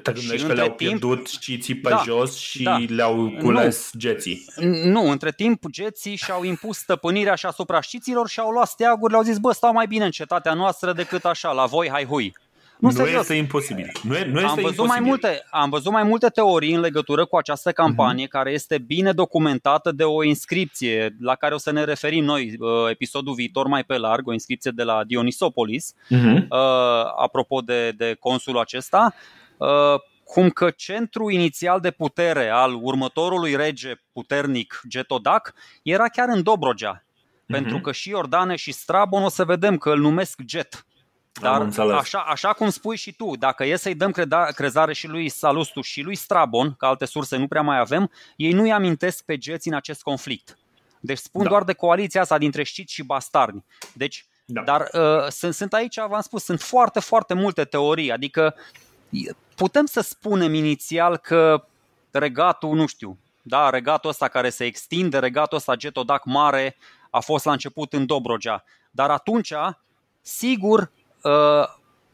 Te 0.02 0.12
gândești 0.12 0.46
că 0.46 0.52
le-au 0.52 0.66
timp, 0.66 0.78
pierdut 0.78 1.26
sciții 1.26 1.74
pe 1.74 1.88
da, 1.88 2.02
jos 2.04 2.36
și 2.36 2.62
da, 2.62 2.76
le-au 2.88 3.32
cules 3.40 3.90
nu, 3.92 4.00
geții. 4.00 4.44
Nu, 4.84 5.10
între 5.10 5.32
timp 5.32 5.62
geții 5.70 6.16
și-au 6.16 6.44
impus 6.44 6.76
stăpânirea 6.76 7.34
și 7.34 7.46
asupra 7.46 7.80
sciților 7.80 8.28
și 8.28 8.40
au 8.40 8.50
luat 8.50 8.68
steaguri, 8.68 9.12
le-au 9.12 9.24
zis, 9.24 9.38
bă, 9.38 9.52
stau 9.52 9.72
mai 9.72 9.86
bine 9.86 10.04
în 10.04 10.10
cetatea 10.10 10.54
noastră 10.54 10.92
decât 10.92 11.24
așa, 11.24 11.52
la 11.52 11.64
voi, 11.64 11.88
hai 11.90 12.04
hui. 12.04 12.34
Nu, 12.78 12.90
nu 12.90 13.06
este 13.06 13.34
imposibil. 13.34 13.92
Nu, 14.02 14.16
e, 14.16 14.24
nu 14.24 14.40
este 14.40 14.48
am, 14.48 14.54
văzut 14.54 14.70
imposibil. 14.70 14.86
Mai 14.86 15.00
multe, 15.00 15.44
am 15.50 15.70
văzut 15.70 15.92
mai 15.92 16.02
multe 16.02 16.28
teorii 16.28 16.74
în 16.74 16.80
legătură 16.80 17.24
cu 17.24 17.36
această 17.36 17.72
campanie, 17.72 18.26
uh-huh. 18.26 18.30
care 18.30 18.50
este 18.50 18.78
bine 18.78 19.12
documentată 19.12 19.92
de 19.92 20.04
o 20.04 20.24
inscripție 20.24 21.16
la 21.20 21.34
care 21.34 21.54
o 21.54 21.58
să 21.58 21.72
ne 21.72 21.84
referim 21.84 22.24
noi 22.24 22.54
uh, 22.58 22.68
episodul 22.90 23.34
viitor 23.34 23.66
mai 23.66 23.84
pe 23.84 23.96
larg, 23.96 24.26
o 24.26 24.32
inscripție 24.32 24.70
de 24.74 24.82
la 24.82 25.04
Dionisopolis, 25.04 25.94
uh-huh. 25.94 26.34
uh, 26.34 26.48
apropo 27.16 27.60
de, 27.60 27.90
de 27.90 28.16
consulul 28.20 28.60
acesta. 28.60 29.14
Uh, 29.56 30.00
cum 30.24 30.50
că 30.50 30.70
centrul 30.70 31.32
inițial 31.32 31.80
de 31.80 31.90
putere 31.90 32.48
al 32.48 32.74
următorului 32.82 33.56
rege 33.56 33.94
puternic, 34.12 34.80
Getodac, 34.88 35.54
era 35.82 36.08
chiar 36.08 36.28
în 36.28 36.42
Dobrogea. 36.42 37.02
Uh-huh. 37.02 37.46
Pentru 37.46 37.80
că 37.80 37.92
și 37.92 38.08
Iordane 38.08 38.56
și 38.56 38.72
Strabon 38.72 39.22
o 39.22 39.28
să 39.28 39.44
vedem 39.44 39.78
că 39.78 39.90
îl 39.90 39.98
numesc 39.98 40.40
Get. 40.44 40.86
Dar 41.40 41.68
așa, 41.92 42.18
așa 42.18 42.52
cum 42.52 42.70
spui 42.70 42.96
și 42.96 43.12
tu, 43.12 43.36
dacă 43.36 43.64
e 43.64 43.76
să-i 43.76 43.94
dăm 43.94 44.10
creda, 44.10 44.44
crezare 44.44 44.92
și 44.92 45.08
lui 45.08 45.28
Salustu 45.28 45.80
și 45.80 46.00
lui 46.00 46.14
Strabon, 46.14 46.74
că 46.78 46.86
alte 46.86 47.04
surse 47.04 47.36
nu 47.36 47.46
prea 47.46 47.62
mai 47.62 47.78
avem, 47.78 48.10
ei 48.36 48.52
nu-i 48.52 48.72
amintesc 48.72 49.24
pe 49.24 49.38
geți 49.38 49.68
în 49.68 49.74
acest 49.74 50.02
conflict. 50.02 50.58
Deci 51.00 51.18
spun 51.18 51.42
da. 51.42 51.48
doar 51.48 51.62
de 51.62 51.72
coaliția 51.72 52.20
asta 52.20 52.38
dintre 52.38 52.62
știți 52.62 52.92
și 52.92 53.02
bastardi. 53.02 53.64
Deci, 53.92 54.26
da. 54.44 54.62
Dar 54.62 54.88
uh, 54.92 55.28
sunt, 55.28 55.54
sunt 55.54 55.72
aici, 55.72 55.96
v-am 55.96 56.20
spus, 56.20 56.44
sunt 56.44 56.60
foarte, 56.60 57.00
foarte 57.00 57.34
multe 57.34 57.64
teorii. 57.64 58.12
Adică 58.12 58.54
putem 59.54 59.86
să 59.86 60.00
spunem 60.00 60.54
inițial 60.54 61.16
că 61.16 61.66
regatul, 62.10 62.74
nu 62.74 62.86
știu, 62.86 63.18
da, 63.42 63.70
regatul 63.70 64.10
ăsta 64.10 64.28
care 64.28 64.50
se 64.50 64.64
extinde, 64.64 65.18
regatul 65.18 65.56
ăsta 65.56 65.74
Getodac 65.74 66.24
mare, 66.24 66.76
a 67.10 67.20
fost 67.20 67.44
la 67.44 67.52
început 67.52 67.92
în 67.92 68.06
Dobrogea. 68.06 68.64
Dar 68.90 69.10
atunci, 69.10 69.52
sigur, 70.20 70.90
uh, 71.22 71.64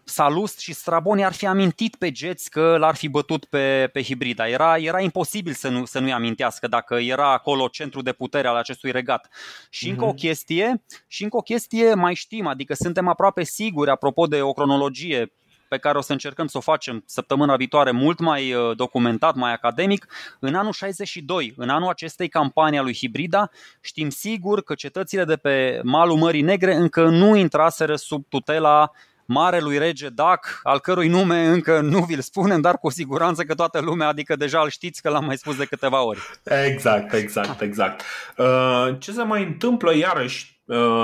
Salust 0.04 0.58
și 0.58 0.72
Straboni 0.72 1.24
ar 1.24 1.32
fi 1.32 1.46
amintit 1.46 1.96
pe 1.96 2.10
Geți 2.12 2.50
că 2.50 2.76
l-ar 2.78 2.94
fi 2.94 3.08
bătut 3.08 3.44
pe, 3.44 3.90
pe 3.92 4.02
Hibrida. 4.02 4.48
Era, 4.48 4.78
era 4.78 5.00
imposibil 5.00 5.52
să, 5.52 5.68
nu, 5.68 5.84
să 5.84 5.98
nu-i 5.98 6.12
amintească 6.12 6.68
dacă 6.68 6.94
era 6.94 7.32
acolo 7.32 7.68
centru 7.68 8.02
de 8.02 8.12
putere 8.12 8.48
al 8.48 8.56
acestui 8.56 8.90
regat. 8.90 9.28
Și 9.70 9.86
uh-huh. 9.86 9.90
încă 9.90 10.04
o 10.04 10.06
mhm. 10.06 10.16
chestie, 10.16 10.82
și 11.06 11.22
încă 11.22 11.36
o 11.36 11.40
chestie 11.40 11.94
mai 11.94 12.14
știm, 12.14 12.46
adică 12.46 12.74
suntem 12.74 13.08
aproape 13.08 13.44
siguri, 13.44 13.90
apropo 13.90 14.26
de 14.26 14.42
o 14.42 14.52
cronologie 14.52 15.32
pe 15.70 15.78
care 15.78 15.98
o 15.98 16.00
să 16.00 16.12
încercăm 16.12 16.46
să 16.46 16.56
o 16.58 16.60
facem 16.60 17.02
săptămâna 17.06 17.56
viitoare 17.56 17.90
mult 17.90 18.18
mai 18.18 18.52
uh, 18.52 18.76
documentat, 18.76 19.34
mai 19.34 19.52
academic, 19.52 20.06
în 20.38 20.54
anul 20.54 20.72
62, 20.72 21.54
în 21.56 21.68
anul 21.68 21.88
acestei 21.88 22.28
campanii 22.28 22.78
a 22.78 22.82
lui 22.82 22.94
Hibrida, 22.94 23.50
știm 23.80 24.08
sigur 24.08 24.62
că 24.62 24.74
cetățile 24.74 25.24
de 25.24 25.36
pe 25.36 25.80
malul 25.82 26.16
Mării 26.16 26.40
Negre 26.40 26.74
încă 26.74 27.04
nu 27.04 27.36
intraseră 27.36 27.96
sub 27.96 28.24
tutela 28.28 28.90
marelui 29.24 29.78
rege 29.78 30.08
Dac, 30.08 30.60
al 30.62 30.80
cărui 30.80 31.08
nume 31.08 31.46
încă 31.46 31.80
nu 31.80 31.98
vi-l 31.98 32.20
spunem, 32.20 32.60
dar 32.60 32.78
cu 32.78 32.90
siguranță 32.90 33.42
că 33.42 33.54
toată 33.54 33.80
lumea, 33.80 34.08
adică 34.08 34.36
deja 34.36 34.60
îl 34.60 34.68
știți 34.70 35.02
că 35.02 35.08
l-am 35.08 35.24
mai 35.24 35.36
spus 35.36 35.56
de 35.56 35.64
câteva 35.64 36.04
ori. 36.04 36.20
Exact, 36.66 37.12
exact, 37.12 37.60
exact. 37.60 38.02
Uh, 38.36 38.96
ce 38.98 39.12
se 39.12 39.22
mai 39.22 39.42
întâmplă 39.42 39.94
iarăși 39.94 40.59
Uh, 40.59 40.59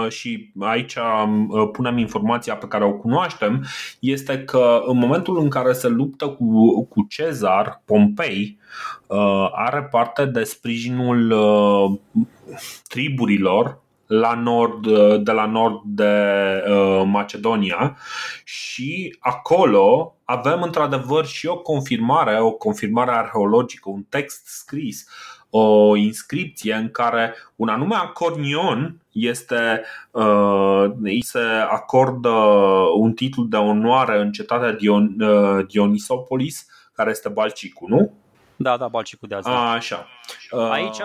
și 0.08 0.52
aici 0.60 0.94
uh, 0.94 1.68
punem 1.72 1.98
informația 1.98 2.56
pe 2.56 2.66
care 2.66 2.84
o 2.84 2.92
cunoaștem, 2.92 3.64
este 4.00 4.44
că 4.44 4.82
în 4.86 4.98
momentul 4.98 5.38
în 5.38 5.48
care 5.48 5.72
se 5.72 5.88
luptă 5.88 6.28
cu, 6.28 6.84
cu 6.84 7.06
Cezar, 7.08 7.82
Pompei 7.84 8.58
uh, 9.06 9.48
are 9.52 9.82
parte 9.82 10.24
de 10.24 10.44
sprijinul 10.44 11.34
triburilor 12.88 13.84
la 14.06 14.34
nord, 14.34 14.86
de 15.24 15.32
la 15.32 15.46
nord 15.46 15.80
de 15.84 16.14
Macedonia 17.04 17.96
și 18.44 19.16
acolo 19.18 20.16
avem 20.24 20.62
într-adevăr 20.62 21.26
și 21.26 21.46
o 21.46 21.58
confirmare, 21.58 22.40
o 22.40 22.50
confirmare 22.50 23.10
arheologică, 23.10 23.90
un 23.90 24.02
text 24.08 24.46
scris 24.46 25.08
o 25.50 25.96
inscripție 25.96 26.74
în 26.74 26.90
care 26.90 27.34
un 27.56 27.68
anume 27.68 27.94
acornion 27.94 29.00
este, 29.12 29.82
uh, 30.10 30.84
îi 31.02 31.22
se 31.22 31.44
acordă 31.70 32.32
un 32.96 33.12
titlu 33.12 33.44
de 33.44 33.56
onoare 33.56 34.20
în 34.20 34.32
cetatea 34.32 34.72
Dion, 34.72 35.20
uh, 35.20 35.66
Dionisopolis, 35.66 36.66
care 36.92 37.10
este 37.10 37.28
Balcicu, 37.28 37.86
nu? 37.88 38.12
Da, 38.56 38.76
da, 38.76 38.88
Balcicul 38.88 39.28
de 39.28 39.34
azi. 39.34 39.48
A, 39.48 39.72
așa. 39.72 40.06
Uh... 40.50 40.70
Aici, 40.70 40.98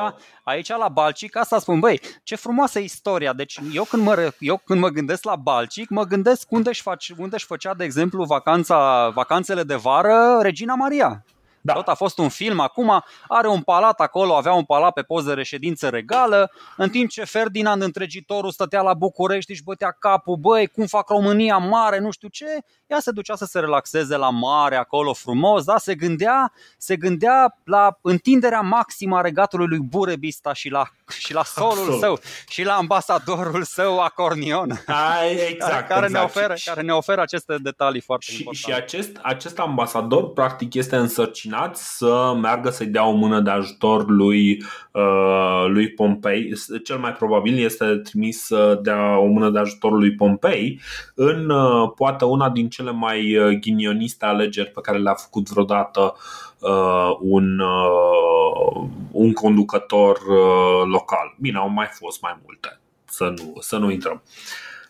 aici 0.43 0.69
la 0.69 0.87
Balcic, 0.87 1.37
asta 1.37 1.59
spun, 1.59 1.79
băi, 1.79 1.99
ce 2.23 2.35
frumoasă 2.35 2.79
istoria. 2.79 3.33
Deci 3.33 3.59
eu 3.73 3.83
când 3.83 4.03
mă, 4.03 4.33
eu 4.39 4.61
când 4.65 4.79
mă 4.79 4.87
gândesc 4.87 5.23
la 5.23 5.35
Balcic, 5.35 5.89
mă 5.89 6.03
gândesc 6.03 6.51
unde 6.51 6.69
își, 6.69 6.81
face, 6.81 7.13
unde 7.17 7.35
își 7.35 7.45
făcea, 7.45 7.73
de 7.73 7.83
exemplu, 7.83 8.23
vacanța, 8.23 9.09
vacanțele 9.09 9.63
de 9.63 9.75
vară 9.75 10.39
Regina 10.41 10.75
Maria. 10.75 11.25
Da. 11.61 11.73
Tot 11.73 11.87
a 11.87 11.93
fost 11.93 12.17
un 12.17 12.29
film, 12.29 12.59
acum 12.59 13.03
are 13.27 13.47
un 13.47 13.61
palat 13.61 13.99
acolo, 13.99 14.35
avea 14.35 14.53
un 14.53 14.63
palat 14.63 14.93
pe 14.93 15.01
poză 15.01 15.27
de 15.27 15.33
reședință 15.33 15.89
regală, 15.89 16.51
în 16.77 16.89
timp 16.89 17.09
ce 17.09 17.23
Ferdinand 17.25 17.81
întregitorul 17.81 18.51
stătea 18.51 18.81
la 18.81 18.93
București 18.93 19.53
și 19.53 19.63
bătea 19.63 19.95
capul, 19.99 20.35
băi, 20.35 20.67
cum 20.67 20.85
fac 20.85 21.09
România 21.09 21.57
mare, 21.57 21.99
nu 21.99 22.11
știu 22.11 22.27
ce, 22.27 22.45
ea 22.87 22.99
se 22.99 23.11
ducea 23.11 23.35
să 23.35 23.45
se 23.45 23.59
relaxeze 23.59 24.15
la 24.15 24.29
mare, 24.29 24.75
acolo 24.75 25.13
frumos, 25.13 25.63
da, 25.63 25.77
se 25.77 25.95
gândea, 25.95 26.51
se 26.77 26.95
gândea 26.95 27.57
la 27.63 27.99
întinderea 28.01 28.61
maximă 28.61 29.17
a 29.17 29.21
regatului 29.21 29.67
lui 29.67 29.79
Burebista 29.79 30.53
și 30.53 30.69
la, 30.69 30.89
și 31.19 31.33
la 31.33 31.43
solul 31.43 31.71
Absolut. 31.71 31.99
său 31.99 32.19
și 32.49 32.63
la 32.63 32.73
ambasadorul 32.73 33.63
său 33.63 33.99
Acornion. 33.99 34.69
Ai, 35.19 35.49
exact, 35.49 35.87
care, 35.87 36.05
exact. 36.05 36.11
Ne 36.11 36.19
oferă, 36.19 36.53
care 36.65 36.81
ne 36.81 36.91
oferă 36.91 37.21
aceste 37.21 37.55
detalii 37.61 38.01
foarte 38.01 38.25
și, 38.31 38.37
importante. 38.37 38.71
Și 38.71 38.83
acest, 38.83 39.19
acest 39.21 39.59
ambasador 39.59 40.33
practic 40.33 40.73
este 40.73 40.95
însărcinat 40.95 41.77
să 41.77 42.33
meargă 42.41 42.69
să-i 42.69 42.87
dea 42.87 43.05
o 43.05 43.11
mână 43.11 43.39
de 43.39 43.49
ajutor 43.49 44.09
lui, 44.09 44.63
uh, 44.91 45.65
lui 45.67 45.89
Pompei. 45.89 46.53
Cel 46.83 46.97
mai 46.97 47.11
probabil 47.13 47.63
este 47.63 47.85
trimis 47.85 48.45
să 48.45 48.79
dea 48.81 49.17
o 49.17 49.25
mână 49.25 49.49
de 49.49 49.59
ajutor 49.59 49.91
lui 49.91 50.15
Pompei 50.15 50.79
în 51.15 51.49
uh, 51.49 51.91
poate 51.95 52.25
una 52.25 52.49
din 52.49 52.69
cele 52.69 52.81
cele 52.81 52.91
mai 52.91 53.37
uh, 53.37 53.59
ghinioniste 53.59 54.25
alegeri 54.25 54.69
pe 54.69 54.81
care 54.81 54.97
le-a 54.97 55.13
făcut 55.13 55.49
vreodată 55.49 56.15
uh, 56.59 57.17
un, 57.19 57.59
uh, 57.59 58.83
un 59.21 59.33
conducător 59.33 60.17
uh, 60.17 60.85
local. 60.85 61.35
Bine, 61.39 61.57
au 61.57 61.69
mai 61.69 61.87
fost 61.91 62.21
mai 62.21 62.39
multe, 62.43 62.79
să 63.05 63.33
nu, 63.37 63.53
să 63.59 63.77
nu 63.77 63.91
intrăm. 63.91 64.21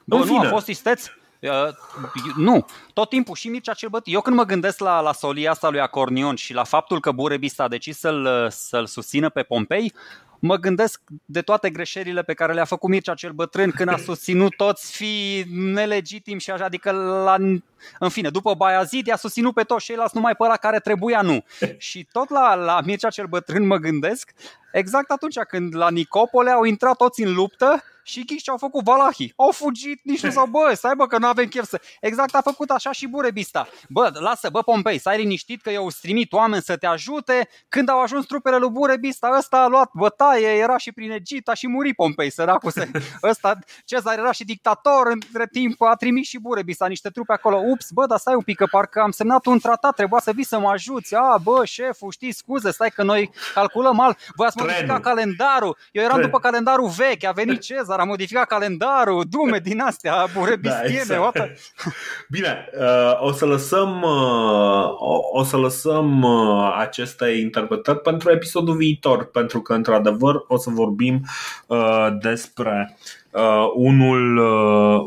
Bă, 0.03 0.23
nu, 0.25 0.39
a 0.39 0.43
fost 0.43 0.67
isteț, 0.67 1.05
Uh, 1.41 1.73
nu, 2.35 2.65
tot 2.93 3.09
timpul 3.09 3.35
și 3.35 3.47
Mircea 3.47 3.73
cel 3.73 3.89
Bătrân. 3.89 4.13
Eu 4.13 4.21
când 4.21 4.35
mă 4.35 4.43
gândesc 4.43 4.79
la, 4.79 4.99
la 4.99 5.13
solia 5.13 5.51
asta 5.51 5.69
lui 5.69 5.79
Acornion 5.79 6.35
și 6.35 6.53
la 6.53 6.63
faptul 6.63 6.99
că 6.99 7.11
Burebist 7.11 7.59
a 7.59 7.67
decis 7.67 7.99
să-l, 7.99 8.47
să-l 8.49 8.85
susțină 8.85 9.29
pe 9.29 9.41
Pompei, 9.41 9.93
mă 10.41 10.55
gândesc 10.55 11.01
de 11.25 11.41
toate 11.41 11.69
greșelile 11.69 12.23
pe 12.23 12.33
care 12.33 12.53
le-a 12.53 12.65
făcut 12.65 12.89
Mircea 12.89 13.13
cel 13.13 13.31
bătrân 13.31 13.71
când 13.71 13.89
a 13.89 13.97
susținut 14.09 14.55
toți 14.55 14.95
fi 14.95 15.45
nelegitim 15.49 16.37
și 16.37 16.51
așa, 16.51 16.65
adică 16.65 16.91
la, 16.91 17.35
în 17.99 18.09
fine, 18.09 18.29
după 18.29 18.53
Baiazid 18.53 19.07
i-a 19.07 19.15
susținut 19.15 19.53
pe 19.53 19.63
toți 19.63 19.85
ceilalți 19.85 20.15
numai 20.15 20.35
pe 20.35 20.43
ăla 20.43 20.55
care 20.55 20.79
trebuia 20.79 21.21
nu. 21.21 21.43
Și 21.77 22.07
tot 22.11 22.29
la, 22.29 22.55
la 22.55 22.81
Mircea 22.85 23.09
cel 23.09 23.25
bătrân 23.25 23.67
mă 23.67 23.77
gândesc, 23.77 24.33
exact 24.71 25.11
atunci 25.11 25.39
când 25.39 25.75
la 25.75 25.89
Nicopole 25.89 26.51
au 26.51 26.63
intrat 26.63 26.97
toți 26.97 27.21
în 27.21 27.33
luptă 27.33 27.83
și 28.03 28.25
ghiși 28.25 28.43
ce 28.43 28.51
au 28.51 28.57
făcut 28.57 28.83
Valahii. 28.83 29.33
Au 29.35 29.51
fugit, 29.51 29.99
nici 30.03 30.23
nu 30.23 30.29
s-au, 30.29 30.45
bă, 30.45 30.71
stai 30.75 30.95
bă 30.95 31.07
că 31.07 31.17
nu 31.17 31.27
avem 31.27 31.47
chef 31.47 31.67
să... 31.67 31.81
Exact 32.01 32.35
a 32.35 32.41
făcut 32.41 32.69
așa 32.69 32.91
și 32.91 33.07
Burebista. 33.07 33.67
Bă, 33.89 34.11
lasă, 34.13 34.49
bă, 34.49 34.61
Pompei, 34.61 34.97
stai 34.97 35.17
liniștit 35.17 35.61
că 35.61 35.69
eu 35.69 35.87
trimit 36.01 36.33
oameni 36.33 36.61
să 36.61 36.77
te 36.77 36.85
ajute. 36.85 37.49
Când 37.69 37.89
au 37.89 38.01
ajuns 38.01 38.25
trupele 38.25 38.57
lui 38.57 38.69
Burebista, 38.69 39.35
ăsta 39.37 39.57
a 39.57 39.67
luat 39.67 39.89
bătaie, 39.93 40.47
era 40.47 40.77
și 40.77 40.91
prin 40.91 41.11
Egipt, 41.11 41.47
a 41.47 41.53
și 41.53 41.67
muri 41.67 41.93
Pompei, 41.93 42.29
săracul. 42.29 42.71
Să... 42.71 42.87
Ăsta, 43.29 43.59
Cezar 43.85 44.17
era 44.17 44.31
și 44.31 44.43
dictator, 44.43 45.07
între 45.07 45.47
timp 45.51 45.81
a 45.81 45.95
trimis 45.95 46.27
și 46.27 46.39
Burebista 46.39 46.87
niște 46.87 47.09
trupe 47.09 47.33
acolo. 47.33 47.57
Ups, 47.57 47.89
bă, 47.91 48.05
dar 48.05 48.17
stai 48.17 48.35
un 48.35 48.41
pic, 48.41 48.57
că 48.57 48.65
parcă 48.71 48.99
am 48.99 49.11
semnat 49.11 49.45
un 49.45 49.59
tratat, 49.59 49.95
trebuia 49.95 50.19
să 50.19 50.31
vii 50.31 50.45
să 50.45 50.59
mă 50.59 50.69
ajuți. 50.69 51.15
A, 51.15 51.37
bă, 51.43 51.65
șeful, 51.65 52.11
știi, 52.11 52.31
scuze, 52.31 52.71
stai 52.71 52.89
că 52.89 53.03
noi 53.03 53.31
calculăm 53.53 53.95
mal. 53.95 54.17
Voi 54.35 54.47
ați 54.47 54.57
modificat 54.61 55.01
calendarul. 55.01 55.77
Eu 55.91 56.03
eram 56.03 56.15
Tren. 56.15 56.29
după 56.29 56.39
calendarul 56.39 56.89
vechi, 56.97 57.23
a 57.23 57.31
venit 57.31 57.61
Cezar, 57.67 57.99
a 57.99 58.03
modificat 58.03 58.47
calendarul, 58.47 59.23
dume 59.29 59.59
din 59.59 59.79
astea, 59.79 60.25
burebistiene. 60.33 61.03
Da, 61.07 61.27
exact. 61.27 61.59
Bine, 62.35 62.69
uh, 62.79 63.21
o 63.21 63.31
să 63.31 63.45
lăsăm, 63.45 64.01
uh, 64.01 64.89
o 65.33 65.43
să 65.43 65.57
lăsăm 65.57 66.21
uh, 66.21 66.75
aceste 66.79 67.29
interpretări 67.29 67.99
pentru 67.99 68.31
episodul 68.31 68.75
viitor, 68.75 69.25
pentru 69.25 69.61
că, 69.61 69.73
într-adevăr, 69.73 70.43
o 70.47 70.57
să 70.57 70.69
vorbim 70.69 71.25
despre 72.19 72.97
unul, 73.75 74.37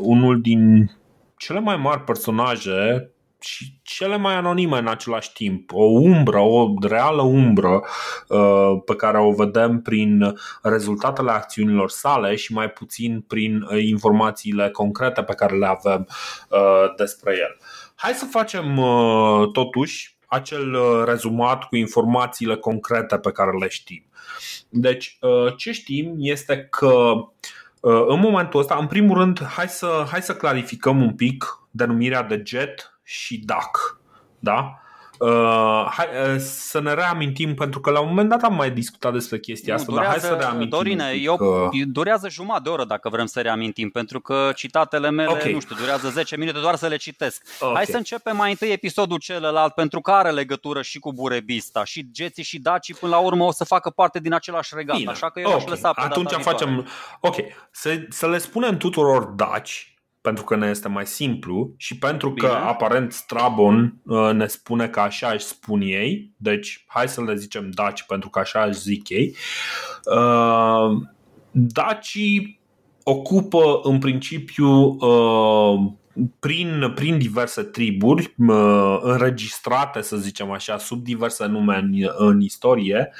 unul 0.01 0.41
din 0.41 0.91
cele 1.37 1.59
mai 1.59 1.75
mari 1.75 2.03
personaje 2.03 3.09
și 3.45 3.73
cele 3.83 4.17
mai 4.17 4.35
anonime 4.35 4.77
în 4.77 4.87
același 4.87 5.33
timp. 5.33 5.71
O 5.73 5.83
umbră, 5.83 6.39
o 6.39 6.73
reală 6.81 7.21
umbră 7.21 7.83
uh, 8.27 8.81
pe 8.85 8.95
care 8.95 9.19
o 9.19 9.31
vedem 9.31 9.81
prin 9.81 10.35
rezultatele 10.61 11.31
acțiunilor 11.31 11.89
sale 11.89 12.35
și 12.35 12.53
mai 12.53 12.69
puțin 12.69 13.21
prin 13.27 13.61
uh, 13.61 13.83
informațiile 13.83 14.69
concrete 14.69 15.23
pe 15.23 15.33
care 15.33 15.55
le 15.55 15.67
avem 15.67 16.07
uh, 16.49 16.93
despre 16.97 17.31
el. 17.31 17.57
Hai 17.95 18.13
să 18.13 18.25
facem 18.25 18.79
totuși 19.53 20.17
acel 20.27 20.77
rezumat 21.05 21.63
cu 21.63 21.75
informațiile 21.75 22.55
concrete 22.55 23.17
pe 23.17 23.31
care 23.31 23.57
le 23.57 23.67
știm. 23.67 24.03
Deci, 24.69 25.17
ce 25.57 25.71
știm 25.71 26.15
este 26.17 26.67
că 26.71 27.13
în 28.07 28.19
momentul 28.19 28.59
ăsta, 28.59 28.75
în 28.79 28.87
primul 28.87 29.17
rând, 29.17 29.43
hai 29.43 29.67
să, 29.67 30.05
hai 30.11 30.21
să 30.21 30.35
clarificăm 30.35 31.01
un 31.01 31.13
pic 31.13 31.59
denumirea 31.71 32.23
de 32.23 32.41
jet 32.45 32.94
și 33.05 33.37
DAC. 33.37 33.99
Da? 34.39 34.79
Uh, 35.19 35.87
hai, 35.91 36.05
uh, 36.33 36.39
să 36.39 36.81
ne 36.81 36.93
reamintim, 36.93 37.53
pentru 37.53 37.79
că 37.79 37.89
la 37.89 37.99
un 37.99 38.07
moment 38.07 38.29
dat 38.29 38.43
am 38.43 38.55
mai 38.55 38.71
discutat 38.71 39.13
despre 39.13 39.39
chestia 39.39 39.73
nu, 39.73 39.79
asta, 39.79 39.91
durează, 39.91 40.19
dar 40.19 40.29
hai 40.29 40.37
să 40.37 40.45
reamintim. 40.45 40.69
Dorine, 40.69 41.11
eu, 41.21 41.37
că... 41.37 41.69
durează 41.85 42.29
jumătate 42.29 42.63
de 42.63 42.69
oră 42.69 42.85
dacă 42.85 43.09
vrem 43.09 43.25
să 43.25 43.41
reamintim, 43.41 43.89
pentru 43.89 44.19
că 44.19 44.51
citatele 44.55 45.09
mele, 45.09 45.29
okay. 45.29 45.53
nu 45.53 45.59
știu, 45.59 45.75
durează 45.75 46.09
10 46.09 46.37
minute 46.37 46.59
doar 46.59 46.75
să 46.75 46.87
le 46.87 46.95
citesc. 46.95 47.41
Okay. 47.59 47.73
Hai 47.75 47.85
să 47.85 47.97
începem 47.97 48.35
mai 48.35 48.49
întâi 48.49 48.71
episodul 48.71 49.17
celălalt, 49.17 49.73
pentru 49.73 50.01
că 50.01 50.11
are 50.11 50.31
legătură 50.31 50.81
și 50.81 50.99
cu 50.99 51.13
Burebista, 51.13 51.83
și 51.83 52.11
Geții 52.11 52.43
și 52.43 52.59
Daci 52.59 52.93
până 52.99 53.11
la 53.11 53.19
urmă 53.19 53.43
o 53.43 53.51
să 53.51 53.63
facă 53.63 53.89
parte 53.89 54.19
din 54.19 54.33
același 54.33 54.73
regat, 54.75 54.97
Bine. 54.97 55.11
așa 55.11 55.29
că 55.29 55.39
eu 55.39 55.45
okay. 55.45 55.59
aș 55.59 55.65
lăsa 55.65 55.93
pe 55.93 56.01
Atunci 56.01 56.31
facem, 56.31 56.87
ok, 57.19 57.35
să, 57.71 58.05
să 58.09 58.27
le 58.27 58.37
spunem 58.37 58.77
tuturor 58.77 59.23
Daci, 59.23 59.94
pentru 60.25 60.43
că 60.43 60.55
ne 60.55 60.67
este 60.67 60.87
mai 60.87 61.05
simplu 61.05 61.73
și 61.77 61.97
pentru 61.97 62.29
Bine. 62.29 62.47
că 62.47 62.53
aparent 62.53 63.11
Strabon 63.11 64.01
uh, 64.03 64.31
ne 64.33 64.47
spune 64.47 64.87
că 64.87 64.99
așa 64.99 65.27
își 65.27 65.45
spun 65.45 65.81
ei, 65.81 66.31
deci 66.37 66.83
hai 66.87 67.07
să 67.07 67.23
le 67.23 67.35
zicem 67.35 67.69
daci 67.71 68.03
pentru 68.03 68.29
că 68.29 68.39
așa 68.39 68.63
își 68.63 68.79
zic 68.79 69.09
ei. 69.09 69.35
Uh, 70.03 71.01
dacii 71.51 72.59
ocupă 73.03 73.79
în 73.83 73.99
principiu 73.99 74.97
uh, 74.99 75.91
prin, 76.39 76.91
prin 76.95 77.17
diverse 77.17 77.61
triburi 77.61 78.33
înregistrate, 79.01 80.01
să 80.01 80.17
zicem 80.17 80.51
așa, 80.51 80.77
sub 80.77 81.03
diverse 81.03 81.45
nume 81.45 81.77
în, 81.77 82.09
în 82.17 82.41
istorie, 82.41 83.11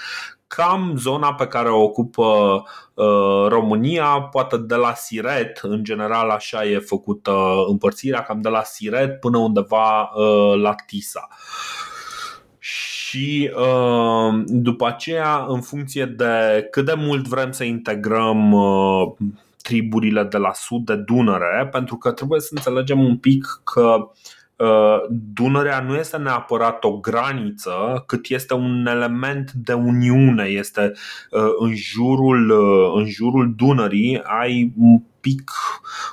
cam 0.55 0.93
zona 0.97 1.33
pe 1.33 1.47
care 1.47 1.69
o 1.69 1.81
ocupă 1.81 2.63
uh, 2.93 3.47
România, 3.47 4.05
poate 4.05 4.57
de 4.57 4.75
la 4.75 4.93
Siret, 4.93 5.59
în 5.61 5.83
general 5.83 6.29
așa 6.29 6.65
e 6.65 6.79
făcută 6.79 7.33
împărțirea, 7.67 8.23
cam 8.23 8.41
de 8.41 8.49
la 8.49 8.63
Siret 8.63 9.19
până 9.19 9.37
undeva 9.37 10.01
uh, 10.01 10.61
la 10.61 10.75
Tisa. 10.87 11.27
Și 12.59 13.51
uh, 13.55 14.43
după 14.45 14.87
aceea, 14.87 15.45
în 15.47 15.61
funcție 15.61 16.05
de 16.05 16.67
cât 16.71 16.85
de 16.85 16.93
mult 16.97 17.27
vrem 17.27 17.51
să 17.51 17.63
integrăm 17.63 18.51
uh, 18.51 19.11
triburile 19.61 20.23
de 20.23 20.37
la 20.37 20.53
sud 20.53 20.85
de 20.85 20.95
Dunăre, 20.95 21.69
pentru 21.71 21.95
că 21.95 22.11
trebuie 22.11 22.39
să 22.39 22.49
înțelegem 22.51 22.99
un 22.99 23.17
pic 23.17 23.61
că 23.63 23.81
uh, 23.81 24.05
Uh, 24.05 24.44
Dunărea 25.33 25.79
nu 25.79 25.95
este 25.95 26.17
neapărat 26.17 26.83
o 26.83 26.97
graniță, 26.97 28.03
cât 28.05 28.29
este 28.29 28.53
un 28.53 28.85
element 28.85 29.51
de 29.51 29.73
uniune. 29.73 30.43
Este 30.43 30.91
uh, 31.31 31.41
în 31.59 31.75
jurul, 31.75 32.49
uh, 32.49 33.01
în 33.01 33.09
jurul 33.09 33.53
Dunării 33.55 34.21
ai 34.23 34.73
un 34.77 35.01
pic 35.19 35.51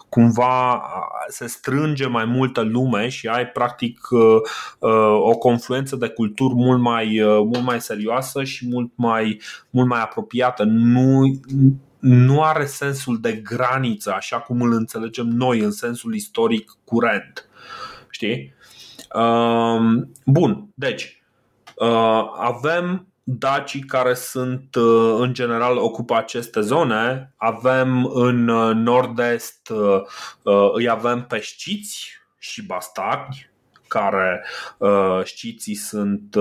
cumva 0.08 0.82
se 1.28 1.46
strânge 1.46 2.06
mai 2.06 2.24
multă 2.24 2.60
lume 2.60 3.08
și 3.08 3.26
ai 3.26 3.46
practic 3.46 3.98
o 5.20 5.38
confluență 5.38 5.96
de 5.96 6.08
culturi 6.08 6.54
mult 6.54 6.80
mai, 6.80 7.20
mult 7.24 7.62
mai 7.62 7.80
serioasă 7.80 8.44
și 8.44 8.68
mult 8.68 8.90
mai, 8.94 9.40
mult 9.70 9.88
mai 9.88 10.00
apropiată. 10.00 10.62
Nu, 10.64 11.40
nu 11.98 12.42
are 12.42 12.64
sensul 12.64 13.18
de 13.20 13.32
graniță 13.32 14.12
așa 14.12 14.40
cum 14.40 14.60
îl 14.60 14.72
înțelegem 14.72 15.26
noi 15.26 15.60
în 15.60 15.70
sensul 15.70 16.14
istoric 16.14 16.70
curent 16.84 17.51
știi? 18.22 18.54
Um, 19.14 20.12
bun, 20.24 20.68
deci 20.74 21.22
uh, 21.76 22.24
avem 22.36 23.06
dacii 23.22 23.80
care 23.80 24.14
sunt 24.14 24.74
uh, 24.74 25.16
în 25.18 25.34
general 25.34 25.76
ocupă 25.76 26.16
aceste 26.16 26.60
zone. 26.60 27.34
Avem 27.36 28.04
în 28.06 28.48
uh, 28.48 28.74
nord-est 28.74 29.72
îi 30.72 30.88
avem 30.88 31.26
pe 31.26 31.40
știți 31.40 32.10
și 32.38 32.66
bastardi 32.66 33.50
care 33.92 34.44
știții 35.24 35.74
sunt, 35.74 36.36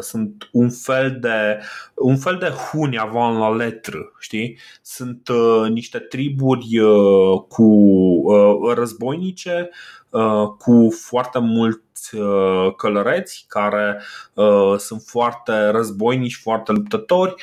sunt 0.00 0.48
un 0.52 0.70
fel 0.70 1.16
de 1.20 1.60
un 1.94 2.16
fel 2.16 2.36
de 2.36 2.48
huni 2.48 2.98
avant 2.98 3.38
la 3.38 3.54
letră, 3.54 4.12
știi? 4.18 4.58
Sunt 4.82 5.28
niște 5.68 5.98
triburi 5.98 6.66
cu 7.48 8.22
războinice 8.74 9.70
Uh, 10.14 10.48
cu 10.58 10.94
foarte 11.00 11.38
mulți 11.38 12.14
uh, 12.14 12.74
călăreți 12.76 13.44
care 13.48 14.02
uh, 14.34 14.74
sunt 14.76 15.02
foarte 15.06 15.68
războinici, 15.68 16.40
foarte 16.42 16.72
luptători. 16.72 17.34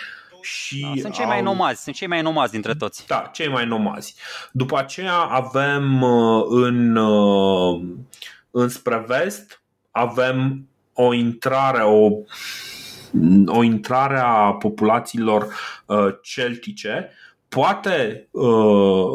Și 0.41 0.79
da, 0.81 1.01
sunt 1.01 1.13
cei 1.13 1.25
mai 1.25 1.41
nomazi, 1.41 1.83
sunt 1.83 1.95
cei 1.95 2.07
mai 2.07 2.21
nomazi 2.21 2.51
dintre 2.51 2.75
toți. 2.75 3.07
Da, 3.07 3.29
cei 3.33 3.47
mai 3.47 3.65
nomazi. 3.65 4.15
După 4.51 4.77
aceea 4.77 5.13
avem 5.13 6.03
în, 6.49 6.95
înspre 8.51 9.03
vest, 9.07 9.63
avem 9.91 10.67
o 10.93 11.13
intrare, 11.13 11.83
o, 11.83 12.09
o 13.45 13.63
intrare 13.63 14.19
a 14.19 14.53
populațiilor 14.53 15.55
celtice. 16.21 17.09
Poate 17.49 18.27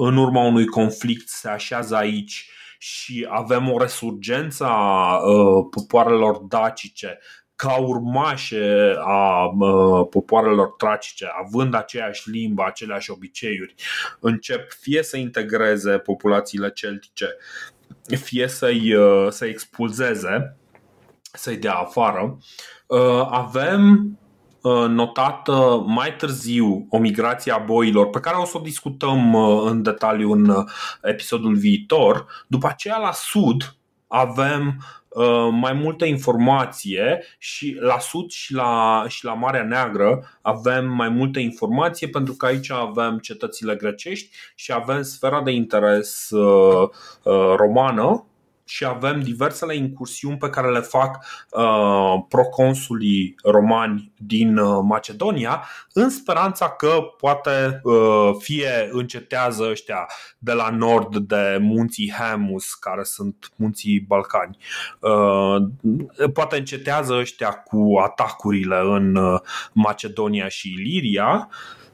în 0.00 0.16
urma 0.16 0.44
unui 0.44 0.66
conflict 0.66 1.28
se 1.28 1.48
așează 1.48 1.96
aici 1.96 2.50
și 2.78 3.26
avem 3.30 3.72
o 3.72 3.78
resurgență 3.78 4.64
a 4.64 5.16
uh, 5.16 5.66
popoarelor 5.70 6.36
dacice 6.36 7.18
ca 7.56 7.76
urmașe 7.76 8.94
a 8.98 9.44
uh, 9.44 10.06
popoarelor 10.10 10.68
tracice, 10.68 11.28
având 11.44 11.74
aceeași 11.74 12.30
limbă, 12.30 12.64
aceleași 12.66 13.10
obiceiuri, 13.10 13.74
încep 14.20 14.70
fie 14.80 15.02
să 15.02 15.16
integreze 15.16 15.98
populațiile 15.98 16.70
celtice, 16.70 17.36
fie 18.16 18.48
să-i, 18.48 18.94
uh, 18.94 19.26
să 19.30 19.44
expulzeze, 19.44 20.56
să-i 21.32 21.56
dea 21.56 21.74
afară. 21.74 22.38
Avem 23.30 24.10
notată 24.88 25.82
mai 25.86 26.16
târziu 26.16 26.86
o 26.90 26.98
migrație 26.98 27.52
a 27.52 27.58
boilor, 27.58 28.10
pe 28.10 28.20
care 28.20 28.36
o 28.36 28.44
să 28.44 28.58
o 28.58 28.60
discutăm 28.60 29.34
în 29.64 29.82
detaliu 29.82 30.32
în 30.32 30.64
episodul 31.02 31.54
viitor. 31.54 32.44
După 32.46 32.66
aceea, 32.66 32.96
la 32.96 33.12
sud, 33.12 33.76
avem 34.06 34.78
Uh, 35.05 35.05
mai 35.50 35.72
multă 35.72 36.04
informație 36.04 37.22
și 37.38 37.76
la 37.80 37.98
sud 37.98 38.30
și 38.30 38.54
la, 38.54 39.04
și 39.08 39.24
la 39.24 39.34
Marea 39.34 39.62
Neagră 39.62 40.38
avem 40.42 40.86
mai 40.86 41.08
multă 41.08 41.38
informație 41.38 42.08
pentru 42.08 42.34
că 42.34 42.46
aici 42.46 42.70
avem 42.70 43.18
cetățile 43.18 43.74
grecești 43.74 44.36
și 44.54 44.72
avem 44.72 45.02
sfera 45.02 45.42
de 45.42 45.50
interes 45.50 46.30
uh, 46.30 46.88
uh, 47.22 47.54
romană 47.56 48.26
și 48.68 48.84
avem 48.84 49.20
diversele 49.20 49.76
incursiuni 49.76 50.36
pe 50.36 50.50
care 50.50 50.70
le 50.70 50.80
fac 50.80 51.24
uh, 51.50 52.24
proconsulii 52.28 53.34
romani 53.42 54.12
din 54.16 54.56
uh, 54.56 54.80
Macedonia, 54.82 55.64
în 55.92 56.10
speranța 56.10 56.70
că 56.70 57.00
poate 57.18 57.80
uh, 57.82 58.30
fie 58.38 58.88
încetează 58.90 59.68
ăștia 59.70 60.06
de 60.38 60.52
la 60.52 60.70
nord 60.70 61.16
de 61.16 61.58
munții 61.60 62.12
Haemus, 62.12 62.74
care 62.74 63.02
sunt 63.02 63.50
munții 63.56 64.00
Balcani, 64.00 64.56
uh, 65.00 65.56
poate 66.32 66.56
încetează 66.56 67.14
ăștia 67.14 67.50
cu 67.50 67.98
atacurile 68.04 68.80
în 68.84 69.16
uh, 69.16 69.40
Macedonia 69.72 70.48
și 70.48 70.72
Iliria 70.72 71.48
Uh, 71.48 71.85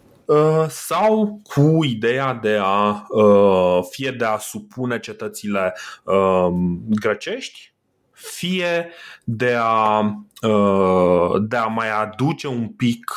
sau 0.69 1.41
cu 1.43 1.85
ideea 1.85 2.35
de 2.35 2.59
a 2.61 3.07
uh, 3.09 3.81
fie 3.91 4.11
de 4.11 4.25
a 4.25 4.39
supune 4.39 4.99
cetățile 4.99 5.75
um, 6.05 6.83
grecești, 6.89 7.75
fie 8.13 8.91
de 9.25 9.57
a, 9.59 9.99
uh, 10.43 11.43
de 11.49 11.57
a 11.57 11.67
mai 11.67 12.01
aduce 12.01 12.47
un 12.47 12.69
pic 12.69 13.11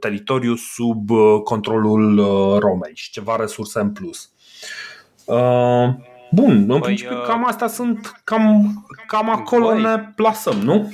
teritoriul 0.00 0.56
sub 0.56 1.10
controlul 1.44 2.16
Romei 2.58 2.92
și 2.94 3.10
ceva 3.10 3.36
resurse 3.36 3.80
în 3.80 3.92
plus. 3.92 4.30
Bun, 6.34 6.52
în 6.52 6.66
păi, 6.66 6.80
principiu 6.80 7.20
cam 7.26 7.46
astea 7.46 7.66
sunt, 7.66 8.20
cam, 8.24 8.74
cam 9.06 9.30
acolo 9.30 9.66
băi, 9.66 9.82
ne 9.82 9.98
plasăm, 9.98 10.56
nu? 10.56 10.92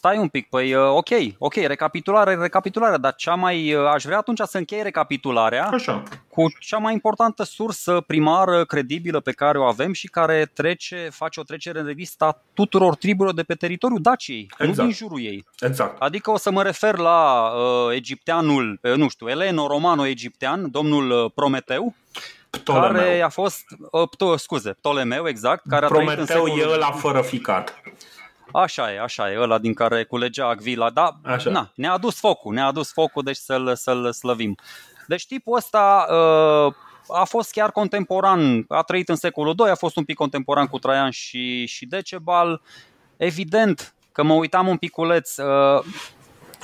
Stai 0.00 0.18
un 0.18 0.28
pic, 0.28 0.48
păi 0.48 0.74
uh, 0.74 0.82
ok, 0.88 1.08
ok, 1.38 1.54
recapitulare, 1.54 2.34
recapitulare, 2.34 2.96
dar 2.96 3.14
cea 3.14 3.34
mai, 3.34 3.74
uh, 3.74 3.86
aș 3.86 4.04
vrea 4.04 4.18
atunci 4.18 4.40
să 4.44 4.58
închei 4.58 4.82
recapitularea 4.82 5.66
Așa. 5.66 6.02
cu 6.28 6.52
cea 6.58 6.78
mai 6.78 6.92
importantă 6.92 7.42
sursă 7.44 8.04
primară 8.06 8.64
credibilă 8.64 9.20
pe 9.20 9.32
care 9.32 9.58
o 9.58 9.64
avem 9.64 9.92
și 9.92 10.08
care 10.08 10.50
trece, 10.54 11.08
face 11.12 11.40
o 11.40 11.42
trecere 11.42 11.78
în 11.78 11.86
revista 11.86 12.42
tuturor 12.54 12.96
triburilor 12.96 13.34
de 13.34 13.42
pe 13.42 13.54
teritoriul 13.54 14.00
Daciei, 14.02 14.48
exact. 14.50 14.78
nu 14.78 14.84
din 14.84 14.92
jurul 14.92 15.20
ei. 15.20 15.44
Exact. 15.58 16.02
Adică 16.02 16.30
o 16.30 16.36
să 16.36 16.50
mă 16.50 16.62
refer 16.62 16.96
la 16.96 17.50
uh, 17.50 17.94
egipteanul, 17.94 18.78
uh, 18.82 18.94
nu 18.94 19.08
știu, 19.08 19.28
eleno-romano-egiptean, 19.28 20.70
domnul 20.70 21.10
uh, 21.10 21.30
Prometeu, 21.34 21.94
Ptolemeu. 22.50 22.92
care 22.92 23.20
a 23.20 23.28
fost, 23.28 23.64
uh, 23.90 24.38
scuze, 24.38 24.70
Ptolemeu, 24.70 25.28
exact, 25.28 25.62
care 25.68 25.86
Prometeu 25.86 26.12
a 26.12 26.14
trăit 26.14 26.28
în 26.28 26.46
secolul... 26.46 26.70
e 26.70 26.74
ăla 26.74 26.90
fără 26.90 27.20
ficat. 27.20 27.80
Așa 28.52 28.92
e, 28.92 29.00
așa 29.00 29.32
e, 29.32 29.38
ăla 29.38 29.58
din 29.58 29.74
care 29.74 30.04
culegea 30.04 30.46
Agvila, 30.46 30.90
da, 30.90 31.20
așa. 31.22 31.50
Na, 31.50 31.70
ne-a 31.74 31.92
adus 31.92 32.18
focul, 32.18 32.54
ne-a 32.54 32.66
adus 32.66 32.92
focul, 32.92 33.22
deci 33.22 33.36
să-l, 33.36 33.74
să-l 33.76 34.12
slăvim. 34.12 34.56
Deci 35.06 35.26
tipul 35.26 35.56
ăsta 35.56 36.06
uh, 36.10 36.74
a 37.20 37.24
fost 37.24 37.52
chiar 37.52 37.72
contemporan, 37.72 38.64
a 38.68 38.82
trăit 38.82 39.08
în 39.08 39.16
secolul 39.16 39.54
II, 39.58 39.70
a 39.70 39.74
fost 39.74 39.96
un 39.96 40.04
pic 40.04 40.16
contemporan 40.16 40.66
cu 40.66 40.78
Traian 40.78 41.10
și, 41.10 41.66
și 41.66 41.86
Decebal. 41.86 42.62
Evident 43.16 43.94
că 44.12 44.22
mă 44.22 44.34
uitam 44.34 44.68
un 44.68 44.76
piculeț, 44.76 45.36
uh, 45.36 45.84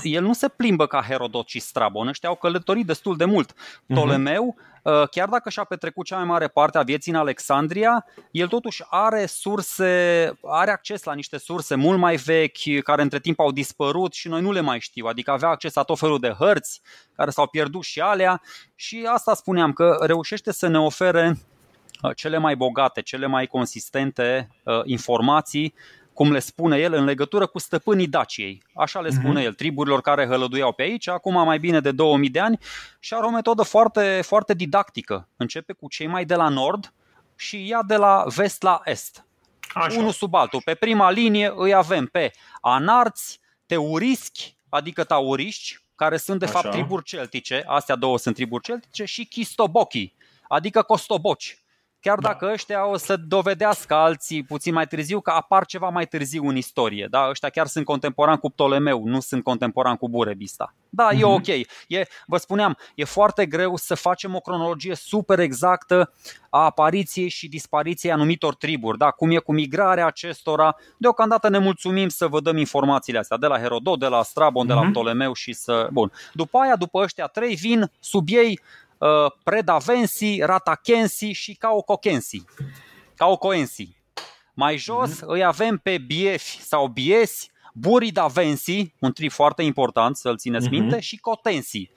el 0.02 0.22
nu 0.22 0.32
se 0.32 0.48
plimbă 0.48 0.86
ca 0.86 1.02
Herodot 1.02 1.48
și 1.48 1.58
Strabon, 1.58 2.08
ăștia 2.08 2.28
au 2.28 2.34
călătorit 2.34 2.86
destul 2.86 3.16
de 3.16 3.24
mult. 3.24 3.54
Mhm. 3.86 3.98
Ptolemeu, 3.98 4.56
uh-huh. 4.58 4.75
Chiar 5.10 5.28
dacă 5.28 5.50
și-a 5.50 5.64
petrecut 5.64 6.06
cea 6.06 6.16
mai 6.16 6.24
mare 6.24 6.48
parte 6.48 6.78
a 6.78 6.82
vieții 6.82 7.12
în 7.12 7.18
Alexandria, 7.18 8.06
el 8.30 8.48
totuși 8.48 8.82
are 8.88 9.26
surse, 9.26 10.32
are 10.42 10.70
acces 10.70 11.02
la 11.02 11.14
niște 11.14 11.38
surse 11.38 11.74
mult 11.74 11.98
mai 11.98 12.16
vechi, 12.16 12.82
care 12.82 13.02
între 13.02 13.20
timp 13.20 13.40
au 13.40 13.52
dispărut 13.52 14.12
și 14.12 14.28
noi 14.28 14.40
nu 14.40 14.52
le 14.52 14.60
mai 14.60 14.80
știu, 14.80 15.06
adică 15.06 15.30
avea 15.30 15.48
acces 15.48 15.74
la 15.74 15.82
tot 15.82 15.98
felul 15.98 16.18
de 16.18 16.34
hărți 16.38 16.80
care 17.16 17.30
s-au 17.30 17.46
pierdut 17.46 17.82
și 17.82 18.00
alea. 18.00 18.42
Și 18.74 19.08
asta 19.12 19.34
spuneam, 19.34 19.72
că 19.72 19.96
reușește 20.00 20.52
să 20.52 20.66
ne 20.66 20.78
ofere 20.78 21.38
uh, 22.02 22.16
cele 22.16 22.38
mai 22.38 22.56
bogate, 22.56 23.02
cele 23.02 23.26
mai 23.26 23.46
consistente 23.46 24.48
uh, 24.62 24.80
informații 24.84 25.74
cum 26.16 26.32
le 26.32 26.38
spune 26.38 26.78
el, 26.78 26.92
în 26.92 27.04
legătură 27.04 27.46
cu 27.46 27.58
stăpânii 27.58 28.06
Daciei. 28.06 28.62
Așa 28.74 29.00
le 29.00 29.10
spune 29.10 29.40
uh-huh. 29.40 29.44
el, 29.44 29.54
triburilor 29.54 30.00
care 30.00 30.26
hălăduiau 30.26 30.72
pe 30.72 30.82
aici, 30.82 31.08
acum 31.08 31.32
mai 31.32 31.58
bine 31.58 31.80
de 31.80 31.90
2000 31.90 32.30
de 32.30 32.40
ani 32.40 32.58
și 33.00 33.14
are 33.14 33.26
o 33.26 33.30
metodă 33.30 33.62
foarte, 33.62 34.20
foarte 34.24 34.54
didactică. 34.54 35.28
Începe 35.36 35.72
cu 35.72 35.88
cei 35.88 36.06
mai 36.06 36.24
de 36.24 36.34
la 36.34 36.48
nord 36.48 36.92
și 37.34 37.68
ia 37.68 37.82
de 37.86 37.96
la 37.96 38.24
vest 38.34 38.62
la 38.62 38.80
est. 38.84 39.26
Așa. 39.74 39.98
Unul 39.98 40.12
sub 40.12 40.34
altul. 40.34 40.60
Pe 40.64 40.74
prima 40.74 41.10
linie 41.10 41.52
îi 41.56 41.74
avem 41.74 42.06
pe 42.06 42.32
anarți, 42.60 43.40
teurischi, 43.66 44.56
adică 44.68 45.04
tauriști, 45.04 45.78
care 45.94 46.16
sunt 46.16 46.38
de 46.38 46.44
Așa. 46.44 46.60
fapt 46.60 46.70
triburi 46.70 47.04
celtice, 47.04 47.64
astea 47.66 47.94
două 47.94 48.18
sunt 48.18 48.34
triburi 48.34 48.62
celtice, 48.62 49.04
și 49.04 49.24
chistobochi, 49.24 50.12
adică 50.48 50.82
costoboci. 50.82 51.58
Chiar 52.00 52.18
da. 52.18 52.28
dacă 52.28 52.50
ăștia 52.52 52.90
o 52.90 52.96
să 52.96 53.16
dovedească 53.16 53.94
alții 53.94 54.42
puțin 54.42 54.72
mai 54.72 54.86
târziu 54.86 55.20
că 55.20 55.30
apar 55.30 55.66
ceva 55.66 55.88
mai 55.88 56.06
târziu 56.06 56.48
în 56.48 56.56
istorie. 56.56 57.06
Da? 57.10 57.26
Ăștia 57.30 57.48
chiar 57.48 57.66
sunt 57.66 57.84
contemporan 57.84 58.36
cu 58.36 58.50
Ptolemeu, 58.50 59.02
nu 59.04 59.20
sunt 59.20 59.42
contemporan 59.42 59.96
cu 59.96 60.08
Burebista. 60.08 60.74
Da, 60.88 61.08
mm-hmm. 61.08 61.20
e 61.20 61.24
mhm. 61.24 61.32
ok. 61.32 61.46
E, 61.86 62.06
vă 62.26 62.36
spuneam, 62.36 62.76
e 62.94 63.04
foarte 63.04 63.46
greu 63.46 63.76
să 63.76 63.94
facem 63.94 64.34
o 64.34 64.40
cronologie 64.40 64.94
super 64.94 65.38
exactă 65.38 66.12
a 66.50 66.64
apariției 66.64 67.28
și 67.28 67.48
dispariției 67.48 68.12
anumitor 68.12 68.54
triburi. 68.54 68.98
Da? 68.98 69.10
Cum 69.10 69.30
e 69.30 69.38
cu 69.38 69.52
migrarea 69.52 70.06
acestora. 70.06 70.76
Deocamdată 70.96 71.48
ne 71.48 71.58
mulțumim 71.58 72.08
să 72.08 72.26
vă 72.26 72.40
dăm 72.40 72.56
informațiile 72.56 73.18
astea 73.18 73.36
de 73.36 73.46
la 73.46 73.58
Herodot, 73.58 73.98
de 73.98 74.06
la 74.06 74.22
Strabon, 74.22 74.64
mm-hmm. 74.64 74.68
de 74.68 74.74
la 74.74 74.82
mhm. 74.82 74.90
Ptolemeu 74.90 75.32
și 75.32 75.52
să... 75.52 75.88
Bun. 75.92 76.12
După 76.32 76.58
aia, 76.58 76.76
după 76.76 76.98
ăștia 76.98 77.26
trei, 77.26 77.54
vin 77.54 77.90
sub 78.00 78.28
ei 78.30 78.60
uh, 78.62 78.85
Predavensi, 79.44 80.40
Ratakensi 80.40 81.26
și 81.26 81.54
Caocokensi. 81.54 82.44
Caocoensi. 83.14 83.96
Mai 84.54 84.76
jos 84.76 85.16
mm-hmm. 85.16 85.26
îi 85.26 85.44
avem 85.44 85.78
pe 85.78 85.98
Biefi 85.98 86.62
sau 86.62 86.86
Biesi, 86.86 87.50
Buridavensi, 87.74 88.94
un 89.00 89.12
trip 89.12 89.32
foarte 89.32 89.62
important 89.62 90.16
să-l 90.16 90.36
țineți 90.36 90.66
mm-hmm. 90.66 90.70
minte, 90.70 91.00
și 91.00 91.16
Cotensi. 91.16 91.90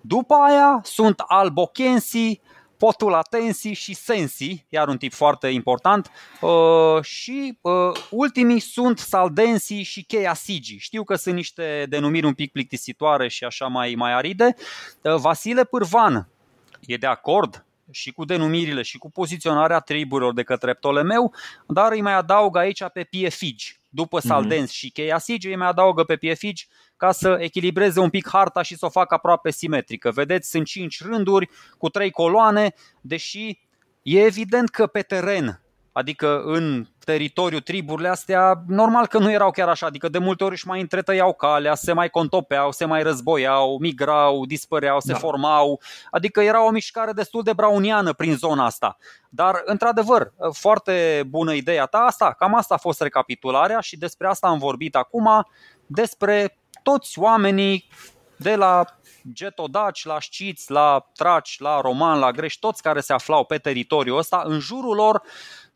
După 0.00 0.34
aia 0.34 0.80
sunt 0.84 1.22
Albokensi, 1.26 2.40
Potulatensi 2.78 3.68
și 3.68 3.94
Sensi, 3.94 4.66
iar 4.68 4.88
un 4.88 4.96
tip 4.96 5.12
foarte 5.12 5.48
important, 5.48 6.10
uh, 6.40 7.02
și 7.02 7.58
uh, 7.60 7.72
ultimii 8.10 8.60
sunt 8.60 8.98
Saldensi 8.98 9.74
și 9.74 10.02
Cheiasigi. 10.02 10.76
Știu 10.76 11.04
că 11.04 11.14
sunt 11.14 11.34
niște 11.34 11.86
denumiri 11.88 12.26
un 12.26 12.34
pic 12.34 12.52
plictisitoare 12.52 13.28
și 13.28 13.44
așa 13.44 13.66
mai, 13.66 13.94
mai 13.96 14.12
aride. 14.12 14.56
Uh, 15.02 15.14
Vasile 15.14 15.64
Pârvan, 15.64 16.28
e 16.86 16.96
de 16.96 17.06
acord 17.06 17.64
și 17.90 18.12
cu 18.12 18.24
denumirile 18.24 18.82
și 18.82 18.98
cu 18.98 19.10
poziționarea 19.10 19.80
triburilor 19.80 20.34
de 20.34 20.42
către 20.42 20.74
Ptolemeu, 20.74 21.34
dar 21.66 21.92
îi 21.92 22.00
mai 22.00 22.14
adaugă 22.14 22.58
aici 22.58 22.82
pe 22.92 23.02
piefigi. 23.02 23.80
După 23.88 24.16
mhm. 24.16 24.26
Saldens 24.26 24.70
mm-hmm. 24.70 24.74
și 24.74 24.90
Cheia 24.90 25.18
Sige, 25.18 25.48
îi 25.48 25.56
mai 25.56 25.68
adaugă 25.68 26.04
pe 26.04 26.16
piefigi 26.16 26.68
ca 26.96 27.12
să 27.12 27.36
echilibreze 27.40 28.00
un 28.00 28.10
pic 28.10 28.28
harta 28.28 28.62
și 28.62 28.76
să 28.76 28.86
o 28.86 28.88
facă 28.88 29.14
aproape 29.14 29.50
simetrică. 29.50 30.10
Vedeți, 30.10 30.50
sunt 30.50 30.66
cinci 30.66 31.02
rânduri 31.02 31.48
cu 31.78 31.88
trei 31.88 32.10
coloane, 32.10 32.74
deși 33.00 33.58
e 34.02 34.24
evident 34.24 34.68
că 34.68 34.86
pe 34.86 35.02
teren 35.02 35.60
Adică 35.96 36.42
în 36.44 36.86
teritoriul 37.04 37.60
triburile 37.60 38.08
astea, 38.08 38.62
normal 38.66 39.06
că 39.06 39.18
nu 39.18 39.30
erau 39.30 39.50
chiar 39.50 39.68
așa, 39.68 39.86
adică 39.86 40.08
de 40.08 40.18
multe 40.18 40.44
ori 40.44 40.52
își 40.52 40.66
mai 40.66 40.80
întretăiau 40.80 41.32
calea, 41.32 41.74
se 41.74 41.92
mai 41.92 42.10
contopeau, 42.10 42.72
se 42.72 42.84
mai 42.84 43.02
războiau, 43.02 43.78
migrau, 43.78 44.46
dispăreau, 44.46 45.00
se 45.00 45.12
da. 45.12 45.18
formau, 45.18 45.80
adică 46.10 46.40
era 46.40 46.64
o 46.64 46.70
mișcare 46.70 47.12
destul 47.12 47.42
de 47.42 47.52
brauniană 47.52 48.12
prin 48.12 48.36
zona 48.36 48.64
asta. 48.64 48.96
Dar, 49.28 49.62
într-adevăr, 49.64 50.32
foarte 50.52 51.24
bună 51.26 51.52
ideea 51.52 51.86
ta 51.86 51.98
asta, 51.98 52.32
cam 52.38 52.54
asta 52.54 52.74
a 52.74 52.78
fost 52.78 53.00
recapitularea 53.00 53.80
și 53.80 53.98
despre 53.98 54.26
asta 54.26 54.46
am 54.46 54.58
vorbit 54.58 54.96
acum, 54.96 55.46
despre 55.86 56.58
toți 56.82 57.18
oamenii 57.18 57.88
de 58.36 58.56
la 58.56 58.84
getodaci, 59.32 60.04
la 60.04 60.20
sciți, 60.20 60.70
la 60.70 61.10
traci, 61.14 61.58
la 61.58 61.80
roman, 61.80 62.18
la 62.18 62.30
greși, 62.30 62.58
toți 62.58 62.82
care 62.82 63.00
se 63.00 63.12
aflau 63.12 63.44
pe 63.44 63.58
teritoriul 63.58 64.18
ăsta, 64.18 64.42
în 64.46 64.58
jurul 64.58 64.94
lor 64.94 65.22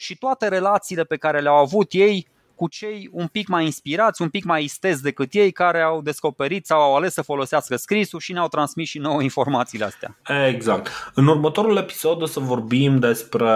și 0.01 0.19
toate 0.19 0.49
relațiile 0.49 1.05
pe 1.05 1.17
care 1.17 1.41
le-au 1.41 1.57
avut 1.57 1.93
ei 1.93 2.27
cu 2.61 2.69
cei 2.69 3.09
un 3.13 3.27
pic 3.27 3.49
mai 3.49 3.65
inspirați, 3.65 4.23
un 4.23 4.29
pic 4.29 4.45
mai 4.45 4.65
isteți 4.65 5.03
decât 5.03 5.33
ei, 5.33 5.53
care 5.53 5.81
au 5.81 6.03
descoperit 6.03 6.67
sau 6.67 6.81
au 6.81 6.97
ales 6.97 7.13
să 7.13 7.23
folosească 7.23 7.77
scrisul 7.77 8.21
și 8.21 8.33
ne-au 8.33 8.49
transmis 8.49 8.89
și 8.89 8.99
nouă 8.99 9.23
informațiile 9.23 9.85
astea. 9.85 10.17
Exact. 10.49 11.13
În 11.15 11.27
următorul 11.27 11.77
episod 11.77 12.23
o 12.23 12.27
să 12.27 12.41
vorbim 12.41 12.99
despre 12.99 13.51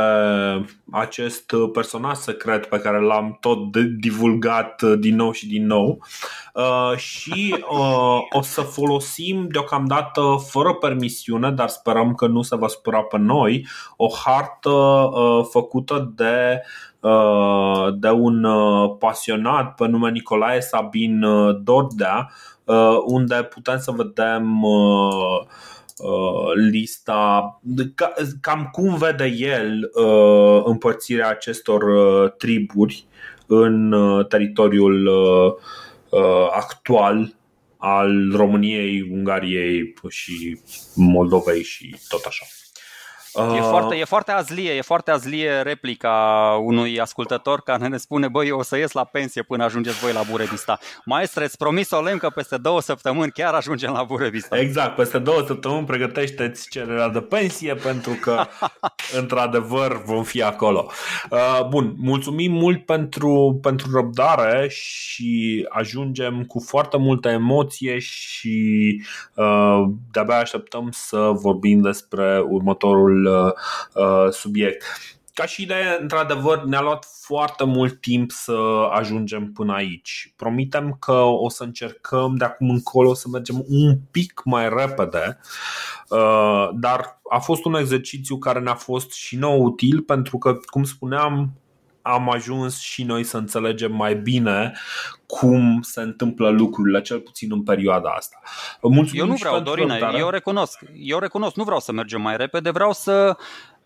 acest 0.91 1.53
personaj 1.73 2.17
secret 2.17 2.67
pe 2.67 2.79
care 2.79 3.01
l-am 3.01 3.37
tot 3.41 3.77
divulgat 4.01 4.83
din 4.83 5.17
nou 5.17 5.33
și 5.33 5.47
din 5.47 5.67
nou 5.67 6.05
uh, 6.55 6.97
și 6.97 7.65
uh, 7.71 8.19
o 8.31 8.43
să 8.43 8.61
folosim 8.61 9.49
deocamdată 9.49 10.23
fără 10.49 10.75
permisiune, 10.75 11.51
dar 11.51 11.69
sperăm 11.69 12.15
că 12.15 12.27
nu 12.27 12.43
se 12.43 12.57
va 12.57 12.69
supăra 12.69 13.03
pe 13.03 13.19
noi, 13.19 13.67
o 13.97 14.07
hartă 14.25 14.71
uh, 14.71 15.47
făcută 15.51 16.13
de 16.15 16.61
Uh, 16.61 16.94
de 17.95 18.11
un 18.11 18.45
uh, 18.45 18.97
pasionat 18.99 19.75
pe 19.75 19.87
nume 19.87 20.11
Nicolae 20.11 20.61
Sabin 20.61 21.23
uh, 21.23 21.57
Dordea, 21.63 22.31
unde 23.05 23.35
putem 23.35 23.79
să 23.79 23.91
vedem 23.91 24.63
lista, 26.71 27.61
cam 28.41 28.69
cum 28.73 28.97
vede 28.97 29.25
el 29.25 29.91
împărțirea 30.65 31.29
acestor 31.29 31.85
triburi 32.31 33.05
în 33.47 33.95
teritoriul 34.29 35.11
actual 36.51 37.35
al 37.77 38.33
României, 38.37 39.09
Ungariei 39.11 39.95
și 40.09 40.59
Moldovei 40.95 41.63
și 41.63 41.97
tot 42.09 42.25
așa. 42.25 42.45
Uh... 43.35 43.57
E, 43.57 43.61
foarte, 43.61 43.97
e 43.97 44.05
foarte 44.05 44.33
azlie, 44.33 44.73
e 44.73 44.81
foarte 44.81 45.11
azlie 45.11 45.61
replica 45.61 46.13
unui 46.65 47.01
ascultător 47.01 47.61
care 47.61 47.87
ne 47.87 47.97
spune 47.97 48.29
Băi, 48.29 48.49
eu 48.49 48.59
o 48.59 48.63
să 48.63 48.77
ies 48.77 48.93
la 48.93 49.05
pensie 49.05 49.43
până 49.43 49.65
ajungeți 49.65 49.99
voi 49.99 50.13
la 50.13 50.23
Burebista. 50.31 50.79
Maestre, 51.05 51.45
îți 51.45 51.57
promis 51.57 51.89
solemn 51.89 52.19
că 52.19 52.29
peste 52.29 52.57
două 52.57 52.81
săptămâni 52.81 53.31
chiar 53.31 53.55
ajungem 53.55 53.93
la 53.93 54.03
Burebista. 54.03 54.59
Exact, 54.59 54.97
peste 54.97 55.19
două 55.19 55.43
săptămâni 55.47 55.87
pregătește-ți 55.87 56.69
cererea 56.71 57.09
de 57.09 57.21
pensie 57.21 57.75
pentru 57.75 58.13
că 58.21 58.45
într-adevăr 59.21 60.03
vom 60.05 60.23
fi 60.23 60.43
acolo. 60.43 60.91
Uh, 61.31 61.67
bun, 61.69 61.95
mulțumim 61.97 62.53
mult 62.53 62.85
pentru, 62.85 63.59
pentru 63.63 63.91
răbdare 63.93 64.69
și 64.69 65.67
ajungem 65.69 66.45
cu 66.45 66.61
foarte 66.61 66.97
multă 66.97 67.29
emoție 67.29 67.99
și 67.99 69.03
uh, 69.35 69.85
de-abia 70.13 70.39
așteptăm 70.39 70.89
să 70.93 71.31
vorbim 71.35 71.81
despre 71.81 72.45
următorul 72.49 73.24
Uh, 73.27 73.53
uh, 73.95 74.31
subiect. 74.31 74.85
Ca 75.35 75.47
și 75.47 75.63
idee, 75.63 75.99
într-adevăr, 76.01 76.63
ne-a 76.63 76.81
luat 76.81 77.07
foarte 77.21 77.65
mult 77.65 78.01
timp 78.01 78.31
să 78.31 78.89
ajungem 78.91 79.53
până 79.53 79.73
aici. 79.73 80.33
Promitem 80.37 80.97
că 81.01 81.13
o 81.13 81.49
să 81.49 81.63
încercăm 81.63 82.35
de 82.37 82.45
acum 82.45 82.71
încolo 82.71 83.15
să 83.15 83.29
mergem 83.29 83.65
un 83.69 83.99
pic 84.11 84.41
mai 84.45 84.69
repede, 84.69 85.41
uh, 86.09 86.69
dar 86.75 87.21
a 87.31 87.39
fost 87.39 87.65
un 87.65 87.75
exercițiu 87.75 88.39
care 88.39 88.61
ne-a 88.61 88.75
fost 88.75 89.13
și 89.13 89.37
nou 89.37 89.63
util 89.63 90.01
pentru 90.01 90.39
că, 90.39 90.59
cum 90.67 90.85
spuneam, 90.85 91.53
am 92.07 92.31
ajuns 92.31 92.81
și 92.81 93.03
noi 93.03 93.25
să 93.25 93.37
înțelegem 93.37 93.93
mai 93.93 94.15
bine 94.15 94.73
cum 95.27 95.83
se 95.83 96.01
întâmplă 96.01 96.49
lucrurile, 96.49 97.01
cel 97.01 97.21
puțin 97.21 97.53
în 97.53 97.63
perioada 97.63 98.11
asta. 98.11 98.41
Mulțumim 98.83 99.23
eu 99.23 99.27
nu 99.27 99.35
vreau, 99.35 99.61
Dorina, 99.61 99.97
eu 100.19 100.29
recunosc, 100.29 100.81
eu 100.95 101.19
recunosc, 101.19 101.57
nu 101.57 101.65
vreau 101.65 101.81
să 101.81 101.93
mergem 101.93 102.21
mai 102.21 102.37
repede, 102.37 102.71
vreau 102.71 102.93
să 102.93 103.37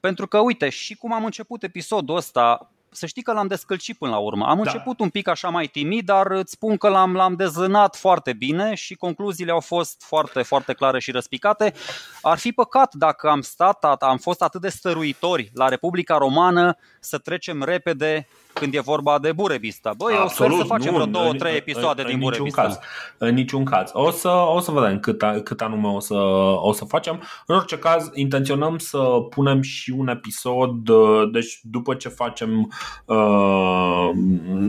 pentru 0.01 0.27
că, 0.27 0.39
uite, 0.39 0.69
și 0.69 0.95
cum 0.95 1.13
am 1.13 1.25
început 1.25 1.63
episodul 1.63 2.17
ăsta, 2.17 2.73
să 2.91 3.07
știi 3.07 3.23
că 3.23 3.33
l-am 3.33 3.47
descălcit 3.47 3.99
până 3.99 4.11
la 4.11 4.19
urmă. 4.19 4.47
Am 4.47 4.63
da. 4.63 4.71
început 4.71 5.01
un 5.01 5.09
pic 5.09 5.29
așa 5.29 5.49
mai 5.49 5.67
timid, 5.67 6.05
dar 6.05 6.31
îți 6.31 6.53
spun 6.53 6.77
că 6.77 6.89
l-am, 6.89 7.15
l-am 7.15 7.35
dezânat 7.35 7.97
foarte 7.97 8.33
bine 8.33 8.75
și 8.75 8.95
concluziile 8.95 9.51
au 9.51 9.61
fost 9.61 10.03
foarte, 10.07 10.43
foarte 10.43 10.73
clare 10.73 11.01
și 11.01 11.11
răspicate. 11.11 11.75
Ar 12.23 12.39
fi 12.39 12.53
păcat 12.53 12.95
dacă 12.95 13.29
am 13.29 13.41
stat, 13.41 13.85
am 13.85 14.19
fost 14.19 14.43
atât 14.43 14.61
de 14.61 14.69
stăruitori 14.69 15.51
la 15.55 15.69
Republica 15.69 16.17
Romană 16.17 16.77
să 17.09 17.19
trecem 17.19 17.63
repede 17.63 18.29
când 18.53 18.75
e 18.75 18.81
vorba 18.81 19.19
de 19.19 19.33
Burebista. 19.33 19.93
Băi, 19.97 20.15
eu 20.15 20.29
sper 20.29 20.51
să 20.51 20.65
facem 20.65 20.93
nu, 20.93 20.99
vreo 20.99 21.11
două, 21.11 21.35
trei 21.35 21.57
episoade 21.57 22.01
în, 22.01 22.07
din 22.07 22.17
în 22.17 22.23
Burebista. 22.23 22.63
Niciun 22.63 22.79
caz, 22.79 22.89
în 23.19 23.35
niciun 23.35 23.65
caz. 23.65 23.91
O 23.93 24.11
să, 24.11 24.29
o 24.29 24.61
să 24.61 24.71
vedem 24.71 25.01
cât, 25.01 25.23
cât 25.45 25.61
anume 25.61 25.89
o 25.89 26.01
să, 26.01 26.15
o 26.61 26.73
să 26.73 26.85
facem. 26.85 27.23
În 27.47 27.57
orice 27.57 27.79
caz, 27.79 28.11
intenționăm 28.15 28.79
să 28.79 28.99
punem 29.31 29.63
și 29.63 29.91
un 29.91 30.09
episod, 30.09 30.89
uh, 30.89 31.31
deci 31.33 31.59
după 31.63 31.95
ce 31.95 32.09
facem, 32.09 32.73
uh, 33.05 34.11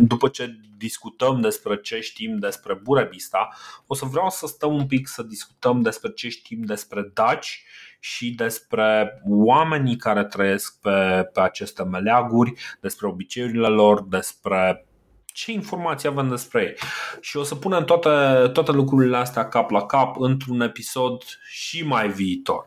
după 0.02 0.28
ce 0.28 0.60
discutăm 0.78 1.42
despre 1.42 1.80
ce 1.82 2.00
știm 2.00 2.38
despre 2.38 2.80
Burebista, 2.84 3.50
o 3.88 3.96
să 3.96 4.06
vreau 4.06 4.30
să 4.30 4.48
stăm 4.48 4.74
un 4.74 4.86
pic 4.86 5.08
să 5.08 5.24
discutăm 5.24 5.82
despre 5.82 6.12
ce 6.12 6.30
știm 6.30 6.62
despre 6.62 7.12
Daci 7.14 7.64
și 8.00 8.32
despre 8.32 9.22
oamenii 9.30 9.96
care 9.96 10.24
trăiesc 10.24 10.80
pe, 10.82 11.30
pe 11.34 11.40
aceste 11.40 11.84
meleaguri, 11.84 12.54
despre 12.82 13.08
obiceiurile 13.08 13.68
lor, 13.68 14.04
despre 14.04 14.84
ce 15.26 15.52
informații 15.52 16.08
avem 16.08 16.30
despre 16.30 16.62
ei. 16.62 16.90
Și 17.22 17.38
o 17.38 17.44
să 17.44 17.56
punem 17.56 17.86
toate, 17.86 18.10
toate 18.48 18.72
lucrurile 18.72 19.18
astea 19.18 19.48
cap 19.48 19.70
la 19.70 19.86
cap 19.86 20.20
într-un 20.20 20.62
episod 20.62 21.24
și 21.50 21.86
mai 21.86 22.10
viitor. 22.10 22.66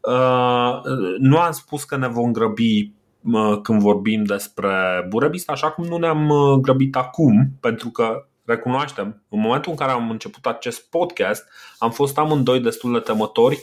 Uh, 0.00 0.80
nu 1.18 1.38
am 1.38 1.52
spus 1.52 1.84
că 1.84 1.96
ne 1.96 2.08
vom 2.08 2.32
grăbi 2.32 2.92
uh, 3.22 3.60
când 3.62 3.80
vorbim 3.80 4.24
despre 4.24 5.06
Burebista, 5.08 5.52
așa 5.52 5.70
cum 5.70 5.84
nu 5.84 5.96
ne-am 5.96 6.28
uh, 6.28 6.58
grăbit 6.60 6.96
acum, 6.96 7.50
pentru 7.60 7.88
că 7.88 8.26
recunoaștem, 8.44 9.22
în 9.28 9.40
momentul 9.40 9.70
în 9.70 9.76
care 9.76 9.90
am 9.90 10.10
început 10.10 10.46
acest 10.46 10.90
podcast, 10.90 11.48
am 11.78 11.90
fost 11.90 12.18
amândoi 12.18 12.60
destul 12.60 12.92
de 12.92 12.98
temători 12.98 13.60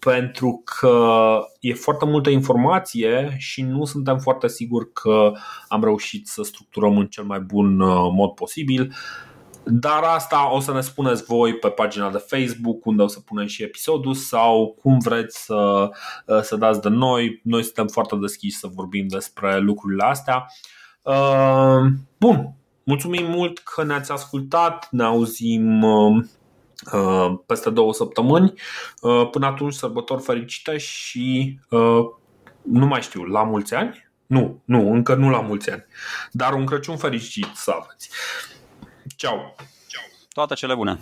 pentru 0.00 0.62
că 0.64 1.38
e 1.60 1.74
foarte 1.74 2.04
multă 2.04 2.30
informație 2.30 3.34
și 3.38 3.62
nu 3.62 3.84
suntem 3.84 4.18
foarte 4.18 4.48
siguri 4.48 4.92
că 4.92 5.32
am 5.68 5.84
reușit 5.84 6.26
să 6.26 6.42
structurăm 6.42 6.96
în 6.96 7.06
cel 7.06 7.24
mai 7.24 7.40
bun 7.40 7.80
uh, 7.80 8.10
mod 8.12 8.30
posibil. 8.30 8.94
Dar 9.64 10.02
asta 10.02 10.54
o 10.54 10.60
să 10.60 10.72
ne 10.72 10.80
spuneți 10.80 11.24
voi 11.24 11.54
pe 11.54 11.68
pagina 11.68 12.10
de 12.10 12.24
Facebook, 12.26 12.86
unde 12.86 13.02
o 13.02 13.06
să 13.06 13.20
punem 13.20 13.46
și 13.46 13.62
episodul 13.62 14.14
sau 14.14 14.76
cum 14.82 14.98
vreți 14.98 15.44
să, 15.44 15.90
uh, 16.26 16.40
să 16.40 16.56
dați 16.56 16.80
de 16.80 16.88
noi. 16.88 17.40
Noi 17.44 17.62
suntem 17.62 17.86
foarte 17.86 18.16
deschiși 18.16 18.56
să 18.56 18.68
vorbim 18.74 19.06
despre 19.08 19.58
lucrurile 19.58 20.04
astea. 20.04 20.46
Uh, 21.02 21.90
bun, 22.18 22.54
mulțumim 22.84 23.26
mult 23.30 23.58
că 23.58 23.84
ne-ați 23.84 24.12
ascultat. 24.12 24.88
Ne 24.90 25.02
auzim 25.02 25.82
Uh, 25.82 26.24
peste 27.46 27.70
două 27.70 27.92
săptămâni. 27.92 28.52
Uh, 29.00 29.28
până 29.30 29.46
atunci, 29.46 29.74
sărbători 29.74 30.22
fericite 30.22 30.76
și 30.78 31.58
uh, 31.70 32.04
nu 32.62 32.86
mai 32.86 33.02
știu, 33.02 33.24
la 33.24 33.42
mulți 33.42 33.74
ani? 33.74 34.10
Nu, 34.26 34.62
nu, 34.64 34.92
încă 34.92 35.14
nu 35.14 35.30
la 35.30 35.40
mulți 35.40 35.70
ani. 35.70 35.86
Dar 36.30 36.52
un 36.52 36.66
Crăciun 36.66 36.96
fericit 36.96 37.48
să 37.54 37.70
aveți. 37.80 38.10
Ceau! 39.16 39.54
Toate 40.32 40.54
cele 40.54 40.74
bune! 40.74 41.00